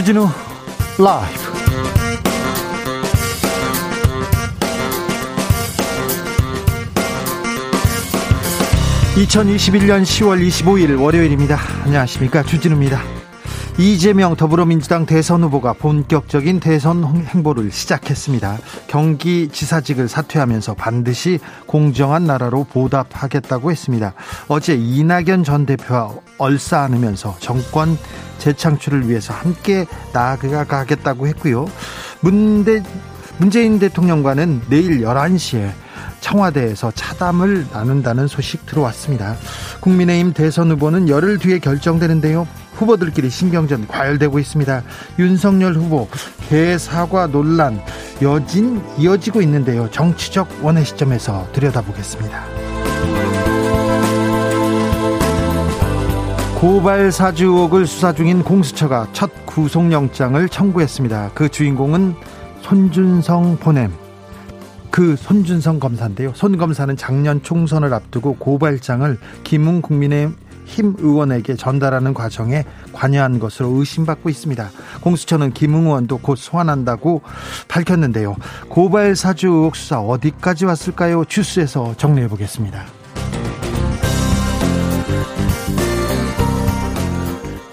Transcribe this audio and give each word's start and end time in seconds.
주진우 0.00 0.26
라이브. 0.98 1.50
(2021년 9.16 10.02
10월 10.02 10.40
25일) 10.48 10.98
월요일입니다. 10.98 11.58
안녕하십니까? 11.84 12.42
주진우입니다 12.44 13.19
이재명 13.80 14.36
더불어민주당 14.36 15.06
대선 15.06 15.42
후보가 15.42 15.72
본격적인 15.72 16.60
대선 16.60 17.02
행보를 17.02 17.72
시작했습니다. 17.72 18.58
경기지사직을 18.88 20.06
사퇴하면서 20.06 20.74
반드시 20.74 21.38
공정한 21.64 22.24
나라로 22.24 22.64
보답하겠다고 22.64 23.70
했습니다. 23.70 24.12
어제 24.48 24.74
이낙연 24.74 25.44
전 25.44 25.64
대표와 25.64 26.10
얼싸 26.36 26.82
안으면서 26.82 27.36
정권 27.40 27.96
재창출을 28.36 29.08
위해서 29.08 29.32
함께 29.32 29.86
나아가겠다고 30.12 31.26
했고요. 31.28 31.66
문대, 32.20 32.82
문재인 33.38 33.78
대통령과는 33.78 34.60
내일 34.68 35.00
11시에 35.00 35.70
청와대에서 36.20 36.92
차담을 36.94 37.68
나눈다는 37.72 38.26
소식 38.26 38.66
들어왔습니다. 38.66 39.36
국민의힘 39.80 40.34
대선 40.34 40.70
후보는 40.70 41.08
열흘 41.08 41.38
뒤에 41.38 41.60
결정되는데요. 41.60 42.46
후보들끼리 42.80 43.28
신경전 43.28 43.86
과열되고 43.86 44.38
있습니다. 44.38 44.82
윤석열 45.18 45.74
후보 45.74 46.08
개사과 46.48 47.26
논란 47.26 47.80
여진 48.22 48.80
이어지고 48.98 49.42
있는데요. 49.42 49.90
정치적 49.90 50.64
원의 50.64 50.84
시점에서 50.86 51.46
들여다보겠습니다. 51.52 52.42
고발 56.58 57.10
사주 57.12 57.46
의혹을 57.46 57.86
수사 57.86 58.12
중인 58.12 58.42
공수처가 58.42 59.08
첫 59.12 59.30
구속영장을 59.46 60.48
청구했습니다. 60.48 61.32
그 61.34 61.48
주인공은 61.48 62.14
손준성 62.62 63.58
보냄. 63.58 63.92
그 64.90 65.16
손준성 65.16 65.80
검사인데요. 65.80 66.32
손 66.34 66.58
검사는 66.58 66.94
작년 66.96 67.42
총선을 67.42 67.94
앞두고 67.94 68.36
고발장을 68.36 69.18
김웅 69.44 69.80
국민의 69.82 70.26
힘 70.26 70.49
의원에게 70.98 71.56
전달하는 71.56 72.14
과정에 72.14 72.64
관여한 72.92 73.38
것으로 73.38 73.70
의심받고 73.70 74.28
있습니다. 74.28 74.70
공수처는 75.00 75.52
김웅 75.52 75.86
의원도 75.86 76.18
곧 76.18 76.36
소환한다고 76.36 77.22
밝혔는데요. 77.68 78.36
고발 78.68 79.16
사주 79.16 79.70
수사 79.74 80.00
어디까지 80.00 80.64
왔을까요? 80.66 81.24
주스에서 81.24 81.94
정리해 81.96 82.28
보겠습니다. 82.28 82.99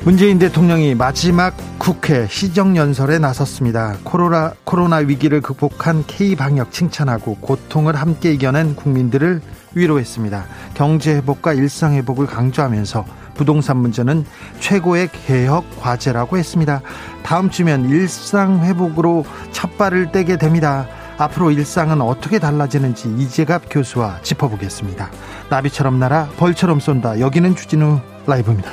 문재인 0.07 0.39
대통령이 0.39 0.95
마지막 0.95 1.53
국회 1.77 2.27
시정연설에 2.29 3.19
나섰습니다. 3.19 3.97
코로나, 4.05 4.53
코로나 4.63 4.95
위기를 4.99 5.41
극복한 5.41 6.05
K방역 6.07 6.71
칭찬하고 6.71 7.35
고통을 7.41 7.93
함께 7.93 8.31
이겨낸 8.31 8.73
국민들을 8.77 9.41
위로했습니다. 9.75 10.45
경제 10.75 11.15
회복과 11.15 11.51
일상 11.51 11.93
회복을 11.95 12.25
강조하면서 12.25 13.03
부동산 13.35 13.79
문제는 13.79 14.23
최고의 14.61 15.09
개혁 15.11 15.65
과제라고 15.81 16.37
했습니다. 16.37 16.81
다음 17.23 17.49
주면 17.49 17.89
일상 17.89 18.63
회복으로 18.63 19.25
첫 19.51 19.77
발을 19.77 20.13
떼게 20.13 20.37
됩니다. 20.37 20.87
앞으로 21.17 21.51
일상은 21.51 21.99
어떻게 21.99 22.39
달라지는지 22.39 23.13
이재갑 23.17 23.63
교수와 23.69 24.21
짚어보겠습니다. 24.21 25.11
나비처럼 25.49 25.99
날아 25.99 26.29
벌처럼 26.37 26.79
쏜다. 26.79 27.19
여기는 27.19 27.57
주진우 27.57 27.99
라이브입니다. 28.25 28.71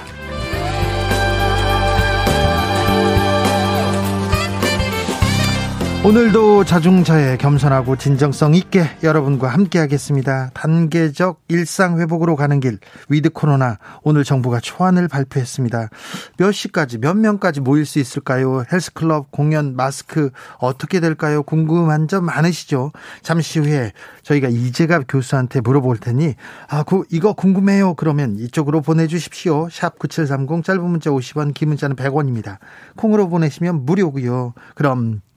오늘도 6.04 6.64
자중자애 6.64 7.38
겸손하고 7.38 7.96
진정성 7.96 8.54
있게 8.54 8.84
여러분과 9.02 9.48
함께 9.48 9.78
하겠습니다. 9.78 10.50
단계적 10.52 11.40
일상 11.48 11.98
회복으로 11.98 12.36
가는 12.36 12.60
길 12.60 12.78
위드 13.08 13.30
코로나 13.30 13.78
오늘 14.02 14.22
정부가 14.22 14.60
초안을 14.60 15.08
발표했습니다. 15.08 15.88
몇 16.36 16.52
시까지 16.52 16.98
몇 16.98 17.16
명까지 17.16 17.62
모일 17.62 17.86
수 17.86 18.00
있을까요? 18.00 18.64
헬스클럽 18.70 19.30
공연 19.30 19.76
마스크 19.76 20.28
어떻게 20.58 21.00
될까요? 21.00 21.42
궁금한 21.42 22.06
점 22.06 22.26
많으시죠? 22.26 22.92
잠시 23.22 23.60
후에 23.60 23.92
저희가 24.24 24.48
이재갑 24.50 25.04
교수한테 25.08 25.62
물어볼 25.62 25.96
테니 25.96 26.34
아, 26.68 26.82
그 26.82 27.04
이거 27.10 27.32
궁금해요. 27.32 27.94
그러면 27.94 28.36
이쪽으로 28.36 28.82
보내 28.82 29.06
주십시오. 29.06 29.68
샵 29.70 29.98
9730 29.98 30.64
짧은 30.64 30.84
문자 30.84 31.08
50원, 31.08 31.54
긴 31.54 31.68
문자는 31.68 31.96
100원입니다. 31.96 32.58
콩으로 32.96 33.30
보내시면 33.30 33.86
무료고요. 33.86 34.52
그럼 34.74 35.22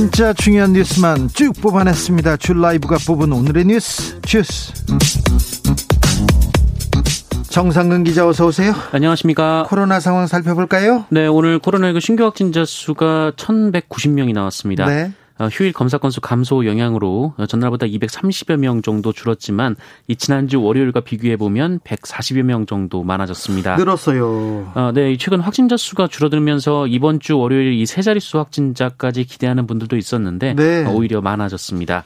진짜 0.00 0.32
중요한 0.32 0.72
뉴스만 0.72 1.28
쭉 1.28 1.52
뽑아냈습니다. 1.60 2.38
줄 2.38 2.62
라이브가 2.62 2.96
뽑은 3.06 3.32
오늘의 3.32 3.66
뉴스 3.66 4.18
주스. 4.22 4.72
정상근 7.50 8.04
기자 8.04 8.26
어서 8.26 8.46
오세요. 8.46 8.72
안녕하십니까. 8.92 9.66
코로나 9.68 10.00
상황 10.00 10.26
살펴볼까요? 10.26 11.04
네, 11.10 11.26
오늘 11.26 11.58
코로나19 11.58 12.00
신규 12.00 12.24
확진자 12.24 12.64
수가 12.64 13.32
1,190명이 13.36 14.32
나왔습니다. 14.32 14.86
네. 14.86 15.12
어, 15.40 15.46
휴일 15.50 15.72
검사 15.72 15.96
건수 15.98 16.20
감소 16.20 16.66
영향으로 16.66 17.32
전날보다 17.48 17.86
230여 17.86 18.58
명 18.58 18.82
정도 18.82 19.10
줄었지만 19.12 19.74
이 20.06 20.14
지난주 20.14 20.60
월요일과 20.62 21.00
비교해 21.00 21.36
보면 21.36 21.80
140여 21.80 22.42
명 22.42 22.66
정도 22.66 23.02
많아졌습니다. 23.02 23.76
늘었어요. 23.76 24.70
어, 24.74 24.92
네, 24.94 25.16
최근 25.16 25.40
확진자 25.40 25.76
수가 25.78 26.06
줄어들면서 26.08 26.86
이번 26.88 27.20
주 27.20 27.38
월요일 27.38 27.72
이 27.72 27.86
세 27.86 28.02
자릿수 28.02 28.38
확진자까지 28.38 29.24
기대하는 29.24 29.66
분들도 29.66 29.96
있었는데 29.96 30.54
네. 30.54 30.84
오히려 30.86 31.20
많아졌습니다. 31.22 32.04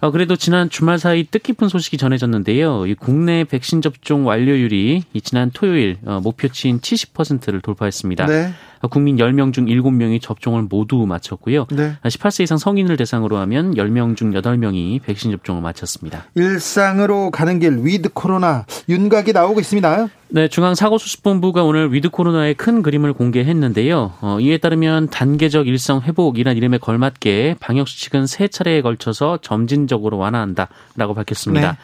어, 0.00 0.10
그래도 0.10 0.34
지난 0.36 0.68
주말 0.68 0.98
사이 0.98 1.24
뜻깊은 1.24 1.68
소식이 1.68 1.96
전해졌는데요. 1.98 2.86
이 2.86 2.94
국내 2.94 3.44
백신 3.44 3.80
접종 3.80 4.26
완료율이 4.26 5.04
이 5.12 5.20
지난 5.20 5.50
토요일 5.52 5.98
어, 6.04 6.20
목표치인 6.22 6.80
70%를 6.80 7.60
돌파했습니다. 7.60 8.26
네. 8.26 8.52
어, 8.84 8.88
국민 8.88 9.16
10명 9.16 9.54
중 9.54 9.64
7명이 9.64 10.20
접종을 10.20 10.66
모두 10.68 11.06
마쳤고요. 11.06 11.66
네. 11.70 11.94
18세 12.02 12.42
이상 12.42 12.58
성인을 12.58 12.98
대상으로 12.98 13.38
하면 13.38 13.74
10명 13.74 14.14
중 14.14 14.30
8명이 14.32 15.00
백신 15.02 15.30
접종을 15.30 15.62
마쳤습니다. 15.62 16.24
일상으로 16.34 17.30
가는 17.30 17.58
길 17.58 17.78
위드 17.82 18.10
코로나 18.12 18.66
윤곽이 18.90 19.32
나오고 19.32 19.60
있습니다. 19.60 20.08
네, 20.28 20.48
중앙사고수습본부가 20.48 21.64
오늘 21.64 21.94
위드 21.94 22.10
코로나의 22.10 22.54
큰 22.54 22.82
그림을 22.82 23.14
공개했는데요. 23.14 24.12
어, 24.20 24.38
이에 24.40 24.58
따르면 24.58 25.08
단계적 25.08 25.66
일상 25.66 26.02
회복이란 26.02 26.56
이름에 26.58 26.76
걸맞게 26.76 27.56
방역 27.60 27.88
수칙은 27.88 28.26
세 28.26 28.48
차례에 28.48 28.82
걸쳐서 28.82 29.38
점진적으로 29.40 30.18
완화한다라고 30.18 31.14
밝혔습니다. 31.14 31.72
네. 31.72 31.78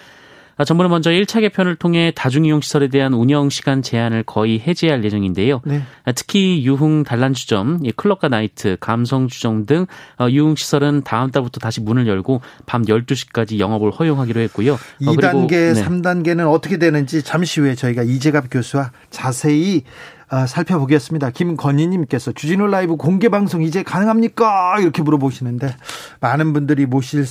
아, 0.60 0.64
정부는 0.64 0.90
먼저 0.90 1.08
1차 1.10 1.40
개편을 1.40 1.76
통해 1.76 2.12
다중이용 2.14 2.60
시설에 2.60 2.88
대한 2.88 3.14
운영 3.14 3.48
시간 3.48 3.80
제한을 3.80 4.24
거의 4.24 4.60
해제할 4.60 5.02
예정인데요. 5.02 5.62
네. 5.64 5.80
아, 6.04 6.12
특히 6.12 6.66
유흥 6.66 7.02
단란주점, 7.02 7.80
클럽과 7.96 8.28
나이트, 8.28 8.76
감성주점 8.78 9.64
등 9.64 9.86
어, 10.18 10.28
유흥 10.28 10.56
시설은 10.56 11.00
다음 11.02 11.30
달부터 11.30 11.60
다시 11.60 11.80
문을 11.80 12.06
열고 12.06 12.42
밤 12.66 12.84
12시까지 12.84 13.58
영업을 13.58 13.90
허용하기로 13.90 14.38
했고요. 14.42 14.78
2단계, 15.00 15.70
어, 15.70 15.72
네. 15.72 15.82
3단계는 15.82 16.52
어떻게 16.52 16.76
되는지 16.76 17.22
잠시 17.22 17.60
후에 17.60 17.74
저희가 17.74 18.02
이재갑 18.02 18.48
교수와 18.50 18.90
자세히 19.08 19.84
아, 20.32 20.46
살펴보겠습니다. 20.46 21.30
김건희님께서 21.30 22.30
주진우 22.30 22.68
라이브 22.68 22.94
공개 22.94 23.28
방송 23.28 23.62
이제 23.62 23.82
가능합니까? 23.82 24.76
이렇게 24.78 25.02
물어보시는데 25.02 25.74
많은 26.20 26.52
분들이 26.52 26.86
모실 26.86 27.24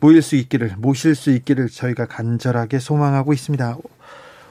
모일 0.00 0.20
수 0.20 0.34
있기를 0.34 0.74
모실 0.78 1.14
수 1.14 1.30
있기를 1.30 1.68
저희가 1.68 2.06
간절하게 2.06 2.80
소망하고 2.80 3.32
있습니다. 3.32 3.76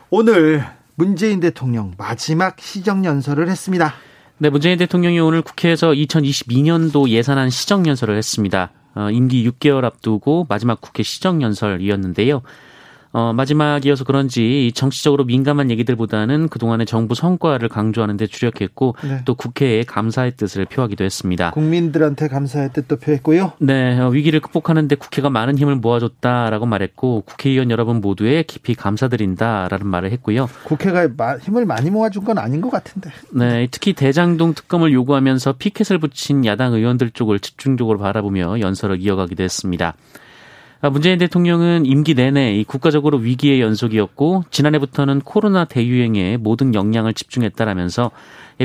오늘 0.10 0.64
문재인 0.96 1.42
대통령 1.42 1.94
마지막 1.98 2.58
시정 2.62 3.04
연설을 3.04 3.50
했습니다. 3.50 3.94
네, 4.38 4.50
문재인 4.50 4.78
대통령이 4.78 5.20
오늘 5.20 5.42
국회에서 5.42 5.92
2022년도 5.92 7.10
예산안 7.10 7.50
시정 7.50 7.86
연설을 7.86 8.16
했습니다. 8.16 8.72
어, 8.96 9.12
임기 9.12 9.48
6개월 9.50 9.84
앞두고 9.84 10.46
마지막 10.48 10.80
국회 10.80 11.04
시정 11.04 11.42
연설이었는데요. 11.42 12.44
어, 13.12 13.34
마지막이어서 13.34 14.04
그런지 14.04 14.72
정치적으로 14.76 15.26
민감한 15.26 15.72
얘기들보다는 15.72 16.50
그동안의 16.50 16.86
정부 16.86 17.16
성과를 17.16 17.70
강조하는 17.70 18.18
데 18.18 18.28
주력했고 18.28 18.96
네. 19.04 19.22
또 19.26 19.36
국회에 19.36 19.84
감사의 19.84 20.34
뜻을 20.38 20.66
표하기도 20.66 21.04
했습니다. 21.04 21.52
국민들한테 21.52 22.28
감사의 22.28 22.72
뜻도 22.74 22.98
표했고요. 22.98 23.54
네, 23.60 24.00
어, 24.00 24.10
위기를 24.10 24.40
극복하는 24.40 24.88
데 24.88 24.96
국회가 24.96 25.30
많은 25.30 25.58
힘을 25.58 25.76
모아줬다라고 25.76 26.66
말했고 26.66 27.22
국회의원 27.22 27.72
여러분 27.72 28.02
모두에 28.02 28.44
깊이 28.44 28.76
감사드린다라는 28.76 29.88
말을 29.88 30.12
했고요. 30.12 30.50
국회가 30.66 31.08
힘을 31.40 31.66
많이 31.66 31.90
모아준 31.90 32.24
건 32.24 32.38
아닌 32.38 32.62
것 32.62 32.70
같은데. 32.70 33.12
네, 33.32 33.68
특히 33.72 33.94
대장동 33.94 34.54
특검을 34.54 34.94
요구하면서 34.94 35.54
피켓을 35.54 36.00
붙인 36.00 36.46
야당 36.46 36.74
의원들 36.74 37.12
쪽을 37.12 37.40
집중적으로 37.40 37.98
바라보며 38.00 38.60
연설을 38.60 39.02
이어가기도 39.02 39.44
했습니다. 39.44 39.96
아, 40.80 40.90
문재인 40.90 41.18
대통령은 41.18 41.86
임기 41.86 42.14
내내 42.14 42.64
국가적으로 42.68 43.18
위기의 43.18 43.62
연속이었고 43.62 44.44
지난해부터는 44.52 45.22
코로나 45.22 45.66
대유행에 45.66 46.38
모든 46.38 46.76
역량을 46.76 47.14
집중했다라면서 47.14 48.12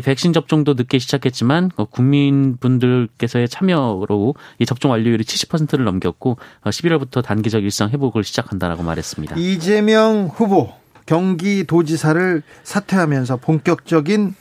백신 0.04 0.32
접종도 0.32 0.74
늦게 0.74 0.98
시작했지만 0.98 1.70
어, 1.76 1.84
국민분들께서의 1.84 3.48
참여로 3.48 4.34
이 4.58 4.66
접종 4.66 4.90
완료율이 4.90 5.24
70%를 5.24 5.84
넘겼고 5.84 6.38
11월부터 6.64 7.18
어, 7.18 7.22
단계적 7.22 7.62
일상 7.62 7.90
회복을 7.90 8.24
시작한다라고 8.24 8.82
말했습니다. 8.82 9.36
이재명 9.36 10.30
후보 10.32 10.70
경기도지사를 11.06 12.42
사퇴하면서 12.62 13.38
본격적인 13.38 14.34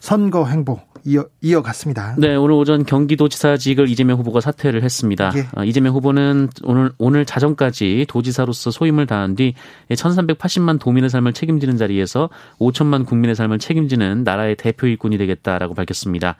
선거 0.00 0.46
행보 0.46 0.80
이어, 1.06 1.24
이어 1.40 1.62
갔습니다. 1.62 2.16
네, 2.18 2.34
오늘 2.34 2.56
오전 2.56 2.84
경기도지사직을 2.84 3.88
이재명 3.88 4.18
후보가 4.18 4.40
사퇴를 4.40 4.82
했습니다. 4.82 5.32
예. 5.36 5.46
아, 5.54 5.64
이재명 5.64 5.94
후보는 5.94 6.48
오늘 6.64 6.90
오늘 6.98 7.24
자정까지 7.24 8.06
도지사로서 8.08 8.72
소임을 8.72 9.06
다한 9.06 9.36
뒤 9.36 9.54
1,380만 9.90 10.80
도민의 10.80 11.08
삶을 11.08 11.32
책임지는 11.32 11.76
자리에서 11.76 12.28
5천만 12.58 13.06
국민의 13.06 13.36
삶을 13.36 13.60
책임지는 13.60 14.24
나라의 14.24 14.56
대표 14.56 14.88
일꾼이 14.88 15.16
되겠다라고 15.16 15.74
밝혔습니다. 15.74 16.36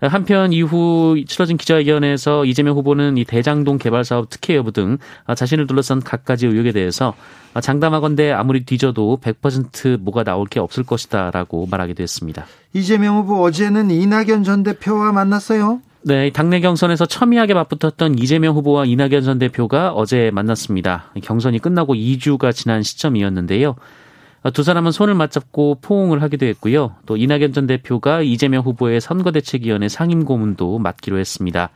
한편 0.00 0.52
이후 0.52 1.22
치러진 1.26 1.56
기자회견에서 1.56 2.44
이재명 2.44 2.76
후보는 2.76 3.18
이 3.18 3.24
대장동 3.24 3.78
개발 3.78 4.04
사업 4.04 4.30
특혜 4.30 4.56
여부 4.56 4.72
등 4.72 4.98
자신을 5.34 5.66
둘러싼 5.66 6.00
갖가지 6.00 6.46
의혹에 6.46 6.72
대해서 6.72 7.14
장담하건대 7.60 8.32
아무리 8.32 8.64
뒤져도 8.64 9.18
100% 9.22 9.98
뭐가 9.98 10.24
나올 10.24 10.46
게 10.46 10.60
없을 10.60 10.84
것이다라고 10.84 11.66
말하기도 11.70 12.02
했습니다. 12.02 12.46
이재명 12.72 13.16
후보 13.18 13.42
어제는 13.42 13.90
이낙연 13.90 14.44
전 14.44 14.62
대표와 14.62 15.12
만났어요. 15.12 15.80
네, 16.02 16.30
당내 16.30 16.60
경선에서 16.60 17.04
첨예하게 17.04 17.52
맞붙었던 17.52 18.18
이재명 18.18 18.56
후보와 18.56 18.86
이낙연 18.86 19.22
전 19.22 19.38
대표가 19.38 19.92
어제 19.92 20.30
만났습니다. 20.32 21.12
경선이 21.22 21.58
끝나고 21.58 21.94
2주가 21.94 22.54
지난 22.54 22.82
시점이었는데요. 22.82 23.76
두 24.54 24.62
사람은 24.62 24.90
손을 24.90 25.14
맞잡고 25.14 25.78
포옹을 25.82 26.22
하기도 26.22 26.46
했고요. 26.46 26.96
또 27.04 27.16
이낙연 27.16 27.52
전 27.52 27.66
대표가 27.66 28.22
이재명 28.22 28.64
후보의 28.64 29.00
선거대책위원회 29.00 29.88
상임고문도 29.88 30.78
맡기로 30.78 31.18
했습니다. 31.18 31.70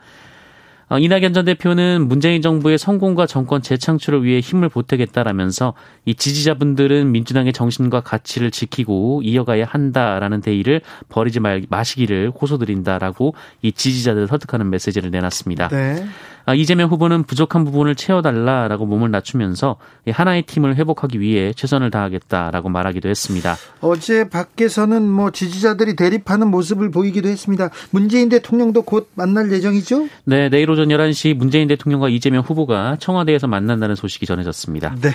어, 0.87 0.99
이낙연 0.99 1.33
전 1.33 1.45
대표는 1.45 2.07
문재인 2.07 2.41
정부의 2.41 2.77
성공과 2.77 3.25
정권 3.25 3.61
재창출을 3.61 4.23
위해 4.23 4.39
힘을 4.39 4.69
보태겠다라면서 4.69 5.73
이 6.05 6.13
지지자분들은 6.13 7.11
민주당의 7.11 7.53
정신과 7.53 8.01
가치를 8.01 8.51
지키고 8.51 9.21
이어가야 9.23 9.65
한다라는 9.65 10.41
대의를 10.41 10.81
버리지 11.09 11.39
말, 11.39 11.63
마시기를 11.69 12.31
호소드린다라고 12.39 13.33
이 13.63 13.71
지지자들을 13.71 14.27
설득하는 14.27 14.69
메시지를 14.69 15.09
내놨습니다. 15.09 15.69
네. 15.69 16.05
아, 16.45 16.53
이재명 16.53 16.89
후보는 16.89 17.23
부족한 17.23 17.65
부분을 17.65 17.95
채워달라라고 17.95 18.85
몸을 18.85 19.11
낮추면서 19.11 19.77
하나의 20.07 20.43
팀을 20.43 20.75
회복하기 20.75 21.19
위해 21.19 21.53
최선을 21.53 21.89
다하겠다라고 21.91 22.69
말하기도 22.69 23.09
했습니다. 23.09 23.55
어제 23.81 24.29
밖에서는 24.29 25.09
뭐 25.09 25.31
지지자들이 25.31 25.95
대립하는 25.95 26.49
모습을 26.49 26.91
보이기도 26.91 27.29
했습니다. 27.29 27.69
문재인 27.89 28.29
대통령도 28.29 28.83
곧 28.83 29.09
만날 29.15 29.51
예정이죠? 29.51 30.07
네, 30.25 30.49
내일 30.49 30.69
오전 30.69 30.89
11시 30.89 31.33
문재인 31.33 31.67
대통령과 31.67 32.09
이재명 32.09 32.43
후보가 32.43 32.97
청와대에서 32.99 33.47
만난다는 33.47 33.95
소식이 33.95 34.25
전해졌습니다. 34.25 34.95
네. 35.01 35.09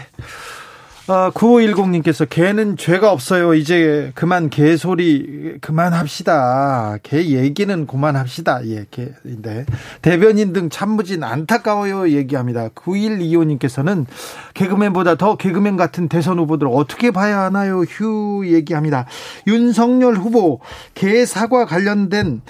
아, 1.12 1.32
9510님께서 1.34 2.24
개는 2.30 2.76
죄가 2.76 3.10
없어요. 3.10 3.54
이제 3.54 4.12
그만 4.14 4.48
개 4.48 4.76
소리 4.76 5.56
그만합시다. 5.60 6.98
개 7.02 7.24
얘기는 7.30 7.84
그만합시다. 7.88 8.64
예, 8.66 8.86
개. 8.92 9.08
네. 9.24 9.66
대변인 10.02 10.52
등 10.52 10.70
참무진 10.70 11.24
안타까워요. 11.24 12.10
얘기합니다. 12.10 12.68
9125님께서는 12.76 14.06
개그맨보다 14.54 15.16
더 15.16 15.34
개그맨 15.34 15.76
같은 15.76 16.08
대선 16.08 16.38
후보들 16.38 16.68
어떻게 16.70 17.10
봐야 17.10 17.40
하나요? 17.40 17.80
휴 17.80 18.46
얘기합니다. 18.46 19.06
윤석열 19.48 20.14
후보 20.14 20.60
개 20.94 21.26
사과 21.26 21.64
관련된 21.64 22.40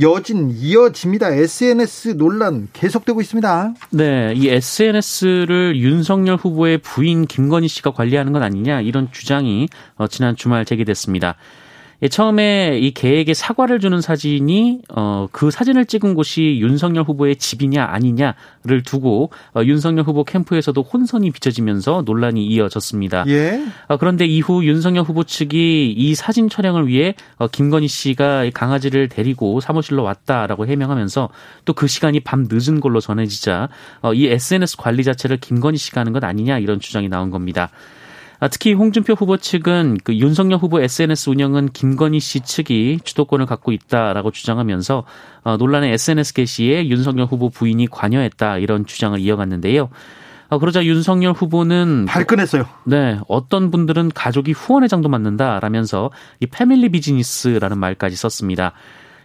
여진 0.00 0.50
이어집니다. 0.50 1.30
SNS 1.30 2.16
논란 2.16 2.68
계속되고 2.72 3.20
있습니다. 3.20 3.74
네, 3.90 4.32
이 4.34 4.48
SNS를 4.48 5.76
윤석열 5.76 6.36
후보의 6.36 6.78
부인 6.78 7.26
김건희 7.26 7.68
씨가 7.68 7.92
관리하는 7.92 8.32
건 8.32 8.42
아니냐 8.42 8.80
이런 8.80 9.12
주장이 9.12 9.68
어, 9.96 10.06
지난 10.06 10.36
주말 10.36 10.64
제기됐습니다. 10.64 11.36
예, 12.02 12.08
처음에 12.08 12.78
이 12.80 12.92
개에게 12.92 13.34
사과를 13.34 13.80
주는 13.80 14.00
사진이 14.00 14.82
어, 14.94 15.26
그 15.32 15.50
사진을 15.50 15.86
찍은 15.86 16.14
곳이 16.14 16.58
윤석열 16.60 17.04
후보의 17.04 17.36
집이냐 17.36 17.84
아니냐를 17.84 18.82
두고 18.84 19.30
어, 19.54 19.62
윤석열 19.64 20.04
후보 20.04 20.24
캠프에서도 20.24 20.80
혼선이 20.80 21.30
비춰지면서 21.32 22.02
논란이 22.06 22.46
이어졌습니다. 22.46 23.24
예. 23.28 23.60
어, 23.88 23.96
그런데 23.96 24.26
이후 24.26 24.64
윤석열 24.64 25.02
후보 25.02 25.24
측이 25.24 25.92
이 25.96 26.14
사진 26.14 26.48
촬영을 26.48 26.86
위해 26.86 27.14
어, 27.36 27.48
김건희 27.48 27.88
씨가 27.88 28.50
강아지를 28.54 29.08
데리고 29.08 29.60
사무실로 29.60 30.02
왔다라고 30.04 30.66
해명하면서 30.66 31.28
또 31.64 31.80
그 31.80 31.86
시간이 31.86 32.20
밤 32.20 32.46
늦은 32.50 32.80
걸로 32.80 33.00
전해지자 33.00 33.70
어, 34.02 34.12
이 34.12 34.26
SNS 34.26 34.76
관리 34.76 35.02
자체를 35.02 35.38
김건희 35.38 35.78
씨가 35.78 36.00
하는 36.02 36.12
것 36.12 36.22
아니냐 36.22 36.58
이런 36.58 36.78
주장이 36.78 37.08
나온 37.08 37.30
겁니다. 37.30 37.70
아, 38.40 38.48
특히 38.48 38.72
홍준표 38.72 39.12
후보 39.12 39.36
측은 39.36 39.98
그 40.02 40.16
윤석열 40.16 40.58
후보 40.58 40.80
SNS 40.80 41.28
운영은 41.28 41.68
김건희 41.72 42.20
씨 42.20 42.40
측이 42.40 43.00
주도권을 43.04 43.44
갖고 43.44 43.70
있다라고 43.70 44.30
주장하면서 44.30 45.04
어, 45.44 45.56
논란의 45.58 45.92
SNS 45.92 46.32
게시에 46.32 46.88
윤석열 46.88 47.26
후보 47.26 47.50
부인이 47.50 47.86
관여했다 47.88 48.56
이런 48.58 48.86
주장을 48.86 49.18
이어갔는데요. 49.20 49.90
어, 50.48 50.58
그러자 50.58 50.84
윤석열 50.86 51.32
후보는 51.32 52.06
발끈했어요. 52.06 52.64
네, 52.84 53.20
어떤 53.28 53.70
분들은 53.70 54.10
가족이 54.14 54.52
후원회장도 54.52 55.10
맡는다라면서 55.10 56.10
이 56.40 56.46
패밀리 56.46 56.88
비즈니스라는 56.88 57.78
말까지 57.78 58.16
썼습니다. 58.16 58.72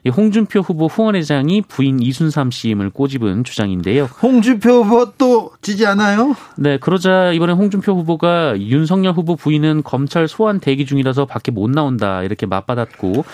홍준표 0.10 0.60
후보 0.60 0.88
후원회장이 0.88 1.64
부인 1.64 2.00
이순삼 2.00 2.52
씨임을 2.52 2.92
꼬집은 2.92 3.44
주장인데요. 3.44 4.06
홍준표 4.22 4.84
후보 4.84 5.12
또 5.18 5.52
지지 5.62 5.86
않아요? 5.88 6.36
네, 6.58 6.78
그러자 6.78 7.32
이번에 7.32 7.54
홍준표 7.54 7.94
후보가 7.94 8.60
윤석열 8.60 9.14
후보 9.14 9.36
부인은 9.36 9.84
검찰 9.84 10.28
소환 10.28 10.60
대기 10.60 10.86
중이라서 10.86 11.26
밖에 11.26 11.52
못 11.52 11.70
나온다 11.70 12.24
이렇게 12.24 12.46
맞받았고 12.46 13.26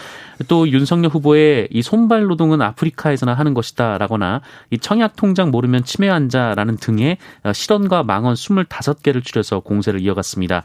또 0.48 0.70
윤석열 0.70 1.12
후보의 1.12 1.68
이 1.72 1.82
손발 1.82 2.24
노동은 2.24 2.62
아프리카에서나 2.62 3.34
하는 3.34 3.54
것이다라거나 3.54 4.42
이 4.72 4.78
청약 4.78 5.16
통장 5.16 5.52
모르면 5.52 5.84
치매 5.84 6.10
환자라는 6.10 6.78
등의 6.78 7.18
실언과 7.54 8.04
망언 8.04 8.34
25개를 8.34 9.24
줄여서 9.24 9.60
공세를 9.60 10.02
이어갔습니다. 10.02 10.64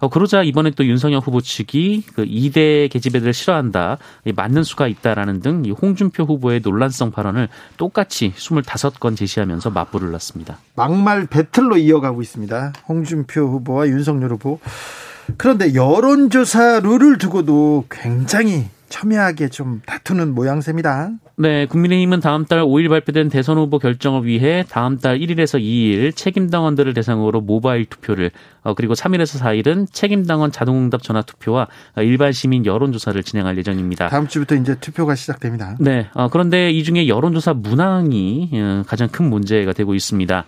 어, 0.00 0.08
그러자 0.08 0.42
이번에 0.42 0.70
또 0.70 0.84
윤석열 0.84 1.20
후보 1.20 1.40
측이 1.40 2.04
그 2.14 2.24
2대 2.24 2.90
계집애들을 2.90 3.32
싫어한다, 3.32 3.98
맞는 4.34 4.62
수가 4.64 4.88
있다라는 4.88 5.40
등 5.40 5.60
이 5.64 5.70
홍준표 5.70 6.24
후보의 6.24 6.60
논란성 6.64 7.10
발언을 7.10 7.48
똑같이 7.76 8.32
25건 8.36 9.16
제시하면서 9.16 9.70
맞불을 9.70 10.10
놨습니다. 10.12 10.58
막말 10.74 11.26
배틀로 11.26 11.76
이어가고 11.76 12.22
있습니다. 12.22 12.72
홍준표 12.88 13.40
후보와 13.42 13.88
윤석열 13.88 14.30
후보. 14.32 14.58
그런데 15.36 15.74
여론조사 15.74 16.80
룰을 16.80 17.18
두고도 17.18 17.84
굉장히 17.90 18.68
첨예하게 18.90 19.48
좀 19.48 19.80
다투는 19.86 20.34
모양새입니다. 20.34 21.12
네, 21.36 21.64
국민의힘은 21.64 22.20
다음 22.20 22.44
달 22.44 22.60
5일 22.60 22.90
발표된 22.90 23.30
대선 23.30 23.56
후보 23.56 23.78
결정을 23.78 24.26
위해 24.26 24.64
다음 24.68 24.98
달 24.98 25.18
1일에서 25.18 25.58
2일 25.58 26.14
책임 26.14 26.50
당원들을 26.50 26.92
대상으로 26.92 27.40
모바일 27.40 27.86
투표를 27.86 28.30
어, 28.62 28.74
그리고 28.74 28.92
3일에서 28.92 29.40
4일은 29.40 29.86
책임 29.90 30.26
당원 30.26 30.52
자동응답 30.52 31.02
전화 31.02 31.22
투표와 31.22 31.68
일반 31.96 32.32
시민 32.32 32.66
여론 32.66 32.92
조사를 32.92 33.22
진행할 33.22 33.56
예정입니다. 33.56 34.08
다음 34.08 34.28
주부터 34.28 34.56
이제 34.56 34.74
투표가 34.74 35.14
시작됩니다. 35.14 35.76
네, 35.80 36.08
어, 36.12 36.28
그런데 36.28 36.70
이 36.70 36.84
중에 36.84 37.08
여론 37.08 37.32
조사 37.32 37.54
문항이 37.54 38.50
어, 38.52 38.82
가장 38.86 39.08
큰 39.08 39.30
문제가 39.30 39.72
되고 39.72 39.94
있습니다. 39.94 40.44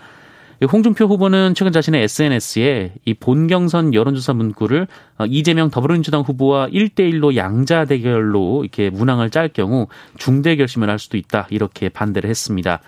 홍준표 0.71 1.07
후보는 1.07 1.55
최근 1.55 1.73
자신의 1.73 2.03
SNS에 2.05 2.95
이 3.05 3.15
본경선 3.15 3.95
여론조사 3.95 4.33
문구를 4.35 4.87
어, 5.19 5.25
이재명 5.27 5.71
더불어민주당 5.71 6.21
후보와 6.23 6.69
1대1로 6.69 7.35
양자 7.37 7.87
대결로 7.87 8.63
이렇게 8.63 8.91
문항을 8.91 9.31
짤 9.31 9.49
경우 9.49 9.89
중대 10.19 10.55
결심을 10.57 10.89
할 10.89 10.99
수도 10.99 11.17
있다 11.17 11.49
이렇게 11.51 11.89
반대를 11.89 12.31
했습니다. 12.31 12.81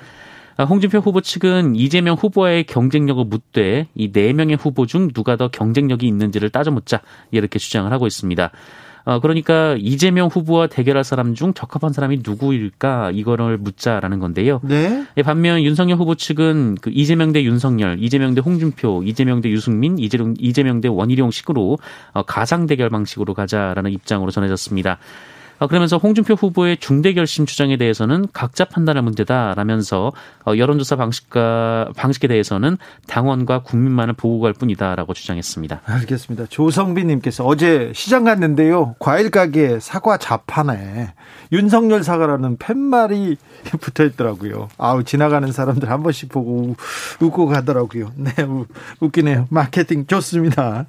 아, 0.56 0.64
홍준표 0.64 0.98
후보 0.98 1.20
측은 1.20 1.74
이재명 1.74 2.16
후보와의 2.16 2.64
경쟁력을 2.64 3.24
묻되 3.24 3.88
이 3.96 4.12
네 4.12 4.32
명의 4.32 4.56
후보 4.56 4.86
중 4.86 5.10
누가 5.12 5.34
더 5.36 5.48
경쟁력이 5.48 6.06
있는지를 6.06 6.50
따져 6.50 6.70
묻자 6.70 7.00
이렇게 7.32 7.58
주장을 7.58 7.90
하고 7.92 8.06
있습니다. 8.06 8.50
어, 9.04 9.20
그러니까 9.20 9.76
이재명 9.78 10.28
후보와 10.28 10.66
대결할 10.66 11.04
사람 11.04 11.34
중 11.34 11.52
적합한 11.52 11.92
사람이 11.92 12.20
누구일까 12.24 13.10
이거를 13.12 13.58
묻자라는 13.58 14.18
건데요. 14.18 14.60
네. 14.62 15.04
예, 15.16 15.22
반면 15.22 15.62
윤석열 15.62 15.98
후보 15.98 16.14
측은 16.14 16.76
그 16.80 16.90
이재명 16.92 17.32
대 17.32 17.42
윤석열, 17.44 18.02
이재명 18.02 18.34
대 18.34 18.40
홍준표, 18.40 19.02
이재명 19.04 19.40
대 19.40 19.50
유승민, 19.50 19.98
이재명, 19.98 20.34
이재명 20.38 20.80
대 20.80 20.88
원희룡 20.88 21.30
식으로 21.30 21.78
어, 22.12 22.22
가상 22.22 22.66
대결 22.66 22.88
방식으로 22.88 23.34
가자라는 23.34 23.90
입장으로 23.90 24.30
전해졌습니다. 24.30 24.98
어, 25.58 25.66
그러면서 25.66 25.96
홍준표 25.96 26.34
후보의 26.34 26.78
중대 26.78 27.12
결심 27.12 27.46
주장에 27.46 27.76
대해서는 27.76 28.26
각자 28.32 28.64
판단할 28.64 29.02
문제다라면서 29.02 30.12
어, 30.46 30.56
여론조사 30.56 30.96
방식과 30.96 31.90
방식에 31.96 32.28
대해서는 32.28 32.76
당원과 33.06 33.62
국민만을 33.62 34.14
보고 34.14 34.40
갈 34.40 34.52
뿐이다라고 34.52 35.14
주장했습니다. 35.14 35.82
알겠습니다. 35.84 36.46
조성빈님께서 36.46 37.44
어제 37.44 37.92
시장 37.94 38.24
갔는데요. 38.24 38.94
과일 38.98 39.30
가게에 39.30 39.80
사과 39.80 40.16
자판에 40.16 41.14
윤석열 41.52 42.02
사과라는 42.02 42.56
팻말이 42.58 43.36
붙어 43.80 44.04
있더라고요. 44.04 44.68
아우 44.76 45.04
지나가는 45.04 45.50
사람들 45.50 45.90
한 45.90 46.02
번씩 46.02 46.28
보고 46.28 46.74
웃고 47.20 47.46
가더라고요. 47.46 48.12
네, 48.16 48.32
웃기네요. 49.00 49.46
마케팅 49.50 50.06
좋습니다. 50.06 50.86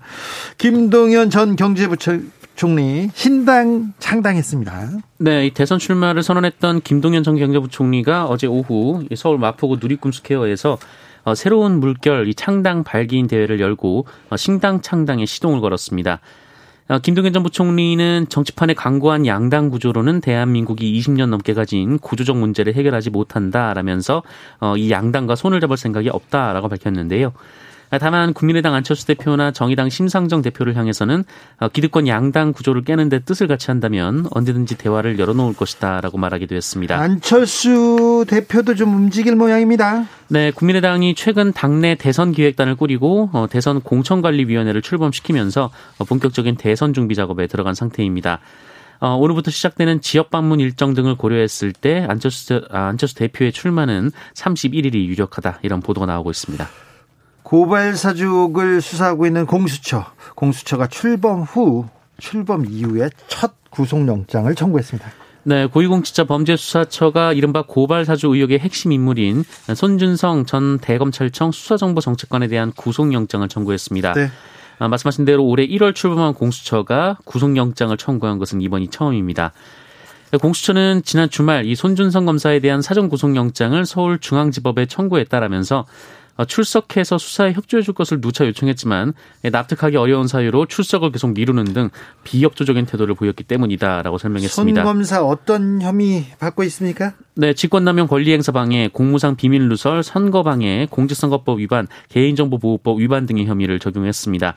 김동연 0.58 1.30
전 1.30 1.56
경제부처 1.56 2.20
총리 2.56 3.10
신당 3.14 3.94
창당했습니다. 4.00 4.90
네, 5.20 5.46
이 5.46 5.52
대선 5.52 5.78
출마를 5.78 6.24
선언했던 6.24 6.82
김동연 6.82 7.24
전 7.24 7.36
경제부총리가 7.36 8.26
어제 8.26 8.48
오후 8.48 9.04
서울 9.16 9.38
마포구 9.38 9.78
누리꿈 9.82 10.12
스퀘어에서 10.12 10.78
어, 11.26 11.36
새로운 11.36 11.80
물결 11.80 12.28
이 12.28 12.36
창당 12.36 12.84
발기인 12.84 13.28
대회를 13.28 13.60
열고 13.60 14.06
어, 14.30 14.38
신당 14.38 14.82
창당에 14.82 15.26
시동을 15.26 15.60
걸었습니다. 15.60 16.20
어, 16.88 17.00
김동연 17.00 17.34
전 17.34 17.44
부총리는 17.44 18.28
정치판에 18.30 18.76
강구한 18.76 19.26
양당 19.26 19.70
구조로는 19.70 20.22
대한민국이 20.22 20.98
20년 21.00 21.30
넘게 21.30 21.54
가진 21.56 21.98
구조적 21.98 22.38
문제를 22.38 22.76
해결하지 22.76 23.10
못한다라면서 23.10 24.22
이 24.78 24.92
양당과 24.92 25.36
손을 25.36 25.60
잡을 25.62 25.78
생각이 25.78 26.10
없다라고 26.10 26.70
밝혔는데요. 26.70 27.34
다만 28.00 28.34
국민의당 28.34 28.74
안철수 28.74 29.06
대표나 29.08 29.52
정의당 29.52 29.90
심상정 29.90 30.42
대표를 30.42 30.76
향해서는 30.76 31.24
어, 31.60 31.68
기득권 31.70 32.08
양당 32.08 32.54
구조를 32.54 32.84
깨는 32.84 33.10
데 33.10 33.20
뜻을 33.20 33.48
같이 33.48 33.68
한다면 33.72 34.28
언제든지 34.32 34.78
대화를 34.78 35.20
열어놓을 35.20 35.54
것이다라고 35.54 36.18
말하기도 36.18 36.56
했습니다. 36.56 36.98
안철수 36.98 38.26
대표도 38.28 38.76
좀 38.76 38.96
움직일 38.96 39.36
모양입니다. 39.36 40.06
네, 40.28 40.52
국민의당이 40.52 41.16
최근 41.16 41.54
당내 41.54 41.96
대선 41.96 42.32
기획단을 42.32 42.76
꾸리고 42.76 43.30
어, 43.34 43.48
대선 43.50 43.82
공천관리위원회를 43.82 44.82
출범시키면서 44.82 45.70
어, 45.98 46.04
본격적인 46.04 46.56
대선 46.58 46.94
준비 46.94 47.16
작업에 47.16 47.48
들어간 47.48 47.74
상태입니다. 47.74 48.40
오늘부터 49.02 49.52
시작되는 49.52 50.02
지역 50.02 50.32
방문 50.32 50.60
일정 50.60 50.94
등을 50.94 51.16
고려했을 51.16 51.74
때 51.74 52.06
안철수, 52.08 52.66
아, 52.72 52.88
안철수 52.88 53.16
대표의 53.16 53.52
출마는 53.52 54.12
31일이 54.34 54.96
유력하다 55.06 55.60
이런 55.62 55.82
보도가 55.82 56.08
나오고 56.08 56.32
있습니다. 56.32 56.68
고발 57.46 57.96
사주를 57.96 58.82
수사하고 58.82 59.28
있는 59.28 59.46
공수처. 59.46 60.04
공수처가 60.34 60.88
출범 60.88 61.44
후, 61.44 61.86
출범 62.18 62.66
이후에 62.66 63.10
첫 63.28 63.54
구속영장을 63.70 64.54
청구했습니다. 64.56 65.12
네, 65.44 65.68
고위공직자 65.68 66.24
범죄수사처가 66.24 67.34
이른바 67.34 67.62
고발사주 67.62 68.34
의혹의 68.34 68.58
핵심 68.58 68.92
인물인 68.92 69.44
손준성 69.76 70.48
전 70.48 70.80
대검찰청 70.80 71.52
수사정보정책관에 71.52 72.48
대한 72.48 72.72
구속영장을 72.72 73.48
청구했습니다. 73.48 74.14
네. 74.14 74.32
아, 74.80 74.88
말씀하신 74.88 75.26
대로 75.26 75.46
올해 75.46 75.68
1월 75.68 75.94
출범한 75.94 76.34
공수처가 76.34 77.20
구속영장을 77.26 77.96
청구한 77.96 78.40
것은 78.40 78.60
이번이 78.62 78.88
처음입니다. 78.88 79.52
공수처는 80.42 81.04
지난 81.06 81.30
주말 81.30 81.68
이 81.68 81.76
손준성 81.76 82.26
검사에 82.26 82.60
대한 82.60 82.82
사전 82.82 83.08
구속영장을 83.08 83.86
서울중앙지법에 83.86 84.88
청구했다라면서 84.88 85.78
어, 85.80 85.86
출석해서 86.44 87.18
수사에 87.18 87.54
협조해 87.54 87.84
줄 87.84 87.94
것을 87.94 88.20
누차 88.20 88.46
요청했지만 88.46 89.14
예, 89.46 89.50
납득하기 89.50 89.96
어려운 89.96 90.28
사유로 90.28 90.66
출석을 90.66 91.12
계속 91.12 91.34
미루는 91.34 91.66
등 91.66 91.90
비협조적인 92.26 92.86
태도를 92.86 93.16
보였기 93.16 93.46
때문이다라고 93.46 94.18
설명했습니다. 94.18 94.84
손 94.84 94.94
검사 94.94 95.24
어떤 95.24 95.82
혐의 95.82 96.26
받고 96.40 96.64
있습니까? 96.64 97.14
네, 97.36 97.54
직권남용 97.54 98.08
권리행사 98.08 98.52
방해, 98.52 98.90
공무상 98.92 99.36
비밀 99.36 99.70
누설, 99.70 100.04
선거 100.04 100.44
방해, 100.44 100.88
공직선거법 100.90 101.60
위반, 101.60 101.88
개인정보보호법 102.10 103.00
위반 103.00 103.26
등의 103.26 103.46
혐의를 103.46 103.80
적용했습니다. 103.80 104.56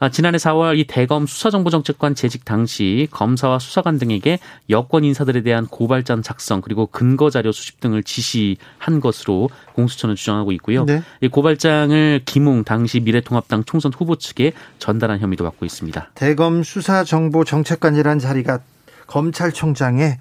아, 0.00 0.08
지난해 0.08 0.38
4월 0.38 0.78
이 0.78 0.84
대검 0.84 1.26
수사정보정책관 1.26 2.14
재직 2.14 2.46
당시 2.46 3.06
검사와 3.10 3.58
수사관 3.58 3.98
등에게 3.98 4.38
여권 4.70 5.04
인사들에 5.04 5.42
대한 5.42 5.66
고발장 5.66 6.22
작성 6.22 6.62
그리고 6.62 6.86
근거 6.86 7.28
자료 7.28 7.52
수집 7.52 7.80
등을 7.80 8.02
지시한 8.02 9.00
것으로 9.00 9.50
공수처는 9.74 10.16
주장하고 10.16 10.52
있고요. 10.52 10.86
네. 10.86 11.02
이 11.20 11.28
고발장을 11.28 12.22
김웅 12.24 12.64
당시 12.64 13.00
미래통합당 13.00 13.64
총선 13.64 13.92
후보 13.92 14.16
측에 14.16 14.52
전달한 14.78 15.20
혐의도 15.20 15.44
받고 15.44 15.66
있습니다. 15.66 16.12
대검 16.14 16.62
수사정보정책관이라는 16.62 18.18
자리가 18.18 18.60
검찰총장의 19.06 20.16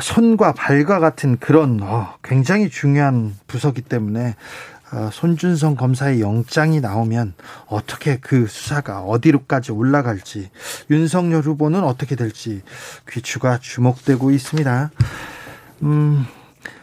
손과 0.00 0.52
발과 0.52 0.98
같은 1.00 1.38
그런 1.38 1.80
어, 1.82 2.14
굉장히 2.22 2.68
중요한 2.68 3.34
부서기 3.46 3.82
때문에 3.82 4.28
어, 4.28 4.34
손준성 5.12 5.76
검사의 5.76 6.20
영장이 6.20 6.80
나오면 6.80 7.34
어떻게 7.66 8.18
그 8.18 8.46
수사가 8.46 9.02
어디로까지 9.02 9.72
올라갈지 9.72 10.50
윤석열 10.90 11.42
후보는 11.42 11.84
어떻게 11.84 12.16
될지 12.16 12.62
귀추가 13.10 13.58
주목되고 13.58 14.30
있습니다. 14.30 14.90
음, 15.82 16.26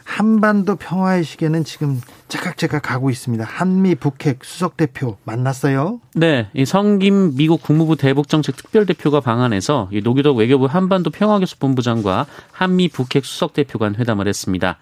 한반도 0.03 0.75
평화의 0.75 1.23
시계는 1.23 1.63
지금 1.63 2.01
째깍째깍 2.27 2.81
가고 2.81 3.09
있습니다. 3.09 3.45
한미 3.45 3.95
북핵 3.95 4.43
수석 4.43 4.75
대표 4.75 5.17
만났어요? 5.23 6.01
네, 6.15 6.49
이 6.53 6.65
성김 6.65 7.35
미국 7.37 7.61
국무부 7.61 7.95
대북정책 7.95 8.57
특별 8.57 8.85
대표가 8.85 9.21
방한해서 9.21 9.87
이 9.91 10.01
노규덕 10.01 10.35
외교부 10.35 10.65
한반도 10.65 11.11
평화교섭본부장과 11.11 12.25
한미 12.51 12.89
북핵 12.89 13.23
수석 13.23 13.53
대표 13.53 13.79
간 13.79 13.95
회담을 13.95 14.27
했습니다. 14.27 14.77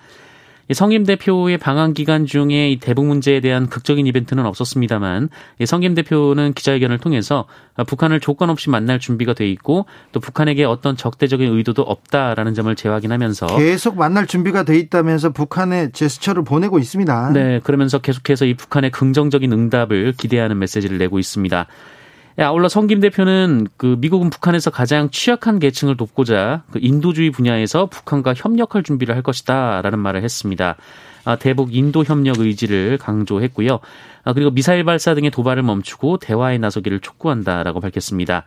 성김 0.71 1.03
대표의 1.03 1.57
방한 1.57 1.93
기간 1.93 2.27
중에 2.27 2.69
이 2.69 2.79
대북 2.79 3.05
문제에 3.05 3.39
대한 3.39 3.69
극적인 3.69 4.05
이벤트는 4.05 4.45
없었습니다만 4.45 5.29
성김 5.65 5.95
대표는 5.95 6.53
기자회견을 6.53 6.99
통해서 6.99 7.45
북한을 7.87 8.19
조건 8.19 8.51
없이 8.51 8.69
만날 8.69 8.99
준비가 8.99 9.33
돼 9.33 9.49
있고 9.49 9.87
또 10.11 10.19
북한에게 10.19 10.65
어떤 10.65 10.95
적대적인 10.95 11.51
의도도 11.55 11.81
없다라는 11.81 12.53
점을 12.53 12.73
재확인하면서 12.75 13.57
계속 13.57 13.97
만날 13.97 14.27
준비가 14.27 14.63
돼 14.63 14.77
있다면서 14.77 15.31
북한에 15.31 15.91
제스처를 15.91 16.43
보내고 16.43 16.77
있습니다. 16.77 17.31
네, 17.33 17.59
그러면서 17.63 17.97
계속해서 17.99 18.45
이 18.45 18.53
북한의 18.53 18.91
긍정적인 18.91 19.51
응답을 19.51 20.13
기대하는 20.17 20.59
메시지를 20.59 20.99
내고 20.99 21.17
있습니다. 21.17 21.65
예, 22.39 22.43
아울러 22.43 22.69
성김 22.69 23.01
대표는 23.01 23.67
그 23.75 23.97
미국은 23.99 24.29
북한에서 24.29 24.71
가장 24.71 25.09
취약한 25.09 25.59
계층을 25.59 25.97
돕고자 25.97 26.63
그 26.71 26.79
인도주의 26.81 27.31
분야에서 27.31 27.87
북한과 27.87 28.33
협력할 28.33 28.81
준비를 28.81 29.13
할 29.13 29.21
것이다라는 29.21 29.99
말을 29.99 30.23
했습니다. 30.23 30.77
아, 31.25 31.35
대북 31.35 31.75
인도 31.75 32.05
협력 32.05 32.39
의지를 32.39 32.97
강조했고요. 32.97 33.79
아, 34.23 34.31
그리고 34.31 34.51
미사일 34.51 34.85
발사 34.85 35.15
등의 35.15 35.31
도발을 35.31 35.63
멈추고 35.63 36.19
대화에 36.19 36.57
나서기를 36.59 37.01
촉구한다라고 37.01 37.81
밝혔습니다. 37.81 38.45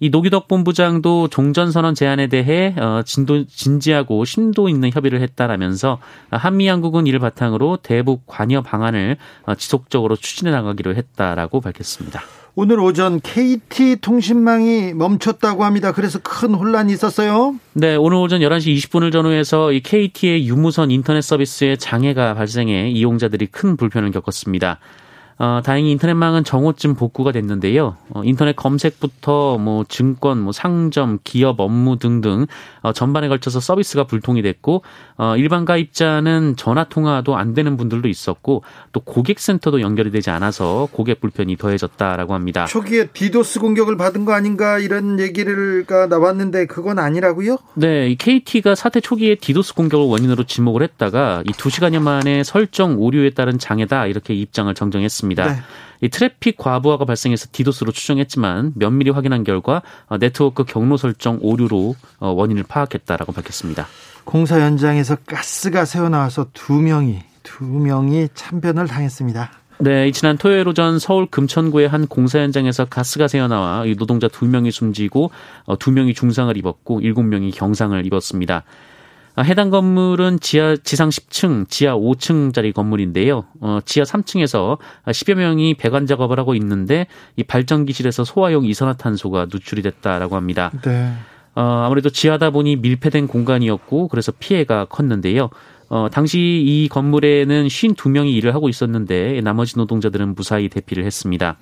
이 0.00 0.10
노기덕 0.10 0.48
본부장도 0.48 1.28
종전선언 1.28 1.94
제안에 1.94 2.26
대해 2.26 2.74
어, 2.76 3.02
진도, 3.06 3.46
진지하고 3.46 4.24
심도 4.24 4.68
있는 4.68 4.90
협의를 4.90 5.20
했다라면서 5.20 6.00
한미 6.32 6.66
양국은 6.66 7.06
이를 7.06 7.20
바탕으로 7.20 7.76
대북 7.84 8.26
관여 8.26 8.62
방안을 8.62 9.16
어, 9.44 9.54
지속적으로 9.54 10.16
추진해 10.16 10.50
나가기로 10.50 10.96
했다라고 10.96 11.60
밝혔습니다. 11.60 12.20
오늘 12.54 12.80
오전 12.80 13.18
KT 13.20 13.96
통신망이 14.02 14.92
멈췄다고 14.92 15.64
합니다. 15.64 15.92
그래서 15.92 16.18
큰 16.22 16.52
혼란이 16.52 16.92
있었어요. 16.92 17.56
네, 17.72 17.96
오늘 17.96 18.18
오전 18.18 18.40
11시 18.40 18.76
20분을 18.76 19.10
전후해서 19.10 19.72
이 19.72 19.80
KT의 19.80 20.46
유무선 20.46 20.90
인터넷 20.90 21.22
서비스에 21.22 21.76
장애가 21.76 22.34
발생해 22.34 22.90
이용자들이 22.90 23.46
큰 23.46 23.78
불편을 23.78 24.10
겪었습니다. 24.10 24.80
어, 25.38 25.60
다행히 25.64 25.90
인터넷망은 25.92 26.44
정오쯤 26.44 26.94
복구가 26.94 27.32
됐는데요. 27.32 27.96
어, 28.10 28.22
인터넷 28.24 28.54
검색부터 28.54 29.58
뭐 29.58 29.84
증권, 29.88 30.38
뭐 30.38 30.52
상점, 30.52 31.18
기업 31.24 31.60
업무 31.60 31.98
등등 31.98 32.46
어, 32.82 32.92
전반에 32.92 33.28
걸쳐서 33.28 33.60
서비스가 33.60 34.04
불통이 34.04 34.42
됐고 34.42 34.82
어, 35.16 35.36
일반 35.36 35.64
가입자는 35.64 36.54
전화 36.56 36.84
통화도 36.84 37.36
안 37.36 37.54
되는 37.54 37.76
분들도 37.76 38.08
있었고 38.08 38.62
또 38.92 39.00
고객센터도 39.00 39.80
연결이 39.80 40.10
되지 40.10 40.30
않아서 40.30 40.88
고객 40.92 41.20
불편이 41.20 41.56
더해졌다라고 41.56 42.34
합니다. 42.34 42.66
초기에 42.66 43.06
디도스 43.06 43.60
공격을 43.60 43.96
받은 43.96 44.24
거 44.24 44.32
아닌가 44.32 44.78
이런 44.78 45.18
얘기가 45.18 46.06
나왔는데 46.06 46.66
그건 46.66 46.98
아니라고요? 46.98 47.58
네, 47.74 48.10
이 48.10 48.16
KT가 48.16 48.74
사태 48.74 49.00
초기에 49.00 49.36
디도스 49.36 49.74
공격을 49.74 50.06
원인으로 50.06 50.44
지목을 50.44 50.82
했다가 50.82 51.42
이 51.46 51.52
2시간여 51.52 52.00
만에 52.00 52.44
설정 52.44 52.98
오류에 52.98 53.30
따른 53.30 53.58
장애다 53.58 54.06
이렇게 54.06 54.34
입장을 54.34 54.72
정정했습니다. 54.74 55.31
네. 55.34 55.56
이 56.02 56.08
트래픽 56.08 56.56
과부하가 56.56 57.04
발생해서 57.04 57.48
디도스로 57.52 57.92
추정했지만 57.92 58.72
면밀히 58.74 59.10
확인한 59.10 59.44
결과 59.44 59.82
어, 60.08 60.18
네트워크 60.18 60.64
경로 60.64 60.96
설정 60.96 61.38
오류로 61.40 61.94
어, 62.18 62.28
원인을 62.30 62.64
파악했다라고 62.64 63.32
밝혔습니다. 63.32 63.86
공사 64.24 64.60
현장에서 64.60 65.16
가스가 65.26 65.84
새어나와서 65.84 66.48
두 66.52 66.74
명이 66.74 67.20
두 67.42 67.64
명이 67.64 68.28
참변을 68.34 68.86
당했습니다. 68.86 69.50
네, 69.78 70.12
지난 70.12 70.38
토요일 70.38 70.68
오전 70.68 70.98
서울 70.98 71.26
금천구의 71.26 71.88
한 71.88 72.06
공사 72.06 72.38
현장에서 72.38 72.84
가스가 72.84 73.26
새어나와 73.26 73.84
노동자 73.98 74.28
두 74.28 74.46
명이 74.46 74.70
숨지고 74.70 75.30
어, 75.64 75.78
두 75.78 75.90
명이 75.90 76.14
중상을 76.14 76.56
입었고 76.56 77.00
일곱 77.00 77.22
명이 77.22 77.52
경상을 77.52 78.04
입었습니다. 78.06 78.64
아, 79.34 79.42
해당 79.42 79.70
건물은 79.70 80.40
지하 80.40 80.76
지상 80.76 81.08
10층, 81.08 81.68
지하 81.68 81.94
5층짜리 81.96 82.74
건물인데요. 82.74 83.44
어, 83.60 83.78
지하 83.84 84.04
3층에서 84.04 84.78
10여 85.06 85.34
명이 85.34 85.74
배관 85.74 86.06
작업을 86.06 86.38
하고 86.38 86.54
있는데 86.54 87.06
이 87.36 87.42
발전기실에서 87.42 88.24
소화용 88.24 88.66
이산화탄소가 88.66 89.46
누출이 89.50 89.82
됐다라고 89.82 90.36
합니다. 90.36 90.70
네. 90.84 91.12
어, 91.54 91.84
아무래도 91.86 92.10
지하다 92.10 92.50
보니 92.50 92.76
밀폐된 92.76 93.26
공간이었고 93.26 94.08
그래서 94.08 94.32
피해가 94.38 94.86
컸는데요. 94.86 95.48
어, 95.88 96.08
당시 96.10 96.38
이 96.38 96.88
건물에는 96.90 97.66
52명이 97.66 98.32
일을 98.34 98.54
하고 98.54 98.68
있었는데 98.68 99.40
나머지 99.42 99.76
노동자들은 99.76 100.34
무사히 100.34 100.68
대피를 100.68 101.04
했습니다. 101.04 101.58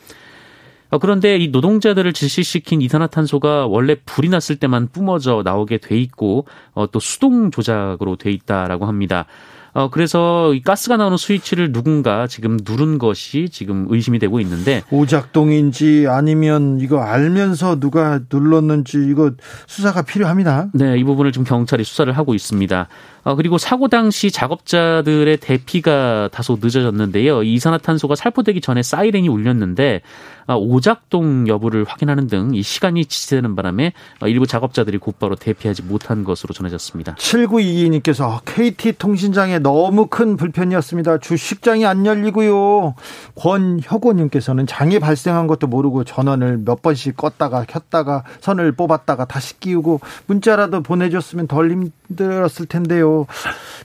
어, 0.91 0.99
그런데 0.99 1.37
이 1.37 1.49
노동자들을 1.49 2.13
질식시킨 2.13 2.83
이산화탄소가 2.83 3.67
원래 3.67 3.97
불이 4.05 4.29
났을 4.29 4.57
때만 4.57 4.89
뿜어져 4.89 5.43
나오게 5.45 5.79
돼 5.79 5.99
있고 5.99 6.47
어, 6.73 6.91
또 6.91 7.01
수동 7.01 7.51
조작으로 7.51 8.17
돼 8.17 8.31
있다라고 8.31 8.87
합니다. 8.87 9.27
어, 9.73 9.89
그래서 9.89 10.53
이 10.53 10.63
가스가 10.63 10.97
나오는 10.97 11.17
스위치를 11.17 11.73
누군가 11.73 12.27
지금 12.27 12.59
누른 12.69 12.99
것이 12.99 13.49
지금 13.51 13.87
의심이 13.89 14.19
되고 14.19 14.41
있는데 14.41 14.83
오작동인지 14.91 16.07
아니면 16.09 16.81
이거 16.81 17.01
알면서 17.01 17.79
누가 17.79 18.21
눌렀는지 18.33 18.99
이거 19.09 19.31
수사가 19.67 20.03
필요합니다. 20.03 20.71
네, 20.75 20.99
이 20.99 21.05
부분을 21.05 21.33
지금 21.33 21.45
경찰이 21.45 21.85
수사를 21.85 22.13
하고 22.13 22.35
있습니다. 22.35 22.89
어, 23.23 23.35
그리고 23.35 23.59
사고 23.59 23.89
당시 23.89 24.31
작업자들의 24.31 25.37
대피가 25.39 26.29
다소 26.33 26.59
늦어졌는데요. 26.61 27.43
이산화탄소가 27.43 28.15
살포되기 28.17 28.61
전에 28.61 28.83
사이렌이 28.83 29.29
울렸는데 29.29 30.03
어, 30.47 30.57
오작동 30.57 31.49
여부를 31.49 31.85
확인하는 31.85 32.27
등 32.27 32.51
이 32.53 32.63
시간이 32.63 33.07
지체되는 33.07 33.57
바람에 33.57 33.93
어, 34.21 34.29
일부 34.29 34.47
작업자들이 34.47 34.99
곧바로 34.99 35.35
대피하지 35.35 35.83
못한 35.83 36.25
것으로 36.25 36.53
전해졌습니다. 36.55 37.15
7922님께서 37.15 38.41
KT 38.45 38.95
통신장에 38.99 39.59
너무 39.59 40.07
큰 40.07 40.37
불편이었습니다. 40.37 41.19
주식장이 41.19 41.87
안 41.87 42.07
열리고요. 42.07 42.95
권혁호님께서는 43.37 44.67
장애 44.67 44.99
발생한 44.99 45.47
것도 45.47 45.67
모르고 45.67 46.05
전원을 46.05 46.59
몇 46.65 46.83
번씩 46.83 47.17
껐다가 47.17 47.67
켰다가 47.67 48.25
선을 48.41 48.73
뽑았다가 48.73 49.25
다시 49.25 49.59
끼우고 49.61 50.01
문자라도 50.27 50.83
보내줬으면 50.83 51.47
덜 51.47 51.71
힘들었을 51.71 52.67
텐데요. 52.69 53.10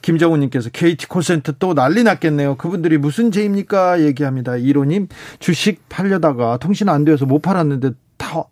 김정우님께서 0.02 0.70
KT 0.72 1.08
콜센터 1.08 1.54
또 1.60 1.74
난리 1.74 2.04
났겠네요. 2.04 2.56
그분들이 2.56 2.98
무슨 2.98 3.32
죄입니까? 3.32 4.02
얘기합니다. 4.02 4.54
1호님 4.54 5.08
주식 5.40 5.88
팔려다가 5.90 6.58
통신 6.58 6.90
안 6.90 7.06
되어서 7.06 7.26
못 7.26 7.42
팔았는데 7.42 7.92
다 8.18 8.44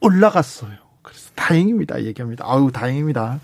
올라갔어요. 0.00 0.72
그래서 1.02 1.30
다행입니다. 1.34 2.04
얘기합니다. 2.04 2.44
아우 2.46 2.70
다행입니다. 2.72 3.40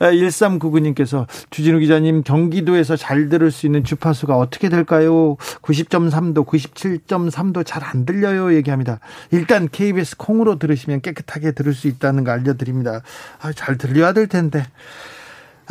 1399님께서 0.00 1.26
주진우 1.50 1.78
기자님 1.80 2.22
경기도에서 2.22 2.96
잘 2.96 3.28
들을 3.28 3.50
수 3.50 3.66
있는 3.66 3.84
주파수가 3.84 4.34
어떻게 4.34 4.70
될까요? 4.70 5.36
90.3도, 5.60 6.46
97.3도 6.46 7.66
잘 7.66 7.80
안 7.84 8.06
들려요. 8.06 8.54
얘기합니다. 8.54 9.00
일단 9.30 9.68
KBS 9.68 10.16
콩으로 10.16 10.58
들으시면 10.58 11.00
깨끗하게 11.00 11.52
들을 11.52 11.74
수 11.74 11.88
있다는 11.88 12.24
거 12.24 12.30
알려드립니다. 12.30 13.02
아, 13.40 13.52
잘 13.52 13.76
들려야 13.76 14.12
될 14.12 14.26
텐데. 14.26 14.64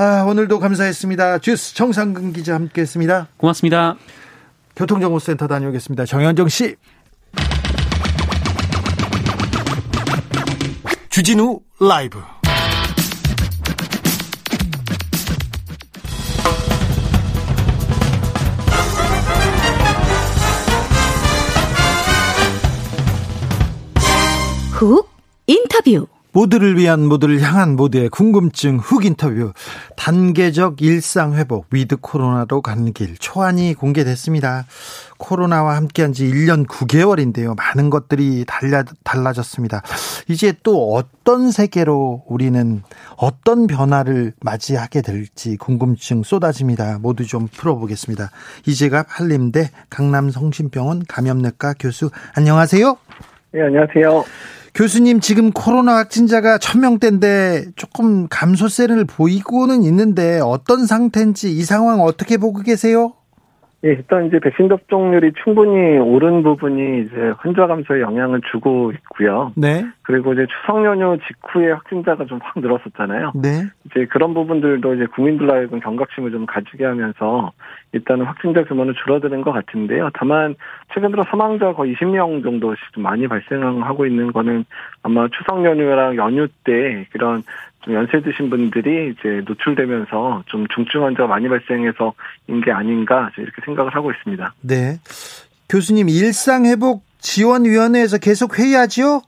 아, 0.02 0.24
오늘도 0.24 0.60
감사했습니다. 0.60 1.40
주스 1.40 1.76
정상근 1.76 2.32
기자 2.32 2.56
함께 2.56 2.80
했습니다. 2.80 3.28
고맙습니다. 3.36 3.98
교통정보센터 4.78 5.46
다녀오겠습니다. 5.46 6.06
정현정 6.06 6.48
씨. 6.48 6.78
주진우 11.10 11.60
라이브. 11.82 12.18
훅 24.72 25.10
인터뷰. 25.48 26.08
모두를 26.40 26.78
위한 26.78 27.06
모두를 27.06 27.42
향한 27.42 27.76
모두의 27.76 28.08
궁금증 28.08 28.78
훅 28.78 29.04
인터뷰 29.04 29.52
단계적 29.98 30.82
일상 30.82 31.36
회복 31.36 31.66
위드 31.70 31.98
코로나로 31.98 32.62
가는 32.62 32.94
길 32.94 33.18
초안이 33.18 33.74
공개됐습니다. 33.74 34.64
코로나와 35.18 35.76
함께한 35.76 36.14
지 36.14 36.24
1년 36.32 36.66
9개월인데요. 36.66 37.58
많은 37.58 37.90
것들이 37.90 38.46
달라, 38.48 38.86
달라졌습니다. 39.04 39.82
이제 40.30 40.54
또 40.64 40.94
어떤 40.94 41.52
세계로 41.52 42.24
우리는 42.26 42.84
어떤 43.18 43.68
변화를 43.68 44.32
맞이하게 44.42 45.02
될지 45.02 45.58
궁금증 45.58 46.24
쏟아집니다. 46.24 47.00
모두 47.02 47.28
좀 47.28 47.48
풀어보겠습니다. 47.48 48.32
이재갑 48.66 49.08
한림대 49.10 49.72
강남성심병원 49.90 51.04
감염내과 51.06 51.74
교수 51.78 52.10
안녕하세요. 52.38 52.98
네, 53.52 53.62
안녕하세요. 53.64 54.24
교수님 54.76 55.20
지금 55.20 55.52
코로나 55.52 55.98
확진자가 55.98 56.58
천명대인데 56.58 57.72
조금 57.76 58.28
감소세를 58.30 59.06
보이고는 59.06 59.84
있는데 59.84 60.40
어떤 60.44 60.86
상태인지 60.86 61.52
이 61.52 61.62
상황 61.62 62.02
어떻게 62.02 62.38
보고 62.38 62.62
계세요? 62.62 63.14
예, 63.86 63.92
일단 63.92 64.26
이제 64.26 64.40
백신 64.40 64.68
접종률이 64.68 65.32
충분히 65.42 65.98
오른 65.98 66.44
부분이 66.44 67.06
이제 67.06 67.34
환자 67.38 67.66
감소에 67.66 68.02
영향을 68.02 68.42
주고 68.52 68.92
있고요. 68.92 69.54
네. 69.56 69.86
그리고 70.02 70.34
이제 70.34 70.46
추석 70.48 70.84
연휴 70.84 71.18
직후에 71.26 71.72
확진자가 71.72 72.26
좀 72.26 72.40
확 72.42 72.60
늘었었잖아요. 72.60 73.32
네. 73.36 73.70
이제 73.86 74.06
그런 74.12 74.34
부분들도 74.34 74.96
이제 74.96 75.06
국민들 75.16 75.50
하여금 75.50 75.80
경각심을 75.80 76.32
좀 76.32 76.46
가지게 76.46 76.84
하면서 76.84 77.54
일단은 77.92 78.26
확진자 78.26 78.64
규모는 78.64 78.94
줄어드는 79.04 79.42
것 79.42 79.52
같은데요. 79.52 80.10
다만 80.14 80.56
최근 80.94 81.12
들어 81.12 81.24
사망자 81.30 81.74
거의 81.74 81.96
20명 81.96 82.44
정도씩 82.44 82.94
좀 82.94 83.04
많이 83.04 83.28
발생하고 83.28 84.06
있는 84.06 84.32
거는 84.32 84.66
아마 85.02 85.28
추석 85.30 85.66
연휴랑 85.66 86.16
연휴 86.18 86.48
때 86.64 87.08
그런 87.12 87.44
좀 87.82 87.96
연세 87.96 88.22
드신 88.22 88.50
분들이 88.50 89.12
이제 89.18 89.42
노출되면서 89.48 90.44
좀 90.48 90.68
중증 90.68 91.04
환자가 91.04 91.28
많이 91.28 91.48
발생해서 91.50 92.14
인 92.48 92.62
게 92.62 92.72
아닌가 92.72 93.32
이렇게 93.38 93.62
생각을 93.66 93.96
하고 93.96 94.12
있습니다. 94.12 94.54
네. 94.62 95.00
교수님 95.70 96.10
일상 96.10 96.66
회복 96.66 97.04
지원 97.20 97.66
위원회에서 97.66 98.18
계속 98.18 98.60
회의하지요? 98.60 99.22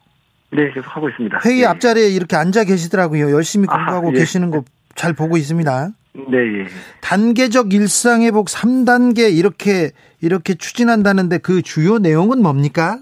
네, 0.51 0.69
계속 0.71 0.95
하고 0.95 1.09
있습니다. 1.09 1.39
회의 1.45 1.59
네. 1.61 1.65
앞자리에 1.65 2.09
이렇게 2.09 2.35
앉아 2.35 2.65
계시더라고요. 2.65 3.31
열심히 3.31 3.67
공부하고 3.67 4.09
아, 4.09 4.11
예. 4.13 4.19
계시는 4.19 4.51
거 4.51 4.63
잘 4.95 5.13
보고 5.13 5.37
있습니다. 5.37 5.89
네, 6.13 6.37
예. 6.37 6.65
단계적 7.01 7.73
일상회복 7.73 8.47
3단계 8.47 9.33
이렇게 9.33 9.91
이렇게 10.21 10.53
추진한다는데 10.53 11.39
그 11.39 11.61
주요 11.61 11.97
내용은 11.99 12.41
뭡니까? 12.41 12.99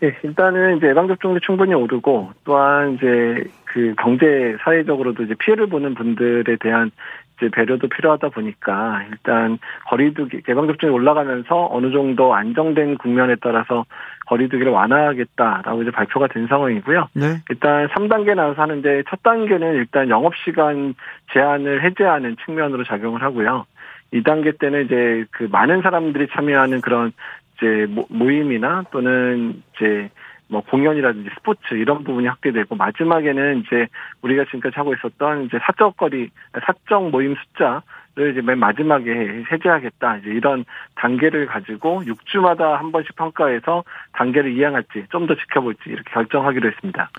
네, 0.00 0.14
일단은 0.22 0.76
이제 0.76 0.88
예방접종률이 0.88 1.40
충분히 1.44 1.72
오르고 1.74 2.32
또한 2.44 2.94
이제 2.94 3.44
그 3.64 3.94
경제 3.98 4.56
사회적으로도 4.62 5.22
이제 5.22 5.34
피해를 5.38 5.68
보는 5.68 5.94
분들에 5.94 6.56
대한 6.60 6.90
이제 7.36 7.50
배려도 7.50 7.88
필요하다 7.88 8.30
보니까 8.30 9.04
일단 9.10 9.58
거리두기 9.88 10.42
예방접종이 10.48 10.92
올라가면서 10.92 11.68
어느 11.70 11.90
정도 11.92 12.34
안정된 12.34 12.98
국면에 12.98 13.36
따라서 13.40 13.84
거리두기를 14.26 14.72
완화하겠다라고 14.72 15.82
이제 15.82 15.90
발표가 15.90 16.26
된 16.28 16.46
상황이고요. 16.46 17.08
네. 17.14 17.42
일단 17.50 17.88
3단계 17.88 18.34
나와서 18.34 18.62
하는데 18.62 19.02
첫 19.08 19.22
단계는 19.22 19.74
일단 19.74 20.08
영업 20.08 20.34
시간 20.44 20.94
제한을 21.32 21.84
해제하는 21.84 22.36
측면으로 22.44 22.84
작용을 22.84 23.22
하고요. 23.22 23.66
2단계 24.12 24.58
때는 24.58 24.86
이제 24.86 25.24
그 25.30 25.48
많은 25.50 25.82
사람들이 25.82 26.28
참여하는 26.32 26.80
그런 26.80 27.12
이제 27.56 27.86
모임이나 28.08 28.84
또는 28.90 29.62
이제 29.74 30.10
뭐 30.48 30.60
공연이라든지 30.62 31.30
스포츠 31.34 31.74
이런 31.74 32.04
부분이 32.04 32.26
확대되고 32.28 32.76
마지막에는 32.76 33.64
이제 33.66 33.88
우리가 34.22 34.44
지금까지 34.44 34.74
하고 34.76 34.94
있었던 34.94 35.44
이제 35.44 35.58
사적 35.66 35.96
거리 35.96 36.30
사적 36.64 37.10
모임 37.10 37.34
숫자를 37.34 38.32
이제 38.32 38.40
맨 38.42 38.58
마지막에 38.58 39.44
해제하겠다 39.50 40.18
이제 40.18 40.30
이런 40.30 40.64
단계를 40.94 41.46
가지고 41.46 42.02
6주마다 42.04 42.74
한 42.76 42.92
번씩 42.92 43.16
평가해서 43.16 43.84
단계를 44.12 44.56
이행할지 44.56 45.04
좀 45.10 45.26
더 45.26 45.34
지켜볼지 45.34 45.80
이렇게 45.86 46.10
결정하기로 46.12 46.68
했습니다. 46.70 47.10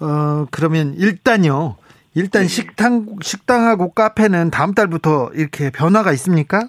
어 0.00 0.46
그러면 0.52 0.94
일단요. 0.94 1.76
일단 2.14 2.42
네. 2.42 2.48
식당 2.48 3.06
식당하고 3.20 3.92
카페는 3.92 4.50
다음 4.50 4.74
달부터 4.74 5.30
이렇게 5.34 5.70
변화가 5.70 6.12
있습니까? 6.12 6.60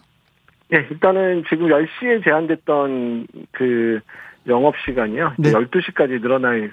네, 0.69 0.87
일단은 0.89 1.43
지금 1.49 1.67
10시에 1.67 2.23
제한됐던 2.23 3.27
그 3.51 3.99
영업 4.47 4.75
시간이요. 4.85 5.33
네. 5.37 5.51
12시까지 5.51 6.21
늘어나게 6.21 6.69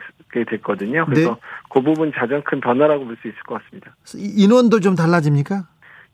됐거든요. 0.48 1.06
그래서 1.06 1.34
네. 1.34 1.40
그 1.70 1.80
부분 1.82 2.10
가장 2.10 2.42
큰 2.42 2.60
변화라고 2.60 3.04
볼 3.04 3.16
수 3.20 3.28
있을 3.28 3.38
것 3.42 3.62
같습니다. 3.62 3.94
인원도 4.16 4.80
좀 4.80 4.94
달라집니까? 4.94 5.62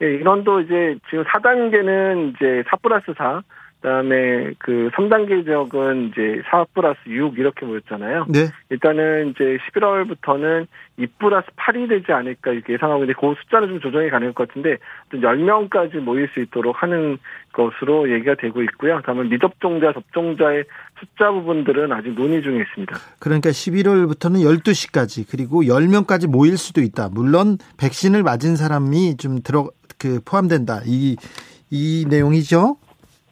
예, 0.02 0.16
인원도 0.16 0.60
이제 0.60 0.96
지금 1.08 1.24
4단계는 1.24 2.34
이제 2.34 2.62
4 2.68 2.76
플러스 2.82 3.06
4, 3.16 3.42
그다음에 3.80 4.52
그 4.58 4.90
3단계 4.94 5.44
지역은 5.44 6.10
이제 6.10 6.42
4 6.50 6.64
플러스 6.74 6.98
6 7.06 7.38
이렇게 7.38 7.66
모였잖아요. 7.66 8.26
네. 8.28 8.48
일단은 8.70 9.30
이제 9.30 9.58
11월부터는 9.70 10.66
2 10.96 11.06
플러스 11.18 11.46
8이 11.56 11.88
되지 11.88 12.12
않을까 12.12 12.52
이렇게 12.52 12.72
예상하고 12.72 13.04
있는데 13.04 13.18
그 13.20 13.34
숫자는 13.42 13.68
좀 13.68 13.80
조정이 13.80 14.08
가능할 14.10 14.34
것 14.34 14.48
같은데 14.48 14.78
10명까지 15.12 15.98
모일 16.00 16.28
수 16.32 16.40
있도록 16.40 16.82
하는 16.82 17.18
것으로 17.52 18.10
얘기가 18.12 18.34
되고 18.34 18.62
있고요. 18.62 19.00
다음에 19.02 19.24
미접종자, 19.28 19.92
접종자의 19.92 20.64
숫자 20.98 21.30
부분들은 21.30 21.92
아직 21.92 22.14
논의 22.14 22.42
중에 22.42 22.60
있습니다. 22.62 22.96
그러니까 23.20 23.50
11월부터는 23.50 24.42
12시까지 24.42 25.26
그리고 25.30 25.62
10명까지 25.62 26.28
모일 26.28 26.56
수도 26.56 26.80
있다. 26.80 27.08
물론 27.12 27.58
백신을 27.78 28.22
맞은 28.22 28.56
사람이 28.56 29.16
좀 29.18 29.40
들어 29.42 29.68
그 29.98 30.20
포함된다. 30.24 30.80
이 30.86 31.16
이 31.70 32.06
내용이죠. 32.08 32.76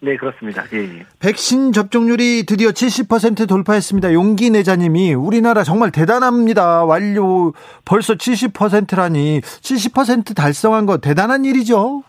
네, 0.04 0.16
그렇습니다. 0.16 0.64
예, 0.74 0.80
예. 0.80 1.06
백신 1.18 1.72
접종률이 1.72 2.44
드디어 2.46 2.68
70% 2.68 3.48
돌파했습니다. 3.48 4.12
용기 4.12 4.50
내자님이 4.50 5.14
우리나라 5.14 5.62
정말 5.62 5.90
대단합니다. 5.90 6.84
완료 6.84 7.54
벌써 7.86 8.14
70%라니 8.14 9.40
70% 9.40 10.36
달성한 10.36 10.84
거 10.84 10.98
대단한 10.98 11.46
일이죠. 11.46 12.02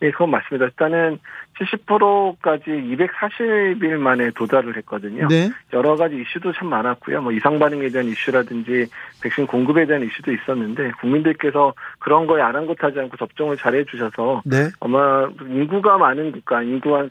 네, 0.00 0.10
그건 0.10 0.30
맞습니다. 0.30 0.66
일단은 0.66 1.18
70%까지 1.58 2.64
240일 2.64 3.96
만에 3.96 4.30
도달을 4.30 4.76
했거든요. 4.78 5.28
네. 5.28 5.50
여러 5.72 5.96
가지 5.96 6.16
이슈도 6.20 6.52
참 6.52 6.68
많았고요. 6.68 7.22
뭐 7.22 7.32
이상 7.32 7.58
반응에 7.58 7.88
대한 7.88 8.08
이슈라든지 8.08 8.86
백신 9.22 9.46
공급에 9.46 9.86
대한 9.86 10.02
이슈도 10.02 10.32
있었는데 10.32 10.90
국민들께서 11.00 11.74
그런 12.00 12.26
거에 12.26 12.42
아랑곳하지 12.42 12.98
않고 12.98 13.16
접종을 13.16 13.56
잘해 13.56 13.84
주셔서 13.84 14.42
네. 14.44 14.68
아마 14.80 15.28
인구가 15.48 15.96
많은 15.96 16.32
국가, 16.32 16.62
인구 16.62 16.96
한 16.96 17.10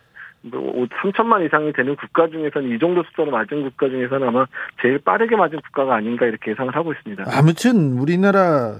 3천만 0.51 1.27
뭐 1.27 1.45
이상이 1.45 1.71
되는 1.73 1.95
국가 1.95 2.27
중에서는 2.27 2.75
이 2.75 2.79
정도 2.79 3.03
숫자로 3.03 3.31
맞은 3.31 3.63
국가 3.63 3.87
중에서는 3.87 4.27
아마 4.27 4.45
제일 4.81 4.99
빠르게 4.99 5.35
맞은 5.35 5.61
국가가 5.61 5.95
아닌가 5.95 6.25
이렇게 6.25 6.51
예상을 6.51 6.75
하고 6.75 6.91
있습니다. 6.93 7.23
아무튼 7.27 7.93
우리나라 7.97 8.75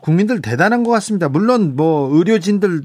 국민들 0.00 0.40
대단한 0.40 0.84
것 0.84 0.90
같습니다. 0.92 1.28
물론 1.28 1.74
뭐 1.76 2.08
의료진들 2.16 2.82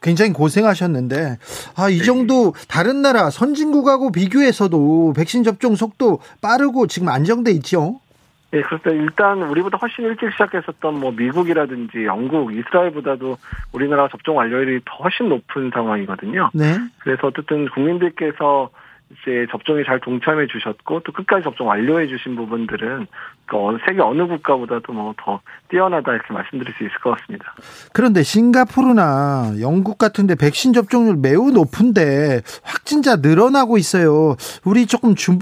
굉장히 0.00 0.32
고생하셨는데 0.32 1.38
아이 1.76 1.98
네. 1.98 2.04
정도 2.04 2.54
다른 2.68 3.02
나라 3.02 3.30
선진국하고 3.30 4.12
비교해서도 4.12 5.14
백신 5.16 5.42
접종 5.42 5.74
속도 5.74 6.20
빠르고 6.40 6.86
지금 6.86 7.08
안정돼 7.08 7.50
있죠. 7.52 8.00
네, 8.50 8.62
그렇습니다. 8.62 8.90
일단 8.90 9.42
우리보다 9.42 9.76
훨씬 9.78 10.04
일찍 10.06 10.32
시작했었던 10.32 10.98
뭐 10.98 11.12
미국이라든지 11.12 12.04
영국, 12.04 12.54
이스라엘보다도 12.54 13.36
우리나라 13.72 14.08
접종 14.08 14.38
완료율이 14.38 14.80
더 14.84 14.94
훨씬 15.02 15.28
높은 15.28 15.70
상황이거든요. 15.72 16.50
네. 16.54 16.78
그래서 16.98 17.26
어쨌든 17.26 17.68
국민들께서 17.68 18.70
이제 19.10 19.46
접종에 19.50 19.84
잘 19.84 20.00
동참해 20.00 20.46
주셨고 20.46 21.00
또 21.00 21.12
끝까지 21.12 21.42
접종 21.42 21.68
완료해 21.68 22.06
주신 22.08 22.36
부분들은 22.36 23.06
그 23.46 23.56
세계 23.86 24.02
어느 24.02 24.26
국가보다도 24.26 24.92
뭐 24.92 25.14
더 25.16 25.40
뛰어나다 25.68 26.12
이렇게 26.12 26.32
말씀드릴 26.32 26.74
수 26.74 26.84
있을 26.84 26.98
것 26.98 27.16
같습니다. 27.16 27.54
그런데 27.92 28.22
싱가포르나 28.22 29.54
영국 29.60 29.98
같은데 29.98 30.34
백신 30.34 30.72
접종률 30.72 31.16
매우 31.16 31.50
높은데 31.50 32.42
확진자 32.62 33.16
늘어나고 33.16 33.78
있어요. 33.78 34.36
우리 34.64 34.86
조금 34.86 35.14
주, 35.14 35.38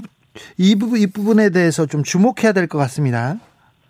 이 0.57 0.77
부분 0.77 0.99
이 0.99 1.07
부분에 1.07 1.49
대해서 1.49 1.85
좀 1.85 2.03
주목해야 2.03 2.53
될 2.53 2.67
것 2.67 2.77
같습니다. 2.79 3.35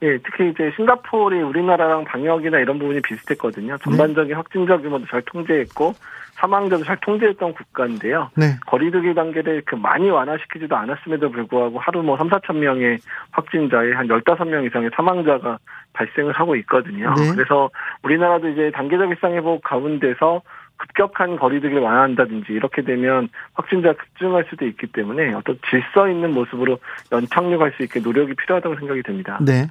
예, 0.04 0.18
특히 0.20 0.50
이제 0.52 0.72
싱가포르이 0.76 1.42
우리나라랑 1.42 2.06
방역이나 2.06 2.60
이런 2.60 2.78
부분이 2.78 3.02
비슷했거든요. 3.02 3.78
전반적인 3.80 4.30
네. 4.30 4.34
확진자 4.36 4.78
규모도 4.78 5.06
잘 5.10 5.24
통제했고 5.24 5.96
사망자도 6.34 6.84
잘 6.84 6.98
통제했던 6.98 7.54
국가인데요. 7.56 8.30
네. 8.36 8.58
거리두기 8.68 9.16
단계를 9.16 9.64
그 9.66 9.74
많이 9.74 10.12
완화시키지도 10.12 10.76
않았음에도 10.76 11.32
불구하고 11.32 11.80
하루 11.80 12.04
뭐 12.04 12.16
3, 12.16 12.30
4천 12.30 12.58
명의 12.58 13.00
확진자에 13.32 13.94
한 13.94 14.08
15명 14.08 14.68
이상의 14.68 14.92
사망자가 14.96 15.58
발생을 15.94 16.34
하고 16.34 16.56
있거든요. 16.58 17.12
네. 17.16 17.32
그래서 17.34 17.72
우리나라도 18.04 18.50
이제 18.50 18.70
단계적 18.76 19.10
일상회복 19.10 19.64
가운데서 19.64 20.44
급격한 20.78 21.38
거리두기를 21.38 21.82
완화한다든지 21.82 22.54
이렇게 22.54 22.82
되면 22.82 23.30
확진자 23.54 23.94
급증할 23.94 24.46
수도 24.50 24.66
있기 24.66 24.88
때문에 24.88 25.34
어떤 25.34 25.58
질서 25.70 26.08
있는 26.10 26.34
모습으로 26.34 26.78
연착륙할 27.12 27.74
수 27.78 27.84
있게 27.84 28.00
노력이 28.00 28.36
필요하다고 28.36 28.76
생각이 28.80 29.04
됩니다. 29.04 29.40
네. 29.42 29.68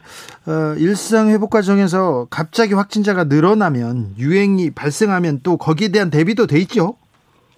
어, 0.46 0.74
일상 0.78 1.30
회복 1.30 1.50
과정에서 1.50 2.26
갑자기 2.30 2.74
확진자가 2.74 3.24
늘어나면 3.24 4.14
유행이 4.18 4.70
발생하면 4.74 5.40
또 5.42 5.56
거기에 5.56 5.88
대한 5.88 6.10
대비도 6.10 6.46
돼 6.46 6.58
있죠? 6.60 6.96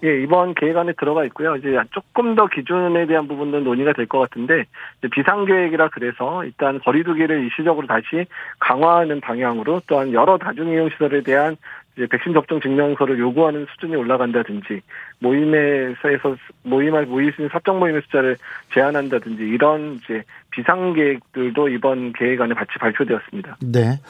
예, 0.04 0.22
이번 0.22 0.54
계획안에 0.54 0.92
들어가 0.96 1.24
있고요. 1.24 1.56
이제 1.56 1.76
조금 1.90 2.36
더 2.36 2.46
기준에 2.46 3.06
대한 3.06 3.26
부분은 3.26 3.64
논의가 3.64 3.94
될 3.94 4.06
것 4.06 4.20
같은데 4.20 4.64
비상 5.10 5.44
계획이라 5.44 5.88
그래서 5.88 6.44
일단 6.44 6.78
거리두기를 6.78 7.42
일시적으로 7.42 7.88
다시 7.88 8.26
강화하는 8.60 9.20
방향으로 9.20 9.82
또한 9.88 10.12
여러 10.12 10.38
다중이용 10.38 10.90
시설에 10.90 11.22
대한 11.22 11.56
이제 11.98 12.06
백신 12.06 12.32
접종 12.32 12.60
증명서를 12.60 13.18
요구하는 13.18 13.66
수준이 13.72 13.96
올라간다든지 13.96 14.80
모임에서 15.18 16.36
모임할 16.62 17.06
모일 17.06 17.32
수 17.32 17.42
있는 17.42 17.50
사적 17.52 17.76
모임의 17.76 18.02
숫자를 18.02 18.36
제한한다든지 18.72 19.42
이런 19.42 19.98
이제 20.04 20.22
비상 20.50 20.92
계획들도 20.92 21.68
이번 21.70 22.12
계획안에 22.12 22.54
같이 22.54 22.70
발표되었습니다. 22.78 23.56
네. 23.62 24.00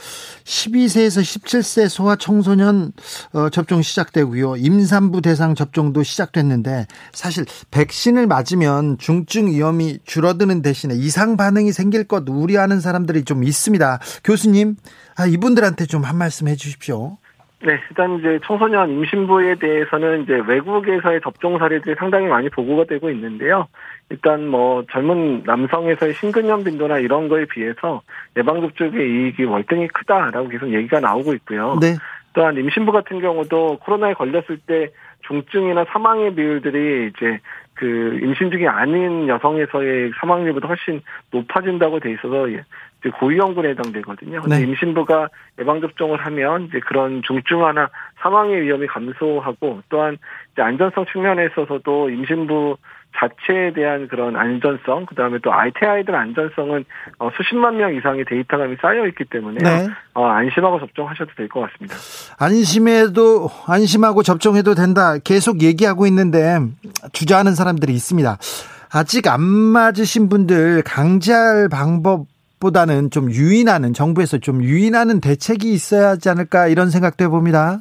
12세에서 0.44 1.22
17세 1.22 1.88
소아 1.88 2.16
청소년 2.16 2.92
어, 3.33 3.48
접종 3.48 3.81
시작되고요. 3.81 4.57
임산부 4.57 5.22
대상 5.22 5.55
접종도 5.55 6.03
시작됐는데 6.03 6.87
사실 7.12 7.44
백신을 7.70 8.27
맞으면 8.27 8.98
중증 8.98 9.48
위험이 9.48 9.98
줄어드는 10.05 10.61
대신에 10.61 10.94
이상 10.94 11.38
반응이 11.38 11.72
생길 11.72 12.05
것 12.05 12.29
우려하는 12.29 12.81
사람들이 12.81 13.24
좀 13.24 13.44
있습니다. 13.44 13.98
교수님, 14.24 14.77
아, 15.16 15.27
이분들한테 15.27 15.87
좀 15.87 15.98
한 16.09 16.16
말씀 16.16 16.48
해 16.48 16.57
주십시오. 16.57 17.18
네, 17.60 17.80
일단 17.90 18.18
이제 18.18 18.38
청소년 18.44 18.90
임신부에 18.90 19.56
대해서는 19.56 20.22
이제 20.22 20.40
외국에서의 20.46 21.20
접종 21.22 21.58
사례들이 21.58 21.96
상당히 21.98 22.28
많이 22.28 22.48
보고가 22.48 22.84
되고 22.84 23.10
있는데요. 23.10 23.66
일단 24.10 24.46
뭐 24.46 24.84
젊은 24.92 25.42
남성에서의 25.44 26.14
심근염 26.14 26.62
빈도나 26.62 26.98
이런 26.98 27.28
거에 27.28 27.46
비해서 27.46 28.02
예방접종의 28.36 29.00
이익이 29.00 29.44
월등히 29.44 29.88
크다라고 29.88 30.48
계속 30.48 30.72
얘기가 30.72 31.00
나오고 31.00 31.34
있고요. 31.34 31.78
네. 31.80 31.96
또한 32.32 32.56
임신부 32.56 32.92
같은 32.92 33.20
경우도 33.20 33.78
코로나에 33.78 34.14
걸렸을 34.14 34.58
때 34.66 34.90
중증이나 35.26 35.86
사망의 35.88 36.36
비율들이 36.36 37.10
이제 37.10 37.40
그 37.74 38.18
임신 38.22 38.50
중이 38.50 38.66
아닌 38.66 39.28
여성에서의 39.28 40.12
사망률보다 40.20 40.68
훨씬 40.68 41.00
높아진다고 41.30 42.00
돼 42.00 42.12
있어서 42.12 42.48
이제 42.48 42.62
고위험군에 43.20 43.70
해당되거든요. 43.70 44.42
네. 44.48 44.61
임신부가 44.62 45.28
예방접종을 45.61 46.18
하면 46.26 46.64
이제 46.64 46.80
그런 46.80 47.22
중증화나 47.26 47.90
사망의 48.20 48.62
위험이 48.62 48.87
감소하고 48.88 49.82
또한 49.88 50.18
이제 50.52 50.62
안전성 50.62 51.06
측면에 51.12 51.46
있어서도 51.46 52.11
임신부 52.11 52.76
자체에 53.16 53.72
대한 53.72 54.06
그런 54.06 54.37
안전성, 54.37 55.06
그 55.06 55.14
다음에 55.14 55.38
또 55.42 55.52
IT 55.52 55.84
아이들 55.84 56.14
안전성은 56.14 56.84
어, 57.18 57.30
수십만 57.37 57.76
명 57.76 57.94
이상의 57.94 58.24
데이터감이 58.26 58.76
쌓여 58.82 59.06
있기 59.08 59.24
때문에 59.24 59.58
네. 59.62 59.88
어, 60.14 60.26
안심하고 60.26 60.78
접종하셔도 60.78 61.30
될 61.37 61.48
것 61.48 61.61
같습니다. 61.61 61.96
안심해도 62.38 63.48
안심하고 63.66 64.22
접종해도 64.22 64.74
된다. 64.74 65.16
계속 65.24 65.62
얘기하고 65.62 66.06
있는데 66.06 66.58
주저하는 67.12 67.54
사람들이 67.54 67.92
있습니다. 67.94 68.37
아직 68.92 69.26
안 69.28 69.40
맞으신 69.40 70.28
분들 70.28 70.82
강제할 70.84 71.68
방법 71.70 72.26
보다는 72.60 73.10
좀 73.10 73.30
유인하는 73.30 73.92
정부에서 73.92 74.38
좀 74.38 74.62
유인하는 74.62 75.20
대책이 75.20 75.72
있어야 75.72 76.10
하지 76.10 76.28
않을까 76.28 76.68
이런 76.68 76.90
생각도 76.90 77.24
해봅니다. 77.24 77.80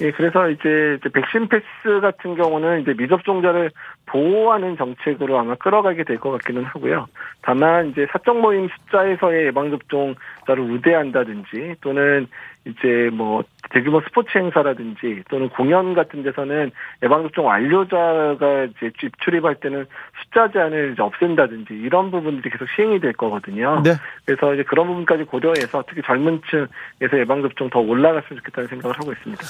예, 0.00 0.12
그래서 0.12 0.48
이제, 0.48 0.98
백신 1.12 1.48
패스 1.48 2.00
같은 2.00 2.36
경우는 2.36 2.82
이제 2.82 2.94
미접종자를 2.96 3.72
보호하는 4.08 4.76
정책으로 4.76 5.38
아마 5.38 5.54
끌어가게 5.54 6.04
될 6.04 6.18
것 6.18 6.30
같기는 6.32 6.64
하고요. 6.64 7.06
다만 7.42 7.90
이제 7.90 8.06
사적 8.12 8.40
모임 8.40 8.68
숫자에서의 8.68 9.46
예방 9.46 9.70
접종자를 9.70 10.62
우대한다든지 10.70 11.76
또는 11.80 12.26
이제 12.64 13.08
뭐 13.12 13.44
대규모 13.70 14.00
스포츠 14.02 14.36
행사라든지 14.36 15.22
또는 15.30 15.48
공연 15.48 15.94
같은 15.94 16.22
데서는 16.22 16.70
예방 17.02 17.22
접종 17.22 17.46
완료자가 17.46 18.64
이제 18.64 18.90
출입할 19.24 19.54
때는 19.56 19.86
숫자 20.22 20.50
제한을 20.50 20.92
이제 20.92 21.02
없앤다든지 21.02 21.72
이런 21.74 22.10
부분들이 22.10 22.50
계속 22.50 22.66
시행이 22.76 23.00
될 23.00 23.12
거거든요. 23.14 23.80
네. 23.84 23.92
그래서 24.26 24.52
이제 24.54 24.64
그런 24.64 24.86
부분까지 24.88 25.24
고려해서 25.24 25.84
특히 25.88 26.02
젊은 26.04 26.42
층에서 26.50 27.18
예방 27.18 27.40
접종 27.42 27.70
더 27.70 27.78
올라갔으면 27.78 28.38
좋겠다는 28.38 28.68
생각을 28.68 28.96
하고 28.98 29.12
있습니다. 29.12 29.42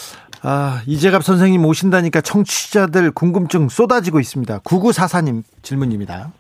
아, 0.42 0.82
이재갑 0.86 1.22
선생님 1.22 1.64
오신다니까 1.64 2.20
청취자들 2.20 3.10
궁금증 3.12 3.68
쏟아지고 3.68 4.20
있습니다. 4.48 4.60
9944님 4.60 5.42
질문입니다. 5.62 6.32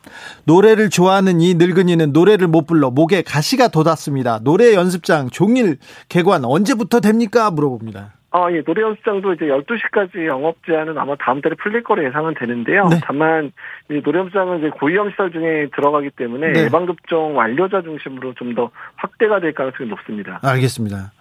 노래를 0.44 0.88
좋아하는 0.88 1.40
이 1.40 1.54
늙은이는 1.54 2.12
노래를 2.12 2.48
못 2.48 2.66
불러 2.66 2.90
목에 2.90 3.22
가시가 3.22 3.68
돋았습니다. 3.68 4.40
노래 4.42 4.74
연습장 4.74 5.28
종일 5.30 5.76
개관 6.08 6.44
언제부터 6.44 7.00
됩니까? 7.00 7.50
물어봅니다. 7.50 8.14
아, 8.30 8.52
예, 8.52 8.62
노래 8.62 8.82
연습장도 8.82 9.34
이제 9.34 9.46
12시까지 9.46 10.26
영업 10.26 10.56
제한은 10.66 10.98
아마 10.98 11.16
다음 11.16 11.40
달에 11.40 11.54
풀릴 11.62 11.82
거로 11.82 12.04
예상은 12.04 12.34
되는데요. 12.38 12.86
네. 12.88 13.00
다만, 13.02 13.52
이 13.90 14.02
노래 14.02 14.18
연습장은 14.18 14.58
이제 14.58 14.68
고위험 14.68 15.10
시설 15.10 15.32
중에 15.32 15.68
들어가기 15.74 16.10
때문에 16.10 16.52
네. 16.52 16.64
예방접종 16.64 17.36
완료자 17.36 17.80
중심으로 17.82 18.34
좀 18.34 18.54
더 18.54 18.70
확대가 18.96 19.40
될 19.40 19.54
가능성이 19.54 19.88
높습니다. 19.88 20.40
알겠습니다. 20.42 21.12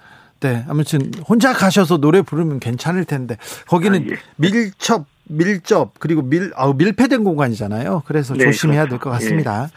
네, 0.42 0.64
아무튼 0.70 1.00
혼자 1.28 1.54
가셔서 1.54 1.98
노래 1.98 2.22
부르면 2.22 2.60
괜찮을 2.60 3.06
텐데 3.06 3.38
거기는 3.68 4.00
아, 4.00 4.06
예. 4.12 4.16
밀접 4.36 5.06
밀접 5.30 5.94
그리고 6.00 6.22
밀 6.22 6.52
아우 6.56 6.74
밀폐된 6.74 7.24
공간이잖아요. 7.24 8.04
그래서 8.06 8.34
네, 8.34 8.46
조심해야 8.46 8.86
그렇죠. 8.86 8.96
될것 8.96 9.14
같습니다. 9.14 9.68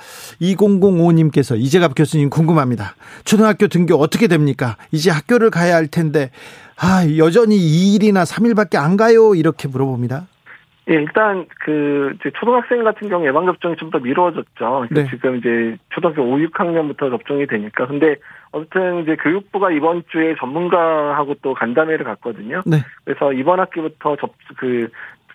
예. 0.40 0.54
2005님께서 0.54 1.58
이재갑 1.58 1.92
교수님 1.96 2.30
궁금합니다. 2.30 2.94
초등학교 3.24 3.66
등교 3.68 3.94
어떻게 3.96 4.26
됩니까? 4.28 4.76
이제 4.92 5.10
학교를 5.10 5.50
가야 5.50 5.74
할 5.74 5.86
텐데 5.88 6.30
아, 6.80 7.04
여전히 7.18 7.56
2일이나 7.56 8.24
3일밖에 8.24 8.76
안 8.76 8.96
가요. 8.96 9.34
이렇게 9.34 9.68
물어봅니다. 9.68 10.26
예, 10.88 10.94
일단 10.94 11.46
그 11.64 12.14
초등학생 12.40 12.82
같은 12.82 13.08
경우 13.08 13.26
예방 13.26 13.46
접종이 13.46 13.76
좀 13.76 13.90
더 13.90 13.98
미뤄졌죠. 13.98 14.86
네. 14.90 15.06
지금 15.10 15.36
이제 15.36 15.76
초등학교 15.90 16.22
5, 16.22 16.36
6학년부터 16.38 17.10
접종이 17.10 17.46
되니까. 17.46 17.86
근데 17.86 18.16
어쨌든 18.52 19.02
이제 19.02 19.16
교육부가 19.16 19.70
이번 19.70 20.02
주에 20.10 20.34
전문가하고 20.38 21.34
또 21.42 21.54
간담회를 21.54 22.04
갔거든요. 22.04 22.62
네. 22.66 22.78
그래서 23.04 23.32
이번 23.32 23.60
학기부터 23.60 24.16
접 24.16 24.30
그 24.56 24.88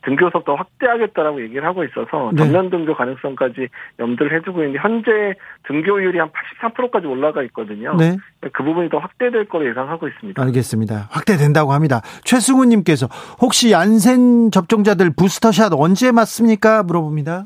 등교석 0.05 0.45
더 0.45 0.55
확대하겠다라고 0.55 1.41
얘기를 1.41 1.65
하고 1.65 1.83
있어서 1.83 2.31
네. 2.33 2.37
전면 2.37 2.69
등교 2.69 2.95
가능성까지 2.95 3.67
염두를 3.99 4.37
해두고 4.37 4.63
있는데 4.63 4.79
현재 4.79 5.33
등교율이 5.67 6.19
한 6.19 6.29
83%까지 6.61 7.07
올라가 7.07 7.43
있거든요. 7.43 7.95
네. 7.95 8.15
그 8.53 8.63
부분이 8.63 8.89
더 8.89 8.99
확대될 8.99 9.45
거로 9.45 9.67
예상하고 9.67 10.07
있습니다. 10.07 10.41
알겠습니다. 10.41 11.07
확대된다고 11.11 11.73
합니다. 11.73 12.01
최승우님께서 12.23 13.07
혹시 13.41 13.71
얀센 13.71 14.51
접종자들 14.51 15.11
부스터샷 15.15 15.73
언제 15.73 16.11
맞습니까? 16.11 16.83
물어봅니다. 16.83 17.45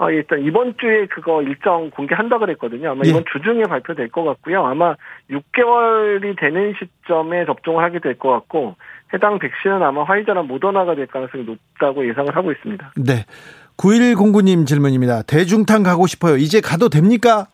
아, 0.00 0.10
일단 0.12 0.40
이번 0.44 0.74
주에 0.78 1.06
그거 1.06 1.42
일정 1.42 1.90
공개한다 1.90 2.38
그랬거든요. 2.38 2.92
아마 2.92 3.02
예. 3.04 3.10
이번 3.10 3.24
주 3.32 3.40
중에 3.42 3.64
발표될 3.64 4.08
것 4.10 4.22
같고요. 4.22 4.64
아마 4.64 4.94
6개월이 5.28 6.38
되는 6.38 6.72
시점에 6.78 7.44
접종을 7.46 7.82
하게 7.82 7.98
될 7.98 8.14
것 8.16 8.30
같고 8.30 8.76
해당 9.12 9.38
백신은 9.38 9.82
아마 9.82 10.04
화이자나 10.04 10.42
모더나가 10.42 10.94
될 10.94 11.06
가능성이 11.06 11.44
높다고 11.44 12.08
예상을 12.08 12.34
하고 12.36 12.52
있습니다. 12.52 12.92
네. 12.96 13.24
9109님 13.76 14.66
질문입니다. 14.66 15.22
대중탕 15.22 15.82
가고 15.82 16.06
싶어요. 16.06 16.36
이제 16.36 16.60
가도 16.60 16.88
됩니까? 16.88 17.46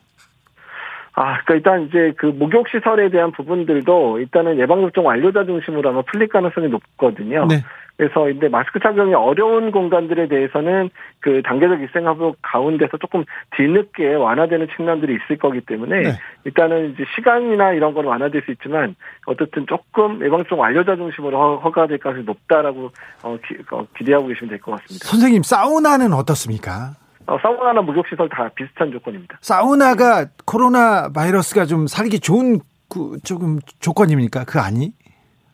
아, 1.16 1.38
그러니까 1.44 1.54
일단 1.54 1.82
이제 1.88 2.12
그 2.16 2.26
목욕 2.26 2.68
시설에 2.68 3.08
대한 3.08 3.30
부분들도 3.32 4.18
일단은 4.18 4.58
예방접종 4.58 5.06
완료자 5.06 5.44
중심으로 5.44 5.90
아마 5.90 6.02
풀릴 6.02 6.28
가능성이 6.28 6.68
높거든요. 6.68 7.46
네. 7.46 7.62
그래서 7.96 8.28
이제 8.28 8.48
마스크 8.48 8.80
착용이 8.80 9.14
어려운 9.14 9.70
공간들에 9.70 10.26
대해서는 10.26 10.90
그 11.20 11.42
단계적 11.44 11.80
일생활복 11.80 12.38
가운데서 12.42 12.96
조금 12.96 13.24
뒤늦게 13.56 14.14
완화되는 14.14 14.66
측면들이 14.74 15.14
있을 15.14 15.38
거기 15.38 15.60
때문에 15.60 16.00
네. 16.02 16.08
일단은 16.44 16.90
이제 16.92 17.04
시간이나 17.14 17.72
이런 17.72 17.94
건 17.94 18.06
완화될 18.06 18.42
수 18.44 18.50
있지만 18.50 18.96
어쨌든 19.26 19.66
조금 19.68 20.20
예방종 20.24 20.58
완료자 20.58 20.96
중심으로 20.96 21.60
허가될 21.60 21.98
가능성이 21.98 22.26
높다라고 22.26 22.90
어, 23.22 23.36
기, 23.46 23.56
어, 23.70 23.86
기대하고 23.96 24.26
계시면 24.26 24.50
될 24.50 24.58
것 24.58 24.72
같습니다. 24.72 25.06
선생님 25.06 25.44
사우나는 25.44 26.12
어떻습니까? 26.12 26.94
어, 27.26 27.38
사우나나 27.40 27.80
목욕시설 27.82 28.28
다 28.28 28.48
비슷한 28.54 28.90
조건입니다. 28.92 29.38
사우나가 29.40 30.26
코로나 30.44 31.10
바이러스가 31.12 31.64
좀 31.64 31.86
살기 31.86 32.20
좋은 32.20 32.60
그 32.88 33.18
조금 33.24 33.58
조건입니까? 33.80 34.44
그 34.44 34.60
아니? 34.60 34.92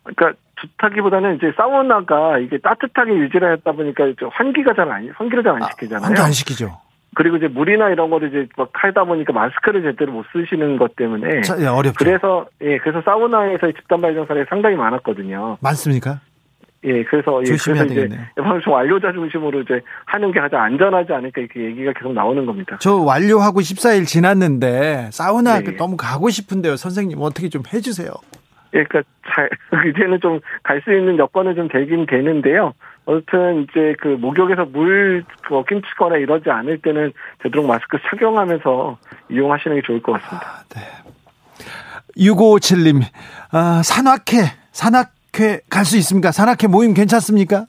그러니까 0.02 0.38
좋다기보다는 0.56 1.37
이제 1.37 1.52
사우나가 1.56 2.38
이게 2.38 2.59
따뜻하게 2.59 3.12
유지를 3.14 3.52
했다 3.52 3.72
보니까 3.72 4.04
환기가 4.33 4.74
잘 4.74 4.90
안, 4.90 5.09
환기를 5.14 5.42
잘 5.44 5.54
안 5.54 5.68
시키잖아요. 5.70 6.04
환기 6.04 6.20
안 6.20 6.33
시키죠. 6.33 6.78
그리고 7.14 7.37
이제 7.37 7.48
물이나 7.48 7.88
이런 7.90 8.09
거를 8.11 8.28
이제 8.28 8.46
막 8.56 8.70
하다 8.72 9.04
보니까 9.04 9.33
마스크를 9.33 9.83
제대로 9.83 10.12
못 10.12 10.24
쓰시는 10.33 10.76
것 10.76 10.94
때문에. 10.96 11.40
자, 11.42 11.56
예, 11.61 11.66
어렵죠. 11.66 11.96
그래서, 11.98 12.46
예, 12.62 12.78
그래서 12.78 13.02
사우나에서 13.04 13.72
집단 13.72 14.00
발병 14.00 14.26
사례가 14.26 14.46
상당히 14.48 14.76
많았거든요. 14.76 15.59
많습니까? 15.61 16.20
예, 16.85 17.05
그래서, 17.05 17.43
예, 17.45 17.51
그래서 17.62 17.85
이제 17.85 18.09
예방종 18.38 18.73
완료자 18.73 19.12
중심으로 19.12 19.61
이제 19.62 19.81
하는 20.07 20.33
게 20.33 20.40
가장 20.40 20.62
안전하지 20.62 21.12
않을까 21.12 21.43
이렇게 21.43 21.62
얘기가 21.64 21.93
계속 21.93 22.12
나오는 22.14 22.47
겁니다. 22.47 22.79
저 22.81 22.97
완료하고 22.97 23.61
14일 23.61 24.07
지났는데 24.07 25.11
사우나 25.12 25.61
네. 25.61 25.77
너무 25.77 25.97
가고 25.99 26.31
싶은데요. 26.31 26.77
선생님 26.77 27.19
어떻게 27.21 27.49
좀 27.51 27.62
해주세요. 27.73 28.11
예, 28.73 28.85
그러니까 28.85 29.03
잘 29.35 29.51
이제는 29.90 30.21
좀 30.21 30.40
갈 30.62 30.81
수 30.83 30.93
있는 30.93 31.19
여건은 31.19 31.55
좀 31.57 31.69
되긴 31.69 32.07
되는데요. 32.07 32.73
어쨌든 33.05 33.64
이제 33.69 33.95
그 34.01 34.09
목욕에서 34.09 34.64
물뭐 34.66 35.64
낀치거나 35.69 36.16
이러지 36.16 36.49
않을 36.49 36.79
때는 36.79 37.12
되도록 37.43 37.66
마스크 37.66 37.99
착용하면서 38.09 38.99
이용하시는 39.31 39.77
게 39.77 39.83
좋을 39.85 40.01
것 40.01 40.12
같습니다. 40.12 40.47
아, 40.47 40.62
네. 40.75 40.81
6557님, 42.16 43.03
아, 43.53 43.83
산악회, 43.85 44.43
산악 44.73 45.11
회 45.38 45.61
갈 45.71 45.85
수 45.85 45.97
있습니까? 45.99 46.33
산악회 46.33 46.66
모임 46.66 46.95
괜찮습니까? 46.95 47.66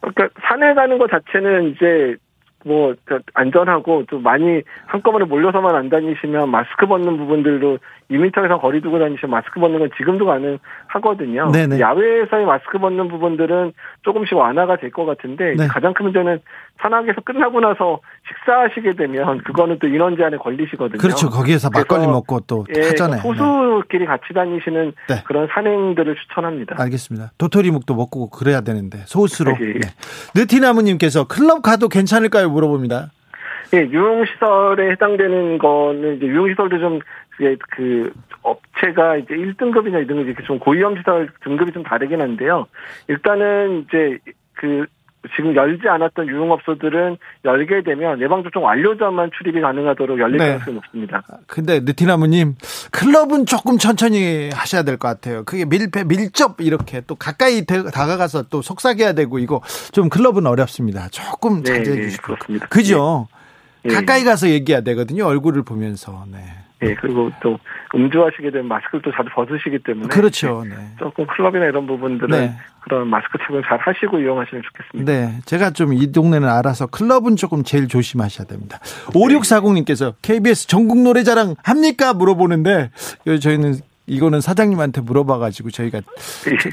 그러니까 0.00 0.28
산에 0.48 0.74
가는 0.74 0.98
것 0.98 1.10
자체는 1.10 1.72
이제 1.72 2.16
뭐 2.64 2.94
안전하고 3.34 4.06
좀 4.06 4.22
많이 4.24 4.60
한꺼번에 4.86 5.24
몰려서만 5.24 5.76
안 5.76 5.88
다니시면 5.88 6.48
마스크 6.50 6.86
벗는 6.86 7.16
부분들도 7.16 7.78
2미터 8.10 8.44
이상 8.44 8.58
거리 8.58 8.80
두고 8.80 8.98
다니시면 8.98 9.30
마스크 9.30 9.60
벗는 9.60 9.78
건 9.78 9.90
지금도 9.96 10.26
가능하거든요. 10.26 11.52
네네. 11.52 11.78
야외에서의 11.78 12.44
마스크 12.44 12.78
벗는 12.78 13.06
부분들은 13.08 13.72
조금씩 14.02 14.36
완화가 14.36 14.76
될 14.76 14.90
것 14.90 15.04
같은데 15.04 15.54
네. 15.56 15.66
가장 15.68 15.94
큰 15.94 16.04
문제는 16.06 16.40
산악에서 16.80 17.20
끝나고 17.22 17.60
나서 17.60 18.00
식사하시게 18.28 18.94
되면 18.94 19.38
그거는 19.38 19.78
또 19.78 19.88
인원 19.88 20.16
제한에 20.16 20.36
걸리시거든요. 20.36 20.98
그렇죠. 20.98 21.30
거기에서 21.30 21.70
막걸리 21.72 22.06
먹고 22.06 22.40
또 22.40 22.66
예, 22.76 22.88
하잖아요. 22.88 23.22
소수끼리 23.22 24.00
네. 24.00 24.06
같이 24.06 24.32
다니시는 24.34 24.92
네. 25.08 25.22
그런 25.24 25.48
산행들을 25.52 26.16
추천합니다. 26.16 26.76
알겠습니다. 26.78 27.32
도토리묵도 27.38 27.94
먹고 27.94 28.30
그래야 28.30 28.60
되는데 28.60 28.98
소수로. 29.06 29.52
예. 29.60 29.72
네. 29.74 29.80
느티나무님께서 30.34 31.26
클럽 31.26 31.62
가도 31.62 31.88
괜찮을까요? 31.88 32.50
물어봅니다. 32.50 33.10
예, 33.74 33.78
유흥시설에 33.78 34.90
해당되는 34.92 35.58
거는 35.58 36.16
이제 36.18 36.26
유흥시설도 36.26 36.78
좀, 36.78 37.00
예, 37.40 37.56
그, 37.70 38.12
업체가 38.42 39.16
이제 39.16 39.34
1등급이나 39.34 40.06
2등급 40.06 40.26
이렇게 40.26 40.44
좀 40.44 40.60
고위험시설 40.60 41.30
등급이 41.42 41.72
좀 41.72 41.82
다르긴 41.82 42.20
한데요. 42.20 42.66
일단은 43.08 43.86
이제 43.88 44.18
그 44.54 44.86
지금 45.34 45.54
열지 45.56 45.88
않았던 45.88 46.28
유흥업소들은 46.28 47.16
열게 47.44 47.82
되면 47.82 48.20
예방접종 48.20 48.64
완료자만 48.64 49.30
출입이 49.36 49.60
가능하도록 49.60 50.18
열릴 50.20 50.36
네. 50.36 50.46
가능성이 50.50 50.74
높습니다. 50.76 51.22
근데 51.46 51.80
느티나무님 51.80 52.54
클럽은 52.92 53.46
조금 53.46 53.78
천천히 53.78 54.50
하셔야 54.52 54.82
될 54.82 54.96
것 54.98 55.08
같아요. 55.08 55.44
그게 55.44 55.64
밀폐 55.64 56.04
밀접 56.04 56.60
이렇게 56.60 57.00
또 57.06 57.14
가까이 57.14 57.64
다가가서 57.66 58.44
또 58.50 58.62
속삭여야 58.62 59.12
되고 59.14 59.38
이거 59.38 59.60
좀 59.92 60.08
클럽은 60.08 60.46
어렵습니다. 60.46 61.08
조금 61.10 61.62
네, 61.62 61.78
자제해 61.78 61.96
네, 61.96 62.02
주시고 62.02 62.34
그렇습니다. 62.34 62.66
그죠? 62.68 63.28
네. 63.82 63.94
가까이 63.94 64.24
가서 64.24 64.48
얘기해야 64.48 64.80
되거든요. 64.82 65.26
얼굴을 65.26 65.62
보면서. 65.62 66.24
네. 66.30 66.38
예, 66.90 66.94
그리고 66.94 67.30
또 67.42 67.58
음주하시게 67.94 68.50
되면 68.50 68.68
마스크를 68.68 69.02
또 69.02 69.10
자주 69.12 69.28
벗으시기 69.34 69.78
때문에 69.80 70.08
그렇죠. 70.08 70.64
네. 70.68 70.74
조금 70.98 71.26
클럽이나 71.26 71.64
이런 71.66 71.86
부분들은 71.86 72.28
네. 72.28 72.56
그런 72.82 73.08
마스크 73.08 73.38
착용 73.38 73.62
잘 73.62 73.78
하시고 73.78 74.20
이용하시면 74.20 74.62
좋겠습니다. 74.62 75.12
네, 75.12 75.40
제가 75.46 75.70
좀 75.70 75.92
이 75.96 76.12
동네는 76.12 76.48
알아서 76.48 76.86
클럽은 76.86 77.36
조금 77.36 77.62
제일 77.64 77.88
조심하셔야 77.88 78.46
됩니다. 78.46 78.78
네. 78.82 79.12
5640님께서 79.12 80.14
KBS 80.22 80.66
전국 80.66 80.98
노래자랑 80.98 81.54
합니까 81.62 82.12
물어보는데 82.12 82.90
저희는 83.40 83.74
이거는 84.08 84.40
사장님한테 84.40 85.00
물어봐가지고 85.00 85.70
저희가 85.70 86.00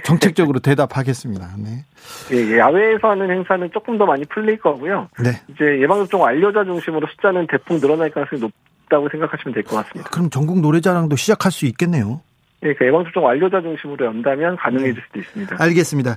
정책적으로 0.04 0.60
대답하겠습니다. 0.60 1.47
네. 1.58 1.84
예, 2.32 2.58
야외에서 2.60 3.10
하는 3.10 3.32
행사는 3.32 3.71
조금 3.73 3.97
더 3.97 4.06
많이 4.06 4.23
풀릴 4.26 4.60
거고요. 4.60 5.08
네. 5.23 5.32
이제 5.47 5.82
예방접종 5.82 6.21
완료자 6.21 6.63
중심으로 6.63 7.08
숫자는 7.08 7.47
대폭 7.47 7.80
늘어날 7.80 8.12
가능성이 8.12 8.41
높 8.41 8.52
다고 8.93 9.10
생각하시면 9.10 9.53
될 9.53 9.63
것 9.63 9.75
같습니다. 9.77 10.10
그럼 10.12 10.29
전국 10.29 10.60
노래자랑도 10.62 11.15
시작할 11.15 11.51
수 11.51 11.65
있겠네요. 11.65 12.21
예, 12.65 12.73
그 12.75 12.86
예방접종 12.86 13.25
완료자 13.25 13.62
중심으로 13.62 14.06
연다면 14.06 14.56
가능해질 14.56 14.95
네. 14.95 15.01
수도 15.06 15.19
있습니다. 15.19 15.58
알겠습니다. 15.60 16.15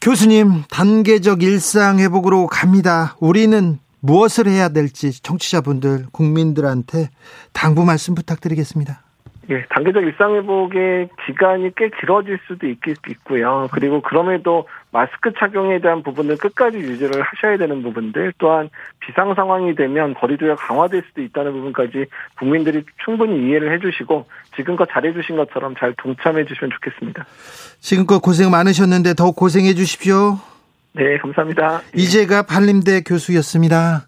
교수님, 0.00 0.64
단계적 0.70 1.42
일상 1.42 1.98
회복으로 1.98 2.46
갑니다. 2.48 3.16
우리는 3.20 3.78
무엇을 4.00 4.46
해야 4.46 4.68
될지 4.70 5.22
청취자분들, 5.22 6.06
국민들한테 6.12 7.08
당부 7.52 7.84
말씀 7.84 8.14
부탁드리겠습니다. 8.14 9.02
예, 9.50 9.64
단계적 9.68 10.04
일상회복의 10.04 11.08
기간이 11.26 11.72
꽤 11.76 11.90
길어질 12.00 12.38
수도 12.46 12.68
있, 12.68 12.78
있고요. 13.08 13.68
그리고 13.72 14.00
그럼에도 14.00 14.68
마스크 14.92 15.32
착용에 15.36 15.80
대한 15.80 16.04
부분은 16.04 16.36
끝까지 16.36 16.78
유지를 16.78 17.20
하셔야 17.20 17.56
되는 17.56 17.82
부분들, 17.82 18.34
또한 18.38 18.70
비상 19.00 19.34
상황이 19.34 19.74
되면 19.74 20.14
거리두기가 20.14 20.54
강화될 20.54 21.02
수도 21.08 21.22
있다는 21.22 21.52
부분까지 21.52 22.06
국민들이 22.38 22.84
충분히 23.04 23.48
이해를 23.48 23.72
해주시고 23.74 24.26
지금껏 24.54 24.88
잘해주신 24.92 25.36
것처럼 25.36 25.74
잘 25.76 25.94
동참해 25.98 26.44
주시면 26.44 26.70
좋겠습니다. 26.70 27.26
지금껏 27.80 28.20
고생 28.20 28.52
많으셨는데 28.52 29.14
더 29.14 29.32
고생해 29.32 29.74
주십시오. 29.74 30.38
네, 30.92 31.18
감사합니다. 31.18 31.82
이제가 31.94 32.42
발림대 32.42 33.02
교수였습니다. 33.02 34.06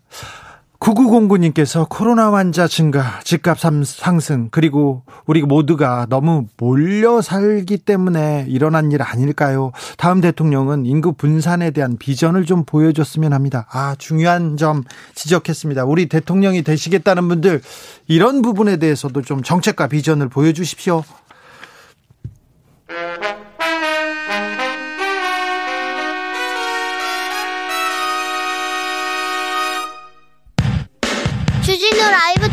9909님께서 0.83 1.89
코로나 1.89 2.33
환자 2.33 2.67
증가, 2.67 3.21
집값 3.23 3.59
상승, 3.61 4.49
그리고 4.51 5.05
우리 5.27 5.43
모두가 5.43 6.07
너무 6.09 6.47
몰려 6.57 7.21
살기 7.21 7.79
때문에 7.79 8.47
일어난 8.49 8.91
일 8.91 9.01
아닐까요? 9.01 9.71
다음 9.97 10.21
대통령은 10.21 10.85
인구 10.85 11.13
분산에 11.13 11.71
대한 11.71 11.97
비전을 11.99 12.47
좀 12.47 12.65
보여줬으면 12.65 13.33
합니다. 13.33 13.67
아, 13.71 13.95
중요한 13.97 14.57
점 14.57 14.83
지적했습니다. 15.15 15.85
우리 15.85 16.07
대통령이 16.07 16.63
되시겠다는 16.63 17.29
분들, 17.29 17.63
이런 18.09 18.43
부분에 18.43 18.79
대해서도 18.79 19.23
좀 19.23 19.43
정책과 19.43 19.87
비전을 19.87 20.29
보여주십시오. 20.31 21.05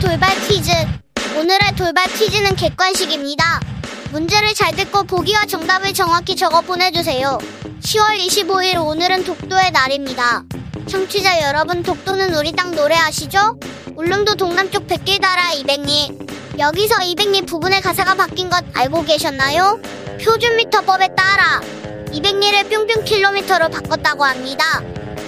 돌발 0.02 0.34
퀴즈. 0.48 0.72
오늘의 1.38 1.76
돌발 1.76 2.06
퀴즈는 2.08 2.56
객관식입니다. 2.56 3.60
문제를 4.12 4.54
잘 4.54 4.74
듣고 4.74 5.04
보기와 5.04 5.46
정답을 5.46 5.94
정확히 5.94 6.38
적어 6.38 6.62
보내주세요. 6.62 7.38
10월 7.82 8.18
25일 8.18 8.86
오늘은 8.86 9.26
독도의 9.26 9.72
날입니다. 9.72 10.44
청취자 10.88 11.42
여러분 11.42 11.84
독도는 11.84 12.34
우리 12.34 12.54
땅 12.54 12.72
노래 12.72 12.96
아시죠? 12.96 13.60
울릉도 13.96 14.36
동남쪽 14.36 14.88
백길 14.88 15.20
달아 15.20 15.52
200리. 15.56 16.60
여기서 16.60 16.96
200리 16.96 17.46
부분의 17.46 17.82
가사가 17.82 18.16
바뀐 18.16 18.50
것 18.50 18.64
알고 18.74 19.04
계셨나요? 19.04 19.82
표준미터법에 20.24 21.10
따라 21.16 21.62
200리를 22.14 22.70
뿅뿅 22.70 23.04
킬로미터로 23.04 23.70
바꿨다고 23.70 24.24
합니다. 24.24 24.82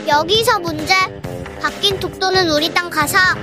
여기서 0.07 0.59
문제. 0.59 0.95
바뀐 1.61 1.99
독도는 1.99 2.49
우리 2.49 2.73
땅 2.73 2.89
가사 2.89 3.35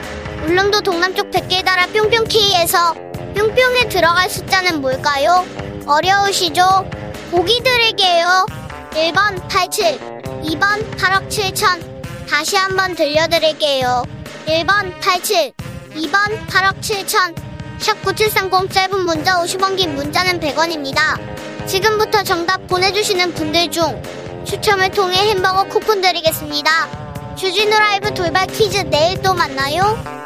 울릉도 0.45 0.81
동남쪽 0.83 1.31
달아 1.65 1.87
뿅뿅키에서 1.89 2.95
뿅뿅에 3.35 3.89
들어갈 3.89 4.31
숫자는 4.31 4.81
뭘까요? 4.81 5.45
어려우시죠? 5.87 6.89
보기 7.31 7.61
드릴게요. 7.63 8.47
1번 8.93 9.49
87, 9.49 9.99
2번 10.45 10.91
8억 10.97 11.29
7천. 11.29 12.27
다시 12.29 12.57
한번 12.57 12.95
들려드릴게요. 12.95 14.05
1번 14.47 14.99
87, 15.01 15.53
2번 15.97 16.47
8억 16.47 16.81
7천. 16.81 17.35
샵9730 17.79 18.73
짧은 18.73 19.01
문자 19.05 19.41
50원 19.43 19.77
긴 19.77 19.95
문자는 19.95 20.41
100원입니다. 20.41 21.67
지금부터 21.67 22.23
정답 22.23 22.67
보내주시는 22.67 23.35
분들 23.35 23.71
중 23.71 24.03
추첨을 24.45 24.91
통해 24.91 25.29
햄버거 25.31 25.65
쿠폰 25.65 26.01
드리겠습니다. 26.01 27.35
주진우 27.37 27.71
라이브 27.71 28.13
돌발 28.15 28.47
퀴즈 28.47 28.79
내일 28.89 29.21
또 29.23 29.35
만나요. 29.35 30.19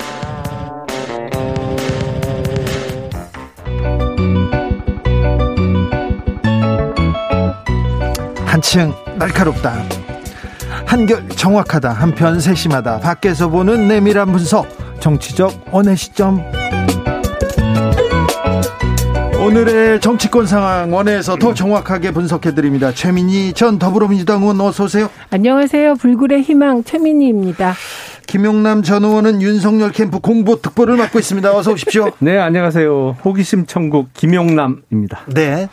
한층 8.63 8.95
날카롭다. 9.19 9.83
한결 10.87 11.29
정확하다. 11.31 11.91
한편 11.91 12.39
세심하다. 12.39 13.01
밖에서 13.01 13.49
보는 13.49 13.89
내밀한 13.89 14.31
분석. 14.31 14.69
정치적 15.01 15.67
원의 15.73 15.97
시점. 15.97 16.41
오늘의 19.45 20.01
정치권 20.01 20.47
상황 20.47 20.95
원회에서 20.95 21.35
더 21.35 21.53
정확하게 21.53 22.13
분석해 22.13 22.55
드립니다. 22.55 22.93
최민희 22.93 23.53
전 23.55 23.81
더불어민주당 23.81 24.43
의원 24.43 24.61
어서 24.61 24.85
오세요. 24.85 25.11
안녕하세요. 25.31 25.97
불굴의 25.97 26.43
희망 26.43 26.85
최민희입니다. 26.85 27.75
김용남 28.27 28.83
전 28.83 29.05
의원은 29.05 29.43
윤석열 29.43 29.91
캠프 29.93 30.19
공보 30.19 30.63
특보를 30.63 30.97
맡고 30.97 31.19
있습니다. 31.19 31.55
어서 31.55 31.73
오십시오. 31.73 32.11
네, 32.21 32.39
안녕하세요. 32.39 33.17
호기심 33.25 33.67
천국 33.67 34.13
김용남입니다. 34.15 35.23
네. 35.27 35.69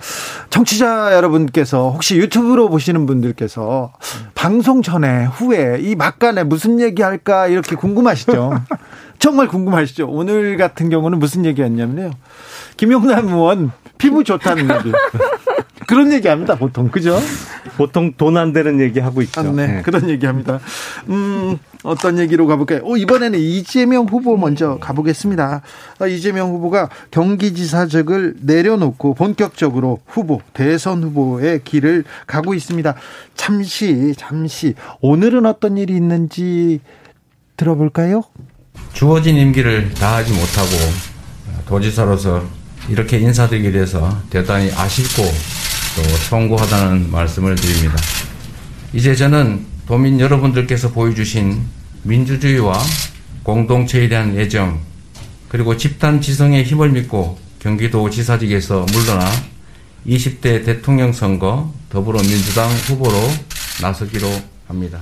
청취자 0.50 1.14
여러분께서 1.16 1.90
혹시 1.92 2.18
유튜브로 2.18 2.70
보시는 2.70 3.06
분들께서 3.06 3.94
방송 4.36 4.82
전에 4.82 5.26
후에 5.26 5.78
이 5.80 5.96
막간에 5.96 6.44
무슨 6.44 6.80
얘기 6.82 7.02
할까 7.02 7.48
이렇게 7.48 7.76
궁금하시죠? 7.76 8.62
정말 9.20 9.48
궁금하시죠? 9.48 10.08
오늘 10.10 10.58
같은 10.58 10.90
경우는 10.90 11.20
무슨 11.20 11.46
얘기였냐면요. 11.46 12.12
김용남 12.78 13.28
의원 13.30 13.72
피부 13.98 14.24
좋다는 14.24 14.64
얘기. 14.64 14.92
그런 15.88 16.14
얘기 16.14 16.28
합니다, 16.28 16.56
보통. 16.56 16.90
그죠? 16.90 17.20
보통 17.76 18.14
돈 18.16 18.38
안 18.38 18.54
되는 18.54 18.80
얘기 18.80 19.00
하고 19.00 19.22
있죠. 19.24 19.40
아, 19.42 19.44
네, 19.44 19.68
네. 19.68 19.82
그런 19.82 20.08
얘기 20.10 20.26
합니다. 20.28 20.60
음, 21.08 21.58
어떤 21.84 22.20
얘기로 22.20 22.46
가볼까요? 22.46 22.82
오, 22.84 22.98
이번에는 22.98 23.40
이재명 23.40 24.06
후보 24.06 24.36
먼저 24.36 24.78
가보겠습니다. 24.80 25.62
아, 26.00 26.08
이재명 26.08 26.52
후보가 26.52 26.90
경기지사직을 27.12 28.36
내려놓고 28.42 29.14
본격적으로 29.14 30.00
후보, 30.06 30.42
대선 30.54 31.04
후보의 31.04 31.62
길을 31.64 32.04
가고 32.28 32.54
있습니다. 32.54 32.96
잠시, 33.36 34.14
잠시, 34.18 34.74
오늘은 35.00 35.46
어떤 35.46 35.78
일이 35.78 35.96
있는지 35.96 36.82
들어볼까요? 37.56 38.24
주어진 38.94 39.38
임기를 39.38 39.94
다하지 39.94 40.32
못하고 40.34 40.70
도지사로서 41.66 42.44
이렇게 42.90 43.20
인사드리게 43.20 43.72
돼서 43.72 44.18
대단히 44.30 44.72
아쉽고 44.72 45.24
또 45.96 46.04
송구하다는 46.30 47.12
말씀을 47.12 47.56
드립니다. 47.56 47.96
이제 48.94 49.16
저는 49.16 49.66
도민 49.90 50.20
여러분들께서 50.20 50.92
보여주신 50.92 51.66
민주주의와 52.04 52.78
공동체에 53.42 54.08
대한 54.08 54.38
애정 54.38 54.80
그리고 55.48 55.78
집단 55.78 56.22
지성의 56.22 56.64
힘을 56.64 56.92
믿고 56.92 57.40
경기도 57.58 58.08
지사직에서 58.08 58.86
물러나 58.92 59.26
20대 60.06 60.64
대통령 60.64 61.12
선거 61.12 61.74
더불어민주당 61.90 62.70
후보로 62.70 63.16
나서기로 63.82 64.28
합니다. 64.68 65.00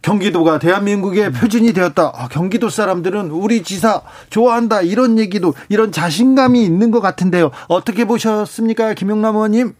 경기도가 0.00 0.60
대한민국의 0.60 1.32
표준이 1.32 1.72
되었다. 1.72 2.12
아, 2.14 2.28
경기도 2.28 2.70
사람들은 2.70 3.32
우리 3.32 3.64
지사 3.64 4.02
좋아한다. 4.30 4.82
이런 4.82 5.18
얘기도 5.18 5.54
이런 5.68 5.90
자신감이 5.90 6.64
있는 6.64 6.92
것 6.92 7.00
같은데요. 7.00 7.50
어떻게 7.66 8.04
보셨습니까, 8.04 8.94
김용남 8.94 9.34
의원님? 9.34 9.74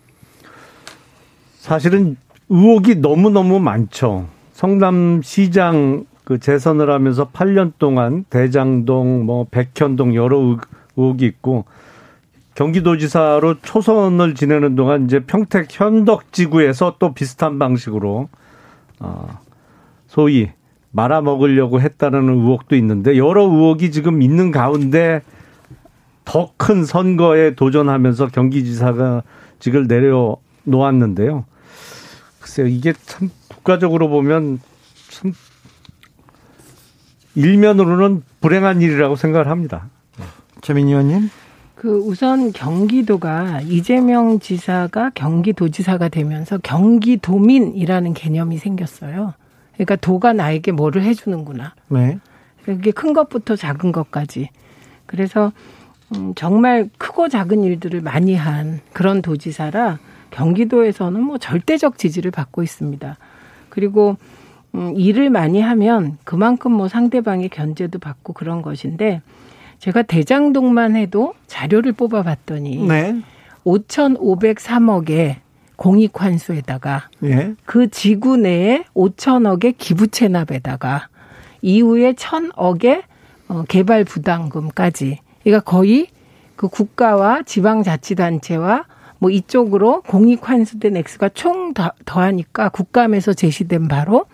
사실은 1.61 2.17
의혹이 2.49 2.97
너무너무 2.97 3.59
많죠. 3.61 4.27
성남시장 4.53 6.07
그 6.25 6.39
재선을 6.39 6.91
하면서 6.91 7.29
8년 7.31 7.73
동안 7.79 8.25
대장동, 8.31 9.27
뭐 9.27 9.47
백현동 9.51 10.15
여러 10.15 10.57
의혹이 10.97 11.27
있고 11.27 11.65
경기도지사로 12.55 13.61
초선을 13.61 14.35
지내는 14.35 14.77
동안 14.77 15.05
이제 15.05 15.21
평택 15.21 15.69
현덕지구에서 15.71 16.97
또 16.99 17.13
비슷한 17.13 17.59
방식으로 17.59 18.29
어 19.01 19.39
소위 20.07 20.51
말아먹으려고 20.93 21.81
했다는 21.81 22.29
의혹도 22.29 22.77
있는데 22.77 23.19
여러 23.19 23.43
의혹이 23.43 23.91
지금 23.91 24.23
있는 24.23 24.53
가운데 24.53 25.23
더 26.25 26.55
큰 26.57 26.85
선거에 26.85 27.55
도전하면서 27.55 28.29
경기지사가 28.29 29.23
직을 29.59 29.87
내려놓았는데요. 29.87 31.45
글쎄요, 32.55 32.69
이게 32.69 32.93
참 33.05 33.31
국가적으로 33.49 34.09
보면 34.09 34.61
참 35.11 35.33
일면으로는 37.35 38.23
불행한 38.41 38.81
일이라고 38.81 39.17
생각을 39.17 39.49
합니다. 39.49 39.89
최민희 40.61 40.93
의원님? 40.93 41.31
그 41.75 41.99
우선 41.99 42.53
경기도가 42.53 43.61
이재명 43.63 44.39
지사가 44.39 45.11
경기도지사가 45.17 46.09
되면서 46.09 46.59
경기도민이라는 46.59 48.15
개념이 48.15 48.59
생겼어요. 48.59 49.35
그러니까 49.75 49.97
도가 49.97 50.33
나에게 50.33 50.71
뭐를 50.71 51.03
해주는구나. 51.03 51.75
네. 51.89 52.21
그게 52.65 52.93
큰 52.93 53.13
것부터 53.13 53.57
작은 53.57 53.91
것까지. 53.91 54.51
그래서 55.07 55.53
음, 56.15 56.33
정말 56.37 56.89
크고 56.99 57.29
작은 57.29 57.65
일들을 57.65 58.01
많이 58.01 58.37
한 58.37 58.81
그런 58.93 59.23
도지사라 59.23 59.99
경기도에서는 60.35 61.23
뭐 61.23 61.39
절대적 61.39 61.97
지지를 61.97 62.31
받고 62.31 62.63
있습니다. 62.63 63.17
그리고 63.69 64.17
음, 64.75 64.93
일을 64.97 65.31
많이 65.31 65.61
하면 65.61 66.19
그만큼 66.25 66.73
뭐 66.73 66.89
상대방의 66.89 67.49
견제도 67.49 68.01
받고 68.01 68.33
그런 68.33 68.61
것인데 68.61 69.23
제가 69.79 70.03
대장동만 70.03 70.97
해도 70.97 71.35
자료를 71.47 71.93
뽑아봤더니 71.93 72.89
네. 72.89 73.23
5,503억의 73.65 75.37
공익 75.77 76.21
환수에다가 76.21 77.09
예. 77.25 77.55
그 77.65 77.89
지구 77.89 78.37
내에 78.37 78.85
5천억의 78.95 79.75
기부 79.79 80.09
체납에다가 80.09 81.09
이후에 81.63 82.13
1,000억의 82.13 83.03
어, 83.49 83.65
개발 83.69 84.05
부담금까지 84.05 85.19
그러니까 85.43 85.71
거의 85.71 86.09
그 86.57 86.69
국가와 86.69 87.43
지방자치단체와 87.43 88.85
뭐 89.25 89.31
이쪽으로 89.31 90.03
공익 90.03 90.47
환수된 90.47 90.99
액수가 90.99 91.31
총 91.31 91.73
더하니까 92.05 92.69
국감에서 92.69 93.33
제시된 93.33 93.89
바로 93.89 94.27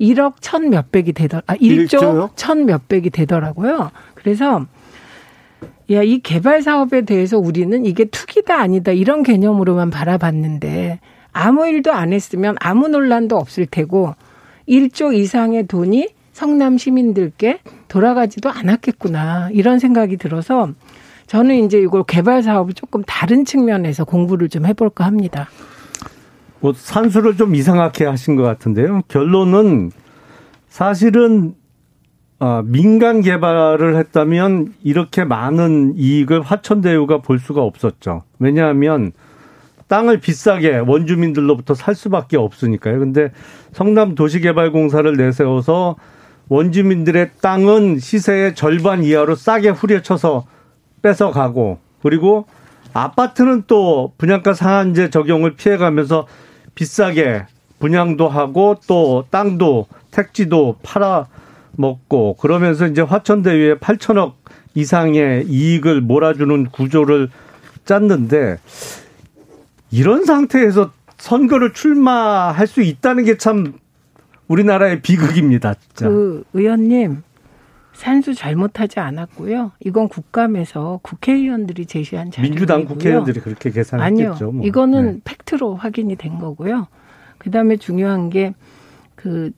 1억 0.00 0.34
천 0.40 0.70
몇백이 0.70 1.12
되더 1.12 1.42
아 1.48 1.56
1조 1.56 2.30
천 2.36 2.64
몇백이 2.64 3.10
되더라고요. 3.10 3.90
그래서 4.14 4.64
야, 5.90 6.02
이 6.04 6.20
개발 6.20 6.62
사업에 6.62 7.00
대해서 7.00 7.36
우리는 7.36 7.84
이게 7.84 8.04
투기다 8.04 8.60
아니다 8.60 8.92
이런 8.92 9.24
개념으로만 9.24 9.90
바라봤는데 9.90 11.00
아무 11.32 11.66
일도 11.66 11.90
안 11.90 12.12
했으면 12.12 12.54
아무 12.60 12.86
논란도 12.86 13.36
없을 13.36 13.66
테고 13.66 14.14
1조 14.68 15.16
이상의 15.16 15.66
돈이 15.66 16.10
성남 16.32 16.78
시민들께 16.78 17.58
돌아가지도 17.88 18.50
않았겠구나 18.50 19.48
이런 19.50 19.80
생각이 19.80 20.16
들어서 20.16 20.68
저는 21.28 21.64
이제 21.64 21.78
이걸 21.78 22.04
개발 22.04 22.42
사업을 22.42 22.74
조금 22.74 23.02
다른 23.04 23.44
측면에서 23.44 24.04
공부를 24.04 24.48
좀 24.48 24.66
해볼까 24.66 25.04
합니다. 25.04 25.48
뭐 26.60 26.72
산수를 26.74 27.36
좀 27.36 27.54
이상하게 27.54 28.06
하신 28.06 28.34
것 28.34 28.42
같은데요. 28.42 29.02
결론은 29.08 29.92
사실은 30.68 31.54
어, 32.40 32.62
민간 32.64 33.20
개발을 33.20 33.96
했다면 33.96 34.74
이렇게 34.82 35.24
많은 35.24 35.94
이익을 35.96 36.40
화천대유가 36.40 37.18
볼 37.18 37.38
수가 37.38 37.62
없었죠. 37.62 38.22
왜냐하면 38.38 39.12
땅을 39.88 40.20
비싸게 40.20 40.78
원주민들로부터 40.78 41.74
살 41.74 41.94
수밖에 41.94 42.36
없으니까요. 42.36 42.98
근데 43.00 43.32
성남 43.72 44.14
도시개발공사를 44.14 45.16
내세워서 45.16 45.96
원주민들의 46.48 47.30
땅은 47.42 47.98
시세의 47.98 48.54
절반 48.54 49.02
이하로 49.02 49.34
싸게 49.34 49.70
후려쳐서 49.70 50.46
뺏어가고 51.02 51.78
그리고 52.02 52.46
아파트는 52.94 53.64
또 53.66 54.12
분양가 54.18 54.54
상한제 54.54 55.10
적용을 55.10 55.54
피해가면서 55.56 56.26
비싸게 56.74 57.44
분양도 57.78 58.28
하고 58.28 58.76
또 58.86 59.24
땅도 59.30 59.86
택지도 60.10 60.76
팔아 60.82 61.26
먹고 61.72 62.34
그러면서 62.36 62.86
이제 62.86 63.02
화천대유에 63.02 63.76
8천억 63.76 64.32
이상의 64.74 65.46
이익을 65.48 66.00
몰아주는 66.00 66.66
구조를 66.70 67.28
짰는데 67.84 68.58
이런 69.90 70.24
상태에서 70.24 70.90
선거를 71.18 71.72
출마할 71.72 72.66
수 72.66 72.82
있다는 72.82 73.24
게 73.24 73.36
참 73.36 73.74
우리나라의 74.48 75.02
비극입니다. 75.02 75.74
진짜. 75.74 76.08
그 76.08 76.42
의원님 76.54 77.22
산수 77.98 78.34
잘못하지 78.34 79.00
않았고요. 79.00 79.72
이건 79.80 80.08
국감에서 80.08 81.00
국회의원들이 81.02 81.86
제시한 81.86 82.30
자료이고요. 82.30 82.54
민주당 82.54 82.84
국회의원들이 82.84 83.40
그렇게 83.40 83.70
계산했겠죠. 83.70 84.30
아니요. 84.30 84.52
뭐. 84.52 84.64
이거는 84.64 85.14
네. 85.14 85.20
팩트로 85.24 85.74
확인이 85.74 86.16
된 86.16 86.38
거고요. 86.38 86.86
그다음에 87.38 87.76
중요한 87.76 88.30
게 88.30 88.54
그 89.18 89.50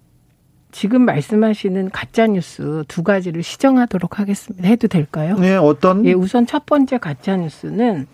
지금 0.72 1.02
말씀하시는 1.04 1.90
가짜 1.90 2.26
뉴스 2.26 2.82
두 2.88 3.02
가지를 3.02 3.42
시정하도록 3.42 4.18
하겠습니다. 4.18 4.66
해도 4.66 4.88
될까요? 4.88 5.36
네, 5.38 5.54
어떤? 5.56 6.06
예, 6.06 6.14
우선 6.14 6.46
첫 6.46 6.64
번째 6.64 6.96
가짜 6.96 7.36
뉴스는 7.36 8.06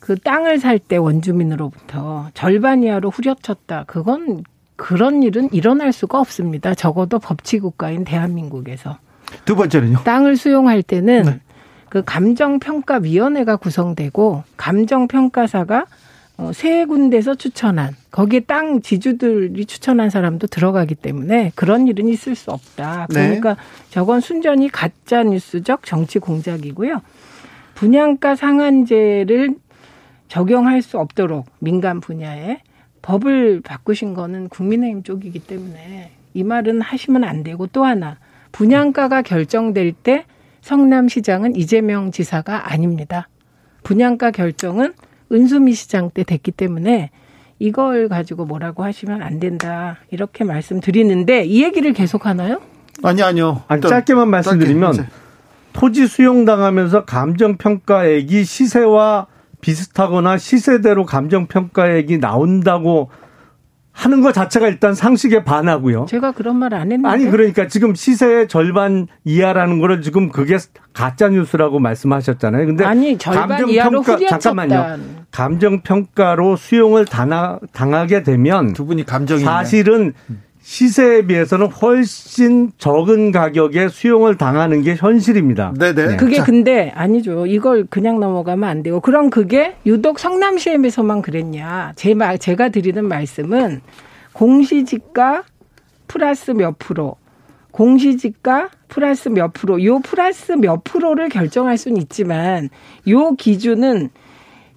그 0.00 0.18
땅을 0.18 0.58
살 0.58 0.78
때 0.80 0.96
원주민으로부터 0.96 2.30
절반 2.34 2.82
이하로 2.82 3.10
후려쳤다. 3.10 3.84
그건 3.86 4.42
그런 4.74 5.22
일은 5.22 5.52
일어날 5.52 5.92
수가 5.92 6.18
없습니다. 6.18 6.74
적어도 6.74 7.20
법치국가인 7.20 8.04
대한민국에서. 8.04 8.98
두 9.44 9.56
번째는요? 9.56 10.04
땅을 10.04 10.36
수용할 10.36 10.82
때는 10.82 11.22
네. 11.22 11.40
그 11.88 12.02
감정평가위원회가 12.04 13.56
구성되고 13.56 14.44
감정평가사가 14.56 15.86
어, 16.38 16.52
세 16.54 16.86
군데서 16.86 17.34
추천한 17.34 17.94
거기에 18.10 18.40
땅 18.40 18.80
지주들이 18.80 19.66
추천한 19.66 20.08
사람도 20.08 20.46
들어가기 20.46 20.94
때문에 20.94 21.52
그런 21.54 21.86
일은 21.86 22.08
있을 22.08 22.34
수 22.34 22.50
없다. 22.50 23.08
네. 23.10 23.26
그러니까 23.26 23.54
네. 23.54 23.60
저건 23.90 24.20
순전히 24.20 24.68
가짜 24.68 25.22
뉴스적 25.22 25.84
정치 25.84 26.18
공작이고요. 26.18 27.02
분양가 27.74 28.36
상한제를 28.36 29.56
적용할 30.28 30.80
수 30.80 30.98
없도록 30.98 31.46
민간 31.58 32.00
분야에 32.00 32.62
법을 33.02 33.60
바꾸신 33.62 34.14
거는 34.14 34.48
국민의힘 34.48 35.02
쪽이기 35.02 35.40
때문에 35.40 36.12
이 36.32 36.44
말은 36.44 36.80
하시면 36.80 37.24
안 37.24 37.42
되고 37.42 37.66
또 37.66 37.84
하나 37.84 38.16
분양가가 38.52 39.22
결정될 39.22 39.92
때 39.92 40.24
성남시장은 40.62 41.56
이재명 41.56 42.10
지사가 42.10 42.72
아닙니다. 42.72 43.28
분양가 43.82 44.30
결정은 44.30 44.94
은수미 45.32 45.74
시장 45.74 46.10
때 46.10 46.22
됐기 46.24 46.50
때문에 46.52 47.10
이걸 47.58 48.08
가지고 48.08 48.46
뭐라고 48.46 48.84
하시면 48.84 49.22
안 49.22 49.38
된다. 49.38 49.98
이렇게 50.10 50.44
말씀드리는데 50.44 51.44
이 51.44 51.62
얘기를 51.62 51.92
계속 51.92 52.26
하나요? 52.26 52.60
아니 53.02 53.22
아니요. 53.22 53.62
아니, 53.68 53.82
짧게만 53.82 54.28
말씀드리면 54.28 54.92
짧게, 54.92 55.10
토지 55.72 56.06
수용 56.06 56.44
당하면서 56.44 57.04
감정 57.04 57.56
평가액이 57.56 58.44
시세와 58.44 59.26
비슷하거나 59.60 60.38
시세대로 60.38 61.04
감정 61.04 61.46
평가액이 61.46 62.18
나온다고 62.18 63.10
하는 64.00 64.22
것 64.22 64.32
자체가 64.32 64.66
일단 64.68 64.94
상식에 64.94 65.44
반하고요. 65.44 66.06
제가 66.08 66.32
그런 66.32 66.56
말 66.56 66.72
안 66.72 66.90
했는데. 66.90 67.08
아니 67.08 67.26
그러니까 67.26 67.66
지금 67.68 67.94
시세의 67.94 68.48
절반 68.48 69.08
이하라는 69.24 69.78
거를 69.78 70.00
지금 70.00 70.30
그게 70.30 70.56
가짜 70.94 71.28
뉴스라고 71.28 71.80
말씀하셨잖아요. 71.80 72.66
근데 72.66 72.84
아니 72.84 73.18
절반 73.18 73.68
이하로. 73.68 74.02
잠깐만요. 74.02 74.98
감정 75.30 75.82
평가로 75.82 76.56
수용을 76.56 77.04
당하, 77.04 77.58
당하게 77.74 78.22
되면 78.22 78.72
두 78.72 78.86
분이 78.86 79.04
감정이 79.04 79.40
사실은 79.44 80.14
시세에 80.70 81.22
비해서는 81.22 81.66
훨씬 81.66 82.70
적은 82.78 83.32
가격에 83.32 83.88
수용을 83.88 84.36
당하는 84.36 84.82
게 84.82 84.94
현실입니다. 84.94 85.74
네네. 85.76 86.06
네. 86.06 86.16
그게 86.16 86.38
근데 86.38 86.92
아니죠. 86.94 87.44
이걸 87.44 87.86
그냥 87.90 88.20
넘어가면 88.20 88.68
안 88.68 88.82
되고. 88.84 89.00
그럼 89.00 89.30
그게 89.30 89.74
유독 89.84 90.20
성남시에서만 90.20 91.22
그랬냐. 91.22 91.94
제 91.96 92.14
말, 92.14 92.38
제가 92.38 92.68
드리는 92.68 93.04
말씀은 93.04 93.80
공시지가 94.32 95.42
플러스 96.06 96.52
몇 96.52 96.78
프로, 96.78 97.16
공시지가 97.72 98.68
플러스 98.86 99.28
몇 99.28 99.52
프로, 99.52 99.84
요 99.84 99.98
플러스 99.98 100.52
몇 100.52 100.84
프로를 100.84 101.30
결정할 101.30 101.78
수는 101.78 102.00
있지만 102.00 102.68
요 103.08 103.34
기준은 103.34 104.10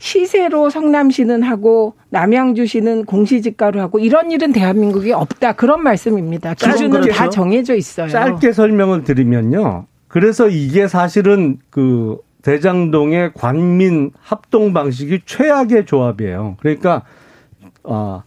시세로 0.03 0.69
성남시는 0.69 1.43
하고 1.43 1.93
남양주시는 2.09 3.05
공시지가로 3.05 3.79
하고 3.79 3.99
이런 3.99 4.31
일은 4.31 4.51
대한민국에 4.51 5.13
없다 5.13 5.53
그런 5.53 5.81
말씀입니다. 5.81 6.55
기준은 6.55 7.07
다 7.07 7.29
정해져 7.29 7.73
있어요. 7.73 8.09
짧게 8.09 8.51
설명을 8.51 9.05
드리면요. 9.05 9.85
그래서 10.09 10.49
이게 10.49 10.89
사실은 10.89 11.57
그 11.69 12.17
대장동의 12.41 13.31
관민 13.33 14.11
합동 14.19 14.73
방식이 14.73 15.21
최악의 15.25 15.85
조합이에요. 15.85 16.57
그러니까 16.59 17.03
아 17.85 18.23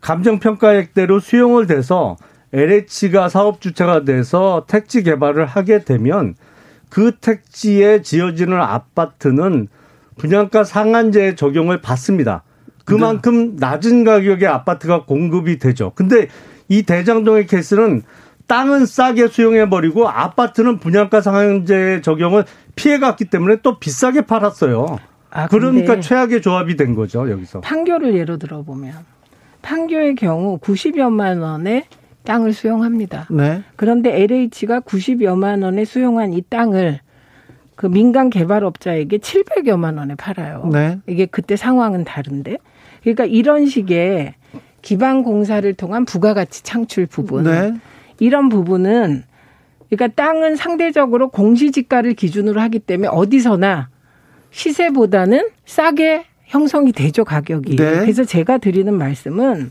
감정 0.00 0.40
평가액대로 0.40 1.20
수용을 1.20 1.68
돼서 1.68 2.16
LH가 2.52 3.28
사업 3.28 3.60
주체가 3.60 4.04
돼서 4.04 4.64
택지 4.66 5.04
개발을 5.04 5.46
하게 5.46 5.84
되면 5.84 6.34
그 6.88 7.12
택지에 7.20 8.02
지어지는 8.02 8.60
아파트는 8.60 9.68
분양가 10.22 10.62
상한제 10.62 11.34
적용을 11.34 11.80
받습니다. 11.80 12.44
그만큼 12.84 13.56
낮은 13.56 14.04
가격의 14.04 14.46
아파트가 14.46 15.04
공급이 15.04 15.58
되죠. 15.58 15.90
근데 15.96 16.28
이 16.68 16.84
대장동의 16.84 17.48
케이스는 17.48 18.02
땅은 18.46 18.86
싸게 18.86 19.26
수용해 19.28 19.68
버리고 19.68 20.08
아파트는 20.08 20.78
분양가 20.78 21.20
상한제 21.20 22.02
적용을 22.02 22.44
피해갔기 22.76 23.26
때문에 23.26 23.56
또 23.62 23.80
비싸게 23.80 24.22
팔았어요. 24.26 25.00
아, 25.30 25.48
그러니까 25.48 25.98
최악의 25.98 26.40
조합이 26.40 26.76
된 26.76 26.94
거죠 26.94 27.28
여기서. 27.28 27.62
판교를 27.62 28.14
예로 28.14 28.36
들어보면 28.36 28.94
판교의 29.62 30.14
경우 30.14 30.58
90여만 30.58 31.42
원에 31.42 31.86
땅을 32.24 32.52
수용합니다. 32.52 33.26
네. 33.30 33.64
그런데 33.74 34.22
LH가 34.22 34.80
90여만 34.80 35.64
원에 35.64 35.84
수용한 35.84 36.32
이 36.32 36.42
땅을 36.48 37.00
그 37.82 37.88
민간 37.88 38.30
개발업자에게 38.30 39.18
700여만 39.18 39.98
원에 39.98 40.14
팔아요. 40.14 40.70
네. 40.72 41.00
이게 41.08 41.26
그때 41.26 41.56
상황은 41.56 42.04
다른데. 42.04 42.58
그러니까 43.00 43.24
이런 43.24 43.66
식의 43.66 44.34
기반 44.82 45.24
공사를 45.24 45.74
통한 45.74 46.04
부가가치 46.04 46.62
창출 46.62 47.06
부분. 47.06 47.42
네. 47.42 47.74
이런 48.20 48.48
부분은 48.48 49.24
그러니까 49.90 50.14
땅은 50.14 50.54
상대적으로 50.54 51.30
공시지가를 51.30 52.14
기준으로 52.14 52.60
하기 52.60 52.78
때문에 52.78 53.08
어디서나 53.08 53.88
시세보다는 54.52 55.48
싸게 55.66 56.26
형성이 56.44 56.92
되죠, 56.92 57.24
가격이. 57.24 57.74
네. 57.74 57.98
그래서 57.98 58.22
제가 58.22 58.58
드리는 58.58 58.96
말씀은 58.96 59.70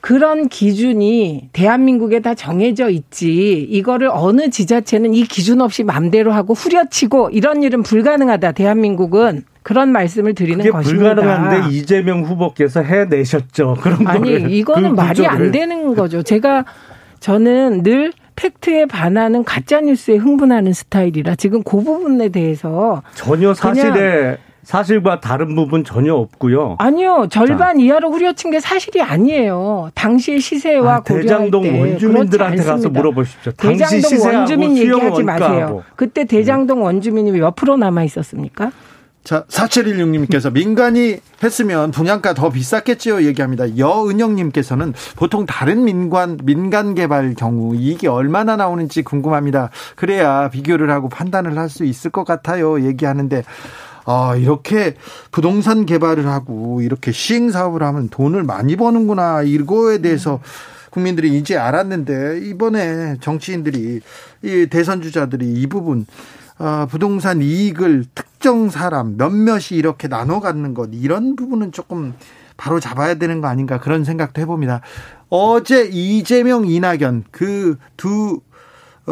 그런 0.00 0.48
기준이 0.48 1.48
대한민국에 1.52 2.20
다 2.20 2.34
정해져 2.34 2.88
있지. 2.88 3.66
이거를 3.68 4.08
어느 4.12 4.48
지자체는 4.48 5.14
이 5.14 5.24
기준 5.24 5.60
없이 5.60 5.82
맘대로 5.82 6.32
하고 6.32 6.54
후려치고 6.54 7.30
이런 7.30 7.62
일은 7.62 7.82
불가능하다. 7.82 8.52
대한민국은 8.52 9.44
그런 9.62 9.90
말씀을 9.90 10.34
드리는 10.34 10.58
그게 10.58 10.70
것입니다. 10.70 11.14
불가능한데 11.14 11.74
이재명 11.74 12.22
후보께서 12.24 12.82
해내셨죠. 12.82 13.76
그런 13.82 14.06
아니 14.06 14.20
거를. 14.20 14.50
이거는 14.50 14.90
그 14.90 14.94
말이 14.94 15.26
안 15.26 15.50
되는 15.50 15.94
거죠. 15.94 16.22
제가 16.22 16.64
저는 17.20 17.82
늘 17.82 18.12
팩트에 18.36 18.86
반하는 18.86 19.42
가짜 19.42 19.80
뉴스에 19.80 20.16
흥분하는 20.16 20.72
스타일이라 20.72 21.34
지금 21.34 21.62
그 21.64 21.82
부분에 21.82 22.28
대해서 22.28 23.02
전혀 23.14 23.52
사실에 23.52 24.38
사실과 24.68 25.18
다른 25.18 25.54
부분 25.54 25.82
전혀 25.82 26.12
없고요. 26.12 26.76
아니요. 26.78 27.26
절반 27.30 27.78
자. 27.78 27.82
이하로 27.82 28.10
후려친 28.12 28.50
게 28.50 28.60
사실이 28.60 29.00
아니에요. 29.00 29.88
당시의 29.94 30.40
시세와 30.40 30.96
아, 30.96 31.00
대장동 31.02 31.62
때. 31.62 31.80
원주민들한테 31.80 32.62
가서 32.64 32.90
물어보십시오. 32.90 33.52
대장동 33.52 34.20
원주민 34.20 34.76
얘기하지 34.76 35.22
마세요. 35.22 35.82
그때 35.96 36.26
대장동 36.26 36.82
원주민이 36.82 37.32
몇 37.32 37.56
프로 37.56 37.78
남아 37.78 38.04
있었습니까? 38.04 38.70
자, 39.24 39.44
4716님께서 39.48 40.52
민간이 40.52 41.16
했으면 41.42 41.90
분양가 41.90 42.34
더 42.34 42.50
비쌌겠지요 42.50 43.22
얘기합니다. 43.24 43.78
여은영님께서는 43.78 44.92
보통 45.16 45.46
다른 45.46 45.84
민간, 45.84 46.38
민간 46.44 46.94
개발 46.94 47.34
경우 47.34 47.74
이익이 47.74 48.06
얼마나 48.06 48.56
나오는지 48.56 49.00
궁금합니다. 49.02 49.70
그래야 49.96 50.50
비교를 50.50 50.90
하고 50.90 51.08
판단을 51.08 51.56
할 51.56 51.68
수 51.70 51.84
있을 51.84 52.10
것 52.10 52.24
같아요 52.24 52.82
얘기하는데 52.82 53.44
아, 54.10 54.34
이렇게 54.36 54.94
부동산 55.30 55.84
개발을 55.84 56.26
하고 56.26 56.80
이렇게 56.80 57.12
시행 57.12 57.50
사업을 57.50 57.82
하면 57.82 58.08
돈을 58.08 58.42
많이 58.42 58.74
버는구나. 58.74 59.42
이거에 59.42 59.98
대해서 59.98 60.40
국민들이 60.90 61.36
이제 61.36 61.58
알았는데 61.58 62.40
이번에 62.44 63.18
정치인들이 63.20 64.00
이 64.44 64.66
대선 64.70 65.02
주자들이 65.02 65.52
이 65.52 65.66
부분 65.66 66.06
어, 66.58 66.86
부동산 66.90 67.42
이익을 67.42 68.06
특정 68.14 68.70
사람 68.70 69.18
몇몇이 69.18 69.72
이렇게 69.72 70.08
나눠 70.08 70.40
갖는 70.40 70.72
것 70.72 70.88
이런 70.94 71.36
부분은 71.36 71.72
조금 71.72 72.14
바로 72.56 72.80
잡아야 72.80 73.16
되는 73.16 73.42
거 73.42 73.48
아닌가 73.48 73.78
그런 73.78 74.04
생각도 74.04 74.40
해봅니다. 74.40 74.80
어제 75.28 75.84
이재명 75.84 76.66
이낙연 76.66 77.24
그 77.30 77.76
두 77.98 78.40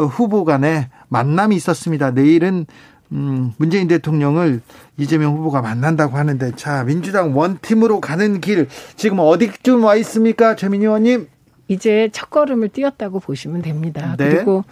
후보 0.05 0.45
간에 0.45 0.89
만남이 1.09 1.55
있었습니다. 1.55 2.11
내일은 2.11 2.65
음, 3.11 3.53
문재인 3.57 3.87
대통령을 3.87 4.61
이재명 4.97 5.35
후보가 5.35 5.61
만난다고 5.61 6.17
하는데 6.17 6.51
자 6.55 6.83
민주당 6.83 7.37
원팀으로 7.37 8.01
가는 8.01 8.41
길 8.41 8.67
지금 8.95 9.19
어디쯤 9.19 9.83
와 9.83 9.95
있습니까 9.95 10.55
최민희 10.55 10.85
의원님? 10.85 11.27
이제 11.67 12.09
첫 12.11 12.29
걸음을 12.29 12.69
띄었다고 12.69 13.19
보시면 13.19 13.61
됩니다. 13.61 14.15
네. 14.17 14.29
그리고 14.29 14.63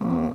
어, 0.00 0.34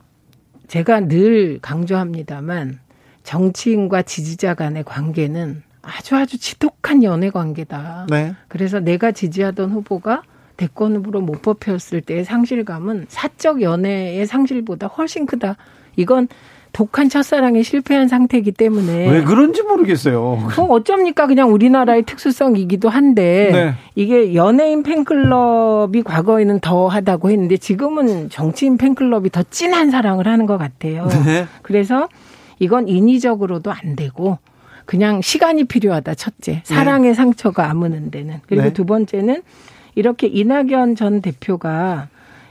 제가 0.67 1.01
늘 1.01 1.59
강조합니다만 1.61 2.80
정치인과 3.24 4.01
지지자 4.03 4.53
간의 4.55 4.84
관계는 4.84 5.63
아주 5.82 6.15
아주 6.15 6.38
지독한 6.38 7.03
연애 7.03 7.30
관계다. 7.30 8.07
네. 8.09 8.34
그래서 8.47 8.80
내가 8.80 9.11
지지하던 9.11 9.71
후보가 9.71 10.24
대권 10.55 10.95
후보로 10.95 11.21
못 11.21 11.41
뽑혔을 11.41 12.01
때의 12.01 12.26
상실감은 12.26 13.05
사적 13.09 13.61
연애의 13.61 14.26
상실보다 14.26 14.88
훨씬 14.88 15.26
크다. 15.26 15.57
이건 15.95 16.28
독한 16.74 17.07
첫사랑에 17.07 17.61
실패한 17.61 18.07
상태이기 18.07 18.51
때문에 18.51 19.09
왜 19.09 19.24
그런지 19.24 19.61
모르겠어요. 19.61 20.47
그럼 20.49 20.71
어쩝니까? 20.71 21.28
그냥 21.28 21.53
우리나라의 21.53 22.03
특수성이기도 22.03 22.89
한데 22.89 23.49
네. 23.51 23.74
이게 23.95 24.34
연예인 24.34 24.82
팬클럽이 24.82 26.01
과거에는 26.01 26.59
더 26.61 26.88
하다고 26.88 27.30
했는데 27.30 27.57
지금은 27.57 28.30
정치인 28.30 28.78
팬클럽이 28.78 29.30
더 29.30 29.43
진한 29.51 29.91
사랑을 29.91 30.28
하는 30.28 30.47
것 30.47 30.57
같아요. 30.57 31.07
네. 31.26 31.45
그래서 31.61 32.09
이건 32.57 32.88
인위적으로도 32.88 33.71
안 33.71 33.95
되고 33.95 34.39
그냥 34.86 35.21
시간이 35.21 35.65
필요하다. 35.65 36.15
첫째, 36.15 36.53
네. 36.53 36.61
사랑의 36.63 37.11
네. 37.11 37.13
상처가 37.13 37.69
아무는 37.69 38.09
데는 38.09 38.39
그리고 38.47 38.63
네. 38.63 38.74
두 38.74 38.86
번째는 38.86 39.43
이렇게 39.93 40.26
이낙연 40.26 40.95
전 40.95 41.21
대표가 41.21 42.07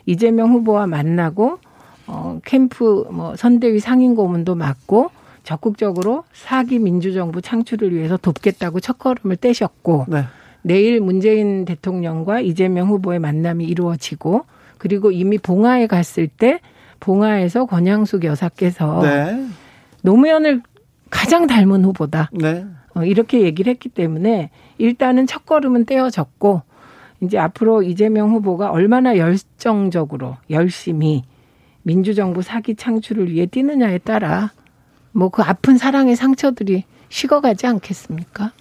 이재명 0.06 0.52
후보와 0.52 0.86
만나고 0.86 1.58
어, 2.12 2.38
캠프 2.44 3.06
뭐 3.10 3.34
선대위 3.36 3.80
상임 3.80 4.14
고문도 4.14 4.54
맡고 4.54 5.10
적극적으로 5.44 6.24
사기 6.34 6.78
민주정부 6.78 7.40
창출을 7.40 7.94
위해서 7.94 8.18
돕겠다고 8.18 8.80
첫걸음을 8.80 9.36
떼셨고 9.36 10.06
네. 10.08 10.24
내일 10.60 11.00
문재인 11.00 11.64
대통령과 11.64 12.40
이재명 12.40 12.88
후보의 12.88 13.18
만남이 13.18 13.64
이루어지고 13.64 14.44
그리고 14.76 15.10
이미 15.10 15.38
봉화에 15.38 15.86
갔을 15.86 16.28
때 16.28 16.60
봉화에서 17.00 17.64
권양숙 17.64 18.24
여사께서 18.24 19.00
네. 19.02 19.46
노무현을 20.02 20.60
가장 21.08 21.46
닮은 21.46 21.84
후보다. 21.84 22.30
네. 22.32 22.66
어, 22.94 23.04
이렇게 23.04 23.40
얘기를 23.40 23.70
했기 23.70 23.88
때문에 23.88 24.50
일단은 24.76 25.26
첫걸음은 25.26 25.86
떼어졌고 25.86 26.62
이제 27.22 27.38
앞으로 27.38 27.82
이재명 27.82 28.30
후보가 28.32 28.70
얼마나 28.70 29.16
열정적으로 29.16 30.36
열심히 30.50 31.24
민주정부 31.82 32.42
사기 32.42 32.74
창출을 32.74 33.30
위해 33.30 33.46
뛰느냐에 33.46 33.98
따라 33.98 34.50
뭐 35.12 35.28
그 35.28 35.42
아픈 35.42 35.76
사랑의 35.76 36.16
상처들이 36.16 36.84
식어가지 37.08 37.66
않겠습니까? 37.66 38.52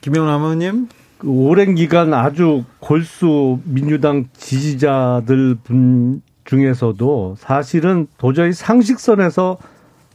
김영남 0.00 0.42
의원님. 0.42 0.88
그 1.18 1.28
오랜 1.28 1.74
기간 1.74 2.12
아주 2.14 2.64
골수 2.80 3.60
민주당 3.64 4.24
지지자들 4.36 5.56
분 5.62 6.22
중에서도 6.44 7.36
사실은 7.38 8.06
도저히 8.18 8.52
상식선에서 8.52 9.58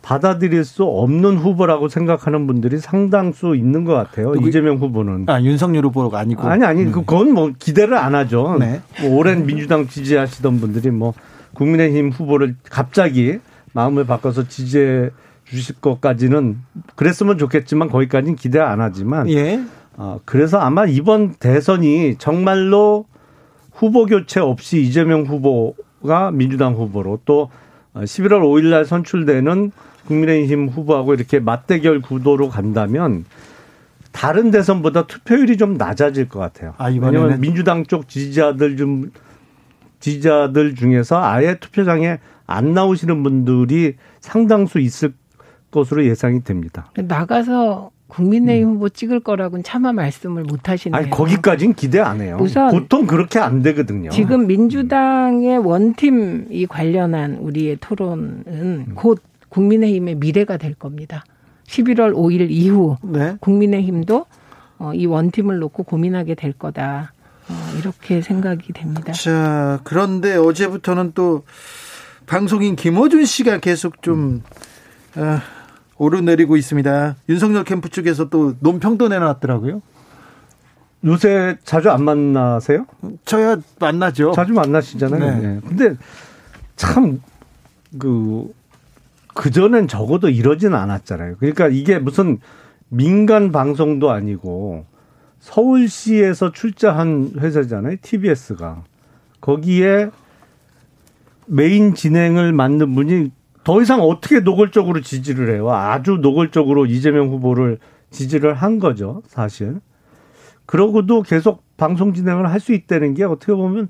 받아들일 0.02 0.64
수 0.66 0.84
없는 0.84 1.38
후보라고 1.38 1.90
생각하는 1.90 2.48
분들이 2.48 2.80
상당수 2.80 3.56
있는 3.56 3.84
것 3.84 3.94
같아요. 3.94 4.34
누구, 4.34 4.48
이재명 4.48 4.78
후보는. 4.78 5.26
아, 5.28 5.42
윤석열 5.42 5.86
후보가 5.86 6.20
아니고. 6.20 6.42
아니, 6.48 6.66
아니, 6.66 6.84
음. 6.84 6.92
그건 6.92 7.34
뭐 7.34 7.52
기대를 7.58 7.96
안 7.98 8.16
하죠. 8.16 8.58
네. 8.60 8.82
뭐 9.02 9.18
오랜 9.18 9.46
민주당 9.46 9.88
지지하시던 9.88 10.60
분들이 10.60 10.92
뭐 10.92 11.14
국민의힘 11.58 12.12
후보를 12.12 12.56
갑자기 12.70 13.40
마음을 13.74 14.06
바꿔서 14.06 14.48
지지해 14.48 15.10
주실 15.46 15.76
것까지는 15.82 16.58
그랬으면 16.96 17.38
좋겠지만 17.38 17.90
거기까지는 17.90 18.36
기대 18.36 18.60
안 18.60 18.80
하지만 18.80 19.28
예. 19.30 19.62
어, 19.96 20.20
그래서 20.26 20.60
아마 20.60 20.86
이번 20.86 21.34
대선이 21.34 22.18
정말로 22.20 23.06
후보 23.72 24.06
교체 24.06 24.40
없이 24.40 24.82
이재명 24.82 25.24
후보가 25.24 26.32
민주당 26.32 26.76
후보로 26.76 27.22
또 27.26 27.50
11월 27.96 28.42
5일 28.42 28.66
날 28.68 28.86
선출되는 28.86 29.72
국민의힘 30.06 30.70
후보하고 30.70 31.16
이렇게 31.16 31.40
맞대결 31.40 32.02
구도로 32.02 32.50
간다면 32.50 33.26
다른 34.12 34.52
대선보다 34.52 35.08
투표율이 35.08 35.58
좀 35.58 35.76
낮아질 35.76 36.30
것 36.30 36.40
같아요. 36.40 36.74
아, 36.78 36.86
왜냐하면 36.86 37.40
민주당 37.40 37.86
쪽 37.86 38.08
지지자들 38.08 38.78
좀 38.78 39.12
지지자들 40.00 40.76
중에서 40.76 41.22
아예 41.24 41.58
투표장에 41.60 42.20
안 42.46 42.74
나오시는 42.74 43.24
분들이 43.24 43.96
상당수 44.20 44.80
있을 44.80 45.14
것으로 45.72 46.06
예상이 46.06 46.44
됩니다. 46.44 46.92
나가서 46.96 47.92
국민의힘 48.08 48.68
음. 48.68 48.74
후보 48.76 48.90
찍을 48.90 49.20
거라고는 49.20 49.64
차마 49.64 49.92
말씀을 49.92 50.44
못 50.44 50.70
하시네요. 50.70 50.98
아니 50.98 51.10
거기까지는 51.10 51.74
기대 51.74 52.00
안 52.00 52.22
해요. 52.22 52.38
우선 52.40 52.72
보통 52.72 53.06
그렇게 53.06 53.40
안 53.40 53.62
되거든요. 53.62 54.10
지금 54.12 54.48
민주당의 54.48 55.58
원팀이 55.58 56.66
관련한 56.68 57.36
우리의 57.36 57.78
토론은 57.82 58.44
음. 58.48 58.86
곧 58.96 59.22
국민의힘의 59.50 60.16
미래가 60.16 60.58
될 60.58 60.74
겁니다. 60.74 61.24
11월 61.68 62.14
5일 62.14 62.50
이후 62.50 62.96
네. 63.04 63.36
국민의힘도 63.42 64.26
어, 64.80 64.94
이 64.94 65.06
원팀을 65.06 65.60
놓고 65.60 65.84
고민하게 65.84 66.36
될 66.36 66.54
거다. 66.54 67.12
어, 67.50 67.78
이렇게 67.78 68.22
생각이 68.22 68.74
됩니다. 68.74 69.14
자, 69.14 69.80
그런데 69.84 70.36
어제부터는 70.36 71.14
또 71.14 71.44
방송인 72.26 72.76
김어준 72.76 73.26
씨가 73.26 73.60
계속 73.60 74.02
좀 74.02 74.44
어, 75.16 75.40
오르내리고 75.98 76.58
있습니다. 76.58 77.16
윤석열 77.30 77.64
캠프 77.64 77.90
측에서 77.90 78.30
또 78.30 78.56
논평도 78.60 79.08
내놨더라고요. 79.08 79.82
요새 81.06 81.58
자주 81.64 81.90
안 81.90 82.04
만나세요? 82.04 82.86
저야 83.24 83.58
만나죠. 83.80 84.32
자주 84.34 84.54
만나시잖아요. 84.54 85.20
네. 85.20 85.48
네. 85.48 85.60
근데 85.66 85.96
참, 86.76 87.22
그, 87.98 88.52
그전엔 89.34 89.88
적어도 89.88 90.30
이러진 90.30 90.74
않았잖아요. 90.74 91.36
그러니까 91.38 91.68
이게 91.68 92.00
무슨 92.00 92.40
민간 92.90 93.52
방송도 93.52 94.10
아니고 94.12 94.86
서울시에서 95.40 96.52
출자한 96.52 97.34
회사잖아요. 97.40 97.98
TBS가. 98.02 98.84
거기에 99.42 100.10
메인 101.46 101.94
진행을 101.94 102.52
맡는 102.54 102.94
분이 102.96 103.32
더 103.64 103.82
이상 103.82 104.02
어떻게 104.02 104.40
노골적으로 104.40 105.02
지지를 105.02 105.54
해요. 105.54 105.70
아주 105.72 106.14
노골적으로 106.22 106.86
이재명 106.86 107.30
후보를 107.30 107.80
지지를 108.12 108.54
한 108.54 108.80
거죠, 108.80 109.22
사실. 109.28 109.80
그러고도 110.66 111.22
계속 111.22 111.64
방송 111.78 112.14
진행을 112.14 112.50
할 112.50 112.60
수 112.60 112.74
있다는 112.74 113.14
게 113.14 113.24
어떻게 113.24 113.54
보면 113.54 113.90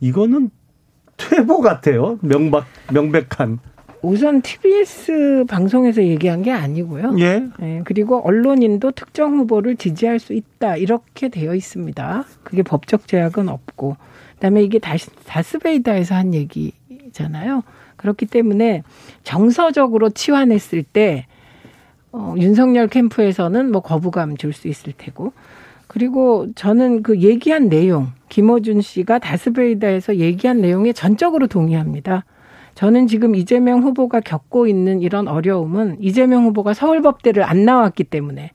이거는 0.00 0.50
퇴보 1.16 1.60
같아요. 1.60 2.18
명박, 2.22 2.66
명백한. 2.92 3.58
우선 4.02 4.42
TBS 4.42 5.44
방송에서 5.48 6.02
얘기한 6.02 6.42
게 6.42 6.50
아니고요. 6.50 7.14
예. 7.20 7.44
네, 7.58 7.82
그리고 7.84 8.20
언론인도 8.26 8.90
특정 8.90 9.36
후보를 9.38 9.76
지지할 9.76 10.18
수 10.18 10.32
있다 10.32 10.76
이렇게 10.76 11.28
되어 11.28 11.54
있습니다. 11.54 12.24
그게 12.42 12.62
법적 12.62 13.06
제약은 13.06 13.48
없고, 13.48 13.96
그다음에 14.34 14.62
이게 14.64 14.80
다시 14.80 15.08
다스베이다에서 15.26 16.16
한 16.16 16.34
얘기잖아요. 16.34 17.62
그렇기 17.96 18.26
때문에 18.26 18.82
정서적으로 19.22 20.10
치환했을 20.10 20.82
때 20.82 21.26
어, 22.10 22.34
윤석열 22.38 22.88
캠프에서는 22.88 23.70
뭐 23.70 23.80
거부감 23.80 24.36
줄 24.36 24.52
수 24.52 24.66
있을 24.66 24.92
테고, 24.98 25.32
그리고 25.86 26.48
저는 26.56 27.02
그 27.02 27.20
얘기한 27.20 27.68
내용, 27.68 28.08
김어준 28.30 28.80
씨가 28.80 29.20
다스베이다에서 29.20 30.16
얘기한 30.16 30.60
내용에 30.60 30.92
전적으로 30.92 31.46
동의합니다. 31.46 32.24
저는 32.74 33.06
지금 33.06 33.34
이재명 33.34 33.82
후보가 33.82 34.20
겪고 34.20 34.66
있는 34.66 35.02
이런 35.02 35.28
어려움은 35.28 35.98
이재명 36.00 36.44
후보가 36.44 36.74
서울법대를 36.74 37.42
안 37.42 37.64
나왔기 37.64 38.04
때문에 38.04 38.50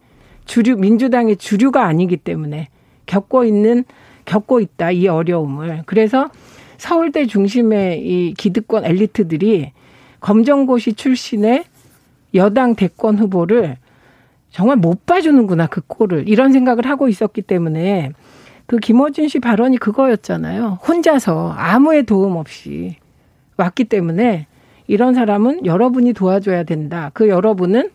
주류 0.45 0.77
민주당의 0.77 1.37
주류가 1.37 1.85
아니기 1.85 2.17
때문에 2.17 2.69
겪고 3.05 3.45
있는 3.45 3.83
겪고 4.25 4.59
있다 4.59 4.91
이 4.91 5.07
어려움을. 5.07 5.83
그래서 5.85 6.29
서울대 6.77 7.25
중심의 7.25 8.01
이 8.01 8.33
기득권 8.33 8.85
엘리트들이 8.85 9.71
검정고시 10.19 10.93
출신의 10.93 11.65
여당 12.33 12.75
대권 12.75 13.17
후보를 13.17 13.77
정말 14.51 14.77
못 14.77 15.05
봐주는구나 15.05 15.67
그 15.67 15.81
꼴을. 15.85 16.27
이런 16.27 16.51
생각을 16.51 16.85
하고 16.87 17.07
있었기 17.07 17.43
때문에 17.43 18.11
그 18.65 18.77
김어준 18.77 19.27
씨 19.27 19.39
발언이 19.39 19.77
그거였잖아요. 19.77 20.79
혼자서 20.87 21.53
아무의 21.55 22.03
도움 22.03 22.35
없이 22.35 22.97
왔기 23.57 23.85
때문에 23.85 24.47
이런 24.87 25.13
사람은 25.13 25.65
여러분이 25.65 26.13
도와줘야 26.13 26.63
된다. 26.63 27.11
그 27.13 27.27
여러분은 27.27 27.89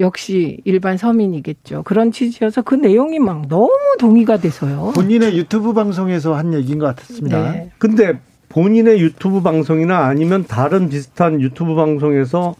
역시 0.00 0.58
일반 0.64 0.96
서민이겠죠. 0.96 1.84
그런 1.84 2.10
취지여서 2.10 2.62
그 2.62 2.74
내용이 2.74 3.18
막 3.18 3.46
너무 3.48 3.70
동의가 3.98 4.38
돼서요. 4.38 4.92
본인의 4.94 5.36
유튜브 5.36 5.72
방송에서 5.72 6.34
한 6.34 6.52
얘기인 6.54 6.78
것 6.78 6.86
같았습니다. 6.86 7.52
네. 7.52 7.70
근데 7.78 8.18
본인의 8.48 9.00
유튜브 9.00 9.40
방송이나 9.42 10.06
아니면 10.06 10.44
다른 10.46 10.88
비슷한 10.88 11.40
유튜브 11.40 11.74
방송에서 11.74 12.54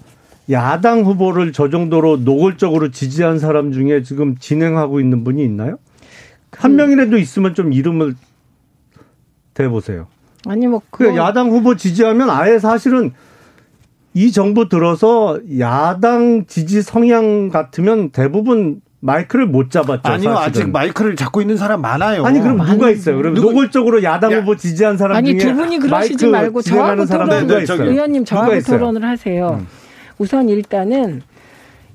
야당 0.51 1.05
후보를 1.05 1.53
저 1.53 1.69
정도로 1.69 2.19
노골적으로 2.19 2.91
지지한 2.91 3.39
사람 3.39 3.73
중에 3.73 4.03
지금 4.03 4.37
진행하고 4.39 5.01
있는 5.01 5.25
분이 5.25 5.45
있나요? 5.45 5.79
그... 6.51 6.61
한 6.63 6.77
명이라도 6.77 7.19
있으면 7.19 7.55
좀 7.55 7.73
이름을 7.73 8.15
대보세요. 9.55 10.07
아니 10.47 10.67
뭐그 10.67 11.17
야당 11.17 11.51
후보 11.51 11.77
지지하면 11.77 12.31
아예 12.31 12.59
사실은 12.59 13.13
이 14.15 14.33
정부 14.33 14.69
들어서 14.69 15.39
야당 15.59 16.47
지지 16.47 16.83
성향 16.83 17.49
같으면 17.49 18.11
대부분 18.11 18.81
마이크를 19.01 19.47
못 19.47 19.71
잡았죠. 19.71 20.01
아니요, 20.05 20.35
사실은. 20.35 20.37
아직 20.37 20.71
마이크를 20.71 21.17
잡고 21.17 21.41
있는 21.41 21.57
사람 21.57 21.81
많아요. 21.81 22.25
아니 22.25 22.41
그럼 22.41 22.59
누가 22.59 22.89
있어요? 22.91 23.17
그럼 23.17 23.35
누구, 23.35 23.49
노골적으로 23.49 24.03
야당 24.05 24.33
야. 24.33 24.41
후보 24.41 24.57
지지한 24.57 24.97
사람 24.97 25.17
아니, 25.17 25.37
중에 25.39 25.51
두 25.51 25.57
분이 25.57 25.79
그러시지 25.81 26.29
말고 26.29 26.63
저하고 26.63 27.07
토론, 27.07 27.31
의원님 27.31 28.25
저하고 28.25 28.61
토론을 28.61 29.05
하세요. 29.05 29.59
음. 29.61 29.67
우선 30.19 30.49
일단은 30.49 31.23